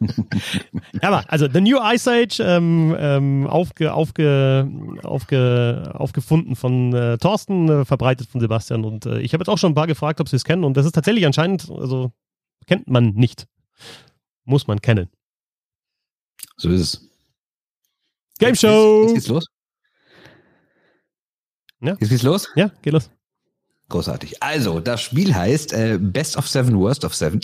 aber, 1.00 1.24
also, 1.28 1.51
The 1.52 1.60
New 1.60 1.78
Ice 1.82 2.10
Age 2.10 2.40
ähm, 2.40 2.96
ähm, 2.98 3.46
aufge, 3.46 3.92
aufge, 3.92 4.68
aufge, 5.02 5.92
aufgefunden 5.94 6.56
von 6.56 6.94
äh, 6.94 7.18
Thorsten, 7.18 7.68
äh, 7.68 7.84
verbreitet 7.84 8.28
von 8.28 8.40
Sebastian. 8.40 8.84
Und 8.84 9.06
äh, 9.06 9.20
ich 9.20 9.32
habe 9.34 9.42
jetzt 9.42 9.48
auch 9.48 9.58
schon 9.58 9.72
ein 9.72 9.74
paar 9.74 9.86
gefragt, 9.86 10.20
ob 10.20 10.28
sie 10.28 10.36
es 10.36 10.44
kennen. 10.44 10.64
Und 10.64 10.76
das 10.76 10.86
ist 10.86 10.92
tatsächlich 10.92 11.26
anscheinend, 11.26 11.70
also 11.70 12.12
kennt 12.66 12.88
man 12.88 13.10
nicht. 13.14 13.46
Muss 14.44 14.66
man 14.66 14.80
kennen. 14.80 15.08
So 16.56 16.70
ist 16.70 16.80
es. 16.80 17.10
Game 18.38 18.54
Show! 18.54 19.02
Jetzt, 19.04 19.14
geht's 19.14 19.28
los. 19.28 19.46
Ja. 21.80 21.96
Jetzt 22.00 22.08
geht's 22.08 22.22
los? 22.22 22.48
Ja, 22.54 22.70
geht 22.82 22.92
los. 22.92 23.10
Großartig. 23.92 24.42
Also, 24.42 24.80
das 24.80 25.02
Spiel 25.02 25.34
heißt 25.34 25.74
äh, 25.74 25.98
Best 26.00 26.38
of 26.38 26.48
Seven, 26.48 26.78
Worst 26.78 27.04
of 27.04 27.14
Seven. 27.14 27.40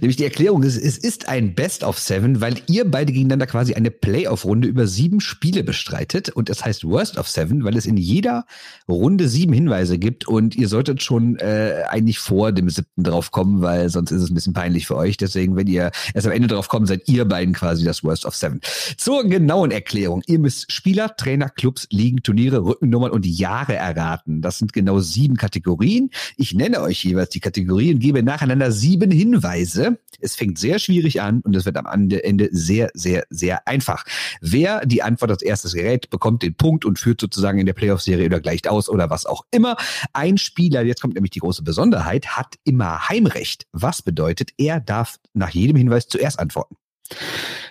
Nämlich 0.00 0.14
die 0.14 0.22
Erklärung 0.22 0.62
ist, 0.62 0.76
es 0.76 0.96
ist 0.96 1.28
ein 1.28 1.56
Best 1.56 1.82
of 1.82 1.98
Seven, 1.98 2.40
weil 2.40 2.54
ihr 2.68 2.88
beide 2.88 3.12
gegeneinander 3.12 3.48
quasi 3.48 3.74
eine 3.74 3.90
Playoff-Runde 3.90 4.68
über 4.68 4.86
sieben 4.86 5.20
Spiele 5.20 5.64
bestreitet. 5.64 6.28
Und 6.28 6.50
es 6.50 6.64
heißt 6.64 6.84
Worst 6.84 7.18
of 7.18 7.28
Seven, 7.28 7.64
weil 7.64 7.76
es 7.76 7.84
in 7.84 7.96
jeder 7.96 8.46
Runde 8.88 9.28
sieben 9.28 9.52
Hinweise 9.52 9.98
gibt 9.98 10.28
und 10.28 10.54
ihr 10.54 10.68
solltet 10.68 11.02
schon 11.02 11.34
äh, 11.40 11.82
eigentlich 11.88 12.20
vor 12.20 12.52
dem 12.52 12.70
siebten 12.70 13.02
drauf 13.02 13.32
kommen, 13.32 13.60
weil 13.60 13.88
sonst 13.88 14.12
ist 14.12 14.22
es 14.22 14.30
ein 14.30 14.34
bisschen 14.34 14.52
peinlich 14.52 14.86
für 14.86 14.94
euch. 14.96 15.16
Deswegen, 15.16 15.56
wenn 15.56 15.66
ihr 15.66 15.90
erst 16.14 16.28
am 16.28 16.32
Ende 16.32 16.46
drauf 16.46 16.68
kommt, 16.68 16.86
seid 16.86 17.08
ihr 17.08 17.24
beiden 17.24 17.54
quasi 17.54 17.84
das 17.84 18.04
Worst 18.04 18.24
of 18.24 18.36
Seven. 18.36 18.60
Zur 18.96 19.24
genauen 19.24 19.72
Erklärung. 19.72 20.22
Ihr 20.26 20.38
müsst 20.38 20.70
Spieler, 20.70 21.16
Trainer, 21.16 21.48
Clubs, 21.48 21.88
Ligen, 21.90 22.22
Turniere, 22.22 22.64
Rückennummern 22.64 23.10
und 23.10 23.26
Jahre 23.26 23.74
erraten. 23.74 24.42
Das 24.42 24.58
sind 24.58 24.72
genau 24.72 25.00
sieben 25.00 25.36
Kategorien. 25.36 25.87
Ich 26.36 26.54
nenne 26.54 26.80
euch 26.80 27.04
jeweils 27.04 27.30
die 27.30 27.40
Kategorien 27.40 27.94
und 27.94 28.00
gebe 28.00 28.22
nacheinander 28.22 28.72
sieben 28.72 29.10
Hinweise. 29.10 29.98
Es 30.20 30.34
fängt 30.34 30.58
sehr 30.58 30.78
schwierig 30.78 31.20
an 31.20 31.40
und 31.42 31.54
es 31.54 31.64
wird 31.64 31.76
am 31.76 31.86
Ende 31.86 32.48
sehr, 32.52 32.90
sehr, 32.94 33.24
sehr 33.30 33.66
einfach. 33.66 34.04
Wer 34.40 34.84
die 34.84 35.02
Antwort 35.02 35.30
als 35.30 35.42
erstes 35.42 35.74
gerät, 35.74 36.10
bekommt 36.10 36.42
den 36.42 36.54
Punkt 36.54 36.84
und 36.84 36.98
führt 36.98 37.20
sozusagen 37.20 37.58
in 37.58 37.66
der 37.66 37.72
Playoff-Serie 37.72 38.26
oder 38.26 38.40
gleicht 38.40 38.68
aus 38.68 38.88
oder 38.88 39.10
was 39.10 39.26
auch 39.26 39.44
immer. 39.50 39.76
Ein 40.12 40.38
Spieler, 40.38 40.82
jetzt 40.82 41.00
kommt 41.00 41.14
nämlich 41.14 41.30
die 41.30 41.40
große 41.40 41.62
Besonderheit, 41.62 42.36
hat 42.36 42.56
immer 42.64 43.08
Heimrecht. 43.08 43.66
Was 43.72 44.02
bedeutet, 44.02 44.50
er 44.58 44.80
darf 44.80 45.18
nach 45.34 45.50
jedem 45.50 45.76
Hinweis 45.76 46.08
zuerst 46.08 46.38
antworten. 46.38 46.76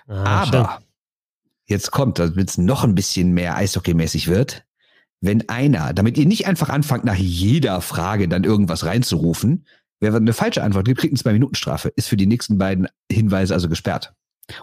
Ah, 0.08 0.44
Aber 0.44 0.78
schön. 0.78 0.86
jetzt 1.66 1.92
kommt, 1.92 2.20
damit 2.20 2.50
es 2.50 2.58
noch 2.58 2.84
ein 2.84 2.96
bisschen 2.96 3.34
mehr 3.34 3.58
Eishockey-mäßig 3.58 4.28
wird, 4.28 4.64
wenn 5.22 5.50
einer, 5.50 5.94
damit 5.94 6.18
ihr 6.18 6.26
nicht 6.26 6.48
einfach 6.48 6.70
anfangt, 6.70 7.06
nach 7.06 7.16
jeder 7.16 7.82
Frage 7.82 8.28
dann 8.28 8.44
irgendwas 8.44 8.86
reinzurufen, 8.86 9.66
wer 10.00 10.14
eine 10.14 10.34
falsche 10.34 10.64
Antwort 10.64 10.86
gibt, 10.86 11.00
kriegt 11.00 11.12
eine 11.12 11.20
Zwei-Minuten-Strafe, 11.20 11.90
ist 11.96 12.08
für 12.08 12.18
die 12.18 12.28
nächsten 12.28 12.58
beiden 12.58 12.88
Hinweise 13.12 13.54
also 13.54 13.70
gesperrt. 13.70 14.14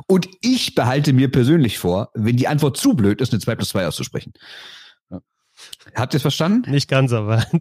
Und 0.06 0.28
ich 0.40 0.74
behalte 0.74 1.12
mir 1.12 1.30
persönlich 1.30 1.78
vor, 1.78 2.10
wenn 2.14 2.36
die 2.36 2.48
Antwort 2.48 2.76
zu 2.76 2.94
blöd 2.94 3.20
ist, 3.20 3.32
eine 3.32 3.40
2 3.40 3.56
plus 3.56 3.68
2 3.70 3.86
auszusprechen. 3.86 4.32
Habt 5.94 6.14
ihr 6.14 6.16
es 6.16 6.22
verstanden? 6.22 6.70
Nicht 6.70 6.88
ganz, 6.88 7.12
aber. 7.12 7.44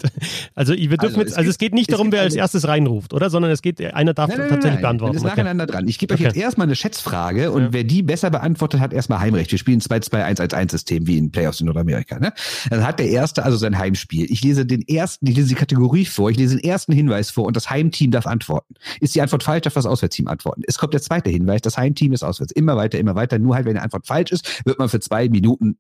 Also, 0.56 0.74
wir 0.74 0.88
dürfen 0.90 1.00
Also, 1.06 1.20
jetzt, 1.22 1.32
es 1.32 1.38
also 1.38 1.50
es 1.50 1.58
geht 1.58 1.74
nicht 1.74 1.90
es 1.90 1.94
darum, 1.94 2.12
wer 2.12 2.22
als 2.22 2.36
erstes 2.36 2.68
reinruft, 2.68 3.14
oder? 3.14 3.30
Sondern 3.30 3.52
es 3.52 3.62
geht, 3.62 3.82
einer 3.94 4.14
darf 4.14 4.30
tatsächlich 4.34 4.82
beantworten. 4.82 5.16
Man 5.16 5.26
ist 5.26 5.32
Okay. 5.32 5.42
nacheinander 5.42 5.66
dran. 5.66 5.88
Ich 5.88 5.98
gebe 6.00 6.14
euch 6.14 6.20
Okay. 6.20 6.28
jetzt 6.30 6.38
erstmal 6.38 6.68
eine 6.68 6.76
Schätzfrage 6.76 7.52
und 7.52 7.62
Ja. 7.64 7.74
wer 7.74 7.84
die 7.84 8.04
besser 8.04 8.30
beantwortet, 8.30 8.80
hat 8.80 8.94
erstmal 8.94 9.20
Heimrecht. 9.20 9.52
Wir 9.52 9.58
spielen 9.60 9.82
2-2-1-1-1-System 9.82 11.08
wie 11.08 11.18
in 11.18 11.32
Playoffs 11.32 11.60
in 11.60 11.66
Nordamerika. 11.66 12.20
Ne? 12.20 12.34
Dann 12.70 12.86
hat 12.86 13.00
der 13.00 13.10
Erste 13.10 13.44
also 13.44 13.58
sein 13.58 13.78
Heimspiel. 13.78 14.32
Ich 14.32 14.44
lese 14.44 14.66
den 14.66 14.82
ersten, 14.88 15.28
ich 15.28 15.36
lese 15.36 15.50
die 15.50 15.56
Kategorie 15.56 16.06
vor, 16.06 16.30
ich 16.30 16.38
lese 16.38 16.58
den 16.58 16.64
ersten 16.70 16.94
Hinweis 16.94 17.32
vor 17.32 17.46
und 17.46 17.56
das 17.56 17.70
Heimteam 17.70 18.12
darf 18.12 18.28
antworten. 18.28 18.76
Ist 19.00 19.16
die 19.16 19.22
Antwort 19.22 19.44
falsch, 19.44 19.64
darf 19.64 19.74
das 19.74 19.86
Auswärtsteam 19.86 20.28
antworten. 20.28 20.62
Es 20.68 20.78
kommt 20.78 20.94
der 20.94 21.02
zweite 21.02 21.30
Hinweis, 21.30 21.62
das 21.62 21.78
Heimteam 21.78 22.14
ist 22.14 22.24
auswärts. 22.24 22.52
Immer 22.54 22.76
weiter, 22.78 23.00
immer 23.00 23.16
weiter. 23.16 23.40
Nur 23.40 23.56
halt, 23.56 23.66
wenn 23.66 23.74
die 23.76 23.80
Antwort 23.82 24.08
falsch 24.08 24.32
ist, 24.32 24.66
wird 24.66 24.80
man 24.80 24.90
für 24.90 25.00
zwei 25.00 25.30
Minuten, 25.30 25.78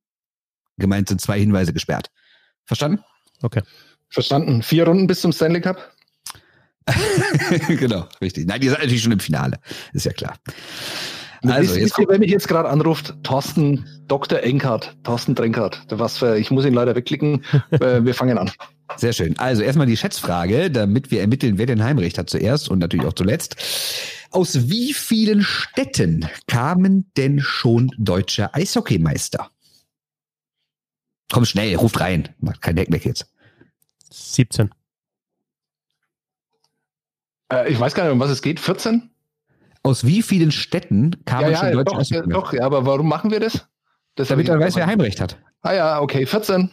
gemeint 0.77 1.07
sind 1.09 1.21
zwei 1.21 1.39
Hinweise 1.39 1.73
gesperrt. 1.73 2.09
Verstanden? 2.65 3.03
Verstanden. 4.09 4.61
Vier 4.61 4.85
Runden 4.87 5.07
bis 5.07 5.21
zum 5.21 5.31
Stanley 5.31 5.61
Cup? 5.61 5.91
genau, 7.67 8.07
richtig. 8.21 8.47
Nein, 8.47 8.61
ihr 8.61 8.71
seid 8.71 8.79
natürlich 8.79 9.03
schon 9.03 9.11
im 9.11 9.19
Finale. 9.19 9.59
Ist 9.93 10.05
ja 10.05 10.11
klar. 10.11 10.35
Also, 11.45 11.75
jetzt 11.75 11.97
ihr, 11.99 12.05
wer 12.07 12.19
mich 12.19 12.31
jetzt 12.31 12.47
gerade 12.47 12.69
anruft? 12.69 13.15
Thorsten 13.23 13.85
Dr. 14.07 14.39
Enkart. 14.41 14.95
Thorsten 15.03 15.35
Drenkart. 15.35 15.85
Was 15.89 16.17
für, 16.17 16.37
ich 16.37 16.51
muss 16.51 16.65
ihn 16.65 16.73
leider 16.73 16.95
wegklicken. 16.95 17.43
äh, 17.71 18.03
wir 18.03 18.13
fangen 18.13 18.37
an. 18.37 18.51
Sehr 18.95 19.13
schön. 19.13 19.37
Also 19.39 19.61
erstmal 19.61 19.87
die 19.87 19.97
Schätzfrage, 19.97 20.71
damit 20.71 21.11
wir 21.11 21.21
ermitteln, 21.21 21.57
wer 21.57 21.65
den 21.65 21.83
Heimrecht 21.83 22.17
hat 22.17 22.29
zuerst 22.29 22.69
und 22.69 22.79
natürlich 22.79 23.05
auch 23.05 23.13
zuletzt. 23.13 23.55
Aus 24.31 24.69
wie 24.69 24.93
vielen 24.93 25.41
Städten 25.41 26.27
kamen 26.47 27.11
denn 27.17 27.39
schon 27.39 27.91
deutsche 27.97 28.53
Eishockeymeister? 28.53 29.49
Komm 31.33 31.45
schnell, 31.45 31.75
ruft 31.77 31.99
rein. 31.99 32.29
Macht 32.39 32.61
kein 32.61 32.77
Heckmeck 32.77 33.05
jetzt. 33.05 33.25
17. 34.11 34.69
Äh, 37.51 37.71
ich 37.71 37.79
weiß 37.79 37.95
gar 37.95 38.03
nicht, 38.03 38.13
um 38.13 38.19
was 38.19 38.29
es 38.29 38.43
geht. 38.43 38.59
14? 38.59 39.09
Aus 39.81 40.05
wie 40.05 40.21
vielen 40.21 40.51
Städten 40.51 41.25
kamen 41.25 41.51
Ja, 41.51 41.57
schon 41.57 41.69
ja, 41.69 41.83
deutsche 41.83 41.95
doch, 41.95 42.09
ja, 42.11 42.21
doch, 42.21 42.53
ja, 42.53 42.61
aber 42.63 42.85
warum 42.85 43.07
machen 43.09 43.31
wir 43.31 43.39
das? 43.39 43.67
das 44.13 44.27
Damit 44.27 44.47
man 44.47 44.59
ich- 44.59 44.65
weiß, 44.67 44.75
wer 44.75 44.85
Heimrecht 44.85 45.19
hat. 45.19 45.37
Ah 45.63 45.73
ja, 45.73 46.01
okay, 46.01 46.27
14. 46.27 46.69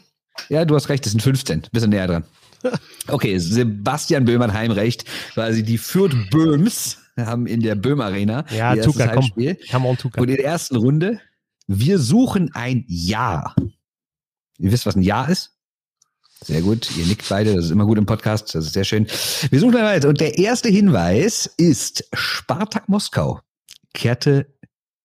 Ja, 0.51 0.67
du 0.67 0.75
hast 0.75 0.91
recht, 0.91 1.07
es 1.07 1.13
sind 1.13 1.23
15. 1.23 1.63
Bisschen 1.73 1.91
näher 1.91 2.07
dran. 2.07 2.25
Okay, 3.09 3.39
Sebastian 3.39 4.27
Böhm 4.27 4.43
hat 4.43 4.53
Heimrecht, 4.53 5.07
quasi 5.33 5.63
die 5.65 5.79
Fürth 5.79 6.15
Böhms 6.31 6.99
haben 7.17 7.47
in 7.47 7.61
der 7.63 7.75
Böhm 7.77 8.03
Arena 8.03 8.45
Ja, 8.51 8.75
ihr 8.75 8.83
erstes 8.83 8.93
Tuka, 8.97 9.09
komm. 9.15 9.31
Come 9.71 9.89
on, 9.89 9.97
Tuka. 9.97 10.21
Und 10.21 10.29
in 10.29 10.37
der 10.37 10.45
ersten 10.45 10.77
Runde, 10.77 11.19
wir 11.67 11.99
suchen 11.99 12.51
ein 12.55 12.85
Jahr. 12.87 13.55
Ihr 14.61 14.71
wisst, 14.73 14.87
was 14.87 14.95
ein 14.97 15.03
Jahr 15.03 15.29
ist? 15.29 15.57
Sehr 16.43 16.63
gut, 16.63 16.91
ihr 16.97 17.05
nickt 17.07 17.29
beide, 17.29 17.55
das 17.55 17.67
ist 17.67 17.71
immer 17.71 17.85
gut 17.85 17.99
im 17.99 18.07
Podcast, 18.07 18.55
das 18.55 18.67
ist 18.67 18.73
sehr 18.73 18.85
schön. 18.85 19.07
Wir 19.51 19.61
suchen 19.61 19.75
weiter. 19.75 20.09
Und 20.09 20.21
der 20.21 20.39
erste 20.39 20.69
Hinweis 20.71 21.47
ist, 21.59 22.09
Spartak 22.15 22.89
Moskau 22.89 23.41
kehrte 23.93 24.47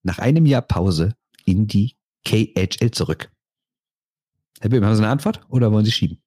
nach 0.03 0.19
einem 0.19 0.45
Jahr 0.45 0.61
Pause 0.61 1.15
in 1.45 1.67
die 1.67 1.95
KHL 2.25 2.91
zurück. 2.91 3.29
Herr 4.61 4.69
Böhm, 4.69 4.85
haben 4.85 4.95
Sie 4.95 5.01
eine 5.03 5.11
Antwort 5.11 5.41
oder 5.49 5.71
wollen 5.71 5.83
Sie 5.83 5.91
schieben? 5.91 6.21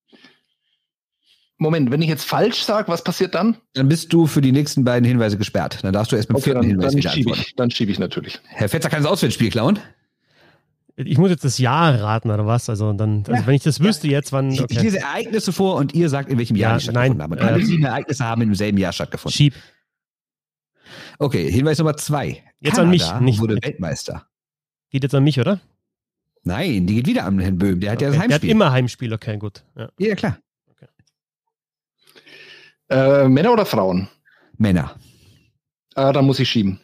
Moment, 1.57 1.91
wenn 1.91 2.03
ich 2.03 2.09
jetzt 2.09 2.25
falsch 2.25 2.63
sage, 2.63 2.89
was 2.89 3.03
passiert 3.03 3.35
dann? 3.35 3.57
Dann 3.75 3.89
bist 3.89 4.13
du 4.13 4.27
für 4.27 4.41
die 4.41 4.53
nächsten 4.53 4.85
beiden 4.85 5.07
Hinweise 5.09 5.39
gesperrt. 5.39 5.79
Dann 5.83 5.93
darfst 5.93 6.13
du 6.13 6.17
erst 6.17 6.29
mit 6.29 6.37
dem 6.37 6.41
Okay, 6.41 6.45
vierten 6.51 6.61
dann, 6.61 6.71
Hinweis 6.71 6.93
dann 6.93 6.99
wieder 6.99 7.11
schiebe 7.11 7.31
antworten. 7.31 7.49
ich, 7.49 7.57
dann 7.57 7.71
schiebe 7.71 7.93
ich 7.93 7.99
natürlich. 7.99 8.41
Herr 8.45 8.69
Fetzer 8.69 8.91
kann 8.91 9.03
das 9.03 9.11
Auswärtsspiel 9.11 9.51
klauen. 9.51 9.79
Ich 11.01 11.17
muss 11.17 11.31
jetzt 11.31 11.45
das 11.45 11.59
Jahr 11.59 11.95
raten, 12.01 12.29
oder 12.31 12.45
was? 12.47 12.69
Also, 12.69 12.93
dann, 12.93 13.19
also 13.21 13.33
Ja. 13.33 13.47
wenn 13.47 13.55
ich 13.55 13.63
das 13.63 13.79
wüsste 13.79 14.09
jetzt, 14.09 14.33
wann. 14.33 14.51
Ich, 14.51 14.59
ich 14.59 14.65
Okay. 14.65 14.81
lese 14.81 14.99
Ereignisse 14.99 15.53
vor 15.53 15.77
und 15.77 15.95
ihr 15.95 16.09
sagt, 16.09 16.29
in 16.29 16.39
welchem 16.39 16.57
Jahr 16.57 16.73
Ja, 16.73 16.77
die 16.79 16.83
stattgefunden 16.85 17.19
nein, 17.19 17.39
haben. 17.39 17.49
Alle 17.55 17.63
äh, 17.63 17.65
sieben 17.65 17.85
Ereignisse 17.85 18.25
haben 18.25 18.43
im 18.43 18.55
selben 18.57 18.79
Jahr 18.79 18.93
stattgefunden. 18.93 19.37
Schieb. 19.37 19.55
Okay, 21.21 21.51
Hinweis 21.51 21.79
Nummer 21.79 21.97
zwei. 21.97 22.43
Jetzt 22.59 22.79
an 22.81 22.91
mich, 22.91 23.03
Kanada 23.03 23.21
nicht- 23.25 23.41
wurde 23.41 23.59
Weltmeister. 23.63 24.27
Geht 24.91 25.05
jetzt 25.05 25.15
an 25.15 25.23
mich, 25.23 25.39
oder? 25.39 25.61
Nein, 26.43 26.87
die 26.87 26.97
geht 26.97 27.07
wieder 27.07 27.27
an 27.27 27.39
Herrn 27.39 27.59
Böhm. 27.59 27.79
Der 27.79 27.93
hat 27.93 28.01
ja 28.03 28.09
das 28.09 28.17
Okay. 28.17 28.27
Der 28.27 28.35
hat 28.35 28.43
Heimspiel. 28.43 28.51
immer 28.51 28.73
Heimspiel, 28.73 29.13
okay, 29.13 29.37
gut. 29.39 29.63
Ja. 29.77 29.89
ja, 29.99 30.15
klar. 30.17 30.39
Äh, 32.91 33.29
Männer 33.29 33.53
oder 33.53 33.67
Frauen? 33.67 34.09
Männer. 34.57 34.97
Äh, 35.95 36.13
dann 36.13 36.25
muss 36.25 36.41
ich 36.41 36.49
schieben. 36.49 36.81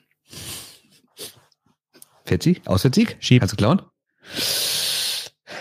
Fetzi, 2.27 2.61
Auswärtssieg? 2.67 3.17
Schieb. 3.21 3.41
Kannst 3.41 3.53
du 3.53 3.57
klauen? 3.57 3.83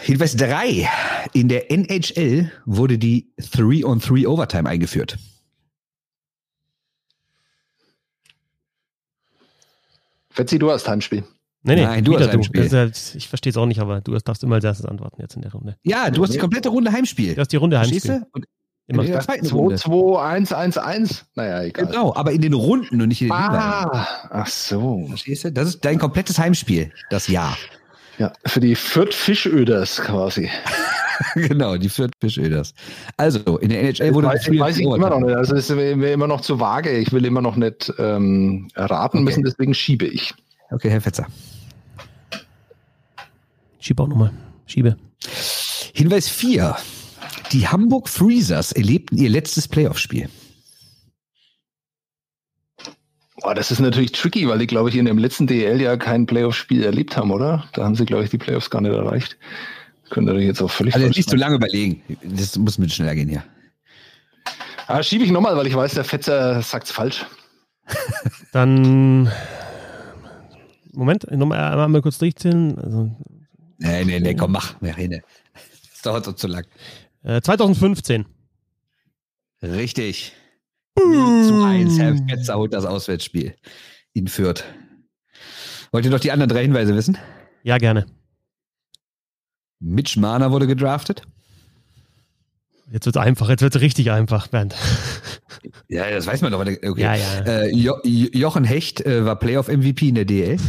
Hinweis 0.03 0.35
drei. 0.35 0.87
In 1.33 1.47
der 1.47 1.71
NHL 1.71 2.51
wurde 2.65 2.97
die 2.97 3.31
3-on-3 3.39 4.27
Overtime 4.27 4.69
eingeführt. 4.69 5.17
Fetzi, 10.29 10.57
du 10.59 10.71
hast 10.71 10.87
Heimspiel. 10.87 11.23
Nee, 11.65 11.75
nee, 11.75 11.83
Nein, 11.83 12.03
du 12.03 12.19
hast 12.19 12.27
Heimspiel. 12.29 12.61
Das 12.63 12.67
ist 12.67 12.77
halt, 12.77 13.15
ich 13.15 13.29
verstehe 13.29 13.51
es 13.51 13.57
auch 13.57 13.65
nicht, 13.65 13.79
aber 13.79 14.01
du 14.01 14.17
darfst 14.17 14.43
immer 14.43 14.55
als 14.55 14.65
erstes 14.65 14.85
antworten 14.85 15.21
jetzt 15.21 15.35
in 15.35 15.41
der 15.41 15.51
Runde. 15.53 15.77
Ja, 15.83 16.09
du 16.09 16.23
hast 16.23 16.33
die 16.33 16.39
komplette 16.39 16.69
Runde 16.69 16.91
Heimspiel. 16.91 17.35
Du 17.35 17.41
hast 17.41 17.51
die 17.53 17.57
Runde 17.57 17.77
Verstehst 17.77 18.09
Heimspiel. 18.09 18.27
du? 18.33 18.37
Und 18.39 18.45
Immer. 18.87 19.03
in 19.05 19.11
der 19.11 19.21
zweiten 19.21 19.45
2, 19.45 19.55
Runde. 19.55 19.75
2, 19.77 20.21
1, 20.21 20.51
1, 20.51 20.77
1. 20.77 21.25
Naja, 21.35 21.63
egal. 21.63 21.85
Genau, 21.85 22.13
aber 22.15 22.33
in 22.33 22.41
den 22.41 22.53
Runden 22.53 23.01
und 23.01 23.07
nicht 23.07 23.21
in 23.21 23.29
den 23.29 23.37
Hinweisen. 23.37 23.59
Ah, 23.59 24.07
ach 24.29 24.47
so. 24.47 25.05
Verstehst 25.07 25.45
du? 25.45 25.51
Das 25.53 25.69
ist 25.69 25.85
dein 25.85 25.99
komplettes 25.99 26.37
Heimspiel, 26.37 26.91
das 27.09 27.29
Jahr. 27.29 27.57
Ja, 28.19 28.31
für 28.45 28.59
die 28.59 28.75
Fürth 28.75 29.13
Fischöders 29.13 30.01
quasi. 30.01 30.49
genau, 31.35 31.77
die 31.77 31.89
Fürth 31.89 32.11
Fischöders. 32.21 32.73
Also, 33.17 33.57
in 33.57 33.69
der 33.69 33.81
NHL 33.81 34.13
wurde 34.13 34.27
weiß, 34.27 34.45
früher 34.45 34.59
weiß 34.59 34.77
ich 34.77 34.85
immer 34.85 35.09
noch 35.09 35.19
nicht. 35.19 35.35
Also 35.35 35.55
es 35.55 35.69
ist 35.69 35.75
mir 35.75 36.11
immer 36.13 36.27
noch 36.27 36.41
zu 36.41 36.59
vage. 36.59 36.91
Ich 36.97 37.11
will 37.11 37.25
immer 37.25 37.41
noch 37.41 37.55
nicht 37.55 37.91
ähm, 37.97 38.67
raten 38.75 39.17
Okay. 39.17 39.23
müssen, 39.25 39.43
deswegen 39.43 39.73
schiebe 39.73 40.05
ich. 40.05 40.33
Okay, 40.71 40.89
Herr 40.89 41.01
Fetzer. 41.01 41.27
Schieb 43.79 43.99
auch 43.99 44.07
nochmal. 44.07 44.31
Schiebe. 44.65 44.95
Hinweis 45.93 46.29
4. 46.29 46.75
Die 47.51 47.67
Hamburg 47.67 48.09
Freezers 48.09 48.71
erlebten 48.71 49.17
ihr 49.17 49.29
letztes 49.29 49.67
Playoff-Spiel. 49.67 50.29
Boah, 53.43 53.53
das 53.53 53.71
ist 53.71 53.79
natürlich 53.79 54.13
tricky, 54.13 54.47
weil 54.47 54.57
die, 54.59 54.67
glaube 54.67 54.89
ich, 54.89 54.95
in 54.95 55.05
dem 55.05 55.17
letzten 55.17 55.47
DL 55.47 55.81
ja 55.81 55.97
kein 55.97 56.25
Playoff-Spiel 56.25 56.83
erlebt 56.83 57.17
haben, 57.17 57.29
oder? 57.29 57.65
Da 57.73 57.83
haben 57.83 57.93
sie, 57.95 58.05
glaube 58.05 58.23
ich, 58.23 58.29
die 58.29 58.37
Playoffs 58.37 58.69
gar 58.69 58.79
nicht 58.81 58.93
erreicht. 58.93 59.37
Könnte 60.09 60.27
natürlich 60.31 60.47
jetzt 60.47 60.61
auch 60.61 60.71
völlig 60.71 60.95
Also 60.95 61.07
nicht 61.07 61.29
zu 61.29 61.35
lange 61.35 61.55
überlegen. 61.55 62.01
Das 62.23 62.57
muss 62.57 62.77
mit 62.77 62.91
schneller 62.93 63.15
gehen 63.15 63.27
hier. 63.27 63.43
Ah, 64.87 65.03
schiebe 65.03 65.23
ich 65.25 65.31
nochmal, 65.31 65.57
weil 65.57 65.67
ich 65.67 65.75
weiß, 65.75 65.93
der 65.93 66.03
Fetzer 66.05 66.61
sagt's 66.61 66.91
falsch. 66.91 67.25
Dann. 68.53 69.29
Moment, 70.93 71.29
nochmal 71.31 71.79
einmal 71.79 72.01
kurz 72.01 72.19
durchzählen. 72.19 72.77
Also, 72.79 73.11
Nee, 73.79 74.05
nee, 74.05 74.19
nee, 74.21 74.35
komm, 74.35 74.53
mach. 74.53 74.79
Mehr 74.79 74.95
Rede. 74.95 75.21
Das 75.91 76.01
dauert 76.03 76.23
so 76.23 76.31
zu 76.31 76.47
lang. 76.47 76.65
äh, 77.23 77.41
2015. 77.41 78.25
Richtig. 79.61 80.33
0 80.97 81.43
zu 81.47 81.63
1. 81.63 81.99
Herr 81.99 82.15
Fetzer 82.27 82.55
holt 82.55 82.73
das 82.73 82.85
Auswärtsspiel 82.85 83.55
in 84.13 84.27
Fürth. 84.27 84.63
Wollt 85.91 86.05
ihr 86.05 86.11
noch 86.11 86.19
die 86.19 86.31
anderen 86.31 86.49
drei 86.49 86.63
Hinweise 86.63 86.95
wissen? 86.95 87.17
Ja, 87.63 87.77
gerne. 87.77 88.05
Mitch 89.79 90.19
Marner 90.19 90.51
wurde 90.51 90.67
gedraftet. 90.67 91.23
Jetzt 92.91 93.05
wird 93.05 93.15
es 93.15 93.21
einfach, 93.21 93.49
jetzt 93.49 93.61
wird 93.61 93.75
es 93.75 93.81
richtig 93.81 94.11
einfach, 94.11 94.47
Bernd. 94.47 94.75
Ja, 95.87 96.09
das 96.09 96.27
weiß 96.27 96.41
man 96.41 96.51
doch. 96.51 96.59
Okay. 96.59 97.01
Ja, 97.01 97.15
ja. 97.15 97.39
Äh, 97.45 97.69
jo 97.73 97.99
Jochen 98.03 98.63
Hecht 98.63 99.01
äh, 99.01 99.25
war 99.25 99.37
Playoff-MVP 99.37 100.09
in 100.09 100.15
der 100.15 100.25
DL. 100.25 100.57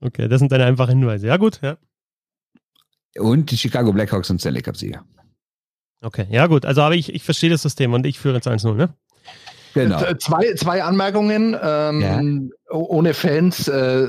Okay, 0.00 0.28
das 0.28 0.38
sind 0.38 0.52
deine 0.52 0.64
einfachen 0.64 0.96
Hinweise. 0.96 1.26
Ja, 1.26 1.38
gut, 1.38 1.58
ja. 1.60 1.76
Und 3.18 3.50
die 3.50 3.56
Chicago 3.58 3.92
Blackhawks 3.92 4.28
sind 4.28 4.40
Stanley 4.40 4.62
Cup-Sieger. 4.62 5.04
Okay, 6.00 6.26
ja 6.30 6.46
gut. 6.46 6.64
Also 6.64 6.82
aber 6.82 6.94
ich, 6.94 7.14
ich 7.14 7.22
verstehe 7.24 7.50
das 7.50 7.62
System 7.62 7.92
und 7.92 8.06
ich 8.06 8.18
führe 8.18 8.36
jetzt 8.36 8.48
1-0, 8.48 8.74
ne? 8.74 8.90
Genau. 9.74 10.00
Zwei, 10.14 10.54
zwei 10.54 10.82
Anmerkungen. 10.82 11.56
Ähm, 11.62 12.00
Ja. 12.00 12.20
Ohne 12.70 13.14
Fans 13.14 13.66
äh, 13.68 14.08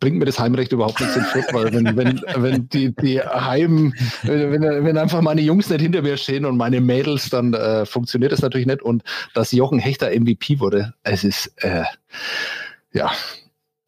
bringt 0.00 0.16
mir 0.16 0.24
das 0.24 0.38
Heimrecht 0.38 0.72
überhaupt 0.72 0.98
nichts 1.00 1.16
in 1.16 1.24
Fürth, 1.24 1.52
weil 1.52 1.72
wenn, 1.74 1.96
wenn, 1.96 2.22
wenn 2.36 2.68
die, 2.70 2.94
die 2.94 3.20
Heim, 3.20 3.92
wenn, 4.22 4.50
wenn 4.52 4.84
wenn 4.84 4.96
einfach 4.96 5.20
meine 5.20 5.42
Jungs 5.42 5.68
nicht 5.68 5.82
hinter 5.82 6.00
mir 6.00 6.16
stehen 6.16 6.46
und 6.46 6.56
meine 6.56 6.80
Mädels, 6.80 7.28
dann 7.28 7.52
äh, 7.52 7.84
funktioniert 7.84 8.32
das 8.32 8.40
natürlich 8.40 8.66
nicht. 8.66 8.80
Und 8.80 9.02
dass 9.34 9.52
Jochen 9.52 9.78
Hechter 9.78 10.08
MVP 10.08 10.58
wurde, 10.58 10.94
es 11.02 11.22
ist 11.22 11.52
äh, 11.58 11.84
ja, 12.92 13.10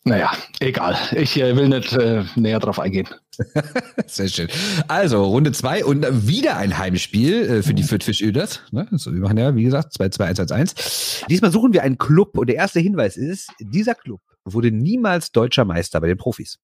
naja, 0.08 0.32
egal. 0.60 0.96
Ich 1.12 1.38
äh, 1.40 1.54
will 1.54 1.68
nicht 1.68 1.92
äh, 1.92 2.24
näher 2.34 2.58
drauf 2.58 2.78
eingehen. 2.78 3.08
Sehr 4.06 4.28
schön. 4.28 4.48
Also, 4.88 5.24
Runde 5.24 5.52
zwei 5.52 5.84
und 5.84 6.04
wieder 6.26 6.56
ein 6.56 6.76
Heimspiel 6.78 7.48
äh, 7.48 7.62
für 7.62 7.74
die 7.74 7.82
Fürth 7.82 8.08
Öders. 8.20 8.62
Ne? 8.70 8.88
Also, 8.90 9.12
wir 9.12 9.20
machen 9.20 9.38
ja, 9.38 9.54
wie 9.54 9.64
gesagt, 9.64 9.94
2-2-1-1-1. 9.98 11.26
Diesmal 11.28 11.52
suchen 11.52 11.72
wir 11.72 11.82
einen 11.82 11.98
Club 11.98 12.36
und 12.36 12.48
der 12.48 12.56
erste 12.56 12.80
Hinweis 12.80 13.16
ist, 13.16 13.50
dieser 13.60 13.94
Club 13.94 14.20
wurde 14.44 14.70
niemals 14.70 15.30
deutscher 15.30 15.64
Meister 15.64 16.00
bei 16.00 16.08
den 16.08 16.16
Profis. 16.16 16.58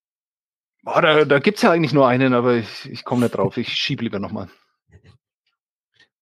Boah, 0.83 1.01
da 1.01 1.25
da 1.25 1.39
gibt 1.39 1.59
es 1.59 1.63
ja 1.63 1.71
eigentlich 1.71 1.93
nur 1.93 2.09
einen, 2.09 2.35
aber 2.35 2.57
ich, 2.57 2.91
ich 2.91 3.05
komme 3.05 3.23
nicht 3.23 3.37
drauf. 3.37 3.57
Ich 3.57 3.69
schiebe 3.69 4.03
lieber 4.03 4.19
nochmal. 4.19 4.49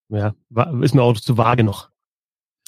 Ja, 0.09 0.35
ist 0.81 0.93
mir 0.93 1.01
auch 1.01 1.19
zu 1.19 1.37
vage 1.37 1.63
noch. 1.63 1.89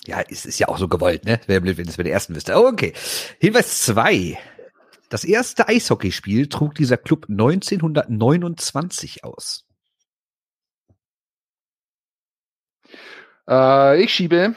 Ja, 0.07 0.21
es 0.29 0.45
ist 0.45 0.59
ja 0.59 0.67
auch 0.67 0.77
so 0.77 0.87
gewollt, 0.87 1.25
ne? 1.25 1.39
Wäre 1.47 1.61
blöd, 1.61 1.77
wenn 1.77 1.87
es 1.87 1.97
bei 1.97 2.03
der 2.03 2.13
ersten 2.13 2.35
wüsste. 2.35 2.55
Oh, 2.55 2.67
okay. 2.67 2.93
Hinweis 3.39 3.81
zwei. 3.81 4.37
Das 5.09 5.23
erste 5.23 5.67
Eishockeyspiel 5.67 6.49
trug 6.49 6.75
dieser 6.75 6.97
Club 6.97 7.27
1929 7.29 9.23
aus. 9.23 9.65
Äh, 13.47 14.03
ich 14.03 14.13
schiebe. 14.13 14.55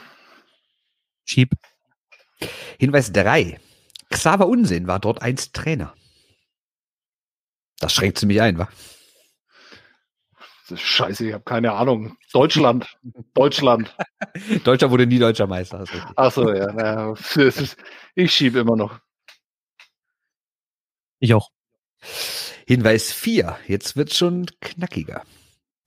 Schieb. 1.25 1.55
Hinweis 2.79 3.13
drei. 3.13 3.61
Xaver 4.11 4.47
Unsinn 4.47 4.87
war 4.87 5.01
dort 5.01 5.23
einst 5.23 5.55
Trainer. 5.55 5.95
Das 7.79 7.93
schränkt 7.93 8.19
ziemlich 8.19 8.41
ein, 8.41 8.59
wa? 8.59 8.69
Das 10.69 10.79
ist 10.81 10.87
Scheiße, 10.87 11.27
ich 11.27 11.33
habe 11.33 11.45
keine 11.45 11.73
Ahnung. 11.73 12.19
Deutschland. 12.33 12.99
Deutschland. 13.33 13.97
Deutscher 14.65 14.91
wurde 14.91 15.07
nie 15.07 15.19
deutscher 15.19 15.47
Meister. 15.47 15.79
Das 15.79 15.89
ist 15.89 15.95
richtig. 15.97 16.13
Ach 16.17 16.31
so, 16.31 16.53
ja. 16.53 16.77
ja 16.77 17.15
das 17.15 17.57
ist, 17.57 17.77
ich 18.15 18.35
schiebe 18.35 18.59
immer 18.59 18.77
noch. 18.77 19.01
Ich 21.21 21.33
auch. 21.33 21.51
Hinweis 22.67 23.13
4. 23.13 23.59
Jetzt 23.67 23.97
wird's 23.97 24.17
schon 24.17 24.47
knackiger. 24.61 25.25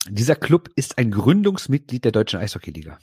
Dieser 0.10 0.36
Club 0.36 0.70
ist 0.76 0.98
ein 0.98 1.12
Gründungsmitglied 1.12 2.04
der 2.04 2.12
Deutschen 2.12 2.40
Eishockeyliga. 2.40 2.98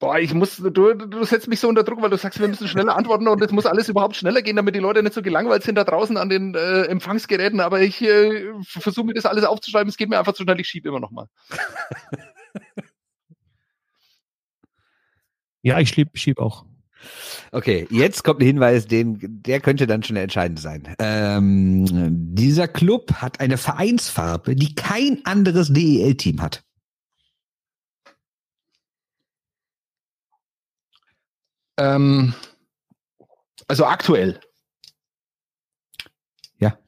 Boah, 0.00 0.18
ich 0.18 0.34
muss, 0.34 0.56
du, 0.56 0.70
du 0.94 1.24
setzt 1.24 1.48
mich 1.48 1.60
so 1.60 1.68
unter 1.68 1.84
Druck, 1.84 2.02
weil 2.02 2.10
du 2.10 2.16
sagst, 2.16 2.40
wir 2.40 2.48
müssen 2.48 2.68
schneller 2.68 2.96
antworten 2.96 3.28
und 3.28 3.40
es 3.42 3.52
muss 3.52 3.64
alles 3.64 3.88
überhaupt 3.88 4.16
schneller 4.16 4.42
gehen, 4.42 4.56
damit 4.56 4.74
die 4.74 4.80
Leute 4.80 5.02
nicht 5.02 5.14
so 5.14 5.22
gelangweilt 5.22 5.62
sind 5.62 5.76
da 5.76 5.84
draußen 5.84 6.16
an 6.16 6.28
den 6.28 6.54
äh, 6.54 6.82
Empfangsgeräten. 6.84 7.60
Aber 7.60 7.80
ich 7.80 8.02
äh, 8.02 8.52
versuche 8.64 9.06
mir 9.06 9.14
das 9.14 9.26
alles 9.26 9.44
aufzuschreiben. 9.44 9.88
Es 9.88 9.96
geht 9.96 10.10
mir 10.10 10.18
einfach 10.18 10.34
zu 10.34 10.42
schnell. 10.42 10.60
Ich 10.60 10.68
schiebe 10.68 10.88
immer 10.88 11.00
noch 11.00 11.10
mal. 11.10 11.28
Ja, 15.64 15.80
ich 15.80 15.88
schieb, 15.88 16.10
schieb 16.12 16.38
auch. 16.40 16.66
Okay, 17.50 17.86
jetzt 17.90 18.22
kommt 18.22 18.40
ein 18.40 18.46
Hinweis, 18.46 18.86
den, 18.86 19.18
der 19.42 19.60
könnte 19.60 19.86
dann 19.86 20.02
schon 20.02 20.16
entscheidend 20.16 20.60
sein. 20.60 20.94
Ähm, 20.98 21.86
dieser 22.34 22.68
Club 22.68 23.14
hat 23.14 23.40
eine 23.40 23.56
Vereinsfarbe, 23.56 24.56
die 24.56 24.74
kein 24.74 25.24
anderes 25.24 25.72
DEL-Team 25.72 26.42
hat. 26.42 26.64
Ähm, 31.76 32.34
also 33.68 33.84
aktuell. 33.86 34.40
Ja. 36.58 36.78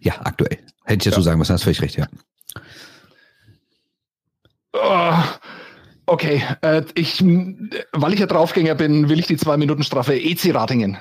Ja, 0.00 0.20
aktuell. 0.24 0.58
Hätte 0.84 1.08
ich 1.08 1.14
dazu 1.14 1.22
sagen 1.22 1.38
müssen, 1.38 1.52
hast 1.52 1.64
völlig 1.64 1.82
recht, 1.82 1.96
ja. 1.96 2.08
Oh, 4.72 5.14
okay, 6.06 6.42
äh, 6.62 6.82
ich, 6.94 7.22
weil 7.22 8.12
ich 8.12 8.20
ja 8.20 8.26
Draufgänger 8.26 8.74
bin, 8.74 9.08
will 9.08 9.20
ich 9.20 9.26
die 9.26 9.36
zwei 9.36 9.56
Minuten 9.56 9.84
Strafe 9.84 10.14
EC 10.14 10.54
Ratingen. 10.54 10.98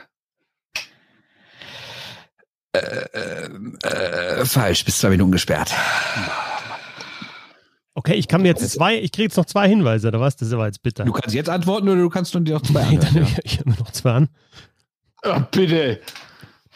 Äh, 2.74 4.46
falsch, 4.46 4.86
bis 4.86 5.00
zwei 5.00 5.10
Minuten 5.10 5.32
gesperrt. 5.32 5.74
Okay, 7.94 8.14
ich 8.14 8.28
kann 8.28 8.42
mir 8.42 8.50
jetzt 8.50 8.70
zwei, 8.70 8.98
ich 8.98 9.12
kriege 9.12 9.24
jetzt 9.24 9.36
noch 9.38 9.46
zwei 9.46 9.68
Hinweise, 9.68 10.08
oder 10.08 10.22
was? 10.22 10.38
Das 10.38 10.50
war 10.52 10.66
jetzt 10.66 10.82
bitter. 10.82 11.04
Du 11.04 11.12
kannst 11.12 11.36
jetzt 11.36 11.50
antworten 11.50 11.90
oder 11.90 12.02
du 12.02 12.10
kannst 12.10 12.34
nur 12.34 12.44
dir 12.44 12.54
noch 12.54 12.62
zwei 12.62 12.86
Nee, 12.90 12.98
dann 12.98 13.14
höre 13.14 13.28
ich 13.44 13.60
immer 13.60 13.76
noch 13.78 13.92
zwei 13.92 14.12
an. 14.12 14.30
Oh, 15.24 15.40
bitte. 15.52 16.00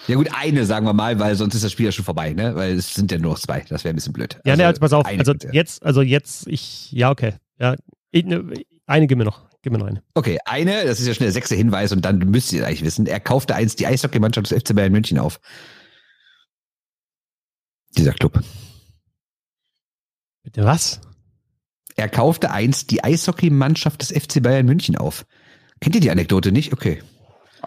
Ja 0.08 0.16
gut, 0.16 0.30
eine 0.34 0.66
sagen 0.66 0.86
wir 0.86 0.94
mal, 0.94 1.18
weil 1.20 1.36
sonst 1.36 1.56
ist 1.56 1.64
das 1.64 1.72
Spiel 1.72 1.88
ja 1.88 1.92
schon 1.92 2.06
vorbei, 2.06 2.34
ne? 2.34 2.54
Weil 2.56 2.74
es 2.74 2.94
sind 2.94 3.12
ja 3.12 3.18
nur 3.18 3.32
noch 3.32 3.40
zwei. 3.40 3.66
Das 3.70 3.84
wäre 3.84 3.94
ein 3.94 3.96
bisschen 3.96 4.14
blöd. 4.14 4.40
Ja, 4.46 4.56
ne, 4.56 4.68
also 4.68 4.80
pass 4.80 4.94
auf. 4.94 5.06
Also 5.06 5.34
ja. 5.34 5.52
jetzt, 5.52 5.84
also 5.84 6.02
jetzt, 6.02 6.48
ich, 6.48 6.92
ja, 6.92 7.10
okay. 7.10 7.34
Ja, 7.60 7.76
ich, 8.12 8.26
ne, 8.26 8.44
eine 8.86 9.08
gib 9.08 9.18
mir 9.18 9.24
noch. 9.24 9.46
Gib 9.62 9.72
mir 9.72 9.80
noch 9.80 9.88
eine. 9.88 10.04
Okay, 10.14 10.38
eine, 10.46 10.86
das 10.86 11.00
ist 11.00 11.08
ja 11.08 11.14
schon 11.14 11.24
der 11.24 11.32
sechste 11.32 11.56
Hinweis 11.56 11.92
und 11.92 12.04
dann 12.04 12.20
müsst 12.20 12.54
ihr 12.54 12.68
eigentlich 12.68 12.84
wissen, 12.84 13.08
er 13.08 13.20
kaufte 13.20 13.56
einst 13.56 13.80
die 13.80 13.88
Eishockeymannschaft 13.88 14.52
des 14.52 14.62
FC 14.62 14.76
Bayern 14.76 14.92
München 14.92 15.18
auf. 15.18 15.40
Dieser 17.98 18.14
Club. 18.14 18.44
Bitte 20.46 20.64
was? 20.64 21.02
Er 21.96 22.08
kaufte 22.08 22.52
einst 22.52 22.92
die 22.92 23.04
Eishockeymannschaft 23.04 24.02
des 24.02 24.12
FC 24.12 24.42
Bayern 24.42 24.66
München 24.66 24.96
auf. 24.96 25.26
Kennt 25.82 25.96
ihr 25.96 26.02
die 26.02 26.12
Anekdote 26.12 26.52
nicht? 26.52 26.72
Okay. 26.72 27.02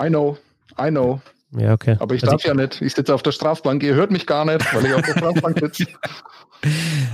I 0.00 0.06
know, 0.08 0.38
I 0.80 0.88
know. 0.88 1.20
Ja, 1.56 1.72
okay. 1.72 1.96
Aber 1.98 2.14
ich 2.14 2.22
Also 2.22 2.36
darf 2.36 2.44
ja 2.44 2.54
nicht. 2.54 2.80
Ich 2.80 2.94
sitze 2.94 3.14
auf 3.14 3.22
der 3.22 3.32
Strafbank. 3.32 3.82
Ihr 3.82 3.94
hört 3.94 4.10
mich 4.10 4.26
gar 4.26 4.44
nicht, 4.44 4.72
weil 4.74 4.86
ich 4.86 4.94
auf 4.94 5.02
der 5.02 5.12
Strafbank 5.12 5.58
sitze. 5.60 5.86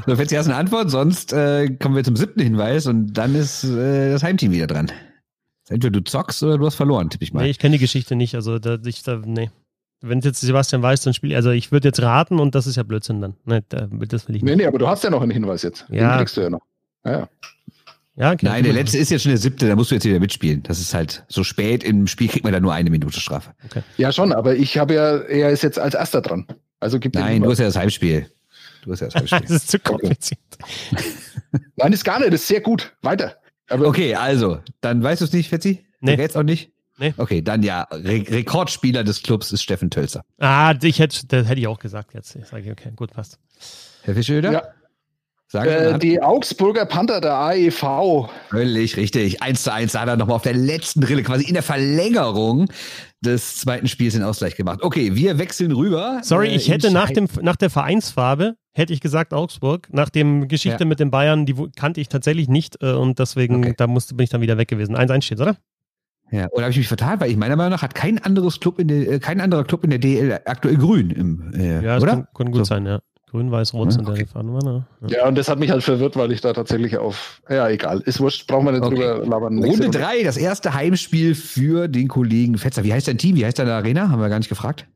So, 0.06 0.14
jetzt 0.14 0.32
erst 0.32 0.48
eine 0.48 0.56
Antwort, 0.56 0.90
sonst 0.90 1.34
äh, 1.34 1.68
kommen 1.68 1.96
wir 1.96 2.02
zum 2.02 2.16
siebten 2.16 2.40
Hinweis 2.40 2.86
und 2.86 3.12
dann 3.12 3.34
ist 3.34 3.62
äh, 3.62 4.10
das 4.10 4.22
Heimteam 4.22 4.52
wieder 4.52 4.66
dran. 4.66 4.90
Entweder 5.68 5.90
du 6.00 6.02
zockst 6.02 6.42
oder 6.42 6.56
du 6.56 6.64
hast 6.64 6.76
verloren, 6.76 7.10
tippe 7.10 7.24
ich 7.24 7.34
mal. 7.34 7.42
Nee, 7.42 7.50
ich 7.50 7.58
kenne 7.58 7.76
die 7.76 7.78
Geschichte 7.78 8.16
nicht. 8.16 8.34
Also 8.36 8.58
da, 8.58 8.78
ich, 8.82 9.02
da, 9.02 9.20
nee. 9.22 9.50
Wenn 10.00 10.20
jetzt 10.20 10.40
Sebastian 10.40 10.82
weiß, 10.82 11.00
dann 11.02 11.14
spiel 11.14 11.34
also 11.34 11.50
ich 11.50 11.72
würde 11.72 11.88
jetzt 11.88 12.02
raten 12.02 12.38
und 12.38 12.54
das 12.54 12.66
ist 12.66 12.76
ja 12.76 12.82
Blödsinn 12.82 13.20
dann. 13.22 13.34
Nee, 13.46 13.60
da, 13.68 13.86
das 13.90 14.28
will 14.28 14.36
ich 14.36 14.42
Nee, 14.42 14.50
nicht. 14.50 14.58
nee, 14.58 14.66
aber 14.66 14.78
du 14.78 14.86
hast 14.86 15.02
ja 15.04 15.10
noch 15.10 15.22
einen 15.22 15.30
Hinweis 15.30 15.62
jetzt. 15.62 15.86
Den 15.88 15.96
Ja. 15.96 16.18
kriegst 16.18 16.36
du 16.36 16.42
ja 16.42 16.50
noch. 16.50 16.60
Ja, 17.04 17.12
ja. 17.12 17.28
Ja, 18.16 18.30
okay. 18.32 18.46
Nein, 18.46 18.62
der 18.62 18.74
letzte 18.74 18.98
ist 18.98 19.10
jetzt 19.10 19.22
schon 19.22 19.30
der 19.30 19.38
siebte, 19.38 19.66
da 19.66 19.74
musst 19.74 19.90
du 19.90 19.96
jetzt 19.96 20.04
wieder 20.04 20.20
mitspielen. 20.20 20.62
Das 20.62 20.78
ist 20.78 20.94
halt 20.94 21.24
so 21.28 21.42
spät 21.42 21.82
im 21.82 22.06
Spiel 22.06 22.28
kriegt 22.28 22.44
man 22.44 22.52
da 22.52 22.60
nur 22.60 22.72
eine 22.72 22.88
Minute 22.90 23.18
Strafe. 23.18 23.50
ja, 23.96 24.12
schon, 24.12 24.32
aber 24.32 24.54
ich 24.54 24.78
habe 24.78 24.94
ja, 24.94 25.16
er 25.18 25.50
ist 25.50 25.62
jetzt 25.62 25.78
als 25.80 25.94
erster 25.94 26.20
dran. 26.22 26.46
Also 26.78 27.00
gibt 27.00 27.16
Nein, 27.16 27.42
du 27.42 27.50
hast 27.50 27.58
ja 27.58 27.64
das 27.64 27.76
Heimspiel. 27.76 28.30
Du 28.84 28.92
hast 28.92 29.00
ja 29.00 29.08
das 29.08 29.14
das 29.22 29.32
Heimspiel. 29.32 29.56
ist 29.56 29.68
zu 29.68 29.78
kompliziert. 29.80 30.38
Nein, 31.76 31.92
ist 31.92 32.04
gar 32.04 32.18
nicht, 32.20 32.32
das 32.32 32.42
ist 32.42 32.48
sehr 32.48 32.60
gut. 32.60 32.94
Weiter. 33.02 33.36
Aber 33.68 33.86
Okay, 33.88 34.14
also, 34.14 34.58
dann 34.80 35.02
weißt 35.02 35.22
du 35.22 35.24
es 35.24 35.32
nicht, 35.32 35.48
Fetzi? 35.48 35.84
Nee. 36.00 36.14
Du 36.16 36.22
jetzt 36.22 36.36
auch 36.36 36.42
nicht? 36.42 36.70
Nee. 36.98 37.12
Okay, 37.16 37.42
dann 37.42 37.62
ja, 37.62 37.82
Re 37.90 38.24
Rekordspieler 38.28 39.02
des 39.04 39.22
Clubs 39.22 39.50
ist 39.52 39.62
Steffen 39.62 39.90
Tölzer. 39.90 40.24
Ah, 40.38 40.74
ich 40.82 40.98
hätte, 41.00 41.26
das 41.26 41.48
hätte 41.48 41.60
ich 41.60 41.66
auch 41.66 41.78
gesagt 41.80 42.14
jetzt. 42.14 42.36
Ich 42.36 42.46
sage, 42.46 42.70
okay, 42.70 42.92
gut, 42.94 43.12
passt. 43.12 43.38
Herr 44.02 44.14
Fischöder? 44.14 44.52
Ja. 44.52 44.62
Äh, 45.62 45.92
mal. 45.92 45.98
die 46.00 46.20
Augsburger 46.20 46.84
Panther 46.84 47.20
der 47.20 47.30
E 47.54 47.68
AEV. 47.68 48.28
Völlig 48.50 48.96
richtig. 48.96 49.40
Eins 49.40 49.62
zu 49.62 49.72
eins 49.72 49.92
da 49.92 50.00
hat 50.00 50.08
er 50.08 50.16
nochmal 50.16 50.34
auf 50.36 50.42
der 50.42 50.54
letzten 50.54 51.00
Drille, 51.00 51.22
quasi 51.22 51.44
in 51.44 51.54
der 51.54 51.62
Verlängerung 51.62 52.66
des 53.20 53.58
zweiten 53.58 53.86
Spiels 53.86 54.14
den 54.14 54.24
Ausgleich 54.24 54.56
gemacht. 54.56 54.80
Okay, 54.82 55.14
wir 55.14 55.38
wechseln 55.38 55.70
rüber. 55.72 56.20
Sorry, 56.22 56.48
Äh, 56.48 56.56
ich 56.56 56.68
hätte 56.70 56.90
nach, 56.90 57.10
dem, 57.10 57.28
nach 57.42 57.56
der 57.56 57.70
Vereinsfarbe, 57.70 58.56
hätte 58.72 58.92
ich 58.92 59.00
gesagt 59.00 59.32
Augsburg. 59.32 59.88
Nach 59.92 60.08
dem 60.10 60.48
Geschichte 60.48 60.82
Ja. 60.84 60.86
mit 60.88 60.98
den 60.98 61.10
Bayern, 61.12 61.46
die 61.46 61.54
kannte 61.76 62.00
ich 62.00 62.08
tatsächlich 62.08 62.48
nicht 62.48 62.82
äh, 62.82 62.92
und 62.92 63.18
deswegen, 63.20 63.58
Okay. 63.58 63.74
da 63.76 63.86
musste, 63.86 64.14
bin 64.16 64.24
ich 64.24 64.30
dann 64.30 64.40
wieder 64.40 64.58
weg 64.58 64.66
gewesen. 64.68 64.96
1-1 64.96 65.22
steht, 65.22 65.40
oder? 65.40 65.56
Ja, 66.30 66.48
oder 66.50 66.62
habe 66.62 66.70
ich 66.72 66.78
mich 66.78 66.88
vertan? 66.88 67.20
Weil 67.20 67.30
ich 67.30 67.36
meiner 67.36 67.54
Meinung 67.56 67.72
nach 67.72 67.82
hat 67.82 67.94
kein 67.94 68.18
anderes 68.18 68.58
Club 68.58 68.78
in 68.80 68.88
der, 68.88 69.12
äh, 69.12 69.18
kein 69.20 69.40
anderer 69.40 69.64
Club 69.64 69.84
in 69.84 69.90
der 69.90 69.98
DL 69.98 70.40
aktuell 70.46 70.76
grün 70.76 71.10
im, 71.10 71.52
äh, 71.54 71.76
Ja, 71.82 71.94
das 71.94 72.02
oder? 72.02 72.12
kann, 72.12 72.26
kann 72.36 72.46
gut 72.50 72.58
So. 72.58 72.64
sein, 72.64 72.86
ja. 72.86 72.98
Grün, 73.30 73.50
weiß, 73.50 73.74
rot 73.74 73.86
Ja, 73.86 73.90
sind 73.92 74.06
da 74.08 74.12
okay. 74.12 74.22
die 74.24 74.28
Fahnen. 74.30 74.52
ne? 74.54 74.86
Ja. 75.08 75.08
Ja, 75.18 75.28
und 75.28 75.36
das 75.36 75.48
hat 75.48 75.58
mich 75.58 75.70
halt 75.70 75.82
verwirrt, 75.82 76.16
weil 76.16 76.30
ich 76.32 76.40
da 76.40 76.52
tatsächlich 76.52 76.96
auf. 76.98 77.40
Ja, 77.48 77.68
egal. 77.68 78.00
Ist 78.00 78.20
wurscht, 78.20 78.46
brauchen 78.46 78.64
wir 78.66 78.72
nicht 78.72 78.82
Okay. 78.84 78.94
drüber 78.94 79.26
labern. 79.26 79.58
Runde 79.62 79.90
drei, 79.90 80.22
das 80.22 80.36
erste 80.36 80.72
Heimspiel 80.74 81.34
für 81.34 81.88
den 81.88 82.06
Kollegen 82.08 82.58
Fetzer. 82.58 82.84
Wie 82.84 82.92
heißt 82.92 83.08
dein 83.08 83.18
Team? 83.18 83.34
Wie 83.36 83.44
heißt 83.44 83.58
deine 83.58 83.72
Arena? 83.74 84.08
Haben 84.08 84.20
wir 84.22 84.28
gar 84.28 84.38
nicht 84.38 84.48
gefragt. 84.48 84.86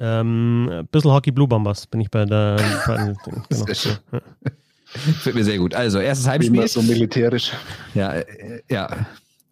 Ähm, 0.00 0.68
ein 0.70 0.86
bisschen 0.88 1.10
Hockey 1.12 1.30
Blue 1.32 1.46
Bombers 1.48 1.86
bin 1.86 2.00
ich 2.00 2.10
bei 2.10 2.24
der. 2.24 2.56
Bei, 2.86 2.96
genau. 3.24 3.42
Fällt 4.84 5.34
mir 5.34 5.44
sehr 5.44 5.58
gut. 5.58 5.74
Also, 5.74 5.98
erstes 6.00 6.26
Immer 6.26 6.34
Heimspiel. 6.34 6.68
so 6.68 6.82
militärisch. 6.82 7.52
Ja, 7.94 8.12
äh, 8.14 8.24
ja. 8.70 8.88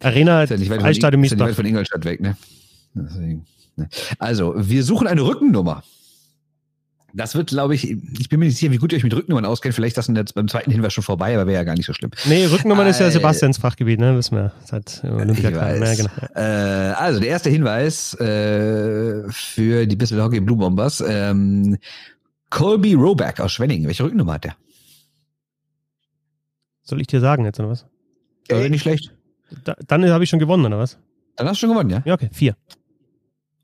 Arena, 0.01 0.43
Ist 0.43 0.49
ja 0.51 0.57
nicht 0.57 0.69
weit 0.69 0.77
ist 0.79 0.83
ja 0.83 0.89
nicht 0.89 1.03
weit 1.03 1.17
Miesbach. 1.17 1.49
von 1.55 1.65
Ingolstadt 1.65 2.05
weg, 2.05 2.21
ne? 2.21 2.35
Deswegen, 2.93 3.45
ne? 3.75 3.87
Also, 4.19 4.53
wir 4.57 4.83
suchen 4.83 5.07
eine 5.07 5.21
Rückennummer. 5.21 5.83
Das 7.13 7.35
wird, 7.35 7.49
glaube 7.49 7.75
ich, 7.75 7.91
ich 7.91 8.29
bin 8.29 8.39
mir 8.39 8.45
nicht 8.45 8.57
sicher, 8.57 8.71
wie 8.71 8.77
gut 8.77 8.93
ihr 8.93 8.97
euch 8.97 9.03
mit 9.03 9.13
Rückennummern 9.13 9.43
auskennt. 9.43 9.75
Vielleicht 9.75 9.97
ist 9.97 10.07
das 10.07 10.15
jetzt 10.15 10.33
beim 10.33 10.47
zweiten 10.47 10.71
Hinweis 10.71 10.93
schon 10.93 11.03
vorbei, 11.03 11.35
aber 11.35 11.45
wäre 11.45 11.57
ja 11.57 11.63
gar 11.65 11.75
nicht 11.75 11.85
so 11.85 11.91
schlimm. 11.93 12.09
Nee, 12.23 12.45
Rückennummern 12.45 12.87
ist 12.87 13.01
ja 13.01 13.07
Äh, 13.07 13.11
Sebastians 13.11 13.57
Fachgebiet, 13.57 13.99
ne? 13.99 14.15
Wissen 14.15 14.37
wir. 14.37 14.53
Seit 14.63 15.03
Olympia. 15.03 15.49
Ja, 15.49 15.93
genau. 15.95 16.09
Äh, 16.35 16.39
also, 16.93 17.19
der 17.19 17.27
erste 17.29 17.49
Hinweis 17.49 18.13
äh, 18.13 19.23
für 19.29 19.85
die 19.87 19.95
Bissel 19.97 20.21
Hockey 20.23 20.39
Blue 20.39 20.55
Bombers. 20.57 21.03
Ähm, 21.05 21.77
Colby 22.49 22.93
Roback 22.93 23.41
aus 23.41 23.51
Schwenningen. 23.51 23.87
Welche 23.87 24.05
Rückennummer 24.05 24.33
hat 24.35 24.45
der? 24.45 24.55
Soll 26.83 27.01
ich 27.01 27.07
dir 27.07 27.19
sagen 27.19 27.43
jetzt, 27.43 27.59
oder 27.59 27.69
was? 27.69 27.85
Äh, 28.49 28.69
nicht 28.69 28.81
schlecht. 28.81 29.11
Da, 29.63 29.75
dann 29.87 30.09
habe 30.09 30.23
ich 30.23 30.29
schon 30.29 30.39
gewonnen, 30.39 30.65
oder 30.65 30.79
was? 30.79 30.97
Dann 31.35 31.47
hast 31.47 31.57
du 31.57 31.59
schon 31.61 31.69
gewonnen, 31.69 31.89
ja? 31.89 32.01
Ja, 32.05 32.13
okay. 32.13 32.29
Vier. 32.31 32.55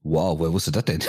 Wow, 0.03 0.39
woher 0.39 0.53
wusste 0.53 0.71
das 0.71 0.85
denn? 0.85 0.99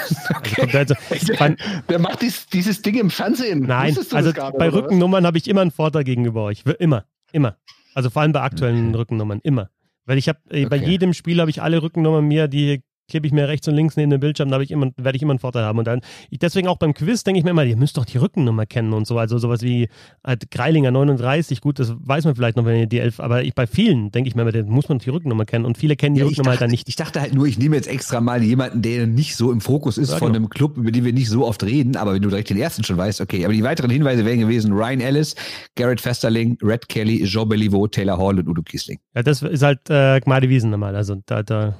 Kommt 0.56 0.74
also, 0.74 0.94
beim, 1.38 1.56
Wer 1.86 1.98
macht 2.00 2.20
dies, 2.22 2.46
dieses 2.48 2.82
Ding 2.82 2.96
im 2.96 3.10
Fernsehen? 3.10 3.60
nein, 3.60 3.96
also 3.96 4.28
nicht, 4.28 4.36
bei? 4.58 4.68
Rückennummern 4.68 5.24
habe 5.24 5.38
ich 5.38 5.46
immer 5.48 5.60
einen 5.60 5.70
Vorteil 5.70 6.02
gegenüber 6.04 6.42
euch. 6.44 6.64
Immer. 6.80 7.04
Immer. 7.32 7.56
Also 7.94 8.10
vor 8.10 8.22
allem 8.22 8.32
bei 8.32 8.40
aktuellen 8.40 8.94
Rückennummern. 8.94 9.40
Immer. 9.44 9.70
Weil 10.04 10.18
ich 10.18 10.28
habe, 10.28 10.38
äh, 10.50 10.66
bei 10.66 10.78
Okay. 10.78 10.90
jedem 10.90 11.12
Spiel 11.14 11.40
habe 11.40 11.50
ich 11.50 11.62
alle 11.62 11.80
Rückennummern 11.82 12.24
mir, 12.24 12.48
die 12.48 12.82
klebe 13.08 13.26
ich 13.26 13.32
mir 13.32 13.48
rechts 13.48 13.66
und 13.68 13.74
links 13.74 13.96
neben 13.96 14.10
den 14.10 14.20
Bildschirm, 14.20 14.48
da 14.50 14.54
habe 14.54 14.64
ich 14.64 14.70
immer, 14.70 14.90
werde 14.96 15.16
ich 15.16 15.22
immer 15.22 15.32
einen 15.32 15.38
Vorteil 15.38 15.64
haben. 15.64 15.78
Und 15.78 15.86
dann, 15.86 16.00
ich, 16.30 16.38
deswegen 16.38 16.68
auch 16.68 16.76
beim 16.76 16.94
Quiz 16.94 17.24
denke 17.24 17.38
ich 17.38 17.44
mir 17.44 17.50
immer, 17.50 17.64
ihr 17.64 17.76
müsst 17.76 17.96
doch 17.96 18.04
die 18.04 18.18
Rückennummer 18.18 18.66
kennen 18.66 18.92
und 18.92 19.06
so. 19.06 19.18
Also 19.18 19.38
sowas 19.38 19.62
wie 19.62 19.88
halt 20.24 20.50
Greilinger 20.50 20.90
39, 20.90 21.60
gut, 21.60 21.78
das 21.78 21.94
weiß 21.98 22.24
man 22.24 22.34
vielleicht 22.34 22.56
noch, 22.56 22.64
wenn 22.64 22.78
ihr 22.78 22.86
die 22.86 22.98
11, 23.00 23.20
aber 23.20 23.42
ich, 23.42 23.54
bei 23.54 23.66
vielen 23.66 24.10
denke 24.10 24.28
ich 24.28 24.34
mir, 24.34 24.42
immer, 24.42 24.52
da 24.52 24.62
muss 24.62 24.88
man 24.88 24.98
die 24.98 25.10
Rückennummer 25.10 25.44
kennen. 25.44 25.64
Und 25.64 25.78
viele 25.78 25.96
kennen 25.96 26.14
die 26.14 26.20
Ja, 26.20 26.26
Rückennummer 26.26 26.50
halt 26.50 26.60
dann 26.60 26.68
dachte, 26.68 26.72
nicht. 26.72 26.88
ich 26.88 26.96
dachte 26.96 27.20
halt 27.20 27.34
nur, 27.34 27.46
ich 27.46 27.58
nehme 27.58 27.76
jetzt 27.76 27.88
extra 27.88 28.20
mal 28.20 28.42
jemanden, 28.42 28.82
der 28.82 29.06
nicht 29.06 29.36
so 29.36 29.50
im 29.52 29.60
Fokus 29.60 29.98
ist 29.98 30.10
Ja, 30.10 30.18
von 30.18 30.28
genau. 30.28 30.36
einem 30.44 30.50
Club, 30.50 30.76
über 30.76 30.90
den 30.90 31.04
wir 31.04 31.12
nicht 31.12 31.28
so 31.30 31.46
oft 31.46 31.62
reden, 31.64 31.96
aber 31.96 32.14
wenn 32.14 32.22
du 32.22 32.28
direkt 32.28 32.50
den 32.50 32.58
ersten 32.58 32.84
schon 32.84 32.96
weißt, 32.96 33.20
okay. 33.20 33.44
Aber 33.44 33.54
die 33.54 33.62
weiteren 33.62 33.90
Hinweise 33.90 34.24
wären 34.24 34.38
gewesen 34.40 34.72
Ryan 34.72 35.00
Ellis, 35.00 35.34
Garrett 35.76 36.00
Festerling, 36.00 36.58
Red 36.62 36.88
Kelly, 36.88 37.24
Jean 37.24 37.48
Beliveau, 37.48 37.86
Taylor 37.86 38.18
Hall 38.18 38.38
und 38.38 38.48
Udo 38.48 38.62
Kiesling. 38.62 38.98
Ja, 39.14 39.22
das 39.22 39.42
ist 39.42 39.62
halt 39.62 39.80
äh, 39.88 40.20
Gmade 40.20 40.48
Wiesen 40.48 40.70
normal. 40.70 40.94
Also 40.94 41.16
da, 41.26 41.42
da 41.42 41.74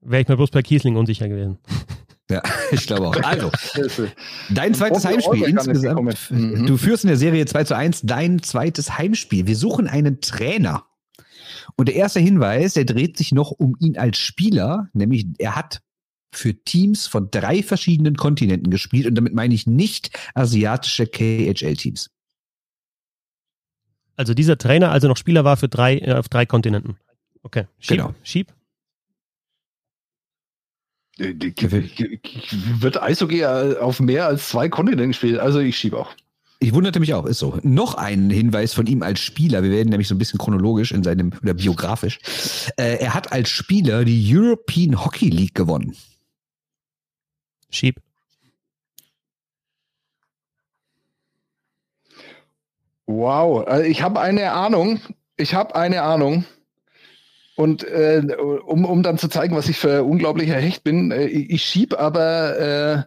wäre 0.00 0.22
ich 0.22 0.28
mir 0.28 0.36
bloß 0.36 0.50
bei 0.50 0.62
Kiesling 0.62 0.96
unsicher 0.96 1.28
gewesen. 1.28 1.58
Ja, 2.30 2.42
ich 2.70 2.86
glaube 2.86 3.08
auch. 3.08 3.22
Also, 3.22 3.50
dein 4.50 4.74
zweites 4.74 5.06
Heimspiel 5.06 5.44
insgesamt. 5.44 6.30
Mhm. 6.30 6.66
Du 6.66 6.76
führst 6.76 7.04
in 7.04 7.08
der 7.08 7.16
Serie 7.16 7.46
2 7.46 7.64
zu 7.64 7.74
1 7.74 8.02
dein 8.02 8.42
zweites 8.42 8.98
Heimspiel. 8.98 9.46
Wir 9.46 9.56
suchen 9.56 9.88
einen 9.88 10.20
Trainer. 10.20 10.84
Und 11.76 11.88
der 11.88 11.94
erste 11.94 12.20
Hinweis, 12.20 12.74
der 12.74 12.84
dreht 12.84 13.16
sich 13.16 13.32
noch 13.32 13.50
um 13.50 13.76
ihn 13.80 13.96
als 13.96 14.18
Spieler, 14.18 14.90
nämlich 14.92 15.24
er 15.38 15.56
hat 15.56 15.80
für 16.30 16.52
Teams 16.52 17.06
von 17.06 17.30
drei 17.30 17.62
verschiedenen 17.62 18.16
Kontinenten 18.16 18.70
gespielt 18.70 19.06
und 19.06 19.14
damit 19.14 19.32
meine 19.32 19.54
ich 19.54 19.66
nicht 19.66 20.10
asiatische 20.34 21.06
KHL-Teams. 21.06 22.10
Also 24.16 24.34
dieser 24.34 24.58
Trainer 24.58 24.90
also 24.90 25.08
noch 25.08 25.16
Spieler 25.16 25.44
war 25.44 25.56
für 25.56 25.68
drei, 25.68 25.98
äh, 25.98 26.12
auf 26.12 26.28
drei 26.28 26.44
Kontinenten. 26.44 26.98
Okay. 27.42 27.66
Schieb, 27.78 27.96
Genau. 27.96 28.14
Schieb? 28.22 28.52
Äh, 31.18 31.34
Wird 32.80 33.02
Eishockey 33.02 33.40
äh, 33.40 33.76
auf 33.78 34.00
mehr 34.00 34.26
als 34.26 34.48
zwei 34.48 34.68
Kontinenten 34.68 35.08
gespielt? 35.08 35.38
Also 35.38 35.60
ich 35.60 35.76
schiebe 35.76 35.98
auch. 35.98 36.10
Ich 36.60 36.74
wunderte 36.74 36.98
mich 36.98 37.14
auch, 37.14 37.24
ist 37.24 37.38
so. 37.38 37.58
Noch 37.62 37.94
ein 37.94 38.30
Hinweis 38.30 38.74
von 38.74 38.86
ihm 38.86 39.02
als 39.02 39.20
Spieler. 39.20 39.62
Wir 39.62 39.70
werden 39.70 39.90
nämlich 39.90 40.08
so 40.08 40.14
ein 40.14 40.18
bisschen 40.18 40.38
chronologisch 40.38 40.90
in 40.90 41.04
seinem, 41.04 41.32
oder 41.42 41.54
biografisch. 41.54 42.18
Äh, 42.76 42.96
er 42.98 43.14
hat 43.14 43.30
als 43.30 43.48
Spieler 43.48 44.04
die 44.04 44.36
European 44.36 45.04
Hockey 45.04 45.28
League 45.28 45.54
gewonnen. 45.54 45.96
Schieb. 47.70 48.00
Wow, 53.06 53.66
also 53.66 53.84
ich 53.84 54.02
habe 54.02 54.20
eine 54.20 54.52
Ahnung. 54.52 55.00
Ich 55.36 55.54
habe 55.54 55.74
eine 55.76 56.02
Ahnung. 56.02 56.44
Und 57.58 57.82
äh, 57.82 58.22
um, 58.66 58.84
um 58.84 59.02
dann 59.02 59.18
zu 59.18 59.26
zeigen, 59.26 59.56
was 59.56 59.68
ich 59.68 59.78
für 59.78 60.04
unglaublicher 60.04 60.54
Hecht 60.54 60.84
bin, 60.84 61.10
äh, 61.10 61.26
ich, 61.26 61.64
schieb 61.64 61.92
aber. 61.98 62.56
Äh, 62.56 63.02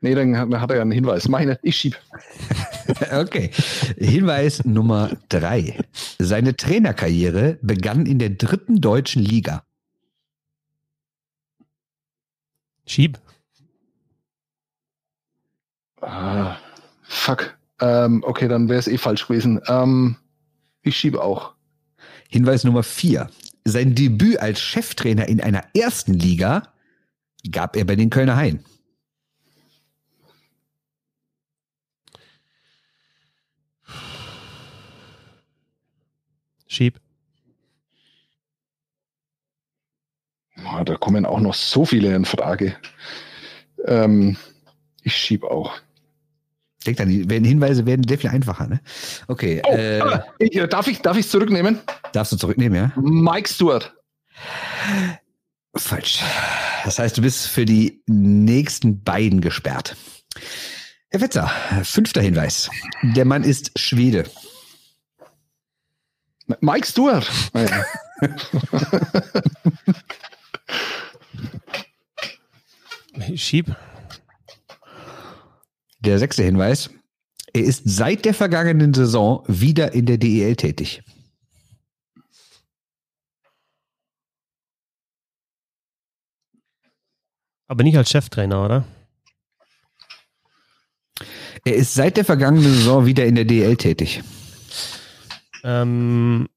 nee, 0.00 0.16
dann 0.16 0.36
hat, 0.36 0.50
hat 0.50 0.70
er 0.70 0.76
ja 0.76 0.82
einen 0.82 0.90
Hinweis. 0.90 1.28
Mach 1.28 1.38
ich 1.38 1.46
nicht. 1.46 1.60
Ich 1.62 1.76
schieb. 1.76 1.96
Okay. 3.12 3.50
Hinweis 3.98 4.64
Nummer 4.64 5.10
drei. 5.28 5.78
Seine 6.18 6.56
Trainerkarriere 6.56 7.58
begann 7.60 8.06
in 8.06 8.18
der 8.18 8.30
dritten 8.30 8.80
deutschen 8.80 9.22
Liga. 9.22 9.62
Schieb. 12.86 13.20
Ah, 16.00 16.56
fuck. 17.02 17.56
Ähm, 17.80 18.24
okay, 18.26 18.48
dann 18.48 18.70
wäre 18.70 18.78
es 18.78 18.88
eh 18.88 18.96
falsch 18.96 19.28
gewesen. 19.28 19.60
Ähm, 19.68 20.16
ich 20.82 20.96
schiebe 20.96 21.22
auch. 21.22 21.52
Hinweis 22.30 22.64
Nummer 22.64 22.82
vier. 22.82 23.28
Sein 23.68 23.94
Debüt 23.94 24.38
als 24.38 24.60
Cheftrainer 24.60 25.28
in 25.28 25.42
einer 25.42 25.62
ersten 25.74 26.14
Liga 26.14 26.72
gab 27.52 27.76
er 27.76 27.84
bei 27.84 27.96
den 27.96 28.08
Kölner 28.08 28.36
Haien. 28.36 28.64
Schieb. 36.66 36.98
Boah, 40.56 40.84
da 40.84 40.96
kommen 40.96 41.26
auch 41.26 41.40
noch 41.40 41.54
so 41.54 41.84
viele 41.84 42.14
in 42.16 42.24
Frage. 42.24 42.74
Ähm, 43.84 44.38
ich 45.02 45.14
schiebe 45.14 45.50
auch. 45.50 45.78
Denkt 46.88 47.02
an, 47.02 47.08
die 47.10 47.28
werden 47.28 47.44
Hinweise 47.44 47.84
werden 47.84 48.08
sehr 48.08 48.16
viel 48.16 48.30
einfacher, 48.30 48.66
ne? 48.66 48.80
Okay, 49.26 49.60
Oh, 49.66 49.74
äh, 49.74 50.20
ich, 50.38 50.58
darf 50.70 50.88
ich 50.88 51.02
darf 51.02 51.18
ich 51.18 51.28
zurücknehmen? 51.28 51.80
darfst 52.12 52.32
du 52.32 52.36
zurücknehmen, 52.38 52.74
ja? 52.78 52.92
Mike 52.98 53.46
Stewart. 53.46 53.94
Falsch. 55.76 56.22
Das 56.86 56.98
heißt, 56.98 57.18
du 57.18 57.20
bist 57.20 57.46
für 57.48 57.66
die 57.66 58.02
nächsten 58.06 59.02
beiden 59.02 59.42
gesperrt. 59.42 59.96
Herr 61.10 61.20
Wetzer, 61.20 61.50
fünfter 61.84 62.22
Hinweis. 62.22 62.70
Der 63.02 63.26
Mann 63.26 63.44
ist 63.44 63.78
Schwede. 63.78 64.24
Mike 66.62 66.86
Stewart. 66.86 67.30
Ah, 67.52 67.60
ja. 67.64 67.84
Schieb. 73.36 73.76
Der 76.00 76.18
sechste 76.18 76.42
Hinweis. 76.42 76.90
Er 77.52 77.64
ist 77.64 77.82
seit 77.84 78.24
der 78.24 78.34
vergangenen 78.34 78.94
Saison 78.94 79.42
wieder 79.46 79.92
in 79.92 80.06
der 80.06 80.18
DEL 80.18 80.56
tätig. 80.56 81.02
Aber 87.66 87.82
nicht 87.82 87.96
als 87.96 88.10
Cheftrainer, 88.10 88.64
oder? 88.64 88.84
Er 91.64 91.74
ist 91.74 91.94
seit 91.94 92.16
der 92.16 92.24
vergangenen 92.24 92.72
Saison 92.72 93.04
wieder 93.04 93.26
in 93.26 93.34
der 93.34 93.44
DEL 93.44 93.76
tätig. 93.76 94.22
Ähm, 95.64 96.48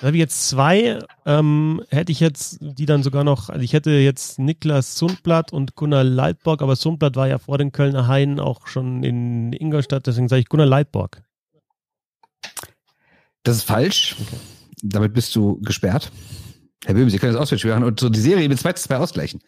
da 0.00 0.06
habe 0.06 0.16
ich 0.16 0.20
jetzt 0.20 0.48
zwei, 0.48 0.98
ähm, 1.26 1.82
hätte 1.90 2.12
ich 2.12 2.20
jetzt 2.20 2.58
die 2.60 2.86
dann 2.86 3.02
sogar 3.02 3.24
noch, 3.24 3.48
also 3.48 3.62
ich 3.62 3.72
hätte 3.72 3.90
jetzt 3.90 4.38
Niklas 4.38 4.96
Sundblatt 4.96 5.52
und 5.52 5.74
Gunnar 5.74 6.04
Leitborg, 6.04 6.62
aber 6.62 6.76
Sundblatt 6.76 7.16
war 7.16 7.28
ja 7.28 7.38
vor 7.38 7.58
den 7.58 7.72
Kölner 7.72 8.06
Haien 8.06 8.38
auch 8.38 8.66
schon 8.68 9.02
in 9.02 9.52
Ingolstadt, 9.52 10.06
deswegen 10.06 10.28
sage 10.28 10.40
ich 10.40 10.48
Gunnar 10.48 10.66
Leitborg. 10.66 11.22
Das 13.42 13.56
ist 13.56 13.64
falsch. 13.64 14.16
Damit 14.82 15.14
bist 15.14 15.34
du 15.34 15.60
gesperrt. 15.62 16.12
Herr 16.84 16.94
Böhm, 16.94 17.10
Sie 17.10 17.18
können 17.18 17.32
das 17.32 17.42
auswärts 17.42 17.64
machen 17.64 17.84
und 17.84 17.98
so 17.98 18.08
die 18.08 18.20
Serie 18.20 18.48
mit 18.48 18.60
2 18.60 18.74
zu 18.74 18.84
2 18.84 18.96
ausgleichen. 18.98 19.40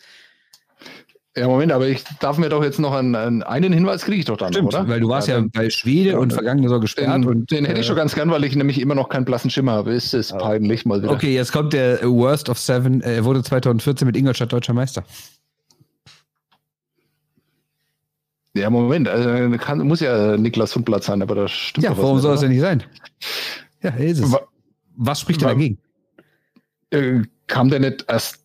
Ja, 1.36 1.46
Moment, 1.46 1.70
aber 1.70 1.86
ich 1.86 2.02
darf 2.18 2.38
mir 2.38 2.48
doch 2.48 2.62
jetzt 2.64 2.80
noch 2.80 2.92
einen, 2.92 3.42
einen 3.44 3.72
Hinweis 3.72 4.04
kriege 4.04 4.18
ich 4.18 4.24
doch 4.24 4.36
dann, 4.36 4.52
Stimmt, 4.52 4.74
oder? 4.74 4.88
weil 4.88 4.98
du 4.98 5.08
warst 5.08 5.28
ja, 5.28 5.40
bei 5.52 5.70
Schwede 5.70 6.18
und 6.18 6.32
vergangene 6.32 6.66
Saison 6.66 6.80
gesperrt. 6.80 7.06
Den, 7.14 7.24
und, 7.24 7.50
den 7.52 7.64
hätte 7.64 7.80
ich 7.80 7.86
schon 7.86 7.94
ganz 7.94 8.16
gern, 8.16 8.30
weil 8.32 8.42
ich 8.42 8.56
nämlich 8.56 8.80
immer 8.80 8.96
noch 8.96 9.08
keinen 9.08 9.24
blassen 9.24 9.48
Schimmer 9.48 9.72
habe. 9.72 9.92
Ist 9.92 10.12
es 10.12 10.32
peinlich 10.32 10.84
mal 10.86 11.00
wieder. 11.02 11.12
Okay, 11.12 11.32
jetzt 11.32 11.52
kommt 11.52 11.72
der 11.72 12.02
Worst 12.02 12.48
of 12.48 12.58
Seven. 12.58 13.00
Er 13.00 13.24
wurde 13.24 13.44
2014 13.44 14.06
mit 14.06 14.16
Ingolstadt 14.16 14.52
deutscher 14.52 14.72
Meister. 14.72 15.04
Ja, 18.54 18.68
Moment, 18.68 19.06
also 19.06 19.56
kann, 19.58 19.86
muss 19.86 20.00
ja 20.00 20.36
Niklas 20.36 20.72
Sundblatt 20.72 21.04
sein, 21.04 21.22
aber 21.22 21.36
das 21.36 21.52
stimmt 21.52 21.84
Ja, 21.84 21.96
warum 21.96 22.18
soll 22.18 22.34
es 22.34 22.40
denn 22.40 22.50
nicht 22.50 22.60
sein? 22.60 22.82
Ja, 23.82 23.90
ist 23.90 24.18
es. 24.18 24.32
Wa- 24.32 24.48
Was 24.96 25.20
spricht 25.20 25.40
denn 25.42 25.48
dagegen? 25.48 25.78
Äh, 26.90 27.22
kam 27.46 27.70
der 27.70 27.78
nicht 27.78 28.04
erst. 28.08 28.39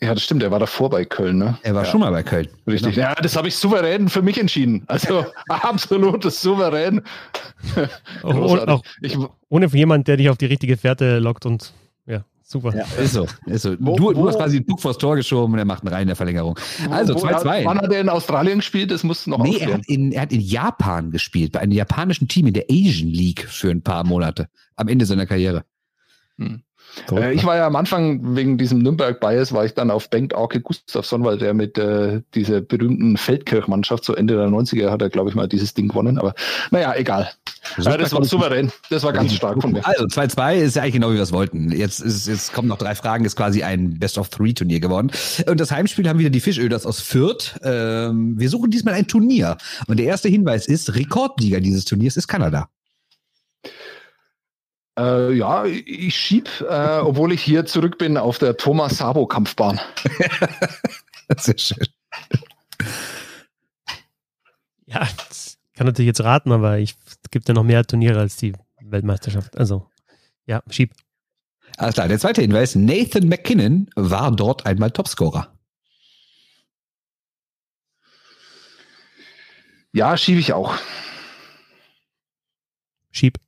Ja, 0.00 0.12
das 0.12 0.22
stimmt, 0.24 0.42
er 0.42 0.50
war 0.50 0.58
davor 0.58 0.90
bei 0.90 1.06
Köln, 1.06 1.38
ne? 1.38 1.58
Er 1.62 1.74
war 1.74 1.84
ja, 1.84 1.90
schon 1.90 2.00
mal 2.00 2.10
bei 2.10 2.22
Köln. 2.22 2.48
Richtig. 2.66 2.96
Ja, 2.96 3.14
das 3.14 3.34
habe 3.34 3.48
ich 3.48 3.56
souverän 3.56 4.08
für 4.10 4.20
mich 4.20 4.38
entschieden. 4.38 4.84
Also 4.88 5.24
absolutes 5.48 6.42
Souverän. 6.42 7.00
Auch 8.22 8.82
Ich, 9.00 9.16
ohne 9.48 9.66
jemand, 9.68 10.08
der 10.08 10.16
dich 10.18 10.28
auf 10.28 10.36
die 10.36 10.46
richtige 10.46 10.76
Fährte 10.76 11.18
lockt 11.18 11.46
und 11.46 11.72
ja, 12.06 12.24
super. 12.42 12.74
Ja, 12.76 12.84
ist 13.02 13.14
so. 13.14 13.26
Ist 13.46 13.62
so. 13.62 13.74
Wo- 13.78 13.96
du, 13.96 14.12
du 14.12 14.20
wo- 14.20 14.28
hast 14.28 14.36
quasi 14.36 14.58
den 14.58 14.66
Puck 14.66 14.80
vors 14.80 14.98
Tor 14.98 15.16
geschoben 15.16 15.54
und 15.54 15.58
er 15.58 15.64
macht 15.64 15.82
einen 15.82 15.92
rein 15.92 16.02
in 16.02 16.08
der 16.08 16.16
Verlängerung. 16.16 16.58
Also 16.90 17.14
wo- 17.14 17.22
Wann 17.22 17.34
2-2. 17.36 17.66
hat 17.82 17.92
er 17.92 18.00
in 18.00 18.08
Australien 18.08 18.58
gespielt? 18.58 18.90
Das 18.90 19.02
musst 19.02 19.26
du 19.26 19.30
noch 19.30 19.38
Nee, 19.38 19.56
er 19.58 19.74
hat, 19.74 19.86
in, 19.86 20.12
er 20.12 20.22
hat 20.22 20.32
in 20.32 20.40
Japan 20.40 21.10
gespielt, 21.10 21.52
bei 21.52 21.60
einem 21.60 21.72
japanischen 21.72 22.28
Team 22.28 22.46
in 22.46 22.54
der 22.54 22.64
Asian 22.70 23.08
League 23.08 23.46
für 23.48 23.70
ein 23.70 23.82
paar 23.82 24.04
Monate. 24.04 24.48
Am 24.76 24.88
Ende 24.88 25.06
seiner 25.06 25.26
Karriere. 25.26 25.64
Hm. 26.38 26.62
Äh, 27.10 27.34
ich 27.34 27.44
war 27.44 27.56
ja 27.56 27.66
am 27.66 27.76
Anfang 27.76 28.36
wegen 28.36 28.58
diesem 28.58 28.78
Nürnberg-Bias, 28.78 29.52
war 29.52 29.64
ich 29.64 29.74
dann 29.74 29.90
auf 29.90 30.10
Bengt 30.10 30.34
Auke 30.34 30.60
Gustafsson, 30.60 31.24
weil 31.24 31.38
der 31.38 31.54
mit 31.54 31.78
äh, 31.78 32.22
dieser 32.34 32.60
berühmten 32.60 33.16
Feldkirch-Mannschaft 33.16 34.04
zu 34.04 34.14
Ende 34.14 34.34
der 34.34 34.46
90er 34.46 34.90
hat 34.90 35.02
er, 35.02 35.10
glaube 35.10 35.30
ich, 35.30 35.34
mal 35.34 35.48
dieses 35.48 35.74
Ding 35.74 35.88
gewonnen. 35.88 36.18
Aber 36.18 36.34
naja, 36.70 36.94
egal. 36.96 37.30
Äh, 37.78 37.98
das 37.98 38.12
war 38.12 38.24
souverän. 38.24 38.70
Das 38.90 39.02
war 39.02 39.12
ganz 39.12 39.34
stark 39.34 39.60
von 39.60 39.72
mir. 39.72 39.86
Also 39.86 40.04
2-2 40.04 40.54
ist 40.56 40.76
ja 40.76 40.82
eigentlich 40.82 40.94
genau 40.94 41.10
wie 41.10 41.16
wir 41.16 41.22
es 41.22 41.32
wollten. 41.32 41.70
Jetzt, 41.72 42.00
ist, 42.00 42.26
jetzt 42.26 42.52
kommen 42.52 42.68
noch 42.68 42.78
drei 42.78 42.94
Fragen, 42.94 43.24
ist 43.24 43.36
quasi 43.36 43.62
ein 43.62 43.98
Best-of-Three-Turnier 43.98 44.80
geworden. 44.80 45.10
Und 45.46 45.60
das 45.60 45.70
Heimspiel 45.70 46.08
haben 46.08 46.18
wieder 46.18 46.30
die 46.30 46.40
Fischöders 46.40 46.86
aus 46.86 47.00
Fürth. 47.00 47.58
Ähm, 47.62 48.38
wir 48.38 48.48
suchen 48.48 48.70
diesmal 48.70 48.94
ein 48.94 49.06
Turnier. 49.06 49.56
Und 49.86 49.98
der 49.98 50.06
erste 50.06 50.28
Hinweis 50.28 50.66
ist, 50.66 50.94
Rekordsieger 50.94 51.60
dieses 51.60 51.84
Turniers 51.84 52.16
ist 52.16 52.28
Kanada. 52.28 52.68
Äh, 54.98 55.34
ja, 55.34 55.64
ich 55.66 56.16
schieb, 56.16 56.48
äh, 56.60 56.98
obwohl 56.98 57.32
ich 57.32 57.42
hier 57.42 57.66
zurück 57.66 57.98
bin 57.98 58.16
auf 58.16 58.38
der 58.38 58.56
Thomas 58.56 58.98
Sabo 58.98 59.26
Kampfbahn. 59.26 59.78
Sehr 61.36 61.58
schön. 61.58 61.86
Ja, 64.86 65.06
das 65.28 65.58
kann 65.74 65.86
natürlich 65.86 66.06
jetzt 66.06 66.24
raten, 66.24 66.52
aber 66.52 66.78
ich, 66.78 66.94
es 67.06 67.30
gibt 67.30 67.48
ja 67.48 67.54
noch 67.54 67.64
mehr 67.64 67.84
Turniere 67.84 68.20
als 68.20 68.36
die 68.36 68.54
Weltmeisterschaft. 68.80 69.58
Also, 69.58 69.90
ja, 70.46 70.62
schieb. 70.70 70.94
Alles 71.76 71.94
klar, 71.94 72.08
der 72.08 72.18
zweite 72.18 72.40
Hinweis, 72.40 72.74
Nathan 72.74 73.28
McKinnon 73.28 73.90
war 73.96 74.30
dort 74.30 74.64
einmal 74.64 74.90
Topscorer. 74.90 75.52
Ja, 79.92 80.16
schiebe 80.16 80.40
ich 80.40 80.52
auch. 80.52 80.76
Schieb. 83.10 83.38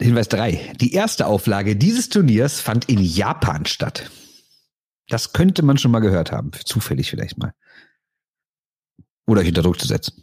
Hinweis 0.00 0.28
3. 0.28 0.74
Die 0.80 0.92
erste 0.92 1.26
Auflage 1.26 1.74
dieses 1.74 2.08
Turniers 2.08 2.60
fand 2.60 2.88
in 2.88 3.00
Japan 3.00 3.64
statt. 3.64 4.10
Das 5.08 5.32
könnte 5.32 5.62
man 5.62 5.78
schon 5.78 5.90
mal 5.90 6.00
gehört 6.00 6.32
haben. 6.32 6.50
Zufällig 6.64 7.10
vielleicht 7.10 7.38
mal. 7.38 7.54
Oder 9.26 9.40
euch 9.40 9.48
unter 9.48 9.62
Druck 9.62 9.80
zu 9.80 9.86
setzen. 9.86 10.22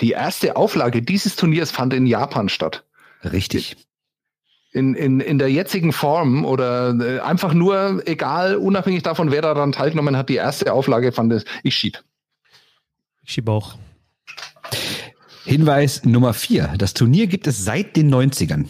Die 0.00 0.10
erste 0.10 0.56
Auflage 0.56 1.02
dieses 1.02 1.36
Turniers 1.36 1.70
fand 1.70 1.94
in 1.94 2.06
Japan 2.06 2.48
statt. 2.48 2.84
Richtig. 3.22 3.76
In, 4.72 4.94
in, 4.94 5.20
in 5.20 5.38
der 5.38 5.50
jetzigen 5.50 5.92
Form 5.92 6.44
oder 6.44 6.94
äh, 6.98 7.20
einfach 7.20 7.52
nur, 7.52 8.02
egal, 8.06 8.56
unabhängig 8.56 9.02
davon, 9.02 9.30
wer 9.30 9.42
daran 9.42 9.70
teilgenommen 9.70 10.16
hat, 10.16 10.28
die 10.28 10.36
erste 10.36 10.72
Auflage 10.72 11.12
fand 11.12 11.32
es, 11.32 11.44
ich 11.62 11.76
schieb. 11.76 12.02
Ich 13.24 13.32
schiebe 13.32 13.52
auch. 13.52 13.76
Hinweis 15.44 16.04
Nummer 16.04 16.34
4. 16.34 16.74
Das 16.78 16.94
Turnier 16.94 17.26
gibt 17.26 17.46
es 17.46 17.64
seit 17.64 17.96
den 17.96 18.12
90ern. 18.12 18.68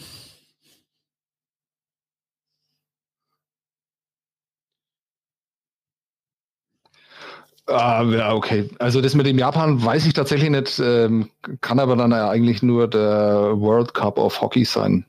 Ah, 7.66 8.02
ja, 8.02 8.34
okay. 8.34 8.68
Also 8.78 9.00
das 9.00 9.14
mit 9.14 9.26
dem 9.26 9.38
Japan 9.38 9.82
weiß 9.82 10.04
ich 10.06 10.12
tatsächlich 10.12 10.50
nicht, 10.50 10.78
ähm, 10.80 11.30
kann 11.60 11.78
aber 11.78 11.96
dann 11.96 12.10
ja 12.10 12.28
eigentlich 12.28 12.62
nur 12.62 12.88
der 12.88 13.52
World 13.56 13.94
Cup 13.94 14.18
of 14.18 14.40
Hockey 14.40 14.64
sein. 14.64 15.06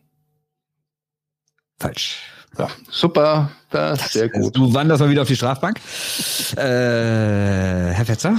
Falsch. 1.80 2.22
Ja, 2.58 2.68
super, 2.90 3.50
das 3.72 4.06
ist 4.06 4.14
sehr 4.14 4.30
gut. 4.30 4.56
Du 4.56 4.72
wanderst 4.74 5.02
mal 5.02 5.10
wieder 5.10 5.24
auf 5.24 5.28
die 5.28 5.36
Strafbank. 5.36 5.80
Äh, 6.56 6.62
Herr 6.62 8.06
Fetzer? 8.06 8.38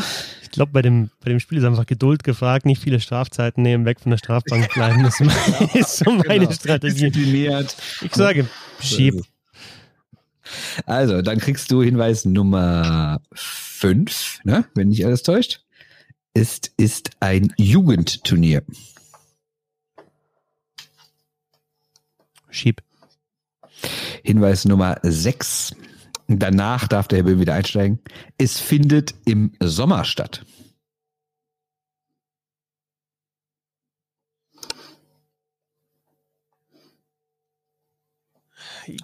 Ich 0.55 0.57
glaube, 0.57 0.71
bei 0.71 0.83
dem, 0.83 1.11
bei 1.19 1.31
dem 1.31 1.41
Spiel 1.41 1.59
ist 1.59 1.65
einfach 1.65 1.85
Geduld 1.85 2.23
gefragt, 2.23 2.65
nicht 2.65 2.81
viele 2.81 3.01
Strafzeiten 3.01 3.61
nehmen, 3.65 3.87
weg 3.87 3.99
von 3.99 4.11
der 4.11 4.19
Strafbank 4.19 4.73
bleiben. 4.73 5.03
Das 5.03 5.21
ist 5.75 5.97
so 5.97 6.13
meine 6.13 6.39
Genau. 6.47 6.53
Strategie. 6.53 7.11
Diszipliniert. 7.11 7.77
Ich 8.03 8.15
sage, 8.15 8.47
schieb. 8.81 9.25
Also, 10.87 11.23
dann 11.23 11.39
kriegst 11.39 11.73
du 11.73 11.83
Hinweis 11.83 12.25
Nummer 12.25 13.21
5, 13.33 14.43
ne? 14.45 14.65
wenn 14.77 14.91
nicht 14.91 15.05
alles 15.05 15.25
täuscht. 15.25 15.65
Ist, 16.35 16.71
ist 16.77 17.11
ein 17.19 17.53
Jugendturnier. 17.57 18.63
Schieb. 22.49 22.81
Hinweis 24.23 24.67
Nummer 24.67 24.99
6. 25.03 25.75
Danach 26.27 26.89
darf 26.89 27.09
der 27.09 27.23
Böhm 27.23 27.41
wieder 27.41 27.55
einsteigen. 27.55 27.99
Es 28.39 28.59
findet 28.59 29.15
im 29.27 29.53
Sommer 29.61 30.05
statt. 30.05 30.45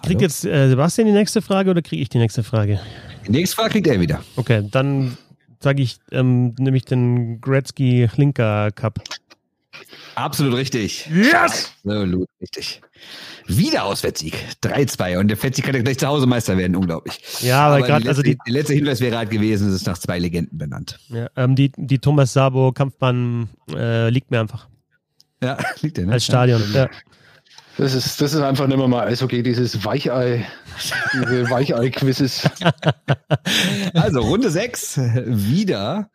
Kriegt 0.03 0.21
jetzt 0.21 0.45
äh, 0.45 0.69
Sebastian 0.69 1.07
die 1.07 1.13
nächste 1.13 1.41
Frage 1.41 1.71
oder 1.71 1.81
kriege 1.81 2.01
ich 2.01 2.09
die 2.09 2.19
nächste 2.19 2.43
Frage? 2.43 2.79
Die 3.25 3.31
nächste 3.31 3.55
Frage 3.55 3.71
kriegt 3.71 3.87
er 3.87 3.99
wieder. 3.99 4.23
Okay, 4.35 4.67
dann 4.69 5.17
sage 5.59 5.81
ich, 5.81 5.97
ähm, 6.11 6.55
nehme 6.59 6.77
ich 6.77 6.85
den 6.85 7.41
Gretzky 7.41 8.09
Linker 8.15 8.71
Cup. 8.71 8.99
Absolut 10.15 10.55
richtig. 10.55 11.09
Yes! 11.13 11.71
Absolut 11.83 12.27
richtig. 12.41 12.81
Wieder 13.47 13.85
Auswärtssieg. 13.85 14.35
3-2. 14.63 15.17
Und 15.17 15.27
der 15.29 15.37
Fetzi 15.37 15.61
kann 15.61 15.75
ja 15.75 15.81
gleich 15.81 15.97
zu 15.97 16.07
Hause 16.07 16.25
Meister 16.25 16.57
werden. 16.57 16.75
Unglaublich. 16.75 17.19
Ja, 17.41 17.67
aber, 17.67 17.77
die 17.77 17.83
gerade, 17.83 18.07
also 18.07 18.21
die, 18.21 18.37
der 18.45 18.53
letzte 18.53 18.73
Hinweis 18.73 19.01
wäre 19.01 19.17
halt 19.17 19.29
gewesen, 19.29 19.69
es 19.69 19.75
ist 19.75 19.87
nach 19.87 19.97
zwei 19.97 20.19
Legenden 20.19 20.57
benannt. 20.57 20.99
ja, 21.09 21.27
ähm, 21.35 21.55
die, 21.55 21.71
die 21.75 21.99
Thomas 21.99 22.33
Sabo 22.33 22.71
Kampfbahn 22.71 23.49
äh, 23.73 24.09
liegt 24.09 24.31
mir 24.31 24.39
einfach 24.39 24.67
Ja, 25.43 25.57
liegt 25.81 25.97
der, 25.97 26.05
ne? 26.05 26.13
als 26.13 26.25
Stadion. 26.25 26.61
Ja. 26.73 26.89
Das 27.77 27.93
ist, 27.93 28.19
das 28.21 28.33
ist 28.33 28.41
einfach 28.41 28.67
nicht 28.67 28.77
mehr 28.77 28.87
mal 28.87 29.07
Eishockey, 29.07 29.43
dieses 29.43 29.83
Weichei, 29.85 30.45
diese 31.13 31.49
Weichei-Quizzes. 31.49 32.43
Also 33.93 34.21
Runde 34.21 34.49
6, 34.49 34.97
wieder. 35.25 36.09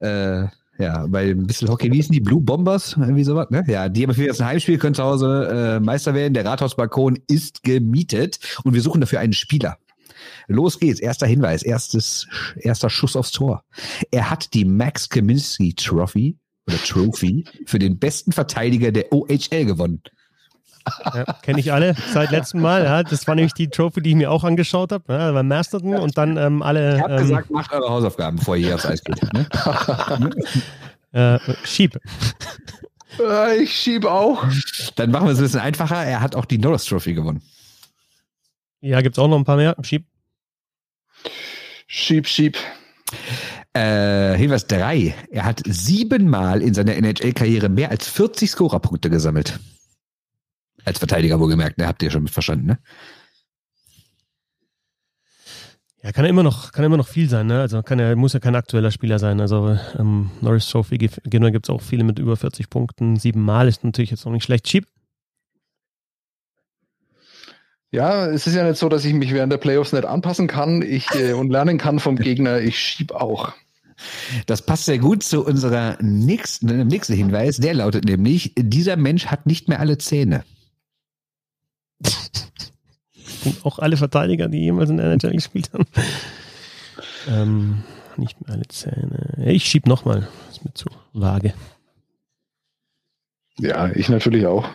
Äh, 0.00 0.44
ja, 0.78 1.06
bei 1.06 1.30
ein 1.30 1.46
bisschen 1.46 1.68
Hockey, 1.68 1.90
wie 1.90 1.96
hießen 1.96 2.12
die? 2.12 2.20
Blue 2.20 2.40
Bombers? 2.40 2.96
Irgendwie 2.98 3.24
sowas, 3.24 3.50
ne? 3.50 3.64
Ja, 3.66 3.88
die 3.88 4.02
haben 4.02 4.14
für 4.14 4.24
jetzt 4.24 4.40
ein 4.40 4.46
Heimspiel, 4.46 4.78
können 4.78 4.94
zu 4.94 5.04
Hause 5.04 5.76
äh, 5.76 5.80
Meister 5.80 6.14
werden. 6.14 6.34
Der 6.34 6.44
Rathausbalkon 6.44 7.18
ist 7.28 7.62
gemietet 7.62 8.38
und 8.64 8.74
wir 8.74 8.80
suchen 8.80 9.00
dafür 9.00 9.20
einen 9.20 9.32
Spieler. 9.32 9.78
Los 10.48 10.80
geht's. 10.80 11.00
Erster 11.00 11.26
Hinweis, 11.26 11.62
erstes, 11.62 12.26
erster 12.56 12.90
Schuss 12.90 13.16
aufs 13.16 13.30
Tor. 13.30 13.64
Er 14.10 14.30
hat 14.30 14.52
die 14.54 14.64
Max 14.64 15.08
Kaminski 15.08 15.74
Trophy 15.74 16.38
oder 16.66 16.78
Trophy 16.78 17.44
für 17.66 17.78
den 17.78 17.98
besten 17.98 18.32
Verteidiger 18.32 18.90
der 18.90 19.12
OHL 19.12 19.64
gewonnen. 19.64 20.02
Ja, 21.14 21.24
Kenne 21.42 21.60
ich 21.60 21.72
alle 21.72 21.94
seit 22.12 22.30
letztem 22.30 22.60
Mal. 22.60 22.84
Ja. 22.84 23.02
Das 23.02 23.26
war 23.26 23.34
nämlich 23.34 23.54
die 23.54 23.68
Trophy, 23.68 24.02
die 24.02 24.10
ich 24.10 24.16
mir 24.16 24.30
auch 24.30 24.44
angeschaut 24.44 24.92
habe, 24.92 25.04
ja, 25.12 25.32
beim 25.32 25.48
Masterton 25.48 25.94
und 25.96 26.18
dann 26.18 26.36
ähm, 26.36 26.62
alle 26.62 26.96
Ich 26.96 27.02
habe 27.02 27.14
ähm, 27.14 27.20
gesagt, 27.20 27.50
macht 27.50 27.72
eure 27.72 27.88
Hausaufgaben, 27.88 28.38
bevor 28.38 28.56
ihr 28.56 28.66
hier 28.66 28.74
aufs 28.74 28.86
Eis 28.86 29.02
geht. 29.02 29.20
Ne? 29.32 29.46
äh, 31.12 31.38
Schieb. 31.64 31.98
Äh, 33.18 33.62
ich 33.62 33.74
schiebe 33.74 34.10
auch. 34.10 34.44
Dann 34.96 35.10
machen 35.10 35.26
wir 35.26 35.32
es 35.32 35.38
ein 35.38 35.44
bisschen 35.44 35.60
einfacher. 35.60 36.04
Er 36.04 36.20
hat 36.20 36.34
auch 36.34 36.44
die 36.44 36.58
Norris 36.58 36.84
Trophy 36.84 37.14
gewonnen. 37.14 37.42
Ja, 38.80 39.00
gibt's 39.00 39.18
auch 39.18 39.28
noch 39.28 39.38
ein 39.38 39.44
paar 39.44 39.56
mehr. 39.56 39.76
Schieb. 39.82 40.06
Schieb, 41.86 42.26
schieb. 42.26 42.58
Äh, 43.72 44.36
Hinweis 44.36 44.66
3. 44.66 45.14
Er 45.30 45.44
hat 45.44 45.62
siebenmal 45.66 46.62
in 46.62 46.74
seiner 46.74 46.94
NHL-Karriere 46.96 47.68
mehr 47.68 47.90
als 47.90 48.08
40 48.08 48.50
Scorerpunkte 48.50 49.10
gesammelt. 49.10 49.58
Als 50.84 50.98
Verteidiger 50.98 51.40
wohlgemerkt, 51.40 51.78
ne? 51.78 51.86
Habt 51.86 52.02
ihr 52.02 52.10
schon 52.10 52.28
verstanden, 52.28 52.66
ne? 52.66 52.78
Ja, 56.02 56.12
kann 56.12 56.26
ja 56.26 56.28
immer 56.28 56.42
noch, 56.42 56.72
kann 56.72 56.84
immer 56.84 56.98
noch 56.98 57.08
viel 57.08 57.30
sein, 57.30 57.46
ne? 57.46 57.60
Also 57.60 57.82
kann 57.82 57.98
ja, 57.98 58.14
muss 58.14 58.34
ja 58.34 58.40
kein 58.40 58.54
aktueller 58.54 58.90
Spieler 58.90 59.18
sein. 59.18 59.40
Also 59.40 59.78
ähm, 59.98 60.30
Norris 60.42 60.68
Trophy 60.68 60.98
Gewinner 60.98 61.50
gibt 61.50 61.66
es 61.66 61.70
auch 61.70 61.80
viele 61.80 62.04
mit 62.04 62.18
über 62.18 62.36
40 62.36 62.68
Punkten. 62.68 63.16
Siebenmal 63.16 63.68
ist 63.68 63.84
natürlich 63.84 64.10
jetzt 64.10 64.26
auch 64.26 64.30
nicht 64.30 64.44
schlecht. 64.44 64.66
Cheap. 64.66 64.86
Ja, 67.90 68.26
es 68.26 68.46
ist 68.46 68.54
ja 68.54 68.68
nicht 68.68 68.76
so, 68.76 68.90
dass 68.90 69.04
ich 69.06 69.14
mich 69.14 69.32
während 69.32 69.50
der 69.50 69.58
Playoffs 69.58 69.92
nicht 69.92 70.04
anpassen 70.04 70.46
kann 70.46 70.82
ich, 70.82 71.08
äh, 71.14 71.32
und 71.32 71.48
lernen 71.48 71.78
kann 71.78 72.00
vom 72.00 72.16
Gegner. 72.16 72.60
Ich 72.60 72.78
schieb 72.78 73.12
auch. 73.12 73.54
Das 74.46 74.62
passt 74.62 74.84
sehr 74.84 74.98
gut 74.98 75.22
zu 75.22 75.46
unserer 75.46 75.96
nächsten, 76.02 76.86
nächsten 76.88 77.14
Hinweis. 77.14 77.58
Der 77.58 77.72
lautet 77.72 78.04
nämlich, 78.04 78.52
dieser 78.58 78.96
Mensch 78.96 79.26
hat 79.26 79.46
nicht 79.46 79.68
mehr 79.68 79.80
alle 79.80 79.96
Zähne. 79.96 80.44
Auch 83.62 83.78
alle 83.78 83.96
Verteidiger, 83.96 84.48
die 84.48 84.60
jemals 84.60 84.90
in 84.90 84.98
der 84.98 85.12
NHL 85.12 85.32
gespielt 85.32 85.70
haben. 85.72 85.86
ähm, 87.28 87.84
nicht 88.16 88.40
mehr 88.40 88.50
alle 88.56 88.66
Zähne. 88.68 89.44
Ich 89.46 89.64
schieb 89.64 89.86
nochmal. 89.86 90.28
Ist 90.50 90.64
mir 90.64 90.74
zu 90.74 90.86
vage. 91.12 91.54
Ja, 93.58 93.90
ich 93.94 94.08
natürlich 94.08 94.46
auch. 94.46 94.66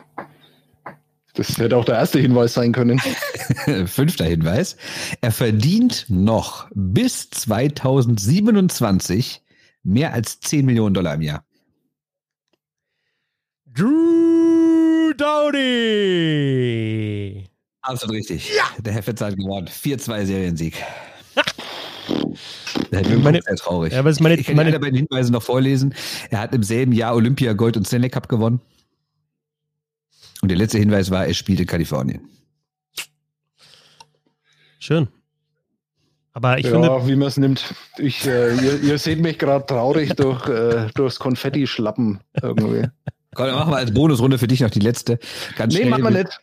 Das 1.33 1.57
hätte 1.57 1.75
auch 1.77 1.85
der 1.85 1.95
erste 1.95 2.19
Hinweis 2.19 2.53
sein 2.53 2.73
können. 2.73 2.99
Fünfter 3.85 4.25
Hinweis. 4.25 4.75
Er 5.21 5.31
verdient 5.31 6.05
noch 6.09 6.67
bis 6.73 7.29
2027 7.29 9.41
mehr 9.83 10.11
als 10.13 10.41
10 10.41 10.65
Millionen 10.65 10.93
Dollar 10.93 11.15
im 11.15 11.21
Jahr. 11.21 11.45
Drew 13.65 14.28
Dowdy. 15.19 17.09
Absolut 17.81 18.15
richtig. 18.15 18.49
Ja. 18.55 18.63
Der 18.79 18.93
Herr 18.93 19.03
Fetzer 19.03 19.25
hat 19.27 19.35
gewonnen. 19.37 19.67
4-2 19.67 20.25
Seriensieg. 20.25 20.83
meine, 22.91 23.41
sehr 23.41 23.55
traurig. 23.55 23.93
Ja, 23.93 23.99
aber 23.99 24.09
ist 24.09 24.21
meine, 24.21 24.35
ich 24.35 24.47
kann 24.47 24.55
meine, 24.55 24.79
bei 24.79 24.89
den 24.89 24.95
Hinweisen 24.95 25.33
noch 25.33 25.43
vorlesen. 25.43 25.93
Er 26.29 26.39
hat 26.39 26.55
im 26.55 26.63
selben 26.63 26.93
Jahr 26.93 27.15
Olympia 27.15 27.53
Gold 27.53 27.77
und 27.77 27.85
Stanley 27.87 28.09
Cup 28.09 28.29
gewonnen. 28.29 28.61
Und 30.41 30.49
der 30.49 30.57
letzte 30.57 30.77
Hinweis 30.77 31.11
war, 31.11 31.25
er 31.25 31.33
spielt 31.33 31.59
in 31.59 31.67
Kalifornien. 31.67 32.21
Schön. 34.79 35.09
Aber 36.33 36.57
ich 36.57 36.65
ja, 36.65 36.71
finde. 36.71 37.07
wie 37.07 37.15
man 37.17 37.27
es 37.27 37.37
nimmt. 37.37 37.73
Ich, 37.97 38.25
äh, 38.25 38.55
ihr, 38.55 38.81
ihr, 38.81 38.97
seht 38.97 39.19
mich 39.19 39.37
gerade 39.37 39.65
traurig 39.65 40.15
durch, 40.15 40.47
äh, 40.47 40.87
durchs 40.95 41.19
Konfetti 41.19 41.67
schlappen 41.67 42.21
irgendwie. 42.41 42.87
Komm, 43.35 43.45
dann 43.45 43.55
machen 43.55 43.71
wir 43.71 43.77
als 43.77 43.93
Bonusrunde 43.93 44.37
für 44.37 44.47
dich 44.47 44.61
noch 44.61 44.69
die 44.69 44.79
letzte. 44.79 45.19
Ganz 45.55 45.73
nee, 45.73 45.85
machen 45.85 46.03
wir 46.03 46.11
nicht. 46.11 46.39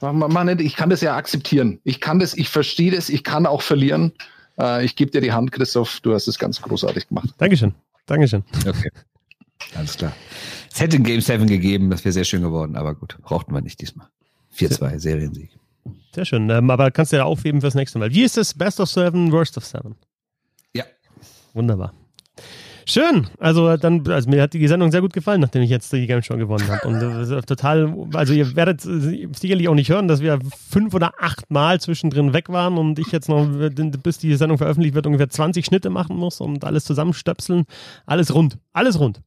Machen 0.00 0.18
wir 0.32 0.44
nicht. 0.44 0.60
Ich 0.60 0.76
kann 0.76 0.90
das 0.90 1.00
ja 1.00 1.16
akzeptieren. 1.16 1.80
Ich 1.84 2.00
kann 2.00 2.18
das, 2.18 2.34
ich 2.34 2.48
verstehe 2.48 2.90
das, 2.90 3.08
ich 3.08 3.24
kann 3.24 3.46
auch 3.46 3.62
verlieren. 3.62 4.12
Äh, 4.58 4.84
ich 4.84 4.94
gebe 4.96 5.10
dir 5.10 5.20
die 5.20 5.32
Hand, 5.32 5.52
Christoph. 5.52 6.00
Du 6.00 6.14
hast 6.14 6.28
es 6.28 6.38
ganz 6.38 6.60
großartig 6.60 7.08
gemacht. 7.08 7.30
Dankeschön. 7.38 7.74
Dankeschön. 8.06 8.44
Okay. 8.66 8.90
Alles 9.74 9.96
klar. 9.96 10.12
Es 10.76 10.82
hätte 10.82 10.96
ein 10.96 11.04
Game 11.04 11.22
7 11.22 11.46
gegeben, 11.46 11.88
das 11.88 12.04
wäre 12.04 12.12
sehr 12.12 12.24
schön 12.24 12.42
geworden, 12.42 12.76
aber 12.76 12.94
gut, 12.94 13.16
brauchten 13.22 13.54
wir 13.54 13.62
nicht 13.62 13.80
diesmal. 13.80 14.08
4-2, 14.54 14.98
Seriensieg. 14.98 15.48
Sehr 16.14 16.26
schön, 16.26 16.50
ähm, 16.50 16.68
aber 16.68 16.90
kannst 16.90 17.12
du 17.12 17.16
ja 17.16 17.24
aufheben 17.24 17.62
fürs 17.62 17.74
nächste 17.74 17.98
Mal. 17.98 18.12
Wie 18.12 18.24
ist 18.24 18.36
es? 18.36 18.52
Best 18.52 18.78
of 18.78 18.90
Seven, 18.90 19.32
Worst 19.32 19.56
of 19.56 19.64
Seven? 19.64 19.94
Ja. 20.74 20.84
Wunderbar. 21.54 21.94
Schön. 22.88 23.26
Also 23.40 23.76
dann, 23.76 24.06
also 24.08 24.30
mir 24.30 24.40
hat 24.42 24.54
die 24.54 24.68
Sendung 24.68 24.92
sehr 24.92 25.00
gut 25.00 25.12
gefallen, 25.12 25.40
nachdem 25.40 25.60
ich 25.62 25.70
jetzt 25.70 25.92
die 25.92 26.06
Game 26.06 26.22
Show 26.22 26.36
gewonnen 26.36 26.68
habe. 26.68 26.86
Und 26.86 27.02
äh, 27.02 27.42
total, 27.46 27.92
also 28.14 28.32
ihr 28.32 28.54
werdet 28.54 28.80
sicherlich 28.80 29.68
auch 29.68 29.74
nicht 29.74 29.90
hören, 29.90 30.06
dass 30.06 30.20
wir 30.20 30.38
fünf 30.70 30.94
oder 30.94 31.12
acht 31.18 31.50
Mal 31.50 31.80
zwischendrin 31.80 32.32
weg 32.32 32.48
waren 32.48 32.78
und 32.78 33.00
ich 33.00 33.10
jetzt 33.10 33.28
noch, 33.28 33.48
bis 34.02 34.18
die 34.18 34.36
Sendung 34.36 34.58
veröffentlicht 34.58 34.94
wird, 34.94 35.06
ungefähr 35.06 35.28
20 35.28 35.66
Schnitte 35.66 35.90
machen 35.90 36.16
muss 36.16 36.40
und 36.40 36.64
alles 36.64 36.84
zusammenstöpseln. 36.84 37.64
Alles 38.06 38.32
rund. 38.32 38.56
Alles 38.72 39.00
rund. 39.00 39.20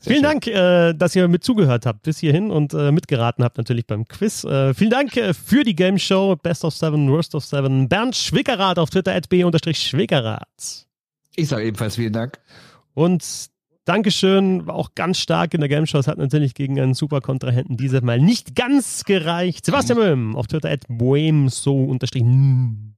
Sehr 0.00 0.14
vielen 0.14 0.24
schön. 0.24 0.40
Dank, 0.40 0.46
äh, 0.48 0.92
dass 0.92 1.14
ihr 1.14 1.28
mit 1.28 1.44
zugehört 1.44 1.86
habt 1.86 2.02
bis 2.02 2.18
hierhin 2.18 2.50
und 2.50 2.74
äh, 2.74 2.90
mitgeraten 2.90 3.44
habt 3.44 3.58
natürlich 3.58 3.86
beim 3.86 4.08
Quiz. 4.08 4.42
Äh, 4.42 4.74
vielen 4.74 4.90
Dank 4.90 5.16
äh, 5.16 5.32
für 5.34 5.62
die 5.62 5.76
Game 5.76 5.98
Show 5.98 6.34
Best 6.34 6.64
of 6.64 6.74
Seven, 6.74 7.08
Worst 7.08 7.36
of 7.36 7.44
Seven. 7.44 7.88
Bernd 7.88 8.16
Schwickerath 8.16 8.80
auf 8.80 8.90
Twitter 8.90 9.14
at 9.14 9.28
b-schwickerath. 9.28 10.86
Ich 11.36 11.48
sage 11.48 11.64
ebenfalls 11.64 11.94
vielen 11.94 12.12
Dank. 12.12 12.40
Und 12.94 13.50
Dankeschön, 13.84 14.66
war 14.66 14.76
auch 14.76 14.94
ganz 14.94 15.18
stark 15.18 15.54
in 15.54 15.60
der 15.60 15.68
Game 15.68 15.86
Show. 15.86 15.98
Es 15.98 16.06
hat 16.06 16.18
natürlich 16.18 16.54
gegen 16.54 16.78
einen 16.78 16.94
super 16.94 17.20
Kontrahenten 17.20 17.76
dieses 17.76 18.00
Mal 18.00 18.20
nicht 18.20 18.54
ganz 18.54 19.02
gereicht. 19.04 19.66
Sebastian 19.66 19.98
Möhm 19.98 20.36
auf 20.36 20.46
Twitter 20.46 20.70
at 20.70 20.84
boemso 20.88 21.84
unterstrich. 21.84 22.22
Äh, 22.22 22.92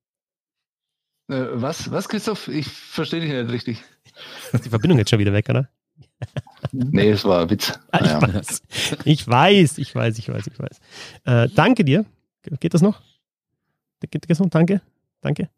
was, 1.29 1.91
was, 1.91 2.09
Christoph? 2.09 2.49
Ich 2.49 2.69
verstehe 2.69 3.21
dich 3.21 3.31
nicht 3.31 3.51
richtig. 3.51 3.83
Ist 4.53 4.67
die 4.67 4.69
Verbindung 4.69 4.99
jetzt 4.99 5.09
schon 5.09 5.19
wieder 5.19 5.33
weg, 5.33 5.49
oder? 5.49 5.71
nee, 6.73 7.11
es 7.11 7.25
war 7.25 7.43
ein 7.43 7.51
Witz. 7.51 7.79
Ah, 7.91 8.01
ich, 8.01 8.07
ja. 8.07 8.23
weiß. 8.23 8.63
ich 9.05 9.27
weiß, 9.27 9.79
ich 9.79 9.95
weiß, 9.95 10.19
ich 10.19 10.29
weiß, 10.29 10.47
ich 10.47 10.59
weiß. 10.59 10.81
Äh, 11.25 11.49
danke 11.55 11.85
dir. 11.85 12.05
Geht 12.61 12.75
das 12.75 12.83
noch? 12.83 13.01
Geht 14.01 14.29
das 14.29 14.39
noch? 14.39 14.51
Danke. 14.51 14.83
Danke. 15.23 15.49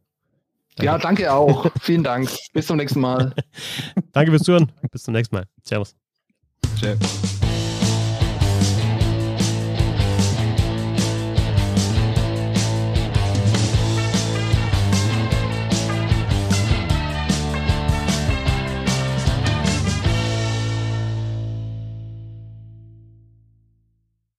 Danke. 0.76 0.86
Ja, 0.86 0.98
danke 0.98 1.32
auch. 1.32 1.66
Vielen 1.80 2.04
Dank. 2.04 2.30
Bis 2.52 2.66
zum 2.66 2.76
nächsten 2.76 3.00
Mal. 3.00 3.34
danke 4.12 4.30
fürs 4.30 4.42
Zuhören. 4.42 4.70
Bis 4.90 5.02
zum 5.02 5.14
nächsten 5.14 5.34
Mal. 5.36 5.44
Servus. 5.62 5.96
Ciao. 6.78 6.96